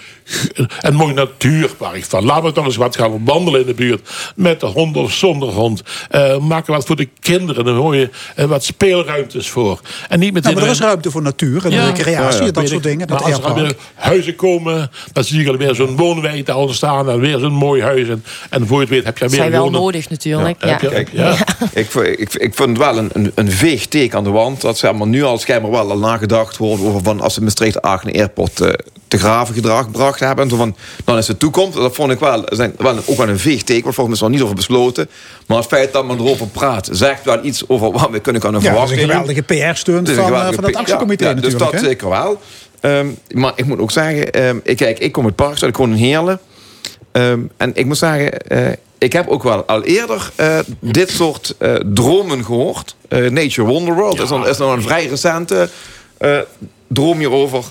een 0.80 0.94
mooi 0.94 1.14
natuurpark 1.14 2.04
van. 2.04 2.24
Laten 2.24 2.44
we 2.44 2.52
toch 2.52 2.64
eens 2.64 2.76
wat 2.76 2.96
gaan 2.96 3.24
wandelen 3.24 3.60
in 3.60 3.66
de 3.66 3.74
buurt. 3.74 4.08
Met 4.36 4.60
de 4.60 4.66
hond 4.66 4.96
of 4.96 5.12
zonder 5.12 5.48
hond. 5.48 5.82
Eh, 6.10 6.38
maak 6.38 6.66
er 6.66 6.72
wat 6.72 6.86
voor 6.86 6.96
de 6.96 7.08
kinderen. 7.20 7.66
Een 7.66 7.76
mooie, 7.76 8.10
eh, 8.36 8.44
wat 8.44 8.64
speelruimtes 8.64 9.48
voor. 9.50 9.80
En 10.08 10.18
niet 10.18 10.32
meteen. 10.32 10.50
Nou, 10.54 10.54
maar 10.64 10.74
er 10.74 10.80
is 10.80 10.86
ruimte 10.86 11.10
voor 11.10 11.22
natuur 11.22 11.64
en 11.64 11.86
recreatie 11.86 12.40
en 12.46 12.52
dat 12.52 12.68
soort 12.68 12.72
ik. 12.84 12.90
dingen. 12.90 13.06
Dat 13.06 13.22
als 13.22 13.38
er 13.44 13.54
weer 13.54 13.74
huizen 13.94 14.36
komen, 14.36 14.90
dan 15.12 15.24
zie 15.24 15.42
je 15.42 15.48
alweer 15.50 15.74
zo'n 15.74 15.96
woonwijk 15.96 16.46
daar 16.46 16.56
ontstaan. 16.56 17.10
En 17.10 17.20
weer 17.20 17.38
zo'n 17.38 17.52
mooi 17.52 17.82
huis. 17.82 18.08
En, 18.08 18.24
en 18.50 18.66
voor 18.66 18.76
je 18.76 18.82
het 18.82 18.90
weet 18.94 19.04
heb 19.04 19.18
je 19.18 19.28
weer 19.28 19.38
zijn 19.38 19.50
wel 19.50 19.70
nodig 19.70 20.08
natuurlijk. 20.10 20.56
Ja, 20.62 20.66
Ja. 20.66 20.72
heb 20.72 20.80
je- 20.80 20.88
Kijk, 20.88 21.08
ja. 21.12 21.36
Ik, 21.72 21.90
vind- 21.90 22.06
ik, 22.20 22.34
ik 22.34 22.54
vind 22.54 22.68
het 22.68 22.78
wel 22.78 22.98
een, 22.98 23.10
een, 23.12 23.32
een 23.34 23.50
veeg 23.50 23.86
teken 23.86 24.18
aan 24.18 24.24
de 24.24 24.30
wand. 24.30 24.60
Dat 24.60 24.78
zeg 24.78 24.92
maar, 24.92 25.06
nu 25.06 25.22
al 25.24 25.38
schijnbaar 25.38 25.70
wel 25.70 25.90
al 25.90 25.98
nagedacht 25.98 26.56
wordt 26.56 26.82
over 26.82 27.02
van 27.02 27.20
als 27.20 27.34
de 27.34 27.40
Maastricht 27.40 27.82
Aachen 27.82 28.12
Airport 28.12 28.60
eh, 28.60 28.72
te 29.08 29.18
graven 29.18 29.54
gedrag 29.54 29.84
gebracht 29.84 30.20
hebben. 30.20 30.44
En 30.44 30.50
zo 30.50 30.56
van, 30.56 30.76
dan 31.04 31.18
is 31.18 31.28
het 31.28 31.38
toekomst. 31.38 31.76
Dat 31.76 31.94
vond 31.94 32.12
ik 32.12 32.18
wel, 32.18 32.42
zijn, 32.44 32.74
wel 32.78 32.96
ook 33.06 33.16
wel 33.16 33.28
een 33.28 33.38
veeg 33.38 33.62
teken. 33.62 33.84
Waar 33.84 33.92
volgens 33.92 34.20
mij 34.20 34.28
nog 34.28 34.38
niet 34.38 34.44
over 34.44 34.56
besloten. 34.56 35.08
Maar 35.46 35.58
het 35.58 35.66
feit 35.66 35.92
dat 35.92 36.06
men 36.06 36.18
erover 36.18 36.46
praat, 36.46 36.88
zegt 36.92 37.24
wel 37.24 37.44
iets 37.44 37.68
over 37.68 37.92
wat 37.92 38.10
we 38.10 38.20
kunnen, 38.20 38.42
kunnen 38.42 38.60
Ja, 38.60 38.66
is 38.68 38.72
verwachten. 38.72 39.02
een 39.02 39.10
geweldige 39.10 39.42
PR-stunt 39.42 40.08
is 40.08 40.16
een 40.16 40.22
van, 40.22 40.32
eh, 40.32 40.38
geweldige 40.38 40.54
van 40.54 40.64
het 40.64 40.76
actiecomité 40.76 41.24
Ja, 41.24 41.30
ja, 41.30 41.36
natuurlijk. 41.36 41.62
Dus 41.62 41.70
dat 41.70 41.80
hè? 41.80 41.86
zeker 41.86 42.08
wel. 42.08 42.40
Ehm, 42.80 43.06
maar 43.30 43.52
ik 43.56 43.64
moet 43.64 43.78
ook 43.78 43.90
zeggen, 43.90 44.32
ehm, 44.32 44.58
ik, 44.62 44.76
kijk, 44.76 44.98
ik 44.98 45.12
kom 45.12 45.24
uit 45.24 45.34
Parkstad, 45.34 45.68
ik 45.68 45.76
woon 45.76 45.90
in 45.90 45.96
Heerlen. 45.96 46.40
Ehm, 47.12 47.40
en 47.56 47.70
ik 47.74 47.86
moet 47.86 47.98
zeggen, 47.98 48.32
eh, 48.32 48.72
ik 48.98 49.12
heb 49.12 49.28
ook 49.28 49.42
wel 49.42 49.64
al 49.64 49.82
eerder 49.82 50.30
eh, 50.34 50.58
dit 50.80 51.10
soort 51.10 51.54
dromen 51.84 52.44
gehoord. 52.44 52.96
Eh, 53.08 53.30
Nature 53.30 53.68
Wonder 53.68 53.94
World 53.94 54.20
is, 54.20 54.28
dan, 54.28 54.48
is 54.48 54.56
dan 54.56 54.72
een 54.72 54.82
vrij 54.82 55.06
recente 55.06 55.68
droom 56.86 57.18
hierover. 57.18 57.64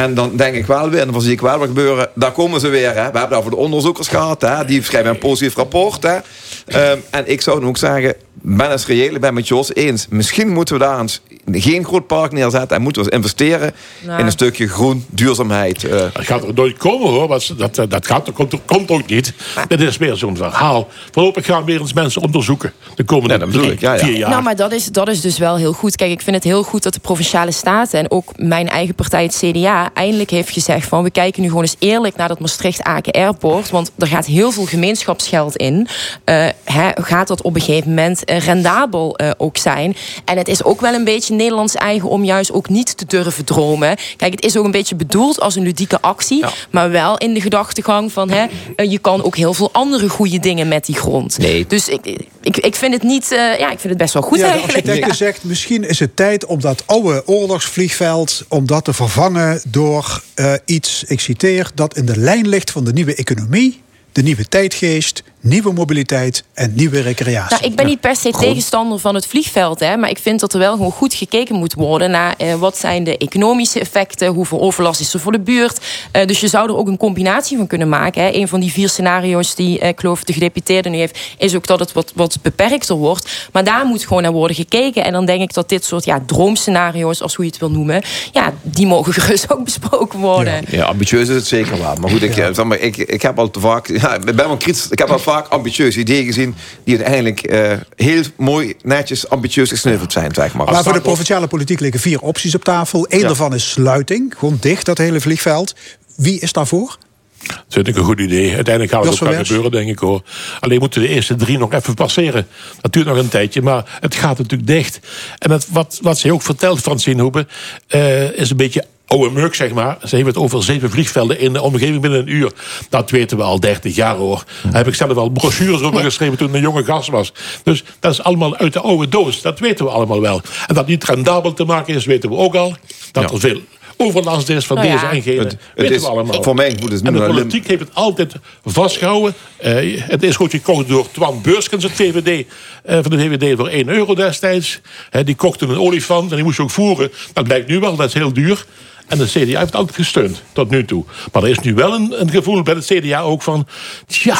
En 0.00 0.14
dan 0.14 0.36
denk 0.36 0.54
ik 0.54 0.66
wel 0.66 0.90
weer, 0.90 1.00
en 1.00 1.12
dan 1.12 1.22
zie 1.22 1.32
ik 1.32 1.40
wel 1.40 1.58
wat 1.58 1.68
gebeuren. 1.68 2.08
Daar 2.14 2.32
komen 2.32 2.60
ze 2.60 2.68
weer. 2.68 2.88
Hè. 2.88 2.94
We 2.94 3.00
hebben 3.00 3.28
daar 3.28 3.42
voor 3.42 3.50
de 3.50 3.56
onderzoekers 3.56 4.08
gehad. 4.08 4.40
Hè. 4.40 4.64
Die 4.64 4.82
schrijven 4.82 5.10
een 5.10 5.18
positief 5.18 5.54
rapport. 5.54 6.02
Hè. 6.02 6.18
Ehm, 6.66 6.98
en 7.10 7.30
ik 7.30 7.40
zou 7.40 7.60
dan 7.60 7.68
ook 7.68 7.76
zeggen, 7.76 8.14
ben 8.32 8.70
eens 8.70 8.86
reëel, 8.86 9.14
ik 9.14 9.20
ben 9.20 9.34
met 9.34 9.48
Jos 9.48 9.74
eens. 9.74 10.06
Misschien 10.08 10.48
moeten 10.48 10.74
we 10.74 10.80
daar 10.80 11.00
eens 11.00 11.22
geen 11.52 11.84
groot 11.84 12.06
park 12.06 12.32
neerzetten. 12.32 12.76
En 12.76 12.82
moeten 12.82 13.02
we 13.04 13.12
eens 13.12 13.22
investeren 13.24 13.72
Nou. 14.06 14.18
in 14.20 14.24
een 14.26 14.32
stukje 14.32 14.68
groen 14.68 15.04
duurzaamheid. 15.10 15.84
eh. 15.84 15.90
Dat 16.12 16.12
gaat 16.26 16.42
er 16.42 16.54
nooit 16.54 16.76
komen 16.76 17.08
hoor. 17.08 17.28
Dat, 17.28 17.74
dat, 17.74 17.90
dat 17.90 18.06
gaat, 18.06 18.26
dat 18.26 18.34
komt, 18.34 18.54
komt 18.64 18.90
ook 18.90 19.06
niet. 19.06 19.32
Dit 19.68 19.80
is 19.80 19.96
weer 19.96 20.16
zo'n 20.16 20.36
verhaal. 20.36 20.88
Voorlopig 21.10 21.46
gaan 21.46 21.64
weer 21.64 21.80
eens 21.80 21.92
mensen 21.92 22.22
onderzoeken. 22.22 22.72
De 22.94 23.04
komende 23.04 23.46
drie, 23.48 23.72
ik, 23.72 23.80
ja, 23.80 23.92
ja. 23.92 23.98
vier 24.04 24.16
jaar. 24.16 24.30
Nou, 24.30 24.42
maar 24.42 24.56
dat 24.56 24.72
is, 24.72 24.86
dat 24.86 25.08
is 25.08 25.20
dus 25.20 25.38
wel 25.38 25.56
heel 25.56 25.72
goed. 25.72 25.96
Kijk, 25.96 26.10
ik 26.10 26.20
vind 26.20 26.36
het 26.36 26.44
heel 26.44 26.62
goed 26.62 26.82
dat 26.82 26.94
de 26.94 27.00
provinciale 27.00 27.52
staten 27.52 27.98
en 27.98 28.10
ook 28.10 28.32
mijn 28.38 28.68
eigen 28.68 28.94
partij, 28.94 29.22
het 29.22 29.42
CDA, 29.44 29.90
eindelijk 29.94 30.30
heeft 30.30 30.50
gezegd 30.50 30.88
van 30.88 31.02
we 31.02 31.10
kijken 31.10 31.42
nu 31.42 31.48
gewoon 31.48 31.62
eens 31.62 31.76
eerlijk 31.78 32.16
naar 32.16 32.28
dat 32.28 32.40
Maastricht-Aken 32.40 33.12
Airport. 33.12 33.70
Want 33.70 33.90
er 33.98 34.06
gaat 34.06 34.26
heel 34.26 34.50
veel 34.50 34.64
gemeenschapsgeld 34.66 35.56
in. 35.56 35.88
Eh, 36.24 36.46
hè, 36.64 36.90
gaat 36.94 37.28
dat 37.28 37.42
op 37.42 37.54
een 37.54 37.60
gegeven 37.60 37.88
moment 37.88 38.24
eh, 38.24 38.38
rendabel 38.38 39.16
eh, 39.16 39.30
ook 39.36 39.56
zijn? 39.56 39.96
En 40.24 40.38
het 40.38 40.48
is 40.48 40.64
ook 40.64 40.80
wel 40.80 40.94
een 40.94 41.04
beetje 41.04 41.34
Nederlands 41.40 41.74
eigen 41.74 42.08
om 42.08 42.24
juist 42.24 42.52
ook 42.52 42.68
niet 42.68 42.96
te 42.96 43.04
durven 43.06 43.44
dromen. 43.44 43.96
Kijk, 44.16 44.32
het 44.32 44.44
is 44.44 44.56
ook 44.56 44.64
een 44.64 44.70
beetje 44.70 44.94
bedoeld 44.94 45.40
als 45.40 45.56
een 45.56 45.62
ludieke 45.62 46.00
actie. 46.00 46.44
Maar 46.70 46.90
wel 46.90 47.18
in 47.18 47.34
de 47.34 47.40
gedachtegang 47.40 48.12
van 48.12 48.30
hè, 48.30 48.46
eh, 48.76 48.90
je 48.90 48.98
kan 48.98 49.22
ook 49.22 49.36
heel 49.36 49.54
veel 49.54 49.68
andere 49.72 50.08
goede 50.08 50.38
dingen 50.38 50.68
met 50.68 50.86
die 50.86 50.96
grond. 50.96 51.38
Nee. 51.38 51.66
Dus 51.66 51.88
ik, 51.88 52.06
ik, 52.42 52.56
ik 52.56 52.74
vind 52.74 52.92
het 52.92 53.02
niet. 53.02 53.32
eh, 53.32 53.38
ja, 53.38 53.70
ik 53.70 53.78
vind 53.78 53.88
het 53.88 53.96
best 53.96 54.14
wel 54.14 54.22
goed 54.22 54.38
ja, 54.38 54.44
de 54.44 54.50
eigenlijk. 54.50 54.86
architect 54.86 55.16
zegt, 55.16 55.44
misschien 55.44 55.88
is 55.88 55.98
het 55.98 56.16
tijd 56.16 56.46
om 56.46 56.60
dat 56.60 56.82
oude 56.86 57.22
oorlogsvliegveld... 57.26 58.44
om 58.48 58.66
dat 58.66 58.84
te 58.84 58.92
vervangen 58.92 59.60
door 59.68 60.22
eh, 60.34 60.52
iets, 60.64 61.04
ik 61.06 61.20
citeer... 61.20 61.70
dat 61.74 61.96
in 61.96 62.06
de 62.06 62.18
lijn 62.18 62.48
ligt 62.48 62.70
van 62.70 62.84
de 62.84 62.92
nieuwe 62.92 63.14
economie... 63.14 63.80
de 64.12 64.22
nieuwe 64.22 64.48
tijdgeest, 64.48 65.22
nieuwe 65.40 65.72
mobiliteit 65.72 66.44
en 66.54 66.72
nieuwe 66.74 67.00
recreatie. 67.00 67.56
Nou, 67.56 67.70
ik 67.70 67.76
ben 67.76 67.86
niet 67.86 68.00
per 68.00 68.16
se 68.16 68.30
tegenstander 68.30 68.98
van 68.98 69.14
het 69.14 69.26
vliegveld. 69.26 69.80
Hè, 69.80 69.96
maar 69.96 70.10
ik 70.10 70.18
vind 70.18 70.40
dat 70.40 70.52
er 70.52 70.58
wel 70.58 70.72
gewoon 70.72 70.92
goed 70.92 71.14
gekeken 71.14 71.54
moet 71.54 71.74
worden 71.74 72.10
naar 72.10 72.34
eh, 72.38 72.54
wat 72.54 72.78
zijn 72.78 73.04
de 73.04 73.18
economische 73.18 73.80
effecten, 73.80 74.28
hoeveel 74.28 74.60
overlast 74.60 75.00
is 75.00 75.14
er 75.14 75.20
voor 75.20 75.32
de 75.32 75.40
buurt. 75.40 75.80
Eh, 76.12 76.26
dus 76.26 76.40
je 76.40 76.48
zou 76.48 76.68
er 76.68 76.76
ook 76.76 76.88
een 76.88 76.96
combinatie 76.96 77.56
van 77.56 77.66
kunnen 77.66 77.88
maken. 77.88 78.22
Hè. 78.22 78.32
Een 78.32 78.48
van 78.48 78.60
die 78.60 78.72
vier 78.72 78.88
scenario's 78.88 79.54
die 79.54 79.78
eh, 79.78 79.88
ik 79.88 80.00
geloof 80.00 80.24
de 80.24 80.32
gedeputeerde 80.32 80.88
nu 80.88 80.96
heeft, 80.96 81.18
is 81.38 81.54
ook 81.54 81.66
dat 81.66 81.78
het 81.78 81.92
wat, 81.92 82.12
wat 82.14 82.38
beperkter 82.42 82.96
wordt. 82.96 83.48
Maar 83.52 83.64
daar 83.64 83.86
moet 83.86 84.06
gewoon 84.06 84.22
naar 84.22 84.32
worden 84.32 84.56
gekeken. 84.56 85.04
En 85.04 85.12
dan 85.12 85.26
denk 85.26 85.42
ik 85.42 85.54
dat 85.54 85.68
dit 85.68 85.84
soort 85.84 86.04
ja, 86.04 86.22
droomscenario's, 86.26 87.22
als 87.22 87.34
hoe 87.34 87.44
je 87.44 87.50
het 87.50 87.60
wil 87.60 87.70
noemen, 87.70 88.02
ja, 88.32 88.52
die 88.62 88.86
mogen 88.86 89.12
gerust 89.12 89.52
ook 89.52 89.64
besproken 89.64 90.18
worden. 90.18 90.64
Ja, 90.68 90.84
ambitieus 90.84 91.28
is 91.28 91.34
het 91.34 91.46
zeker 91.46 91.78
wel. 91.78 91.96
Maar 92.00 92.10
goed, 92.10 92.22
ik, 92.22 92.36
eh, 92.36 92.48
zeg 92.52 92.64
maar, 92.64 92.78
ik, 92.78 92.96
ik 92.96 93.22
heb 93.22 93.38
al 93.38 93.50
te 93.50 93.60
vaak. 93.60 93.88
Ja, 94.00 94.14
ik 94.14 94.24
ben 94.24 94.36
wel 94.36 94.56
kritisch. 94.56 94.88
Ik 94.88 94.98
heb 94.98 95.08
al 95.08 95.18
vaak 95.18 95.48
ambitieuze 95.48 95.98
ideeën 95.98 96.24
gezien. 96.24 96.54
die 96.84 96.96
uiteindelijk 96.96 97.42
eh, 97.42 97.72
heel 97.96 98.22
mooi, 98.36 98.74
netjes, 98.82 99.28
ambitieus 99.28 99.68
gesneuveld 99.68 100.12
zijn, 100.12 100.34
zeg 100.34 100.54
maar. 100.54 100.70
Maar 100.70 100.82
voor 100.82 100.92
de 100.92 101.00
provinciale 101.00 101.46
politiek 101.46 101.80
liggen 101.80 102.00
vier 102.00 102.20
opties 102.20 102.54
op 102.54 102.64
tafel. 102.64 103.06
Eén 103.08 103.20
daarvan 103.20 103.54
is 103.54 103.70
sluiting, 103.70 104.34
gewoon 104.38 104.56
dicht, 104.60 104.86
dat 104.86 104.98
hele 104.98 105.20
vliegveld. 105.20 105.74
Wie 106.16 106.40
is 106.40 106.52
daarvoor? 106.52 106.98
Dat 107.46 107.64
vind 107.68 107.88
ik 107.88 107.96
een 107.96 108.04
goed 108.04 108.20
idee. 108.20 108.54
Uiteindelijk 108.54 108.94
gaat 108.94 109.04
het 109.04 109.12
ook 109.12 109.28
wel 109.28 109.44
gebeuren, 109.44 109.70
denk 109.70 109.88
ik 109.88 109.98
hoor. 109.98 110.22
Alleen 110.60 110.78
moeten 110.78 111.00
de 111.00 111.08
eerste 111.08 111.34
drie 111.34 111.58
nog 111.58 111.72
even 111.72 111.94
passeren. 111.94 112.46
Dat 112.80 112.92
duurt 112.92 113.06
nog 113.06 113.16
een 113.16 113.28
tijdje, 113.28 113.62
maar 113.62 113.98
het 114.00 114.14
gaat 114.14 114.38
natuurlijk 114.38 114.66
dicht. 114.66 115.00
En 115.38 115.50
het, 115.50 115.66
wat, 115.70 115.98
wat 116.02 116.18
ze 116.18 116.32
ook 116.32 116.42
vertelt, 116.42 116.80
Francine 116.80 117.22
Hoebe, 117.22 117.46
eh, 117.86 118.32
is 118.32 118.50
een 118.50 118.56
beetje 118.56 118.84
oude 119.10 119.30
murk, 119.30 119.54
zeg 119.54 119.72
maar. 119.72 119.98
Ze 120.04 120.14
heeft 120.14 120.26
het 120.26 120.36
over 120.36 120.62
zeven 120.62 120.90
vliegvelden 120.90 121.40
in 121.40 121.52
de 121.52 121.62
omgeving 121.62 122.00
binnen 122.00 122.20
een 122.20 122.28
uur. 122.34 122.52
Dat 122.88 123.10
weten 123.10 123.36
we 123.36 123.42
al 123.42 123.60
30 123.60 123.94
jaar 123.94 124.16
hoor. 124.16 124.44
Daar 124.62 124.72
heb 124.72 124.86
ik 124.86 124.94
zelf 124.94 125.16
al 125.16 125.28
brochures 125.28 125.80
over 125.80 126.00
geschreven 126.00 126.36
toen 126.38 126.48
ik 126.48 126.54
een 126.54 126.60
jonge 126.60 126.84
gast 126.84 127.08
was. 127.08 127.32
Dus 127.62 127.84
dat 128.00 128.12
is 128.12 128.22
allemaal 128.22 128.56
uit 128.56 128.72
de 128.72 128.80
oude 128.80 129.08
doos. 129.08 129.42
Dat 129.42 129.58
weten 129.58 129.84
we 129.84 129.90
allemaal 129.90 130.20
wel. 130.20 130.40
En 130.66 130.74
dat 130.74 130.86
niet 130.86 131.04
rendabel 131.04 131.52
te 131.52 131.64
maken 131.64 131.94
is, 131.94 132.04
weten 132.04 132.30
we 132.30 132.36
ook 132.36 132.54
al. 132.54 132.74
Dat 133.12 133.32
er 133.32 133.40
veel 133.40 133.60
overlast 133.96 134.48
is 134.48 134.66
van 134.66 134.76
Nou 134.76 134.88
ja. 134.88 134.94
deze 134.94 135.06
en 135.06 135.22
gene. 135.22 135.38
Het- 135.38 135.50
het 135.50 135.58
weten 135.74 135.94
is- 135.94 136.02
we 136.02 136.08
allemaal. 136.08 136.42
voor 136.42 136.54
mij 136.54 136.76
moet 136.80 136.92
het 136.92 137.02
en 137.02 137.12
nu 137.12 137.18
de 137.18 137.26
politiek 137.26 137.66
heeft 137.66 137.80
het 137.80 137.90
altijd 137.94 138.34
vastgehouden. 138.64 139.34
Eh, 139.56 140.00
het 140.02 140.22
is 140.22 140.36
goed 140.36 140.50
gekocht 140.50 140.88
door 140.88 141.06
Twan 141.12 141.40
Beurskens, 141.42 141.82
het 141.82 141.92
VVD, 141.92 142.46
eh, 142.84 142.98
van 143.02 143.10
de 143.10 143.18
VVD 143.18 143.56
voor 143.56 143.68
1 143.68 143.88
euro 143.88 144.14
destijds. 144.14 144.80
Hè, 145.10 145.24
die 145.24 145.34
kochten 145.34 145.70
een 145.70 145.78
olifant 145.78 146.30
en 146.30 146.36
die 146.36 146.44
moest 146.44 146.56
je 146.56 146.62
ook 146.62 146.70
voeren. 146.70 147.12
Dat 147.32 147.44
blijkt 147.44 147.68
nu 147.68 147.78
wel, 147.80 147.96
dat 147.96 148.06
is 148.08 148.14
heel 148.14 148.32
duur. 148.32 148.64
En 149.10 149.18
de 149.18 149.26
CDA 149.26 149.38
heeft 149.38 149.60
het 149.60 149.74
altijd 149.74 149.96
gesteund, 149.96 150.42
tot 150.52 150.70
nu 150.70 150.84
toe. 150.84 151.04
Maar 151.32 151.42
er 151.42 151.48
is 151.48 151.58
nu 151.58 151.74
wel 151.74 151.94
een, 151.94 152.20
een 152.20 152.30
gevoel 152.30 152.62
bij 152.62 152.74
het 152.74 152.84
CDA 152.84 153.20
ook 153.20 153.42
van... 153.42 153.66
tja, 154.06 154.36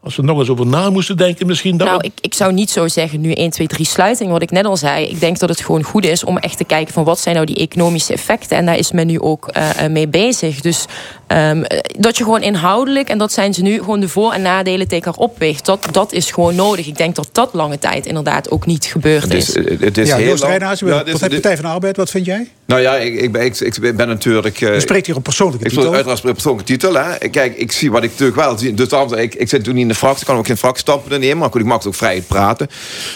als 0.00 0.16
we 0.16 0.22
nog 0.22 0.38
eens 0.38 0.48
over 0.48 0.66
na 0.66 0.90
moesten 0.90 1.16
denken 1.16 1.46
misschien... 1.46 1.76
Dat 1.76 1.88
Nou, 1.88 2.00
ik, 2.04 2.12
ik 2.20 2.34
zou 2.34 2.52
niet 2.52 2.70
zo 2.70 2.88
zeggen 2.88 3.20
nu 3.20 3.32
1, 3.32 3.50
2, 3.50 3.66
3 3.66 3.86
sluiting. 3.86 4.30
Wat 4.30 4.42
ik 4.42 4.50
net 4.50 4.64
al 4.64 4.76
zei. 4.76 5.06
Ik 5.06 5.20
denk 5.20 5.38
dat 5.38 5.48
het 5.48 5.60
gewoon 5.60 5.82
goed 5.82 6.04
is 6.04 6.24
om 6.24 6.38
echt 6.38 6.56
te 6.56 6.64
kijken 6.64 6.94
van 6.94 7.04
wat 7.04 7.18
zijn 7.18 7.34
nou 7.34 7.46
die 7.46 7.56
economische 7.56 8.12
effecten. 8.12 8.56
En 8.56 8.66
daar 8.66 8.76
is 8.76 8.92
men 8.92 9.06
nu 9.06 9.20
ook 9.20 9.48
eh, 9.48 9.84
eh, 9.84 9.90
mee 9.90 10.08
bezig. 10.08 10.60
Dus 10.60 10.86
ehm, 11.26 11.62
eh, 11.62 11.78
dat 11.98 12.16
je 12.16 12.24
gewoon 12.24 12.42
inhoudelijk, 12.42 13.08
en 13.08 13.18
dat 13.18 13.32
zijn 13.32 13.54
ze 13.54 13.62
nu, 13.62 13.78
gewoon 13.78 14.00
de 14.00 14.08
voor- 14.08 14.32
en 14.32 14.42
nadelen 14.42 14.88
tegen 14.88 15.04
elkaar 15.06 15.20
opweegt. 15.22 15.64
Dat, 15.66 15.86
dat 15.92 16.12
is 16.12 16.30
gewoon 16.30 16.54
nodig. 16.54 16.86
Ik 16.86 16.96
denk 16.96 17.14
dat 17.14 17.28
dat 17.32 17.50
lange 17.52 17.78
tijd 17.78 18.06
inderdaad 18.06 18.50
ook 18.50 18.66
niet 18.66 18.84
gebeurd 18.84 19.22
Het 19.22 19.34
is. 19.34 19.54
is, 19.54 19.80
het 19.80 19.98
is 19.98 20.08
ja, 20.08 20.16
heel 20.16 20.26
Joost 20.26 20.38
lang- 20.40 20.50
Rijnhuizen, 20.52 20.86
Ja, 20.86 21.02
dit 21.02 21.20
dit- 21.20 21.30
Partij 21.30 21.56
van 21.56 21.64
de 21.64 21.70
Arbeid, 21.70 21.96
wat 21.96 22.10
vind 22.10 22.26
jij? 22.26 22.50
Nou 22.64 22.80
ja, 22.80 22.96
ik, 22.96 23.20
ik, 23.20 23.32
ben, 23.32 23.44
ik, 23.44 23.56
ik 23.60 23.96
ben 23.96 24.08
natuurlijk... 24.08 24.60
eh, 24.60 24.74
Je 24.74 24.80
spreekt 24.80 25.06
hier 25.06 25.16
op 25.16 25.22
persoonlijke 25.22 25.64
Ik 25.64 25.70
titel. 25.70 25.84
spreek 25.84 25.96
uiteraard 25.96 26.24
op 26.28 26.32
persoonlijke 26.32 26.72
titel. 26.72 26.94
Hè. 26.94 27.28
Kijk, 27.28 27.56
ik 27.56 27.72
zie 27.72 27.90
wat 27.90 28.02
ik 28.02 28.10
natuurlijk 28.10 28.38
wel 28.38 28.58
zie. 28.58 28.74
Dus 28.74 28.88
daarom, 28.88 29.14
ik, 29.14 29.34
ik 29.34 29.48
zit 29.48 29.64
toen 29.64 29.74
niet 29.74 29.82
in 29.82 29.88
de 29.88 29.94
fractie, 29.94 30.20
ik 30.20 30.26
kan 30.26 30.36
ook 30.36 30.46
geen 30.46 30.56
fractiestandpunten 30.56 31.20
nemen. 31.20 31.38
Maar 31.38 31.50
goed, 31.50 31.60
ik 31.60 31.66
mag 31.66 31.76
het 31.78 31.86
ook 31.86 31.94
vrij 31.94 32.20
praten. 32.26 32.68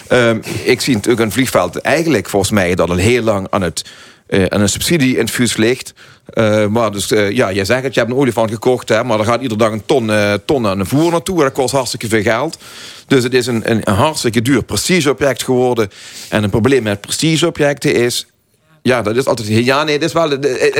Ehm, 0.07 0.37
ik 0.63 0.81
zie 0.81 0.93
natuurlijk 0.95 1.21
een 1.23 1.31
vliegveld 1.31 1.75
eigenlijk 1.81 2.29
volgens 2.29 2.51
mij 2.51 2.75
dat 2.75 2.89
al 2.89 2.95
heel 2.95 3.21
lang 3.21 3.47
aan, 3.49 3.61
het, 3.61 3.85
eh, 4.31 4.45
aan 4.45 4.61
een 4.61 4.69
subsidie 4.69 5.13
in 5.13 5.21
het 5.21 5.31
vuur 5.31 5.53
ligt. 5.55 5.93
Eh, 6.25 6.67
maar 6.67 6.91
dus, 6.91 7.11
eh, 7.11 7.31
ja, 7.31 7.51
jij 7.51 7.65
zegt 7.65 7.83
het, 7.83 7.93
je 7.93 7.99
hebt 7.99 8.11
een 8.11 8.17
olifant 8.17 8.51
gekocht, 8.51 8.89
hè, 8.89 9.03
maar 9.03 9.19
er 9.19 9.25
gaat 9.25 9.41
iedere 9.41 9.59
dag 9.59 9.71
een 9.71 9.85
ton, 9.85 10.11
ton 10.45 10.67
aan 10.67 10.77
de 10.77 10.85
voer 10.85 11.11
naartoe. 11.11 11.43
Dat 11.43 11.51
kost 11.51 11.73
hartstikke 11.73 12.07
veel 12.07 12.21
geld. 12.21 12.57
Dus 13.07 13.23
het 13.23 13.33
is 13.33 13.47
een, 13.47 13.71
een, 13.71 13.81
een 13.83 13.93
hartstikke 13.93 14.41
duur 14.41 14.63
prestigeobject 14.63 15.43
geworden. 15.43 15.89
En 16.29 16.43
een 16.43 16.49
probleem 16.49 16.83
met 16.83 17.01
prestigeobjecten 17.01 17.95
is. 17.95 18.27
Ja, 18.83 19.01
dat 19.01 19.15
is 19.15 19.25
altijd. 19.25 19.47
Ja, 19.47 19.83
nee, 19.83 19.99
dit 19.99 20.07
is 20.07 20.13
wel. 20.13 20.27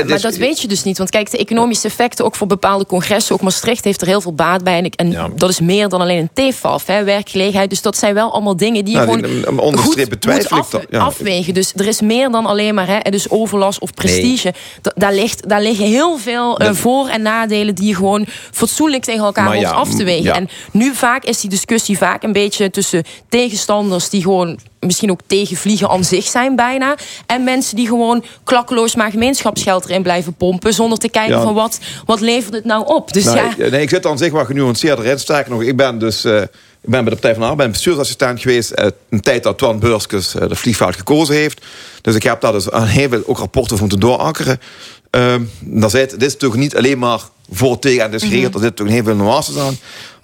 Maar 0.06 0.20
dat 0.20 0.36
weet 0.36 0.60
je 0.60 0.68
dus 0.68 0.82
niet. 0.82 0.98
Want 0.98 1.10
kijk, 1.10 1.30
de 1.30 1.38
economische 1.38 1.86
effecten 1.86 2.24
ook 2.24 2.34
voor 2.34 2.46
bepaalde 2.46 2.86
congressen. 2.86 3.34
Ook 3.34 3.40
Maastricht 3.40 3.84
heeft 3.84 4.00
er 4.00 4.06
heel 4.06 4.20
veel 4.20 4.32
baat 4.34 4.64
bij. 4.64 4.92
En, 4.96 5.32
dat 5.36 5.50
is 5.50 5.60
meer 5.60 5.88
dan 5.88 6.00
alleen 6.00 6.28
een 6.34 6.50
TFAF, 6.52 6.86
hè, 6.86 7.04
werkgelegenheid. 7.04 7.70
Dus 7.70 7.82
dat 7.82 7.96
zijn 7.96 8.14
wel 8.14 8.32
allemaal 8.32 8.56
dingen 8.56 8.84
die 8.84 8.98
je 8.98 9.04
Nou, 9.04 9.24
gewoon 9.24 9.58
onderstrepen 9.60 10.18
twijfel 10.18 10.56
af- 10.58 10.78
ja. 10.90 10.98
afwegen. 10.98 11.54
Dus 11.54 11.72
er 11.76 11.86
is 11.86 12.00
meer 12.00 12.30
dan 12.30 12.46
alleen 12.46 12.74
maar 12.74 12.86
hè, 12.86 13.10
dus 13.10 13.30
overlast 13.30 13.80
of 13.80 13.94
prestige. 13.94 14.52
Da- 14.82 14.92
daar, 14.94 15.14
ligt, 15.14 15.48
daar 15.48 15.62
liggen 15.62 15.86
heel 15.86 16.18
veel 16.18 16.58
eh, 16.58 16.66
Dat- 16.66 16.76
voor- 16.76 17.08
en 17.08 17.22
nadelen... 17.22 17.74
die 17.74 17.86
je 17.88 17.94
gewoon 17.94 18.26
fatsoenlijk 18.50 19.04
tegen 19.04 19.24
elkaar 19.24 19.58
ja, 19.58 19.70
af 19.70 19.94
te 19.94 20.04
wegen. 20.04 20.34
En 20.34 20.48
nu 20.72 20.94
vaak 20.94 21.24
is 21.24 21.40
die 21.40 21.50
discussie 21.50 21.98
vaak 21.98 22.22
een 22.22 22.32
beetje 22.32 22.70
tussen 22.70 23.04
tegenstanders... 23.28 24.08
die 24.08 24.22
gewoon 24.22 24.58
misschien 24.86 25.10
ook 25.10 25.20
tegen 25.26 25.56
vliegen 25.56 25.88
aan 25.88 26.04
zich 26.04 26.24
zijn 26.26 26.56
bijna... 26.56 26.94
en 27.26 27.44
mensen 27.44 27.76
die 27.76 27.86
gewoon 27.86 28.24
klakkeloos 28.44 28.94
maar 28.94 29.10
gemeenschapsgeld 29.10 29.84
erin 29.84 30.02
blijven 30.02 30.34
pompen... 30.34 30.74
zonder 30.74 30.98
te 30.98 31.08
kijken 31.08 31.36
Ja. 31.36 31.42
van 31.42 31.54
wat, 31.54 31.78
wat 32.04 32.20
levert 32.20 32.54
het 32.54 32.64
nou 32.64 32.86
op. 32.86 33.12
Dus 33.12 33.24
Nou, 33.24 33.36
ja, 33.36 33.50
ik, 33.64 33.70
nee, 33.70 33.82
ik 33.82 33.88
zit 33.88 34.06
aan 34.06 34.18
zich 34.18 34.32
wat 34.32 34.46
genuanceerder 34.46 35.04
in. 35.06 35.18
Sterker 35.18 35.50
nog, 35.52 35.62
ik 35.62 35.76
ben 35.76 35.98
dus... 35.98 36.24
eh, 36.24 36.40
ik 36.80 36.90
ben 36.90 37.04
bij 37.04 37.14
de 37.14 37.20
Partij 37.20 37.32
van 37.32 37.42
de 37.42 37.48
Arbeid 37.48 37.70
bestuursassistent 37.70 38.40
geweest... 38.40 38.70
eh, 38.70 38.86
een 39.10 39.20
tijd 39.20 39.42
dat 39.42 39.58
Twan 39.58 39.78
Beurskes 39.78 40.34
eh, 40.34 40.48
de 40.48 40.54
vliegveld 40.56 40.96
gekozen 40.96 41.34
heeft. 41.34 41.64
Dus 42.00 42.14
ik 42.14 42.22
heb 42.22 42.40
daar 42.40 42.52
dus 42.52 42.70
aan 42.70 42.86
heel 42.86 43.08
veel 43.08 43.22
ook 43.26 43.38
rapporten 43.38 43.72
over 43.72 43.86
moeten 43.88 44.08
doorakkeren. 44.08 44.60
Ehm 45.10 45.42
daar 45.60 45.90
zit, 45.90 46.10
dit 46.10 46.22
is 46.22 46.32
natuurlijk 46.32 46.60
niet 46.60 46.76
alleen 46.76 46.98
maar 46.98 47.20
voor 47.52 47.78
tegen 47.78 48.04
en 48.04 48.12
is 48.12 48.22
geregeld. 48.22 48.54
Er 48.54 48.60
zitten 48.60 48.84
natuurlijk 48.84 49.06
heel 49.06 49.14
veel 49.16 49.24
nuances 49.24 49.56
aan. 49.58 49.76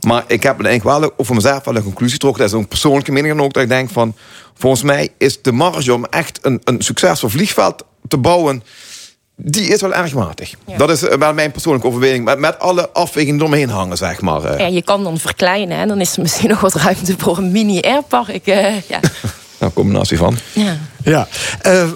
Maar 0.07 0.25
ik 0.27 0.43
heb 0.43 0.65
eigenlijk 0.65 1.01
wel 1.01 1.13
voor 1.27 1.35
mezelf 1.35 1.65
wel 1.65 1.77
een 1.77 1.83
conclusie 1.83 2.13
getrokken. 2.15 2.43
Dat 2.43 2.53
is 2.53 2.59
een 2.59 2.69
persoonlijke 2.69 3.13
mening 3.13 3.37
dan 3.37 3.45
ook. 3.45 3.53
Dat 3.53 3.63
ik 3.63 3.69
denk 3.69 3.91
van... 3.91 4.15
Volgens 4.55 4.83
mij 4.83 5.09
is 5.19 5.43
de 5.43 5.53
marge 5.53 5.93
om 5.95 6.05
echt 6.05 6.39
een, 6.43 6.61
een 6.65 6.83
succesvol 6.83 7.29
vliegveld 7.29 7.85
te 8.09 8.17
bouwen... 8.19 8.63
Die 9.41 9.69
is 9.69 9.81
wel 9.81 9.95
erg 9.95 10.15
matig. 10.15 10.53
Dat 10.77 10.91
is 10.91 11.01
wel 11.01 11.33
mijn 11.35 11.51
persoonlijke 11.53 11.89
overweging. 11.89 12.25
Met, 12.25 12.39
met 12.39 12.59
alle 12.59 12.91
afwegingen 12.93 13.39
eromheen 13.41 13.69
hangen, 13.69 13.97
zeg 13.97 14.21
maar. 14.21 14.45
eh. 14.45 14.59
ja, 14.59 14.67
je 14.67 14.83
kan 14.83 15.05
dan 15.05 15.19
verkleinen. 15.19 15.79
En 15.79 15.89
dan 15.89 16.01
is 16.01 16.17
er 16.17 16.23
misschien 16.23 16.49
nog 16.55 16.61
wat 16.61 16.75
ruimte 16.75 17.15
voor 17.19 17.39
een 17.39 17.53
mini-airpark. 17.53 18.47
eh, 18.47 18.81
ja. 18.81 19.01
Nou, 19.61 19.73
combinatie 19.73 20.17
van. 20.19 20.37
Ja. 20.53 20.77
Ja, 21.03 21.29
eh, 21.61 21.89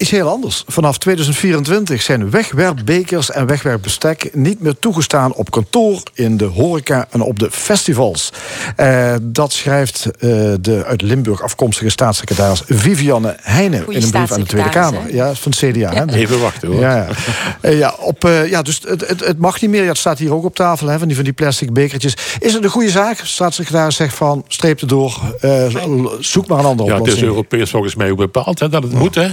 is 0.00 0.10
heel 0.10 0.28
anders. 0.28 0.64
Vanaf 0.66 0.98
2024 0.98 2.02
zijn 2.02 2.30
wegwerpbekers 2.30 3.30
en 3.30 3.46
wegwerpbestek 3.46 4.30
niet 4.34 4.60
meer 4.60 4.78
toegestaan 4.78 5.32
op 5.32 5.50
kantoor, 5.50 6.02
in 6.14 6.36
de 6.36 6.44
horeca 6.44 7.06
en 7.10 7.20
op 7.20 7.38
de 7.38 7.50
festivals. 7.50 8.32
Eh, 8.76 9.14
dat 9.22 9.52
schrijft 9.52 10.06
eh, 10.06 10.30
de 10.60 10.84
uit 10.86 11.02
Limburg 11.02 11.42
afkomstige 11.42 11.90
staatssecretaris 11.90 12.62
Vivianne 12.66 13.36
Heijnen 13.40 13.78
in 13.88 14.02
een 14.02 14.10
brief 14.10 14.32
aan 14.32 14.40
de 14.40 14.46
Tweede 14.46 14.68
Kamer. 14.68 15.14
Ja, 15.14 15.34
van 15.34 15.52
het 15.56 15.76
CDA. 15.76 15.92
Hè? 15.92 16.14
Even 16.14 16.40
wachten 16.40 16.68
hoor. 16.68 16.80
Ja, 16.80 17.08
ja. 17.62 17.70
Ja, 17.70 17.94
op, 17.98 18.24
eh, 18.24 18.50
ja 18.50 18.62
dus 18.62 18.80
het, 18.84 19.08
het, 19.08 19.24
het 19.24 19.38
mag 19.38 19.60
niet 19.60 19.70
meer. 19.70 19.82
Ja, 19.82 19.88
het 19.88 19.98
staat 19.98 20.18
hier 20.18 20.34
ook 20.34 20.44
op 20.44 20.54
tafel, 20.54 20.86
hè, 20.86 20.98
van, 20.98 21.06
die, 21.06 21.16
van 21.16 21.24
die 21.24 21.32
plastic 21.32 21.72
bekertjes. 21.72 22.16
Is 22.38 22.52
het 22.52 22.64
een 22.64 22.70
goede 22.70 22.90
zaak? 22.90 23.18
De 23.18 23.26
staatssecretaris 23.26 23.96
zegt 23.96 24.14
van, 24.14 24.44
streep 24.48 24.80
erdoor, 24.80 25.20
eh, 25.40 25.66
zoek 26.20 26.46
maar 26.46 26.58
een 26.58 26.64
andere 26.64 26.88
Ja, 26.88 26.94
het 26.94 27.06
is 27.06 27.12
oplossing. 27.12 27.26
Europees 27.26 27.70
volgens 27.70 27.94
mij 27.94 28.10
ook 28.10 28.18
bepaald 28.18 28.58
hè, 28.58 28.68
dat 28.68 28.82
het 28.82 28.92
moet. 28.92 29.14
Hè. 29.14 29.28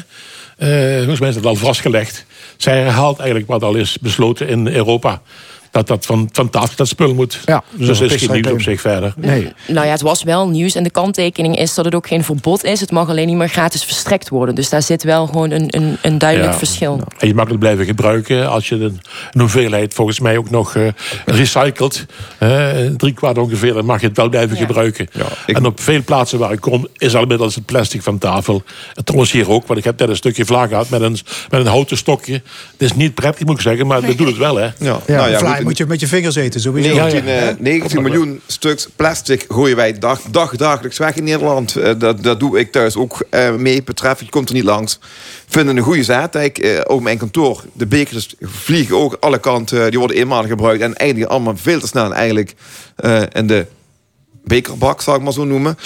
Eh 0.58 0.98
volgens 0.98 1.20
mij 1.20 1.30
is 1.30 1.36
het 1.36 1.46
al 1.46 1.56
vastgelegd. 1.56 2.26
Zij 2.58 2.82
herhaalt 2.82 3.20
eigenlijk 3.20 3.50
wat 3.50 3.64
al 3.64 3.76
is 3.76 3.98
besloten 4.00 4.48
in 4.48 4.68
Europa. 4.68 5.22
Dat 5.78 5.88
dat 5.88 6.06
van, 6.06 6.30
van 6.32 6.50
tafel 6.50 6.76
dat 6.76 6.88
spul 6.88 7.14
moet. 7.14 7.40
Ja, 7.46 7.64
dus 7.72 7.88
dat 8.00 8.12
is 8.12 8.24
geen 8.26 8.32
nieuws 8.42 8.52
op 8.52 8.62
zich 8.62 8.82
verder. 8.82 9.14
Nee. 9.18 9.54
Nou 9.68 9.86
ja, 9.86 9.92
het 9.92 10.02
was 10.02 10.24
wel 10.24 10.50
nieuws. 10.50 10.76
En 10.76 10.84
de 10.84 10.90
kanttekening 10.90 11.58
is 11.58 11.74
dat 11.74 11.86
het 11.86 11.96
ook 11.96 12.08
geen 12.08 12.24
verbod 12.24 12.64
is. 12.64 12.80
Het 12.80 12.92
mag 12.92 13.10
alleen 13.10 13.28
niet 13.28 13.36
meer 13.36 13.48
gratis 13.50 13.84
verstrekt 13.84 14.30
worden. 14.30 14.56
Dus 14.56 14.70
daar 14.70 14.82
zit 14.82 15.04
wel 15.04 15.26
gewoon 15.28 15.52
een, 15.52 15.68
een, 15.68 15.98
een 16.02 16.18
duidelijk 16.18 16.52
Ja. 16.52 16.58
verschil. 16.58 17.02
En 17.18 17.28
je 17.28 17.34
mag 17.34 17.48
het 17.48 17.60
blijven 17.60 17.86
gebruiken 17.86 18.50
als 18.50 18.70
je 18.70 18.76
een, 18.76 19.02
een 19.32 19.40
hoeveelheid 19.42 19.94
volgens 19.94 20.20
mij 20.20 20.38
ook 20.38 20.50
nog 20.50 20.76
eh, 20.76 20.88
recycelt. 21.26 22.06
drie 22.98 23.14
kwart 23.14 23.38
ongeveer, 23.38 23.74
dan 23.74 23.86
mag 23.86 24.02
je 24.02 24.08
het 24.08 24.18
wel 24.18 24.30
blijven 24.30 24.58
gebruiken. 24.58 25.08
En 25.46 25.66
op 25.66 25.80
veel 25.82 26.04
plaatsen 26.04 26.40
waar 26.40 26.52
ik 26.52 26.62
kom 26.62 26.88
is 26.98 27.16
al 27.16 27.22
inmiddels 27.22 27.56
het 27.56 27.66
plastic 27.66 28.02
van 28.02 28.18
tafel. 28.18 28.64
En 28.94 29.04
trouwens 29.04 29.32
hier 29.32 29.50
ook, 29.50 29.68
want 29.68 29.80
ik 29.80 29.86
heb 29.86 30.00
net 30.00 30.10
een 30.10 30.16
stukje 30.16 30.46
vlaag 30.46 30.70
gehad 30.70 30.90
met 30.90 31.02
een, 31.02 31.18
met 31.50 31.60
een 31.60 31.66
houten 31.68 31.98
stokje. 31.98 32.34
Het 32.34 32.42
is 32.78 32.94
niet 32.94 33.14
prettig 33.14 33.46
moet 33.46 33.56
ik 33.56 33.62
zeggen, 33.62 33.88
maar 33.88 34.02
dat 34.02 34.18
doet 34.18 34.28
het 34.28 34.38
wel 34.38 34.56
hè. 34.56 34.64
Ja, 34.64 34.72
Ja, 34.80 35.00
nou 35.08 35.30
ja, 35.30 35.62
moet 35.68 35.78
je 35.78 35.86
met 35.86 36.00
je 36.00 36.08
vingers 36.08 36.36
eten, 36.36 36.62
sowieso. 36.62 36.96
19, 36.96 37.26
Hè? 37.26 37.50
eh, 37.50 37.56
19 37.60 38.02
miljoen 38.02 38.42
stuks 38.48 38.88
plastic 38.96 39.46
gooien 39.50 39.76
wij 39.76 40.00
dag, 40.00 40.22
dag, 40.32 40.56
dagelijks 40.56 40.98
weg 40.98 41.16
in 41.16 41.24
Nederland. 41.24 41.76
Eh, 41.76 41.94
dat, 41.98 42.24
dat 42.24 42.40
doe 42.40 42.60
ik 42.60 42.72
thuis 42.72 42.96
ook 42.96 43.26
eh, 43.30 43.56
mee. 43.56 43.84
Betreft, 43.84 44.20
je 44.20 44.30
komt 44.30 44.50
er 44.50 44.56
niet 44.56 44.64
langs. 44.64 45.00
Vinden 45.48 45.78
een 45.78 45.84
goede 45.84 46.04
zaad. 46.04 46.36
Ik, 46.36 46.58
eh, 46.58 46.82
ook 46.84 47.02
mijn 47.02 47.18
kantoor, 47.18 47.64
de 47.74 47.86
bekers 47.86 48.36
vliegen 48.42 48.98
ook 48.98 49.18
alle 49.20 49.40
kanten. 49.40 49.90
die 49.90 50.00
worden 50.00 50.18
eenmalig 50.18 50.50
gebruikt. 50.50 50.82
En 50.82 50.96
eindigen 50.96 51.30
allemaal 51.30 51.58
veel 51.58 51.80
te 51.80 51.88
snel 51.88 52.14
eigenlijk 52.14 52.54
in 53.32 53.48
de 53.48 53.66
bekerbak, 54.44 55.02
zal 55.02 55.16
ik 55.16 55.22
maar 55.22 55.34
zo 55.34 55.46
noemen. 55.46 55.78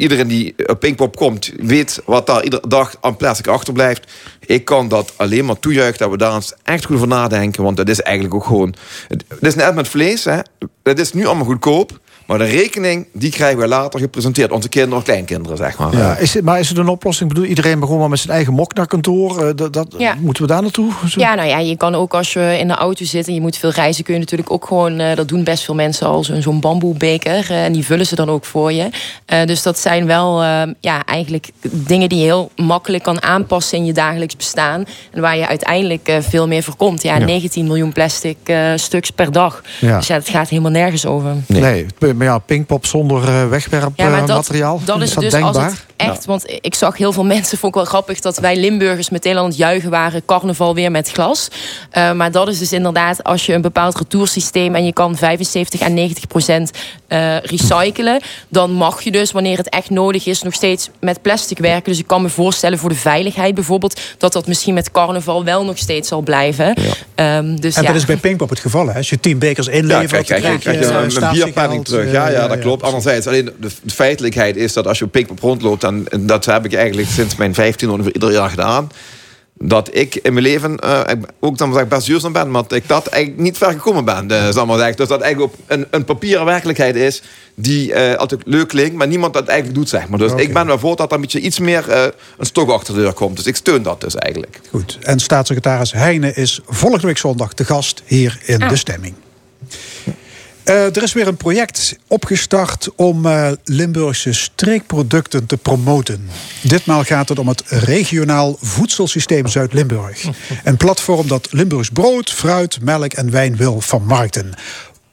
Eh, 0.00 0.02
iedereen 0.02 0.28
die 0.28 0.54
op 0.66 0.80
Pinkpop 0.80 1.16
komt, 1.16 1.52
weet 1.56 2.02
wat 2.04 2.26
daar 2.26 2.44
iedere 2.44 2.68
dag 2.68 2.96
aan 3.00 3.16
plastic 3.16 3.46
achterblijft. 3.46 4.12
Ik 4.46 4.64
kan 4.64 4.88
dat 4.88 5.12
alleen 5.16 5.44
maar 5.44 5.58
toejuichen 5.58 5.98
dat 5.98 6.10
we 6.10 6.16
daar 6.16 6.34
eens 6.34 6.54
echt 6.62 6.84
goed 6.84 6.96
over 6.96 7.08
nadenken. 7.08 7.62
Want 7.62 7.76
dat 7.76 7.88
is 7.88 8.00
eigenlijk 8.00 8.34
ook 8.34 8.44
gewoon... 8.44 8.74
Het 9.08 9.24
is 9.40 9.54
net 9.54 9.74
met 9.74 9.88
vlees, 9.88 10.24
hè. 10.24 10.38
Dat 10.82 10.98
is 10.98 11.12
nu 11.12 11.26
allemaal 11.26 11.44
goedkoop. 11.44 12.00
Maar 12.30 12.38
de 12.38 12.44
rekening, 12.44 13.06
die 13.12 13.30
krijgen 13.30 13.58
we 13.58 13.66
later 13.68 14.00
gepresenteerd. 14.00 14.50
Onze 14.52 14.68
kinderen 14.68 14.98
of 14.98 15.04
kleinkinderen, 15.04 15.56
zeg 15.56 15.78
maar. 15.78 15.96
Ja, 15.96 16.16
is 16.16 16.34
het, 16.34 16.44
maar 16.44 16.58
is 16.58 16.68
het 16.68 16.78
een 16.78 16.88
oplossing? 16.88 17.28
Ik 17.28 17.34
bedoel, 17.34 17.48
iedereen 17.50 17.80
begon 17.80 17.98
wel 17.98 18.08
met 18.08 18.18
zijn 18.18 18.32
eigen 18.34 18.52
mok 18.52 18.74
naar 18.74 18.86
kantoor. 18.86 19.38
Eh, 19.46 19.50
dat, 19.56 19.72
dat, 19.72 19.94
Ja. 19.98 20.14
Moeten 20.20 20.42
we 20.42 20.48
daar 20.48 20.62
naartoe? 20.62 20.92
Zo- 21.08 21.20
Ja, 21.20 21.34
nou 21.34 21.48
ja, 21.48 21.58
je 21.58 21.76
kan 21.76 21.94
ook 21.94 22.14
als 22.14 22.32
je 22.32 22.56
in 22.58 22.68
de 22.68 22.74
auto 22.74 23.04
zit 23.04 23.28
en 23.28 23.34
je 23.34 23.40
moet 23.40 23.56
veel 23.56 23.70
reizen, 23.70 24.04
kun 24.04 24.14
je 24.14 24.20
natuurlijk 24.20 24.50
ook 24.52 24.66
gewoon, 24.66 24.98
eh, 24.98 25.16
dat 25.16 25.28
doen 25.28 25.44
best 25.44 25.64
veel 25.64 25.74
mensen 25.74 26.06
al, 26.06 26.24
zo'n 26.24 26.42
zo'n 26.42 26.60
bamboebeker. 26.60 27.46
eh, 27.50 27.64
en 27.64 27.72
die 27.72 27.84
vullen 27.84 28.06
ze 28.06 28.14
dan 28.14 28.30
ook 28.30 28.44
voor 28.44 28.72
je. 28.72 28.88
Eh, 29.26 29.44
dus 29.46 29.62
dat 29.62 29.78
zijn 29.78 30.06
wel 30.06 30.42
eh, 30.42 30.62
ja, 30.80 31.04
eigenlijk 31.04 31.50
dingen 31.70 32.08
die 32.08 32.18
je 32.18 32.24
heel 32.24 32.50
makkelijk 32.56 33.02
kan 33.02 33.22
aanpassen 33.22 33.78
in 33.78 33.84
je 33.84 33.92
dagelijks 33.92 34.36
bestaan. 34.36 34.84
En 35.12 35.20
waar 35.20 35.36
je 35.36 35.46
uiteindelijk 35.48 36.18
veel 36.20 36.46
meer 36.48 36.62
voorkomt. 36.62 37.02
Ja, 37.02 37.16
Ja. 37.18 37.24
19 37.24 37.66
miljoen 37.66 37.92
plastic 37.92 38.36
eh, 38.44 38.72
stuks 38.76 39.10
per 39.10 39.32
dag. 39.32 39.62
Ja. 39.80 39.96
Dus 39.98 40.06
ja, 40.06 40.14
het 40.14 40.28
gaat 40.28 40.48
helemaal 40.48 40.70
nergens 40.70 41.06
over. 41.06 41.34
Nee. 41.46 41.86
Maar 42.20 42.28
ja, 42.28 42.38
Pinkpop 42.38 42.86
zonder 42.86 43.28
eh, 43.28 43.48
wegwerpmateriaal. 43.48 44.80
dat 44.84 45.02
is 45.02 45.12
dat 45.12 45.22
dus 45.22 45.32
denkbaar? 45.32 45.64
als 45.64 45.72
het 45.72 45.84
echt, 45.96 46.24
want 46.24 46.58
ik 46.60 46.74
zag 46.74 46.96
heel 46.96 47.12
veel 47.12 47.24
mensen, 47.34 47.58
vond 47.58 47.74
ik 47.74 47.80
wel 47.80 47.88
grappig 47.88 48.20
dat 48.20 48.38
wij 48.38 48.56
Limburgers 48.56 49.10
meteen 49.10 49.36
aan 49.36 49.44
het 49.44 49.56
juichen 49.56 49.90
waren, 49.90 50.24
carnaval 50.24 50.74
weer 50.74 50.90
met 50.90 51.10
glas. 51.10 51.48
Eh, 51.90 52.12
maar 52.12 52.30
dat 52.30 52.48
is 52.48 52.58
dus 52.58 52.72
inderdaad, 52.72 53.24
als 53.24 53.46
je 53.46 53.54
een 53.54 53.60
bepaald 53.60 53.98
retoursysteem 53.98 54.74
en 54.74 54.84
je 54.84 54.92
kan 54.92 55.16
75 55.16 55.80
en 55.80 55.94
90 55.94 56.26
procent 56.26 56.70
eh, 57.06 57.38
recyclen, 57.38 58.20
dan 58.48 58.70
mag 58.70 59.02
je 59.02 59.10
dus, 59.10 59.32
wanneer 59.32 59.56
het 59.56 59.68
echt 59.68 59.90
nodig 59.90 60.26
is, 60.26 60.42
nog 60.42 60.54
steeds 60.54 60.90
met 61.00 61.22
plastic 61.22 61.58
werken. 61.58 61.90
Dus 61.90 61.98
ik 61.98 62.06
kan 62.06 62.22
me 62.22 62.28
voorstellen 62.28 62.78
voor 62.78 62.88
de 62.88 62.94
veiligheid 62.94 63.54
bijvoorbeeld, 63.54 64.00
dat 64.18 64.32
dat 64.32 64.46
misschien 64.46 64.74
met 64.74 64.90
carnaval 64.90 65.44
wel 65.44 65.64
nog 65.64 65.78
steeds 65.78 66.08
zal 66.08 66.20
blijven. 66.20 66.74
Ehm, 67.14 67.56
dus 67.56 67.74
En 67.76 67.82
ja. 67.82 67.88
dat 67.88 67.96
is 67.96 68.04
bij 68.04 68.16
Pinkpop 68.16 68.48
het 68.48 68.58
geval. 68.58 68.86
Hè? 68.86 68.94
Als 68.94 69.10
je 69.10 69.20
tien 69.20 69.38
bekers 69.38 69.66
Ja, 69.66 69.72
inlevert, 69.72 70.26
kijk, 70.26 70.26
kijk, 70.26 70.42
kijk, 70.42 70.60
krijg 70.60 70.78
je 70.78 71.16
een, 71.16 71.24
een 71.24 71.32
bierpenning 71.32 71.84
terug. 71.84 72.09
Ja, 72.12 72.28
ja, 72.28 72.48
dat 72.48 72.58
klopt. 72.58 72.82
Anderzijds, 72.82 73.26
alleen 73.26 73.44
de, 73.44 73.68
de 73.82 73.90
feitelijkheid 73.94 74.56
is 74.56 74.72
dat 74.72 74.86
als 74.86 74.98
je 74.98 75.04
op 75.04 75.12
Pinkpop 75.12 75.40
rondloopt... 75.40 75.84
en 75.84 76.04
en 76.08 76.26
dat 76.26 76.44
heb 76.44 76.64
ik 76.64 76.74
eigenlijk 76.74 77.08
sinds 77.08 77.36
mijn 77.36 77.54
15 77.54 77.90
ongeveer 77.90 78.14
ieder 78.14 78.32
jaar 78.32 78.50
gedaan... 78.50 78.90
dat 79.62 79.88
ik 79.92 80.14
in 80.14 80.32
mijn 80.32 80.44
leven 80.44 80.76
eh, 80.78 81.00
ook 81.40 81.58
dan 81.58 81.74
zeg 81.74 81.88
best 81.88 82.06
duurzaam 82.06 82.32
ben... 82.32 82.50
maar 82.50 82.62
dat 82.62 82.72
ik 82.72 82.88
dat 82.88 83.06
eigenlijk 83.06 83.42
niet 83.42 83.56
ver 83.58 83.70
gekomen 83.70 84.04
ben. 84.04 84.30
eh, 84.30 84.48
zal 84.50 84.62
ik 84.62 84.68
maar 84.68 84.78
zeggen. 84.78 84.96
Dus 84.96 85.08
dat 85.08 85.20
eigenlijk 85.20 85.52
op 85.52 85.58
een, 85.66 85.86
een 85.90 86.04
papieren 86.04 86.44
werkelijkheid 86.44 86.96
is... 86.96 87.22
die 87.54 87.92
eh, 87.92 88.16
altijd 88.18 88.40
leuk 88.44 88.68
klinkt, 88.68 88.94
maar 88.96 89.06
niemand 89.06 89.34
dat 89.34 89.46
eigenlijk 89.48 89.78
doet, 89.78 89.88
zeg 89.88 90.08
maar. 90.08 90.18
Dus 90.18 90.32
ik 90.32 90.52
ben 90.52 90.66
wel 90.66 90.78
voor 90.78 90.96
dat 90.96 91.08
er 91.08 91.14
een 91.14 91.20
beetje 91.20 91.40
iets 91.40 91.58
meer 91.58 91.88
eh, 91.88 92.02
een 92.38 92.46
stok 92.46 92.70
achter 92.70 92.94
de 92.94 93.00
deur 93.00 93.12
komt. 93.12 93.36
Dus 93.36 93.46
ik 93.46 93.56
steun 93.56 93.82
dat 93.82 94.00
dus 94.00 94.14
eigenlijk. 94.14 94.60
Goed. 94.70 94.98
En 95.02 95.18
staatssecretaris 95.18 95.92
Heijnen 95.92 96.36
is 96.36 96.60
volgende 96.66 97.06
week 97.06 97.18
zondag 97.18 97.52
te 97.54 97.64
gast 97.64 98.02
hier 98.06 98.38
in 98.44 98.62
Ah. 98.62 98.68
de 98.68 98.76
stemming. 98.76 99.14
Eh, 100.70 100.96
er 100.96 101.02
is 101.02 101.12
weer 101.12 101.26
een 101.26 101.36
project 101.36 101.98
opgestart 102.06 102.88
om 102.96 103.26
eh, 103.26 103.50
Limburgse 103.64 104.32
streekproducten 104.32 105.46
te 105.46 105.56
promoten. 105.56 106.28
Ditmaal 106.62 107.02
gaat 107.04 107.28
het 107.28 107.38
om 107.38 107.48
het 107.48 107.62
regionaal 107.68 108.56
voedselsysteem 108.60 109.46
Zuid-Limburg. 109.46 110.24
Een 110.64 110.76
platform 110.76 111.28
dat 111.28 111.48
Limburgs 111.50 111.88
brood, 111.90 112.30
fruit, 112.30 112.78
melk 112.82 113.12
en 113.12 113.30
wijn 113.30 113.56
wil 113.56 113.80
vermarkten. 113.80 114.52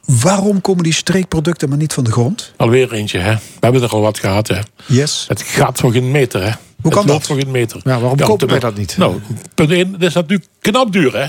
Waarom 0.06 0.62
komen 0.62 0.84
die 0.84 0.94
streekproducten 0.94 1.70
maar 1.70 1.78
niet 1.78 1.94
van 1.94 2.04
de 2.04 2.12
grond? 2.12 2.54
Alweer 2.58 2.94
eentje, 2.94 3.20
hè. 3.20 3.34
We 3.34 3.40
hebben 3.60 3.82
er 3.84 3.90
al 3.90 4.02
wat 4.02 4.20
gehad, 4.20 4.48
hè. 4.48 4.60
Yes. 4.86 5.26
Het 5.28 5.42
gaat 5.42 5.80
voor 5.80 5.92
geen 5.92 6.12
meter, 6.12 6.44
hè. 6.44 6.52
Hoe 6.82 6.92
kan 6.92 7.02
het 7.04 7.12
dat? 7.12 7.24
voor 7.24 7.36
geen 7.38 7.52
meter. 7.52 7.82
Ja, 7.84 8.00
waarom 8.00 8.18
kopen 8.20 8.38
te- 8.38 8.46
wij 8.46 8.60
dat 8.60 8.78
niet? 8.78 8.98
Nou, 8.98 9.20
punt 9.56 9.72
1, 9.72 9.92
dat 9.92 10.02
is 10.02 10.14
natuurlijk 10.14 10.50
knap 10.60 10.92
duur, 10.92 11.18
hè. 11.18 11.28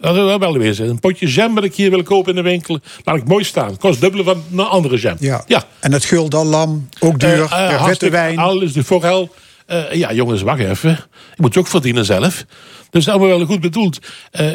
Dat 0.00 0.16
is 0.16 0.36
wel 0.36 0.58
wezen. 0.58 0.88
Een 0.88 1.00
potje 1.00 1.26
jam 1.26 1.54
dat 1.54 1.64
ik 1.64 1.74
hier 1.74 1.90
wil 1.90 2.02
kopen 2.02 2.30
in 2.30 2.42
de 2.42 2.50
winkel, 2.50 2.80
laat 3.04 3.16
ik 3.16 3.24
mooi 3.24 3.44
staan. 3.44 3.76
Kost 3.76 4.00
dubbele 4.00 4.24
van 4.24 4.44
een 4.52 4.60
andere 4.60 4.96
jam. 4.96 5.16
Ja. 5.20 5.44
ja. 5.46 5.64
En 5.80 5.92
het 5.92 6.10
lam, 6.30 6.88
ook 7.00 7.20
duur. 7.20 7.42
Eh, 7.42 7.68
per 7.68 7.86
witte 7.86 8.10
wijn. 8.10 8.38
Al 8.38 8.60
is 8.60 8.72
de 8.72 8.84
forel. 8.84 9.34
Eh, 9.66 9.92
ja, 9.92 10.12
jongens, 10.12 10.42
wacht 10.42 10.60
even. 10.60 10.90
Je 10.90 11.36
moet 11.36 11.54
het 11.54 11.64
ook 11.64 11.70
verdienen 11.70 12.04
zelf. 12.04 12.34
Dus 12.34 12.44
dat 12.90 13.02
is 13.02 13.08
allemaal 13.08 13.38
wel 13.38 13.46
goed 13.46 13.60
bedoeld. 13.60 13.98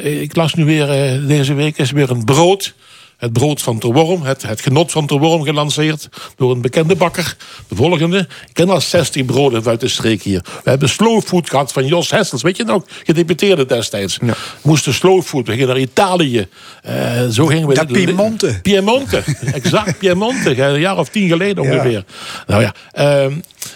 Ik 0.04 0.36
las 0.36 0.54
nu 0.54 0.66
weer, 0.66 0.88
deze 1.28 1.54
week 1.54 1.78
is 1.78 1.92
weer 1.92 2.12
een 2.12 2.26
brood. 2.26 2.74
Het 3.22 3.34
brood 3.34 3.62
van 3.62 3.80
Ter 3.80 3.94
Worm, 3.94 4.22
het, 4.22 4.42
het 4.42 4.62
genot 4.62 4.92
van 4.92 5.06
Ter 5.08 5.18
Worm 5.20 5.44
gelanceerd 5.44 6.10
door 6.36 6.52
een 6.52 6.62
bekende 6.62 6.96
bakker. 6.96 7.36
De 7.68 7.76
volgende. 7.76 8.18
Ik 8.20 8.54
ken 8.54 8.70
al 8.70 8.82
16 8.82 9.26
broden 9.26 9.66
uit 9.66 9.80
de 9.80 9.88
streek 9.88 10.22
hier. 10.22 10.46
We 10.64 10.70
hebben 10.70 10.90
slow 10.90 11.22
food 11.22 11.50
gehad 11.50 11.72
van 11.72 11.86
Jos 11.86 12.12
Hessels. 12.12 12.42
Weet 12.42 12.58
je 12.58 12.64
nog? 12.64 12.84
Gedeputeerde 13.04 13.66
destijds. 13.66 14.18
We 14.18 14.34
moesten 14.62 14.94
slow 14.94 15.22
food. 15.22 15.46
We 15.48 15.52
gingen 15.52 15.68
naar 15.68 15.80
Italië. 15.80 16.48
Eh, 16.82 17.28
zo 17.28 17.46
gingen 17.46 17.68
we. 17.68 17.74
Naar 17.74 17.86
Piemonte. 17.86 18.60
Piemonte, 18.62 19.24
exact 19.54 19.98
Piemonte, 20.00 20.62
een 20.62 20.80
jaar 20.80 20.98
of 20.98 21.10
tien 21.10 21.28
geleden 21.28 21.64
Ja. 21.64 21.72
ongeveer. 21.72 22.04
Nou 22.48 22.62
ja, 22.62 22.74
ehm, 22.92 23.34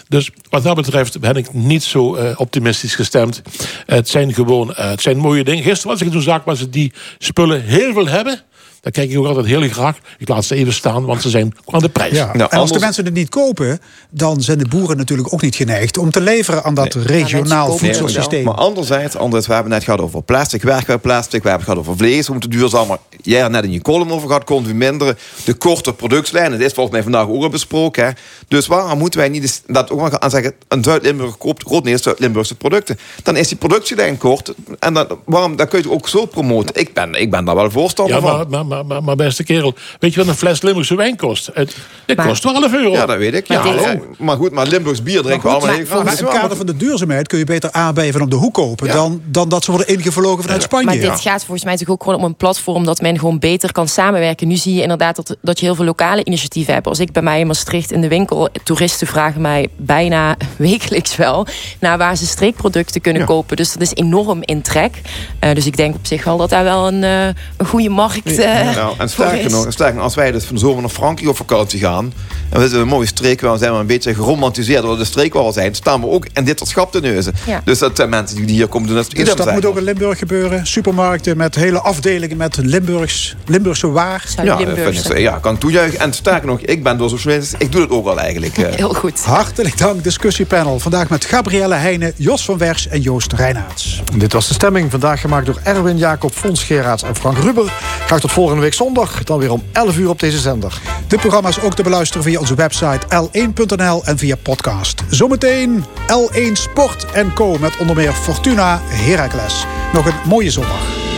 dus 0.08 0.30
wat 0.50 0.62
dat 0.62 0.76
betreft 0.76 1.20
ben 1.20 1.34
ik 1.36 1.52
niet 1.52 1.82
zo 1.82 2.14
eh, 2.14 2.30
optimistisch 2.36 2.94
gestemd. 2.94 3.42
het 3.86 4.08
zijn 4.08 4.34
gewoon, 4.34 4.74
eh, 4.74 4.90
het 4.90 5.02
zijn 5.02 5.16
mooie 5.16 5.44
dingen. 5.44 5.62
Gisteren 5.62 5.90
was 5.90 6.00
ik 6.00 6.06
in 6.06 6.12
zo'n 6.12 6.22
zaak 6.22 6.44
waar 6.44 6.56
ze 6.56 6.70
die 6.70 6.92
spullen 7.18 7.62
heel 7.62 7.92
veel 7.92 8.06
hebben. 8.08 8.40
Daar 8.86 8.94
kijk 8.94 9.10
ik 9.10 9.18
ook 9.18 9.26
altijd 9.26 9.46
heel 9.46 9.68
graag. 9.68 9.98
Ik 10.18 10.28
laat 10.28 10.44
ze 10.44 10.54
even 10.54 10.72
staan, 10.72 11.04
want 11.04 11.22
ze 11.22 11.30
zijn 11.30 11.54
aan 11.70 11.80
de 11.80 11.88
prijs. 11.88 12.12
Ja. 12.12 12.32
en 12.34 12.40
als 12.40 12.50
de 12.50 12.56
anders- 12.56 12.80
mensen 12.80 13.04
het 13.04 13.14
niet 13.14 13.28
kopen, 13.28 13.80
dan 14.10 14.40
zijn 14.40 14.58
de 14.58 14.68
boeren 14.68 14.96
natuurlijk 14.96 15.32
ook 15.32 15.42
niet 15.42 15.54
geneigd 15.54 15.98
om 15.98 16.10
te 16.10 16.20
leveren 16.20 16.64
aan 16.64 16.74
dat 16.74 16.94
regionaal 16.94 17.70
het 17.70 17.78
voedselsysteem. 17.78 18.44
Maar 18.44 18.54
anderzijds, 18.54 19.14
anderzijds, 19.14 19.46
we 19.46 19.52
hebben 19.52 19.72
net 19.72 19.84
gehad 19.84 20.00
over 20.00 20.22
plastic, 20.22 20.62
werkplastic, 20.62 21.42
we 21.42 21.48
hebben 21.48 21.66
het 21.66 21.76
gehad 21.76 21.78
over 21.78 21.96
vlees, 21.96 22.26
we 22.26 22.32
moeten 22.32 22.50
duurzaam. 22.50 22.86
Maar 22.86 22.98
jij 23.22 23.40
hebt 23.40 23.50
net 23.52 23.64
in 23.64 23.70
je 23.72 23.82
column 23.82 24.10
over 24.10 24.26
gehad, 24.26 24.44
consumeren, 24.44 25.18
de 25.44 25.54
korte 25.54 25.92
productielijn. 25.92 26.50
Dat 26.50 26.60
is 26.60 26.72
volgens 26.72 26.94
mij 26.94 27.02
vandaag 27.02 27.28
ook 27.28 27.42
al 27.42 27.48
besproken. 27.48 28.04
Hè. 28.04 28.10
Dus 28.48 28.66
waarom 28.66 28.98
moeten 28.98 29.20
wij 29.20 29.28
niet 29.28 29.42
eens, 29.42 29.62
dat 29.66 29.90
ook 29.90 30.00
maar 30.00 30.18
aan 30.18 30.30
zeggen, 30.30 30.52
een 30.68 30.84
Zuid-Limburg 30.84 31.38
koopt 31.38 31.62
grotendeels 31.62 32.02
Zuid-Limburgse 32.02 32.54
producten. 32.54 32.98
Dan 33.22 33.36
is 33.36 33.48
die 33.48 33.56
productielijn 33.56 34.18
kort. 34.18 34.54
En 34.78 34.94
dan, 34.94 35.06
waarom, 35.24 35.56
dan 35.56 35.68
kun 35.68 35.78
je 35.78 35.84
het 35.84 35.92
ook 35.94 36.08
zo 36.08 36.26
promoten. 36.26 36.74
Ik 36.80 36.92
ben, 36.94 37.14
ik 37.14 37.30
ben 37.30 37.44
daar 37.44 37.54
wel 37.54 37.70
voorstander 37.70 38.14
Ja, 38.16 38.20
van. 38.20 38.46
maar, 38.50 38.66
maar, 38.66 38.75
maar, 38.76 38.86
maar, 38.86 39.02
maar 39.02 39.16
beste 39.16 39.44
kerel, 39.44 39.74
weet 39.98 40.12
je 40.14 40.18
wat 40.20 40.28
een 40.28 40.34
fles 40.34 40.62
Limburgse 40.62 40.94
wijn 40.96 41.16
kost? 41.16 41.46
Het, 41.54 41.76
het 42.06 42.16
Maar- 42.16 42.26
kost 42.26 42.42
12 42.42 42.72
euro. 42.72 42.92
Ja, 42.92 43.06
dat 43.06 43.16
weet 43.18 43.34
ik. 43.34 43.46
Ja, 43.48 43.62
Maar 43.62 43.72
dit- 43.72 43.84
hallo. 43.84 44.06
maar 44.18 44.36
goed, 44.36 44.50
maar 44.52 44.66
Limburgs 44.66 45.02
bier 45.02 45.22
drinken 45.22 45.42
we 45.42 45.46
Maar 45.48 45.56
allemaal 45.56 45.74
goed, 45.74 45.84
even. 45.84 46.04
maar 46.04 46.18
in 46.18 46.24
het 46.24 46.34
kader 46.34 46.56
van 46.56 46.66
de 46.66 46.76
duurzaamheid 46.76 47.28
kun 47.28 47.38
je 47.38 47.44
beter 47.44 47.72
aardbeien 47.72 48.12
van 48.12 48.22
op 48.22 48.30
de 48.30 48.36
hoek 48.36 48.54
kopen 48.54 48.88
dan, 48.88 49.20
dan 49.24 49.48
dat 49.48 49.64
ze 49.64 49.70
worden 49.70 49.88
ingevlogen 49.88 50.42
vanuit 50.42 50.62
Spanje. 50.62 50.84
Maar 50.86 50.98
dit 50.98 51.20
gaat 51.20 51.40
volgens 51.44 51.64
mij 51.64 51.76
toch 51.76 51.88
ook 51.88 52.02
gewoon 52.02 52.18
om 52.18 52.24
een 52.24 52.34
platform 52.34 52.84
dat 52.84 53.00
men 53.00 53.18
gewoon 53.18 53.38
beter 53.38 53.72
kan 53.72 53.88
samenwerken. 53.88 54.48
Nu 54.48 54.56
zie 54.56 54.74
je 54.74 54.82
inderdaad 54.82 55.16
dat, 55.16 55.36
dat 55.42 55.58
je 55.58 55.64
heel 55.66 55.74
veel 55.74 55.84
lokale 55.84 56.24
initiatieven 56.24 56.74
hebt. 56.74 56.86
Als 56.86 57.00
ik 57.00 57.12
bij 57.12 57.22
mij 57.22 57.40
in 57.40 57.46
Maastricht 57.46 57.92
in 57.92 58.00
de 58.00 58.08
winkel, 58.08 58.48
toeristen 58.64 59.06
vragen 59.06 59.40
mij 59.40 59.68
bijna 59.76 60.36
wekelijks 60.56 61.16
wel 61.16 61.46
naar 61.80 61.98
waar 61.98 62.16
ze 62.16 62.26
streekproducten 62.26 63.00
kunnen 63.00 63.20
Ja. 63.22 63.26
kopen. 63.28 63.56
Dus 63.56 63.72
dat 63.72 63.82
is 63.82 63.94
enorm 63.94 64.38
in 64.40 64.62
trek. 64.62 65.00
Eh, 65.38 65.54
dus 65.54 65.66
ik 65.66 65.76
denk 65.76 65.94
op 65.94 66.06
zich 66.06 66.24
wel 66.24 66.36
dat 66.36 66.50
daar 66.50 66.64
wel 66.64 66.86
een, 66.86 67.04
eh, 67.04 67.26
een 67.56 67.66
goede 67.66 67.88
markt 67.88 68.38
eh, 68.38 68.65
Nou, 68.74 68.94
en 68.98 69.08
sterker 69.08 69.50
nog, 69.50 69.66
sterker 69.72 69.94
nog, 69.94 70.04
als 70.04 70.14
wij 70.14 70.32
dus 70.32 70.44
van 70.44 70.54
de 70.54 70.60
zomer 70.60 70.80
naar 70.80 70.90
Frankrijk 70.90 71.30
op 71.30 71.36
vakantie 71.36 71.80
gaan... 71.80 72.12
en 72.48 72.54
we 72.54 72.60
zitten 72.60 72.76
in 72.78 72.82
een 72.84 72.90
mooie 72.90 73.06
streek, 73.06 73.40
waar 73.40 73.52
we 73.52 73.58
zijn 73.58 73.72
we 73.72 73.78
een 73.78 73.86
beetje 73.86 74.14
geromantiseerd 74.14 74.82
door 74.82 74.98
de 74.98 75.04
streek 75.04 75.34
waar 75.34 75.44
we 75.44 75.52
zijn... 75.52 75.74
staan 75.74 76.00
we 76.00 76.06
ook 76.06 76.26
in 76.32 76.44
dit 76.44 76.58
soort 76.58 76.70
schap 76.70 76.92
te 76.92 77.00
neuzen. 77.00 77.32
Ja. 77.46 77.60
Dus 77.64 77.78
dat 77.78 77.96
zijn 77.96 78.08
mensen 78.08 78.46
die 78.46 78.56
hier 78.56 78.66
komen 78.68 78.88
doen. 78.88 78.96
Dat 78.96 79.06
is 79.06 79.14
Dus 79.18 79.28
dat 79.28 79.42
zijn. 79.42 79.54
moet 79.54 79.64
ook 79.64 79.76
in 79.76 79.82
Limburg 79.82 80.18
gebeuren. 80.18 80.66
Supermarkten 80.66 81.36
met 81.36 81.54
hele 81.54 81.80
afdelingen 81.80 82.36
met 82.36 82.56
Limburgs, 82.56 83.36
Limburgse 83.46 83.90
waar. 83.90 84.24
Ja, 84.42 84.56
dat 84.56 84.78
ik, 84.78 85.18
ja, 85.18 85.38
kan 85.38 85.54
ik 85.54 85.60
toejuichen. 85.60 85.98
En 86.00 86.12
sterker 86.12 86.46
nog, 86.46 86.60
ik 86.60 86.82
ben 86.82 86.98
door 86.98 87.08
socialist, 87.10 87.54
ik 87.58 87.72
doe 87.72 87.80
het 87.80 87.90
ook 87.90 88.06
al 88.06 88.18
eigenlijk. 88.20 88.58
eh. 88.58 88.74
Heel 88.74 88.94
goed. 88.94 89.20
Hartelijk 89.24 89.78
dank, 89.78 90.04
discussiepanel. 90.04 90.78
Vandaag 90.78 91.08
met 91.08 91.24
Gabrielle 91.24 91.74
Heijnen, 91.74 92.12
Jos 92.16 92.44
van 92.44 92.58
Wers 92.58 92.88
en 92.88 93.00
Joost 93.00 93.32
Reinaerts. 93.32 94.02
Dit 94.14 94.32
was 94.32 94.48
de 94.48 94.54
stemming. 94.54 94.90
Vandaag 94.90 95.20
gemaakt 95.20 95.46
door 95.46 95.58
Erwin 95.62 95.96
Jacob, 95.96 96.32
Fons 96.34 96.62
Geraerts 96.64 97.02
en 97.02 97.16
Frank 97.16 97.38
Ruber. 97.38 97.72
Graag 98.06 98.20
tot 98.20 98.32
volgende 98.32 98.45
week 98.54 98.74
zondag. 98.74 99.24
Dan 99.24 99.38
weer 99.38 99.52
om 99.52 99.62
11 99.72 99.98
uur 99.98 100.08
op 100.08 100.20
deze 100.20 100.38
zender. 100.38 100.80
Dit 101.06 101.20
programma 101.20 101.48
is 101.48 101.60
ook 101.60 101.74
te 101.74 101.82
beluisteren 101.82 102.22
via 102.22 102.38
onze 102.38 102.54
website 102.54 103.06
l1.nl 103.06 104.04
en 104.04 104.18
via 104.18 104.36
podcast. 104.36 105.02
Zometeen 105.08 105.84
L1 106.06 106.52
Sport 106.52 107.06
Co. 107.34 107.58
met 107.58 107.76
onder 107.76 107.96
meer 107.96 108.12
Fortuna 108.12 108.80
Heracles. 108.84 109.66
Nog 109.92 110.06
een 110.06 110.28
mooie 110.28 110.50
zondag. 110.50 111.15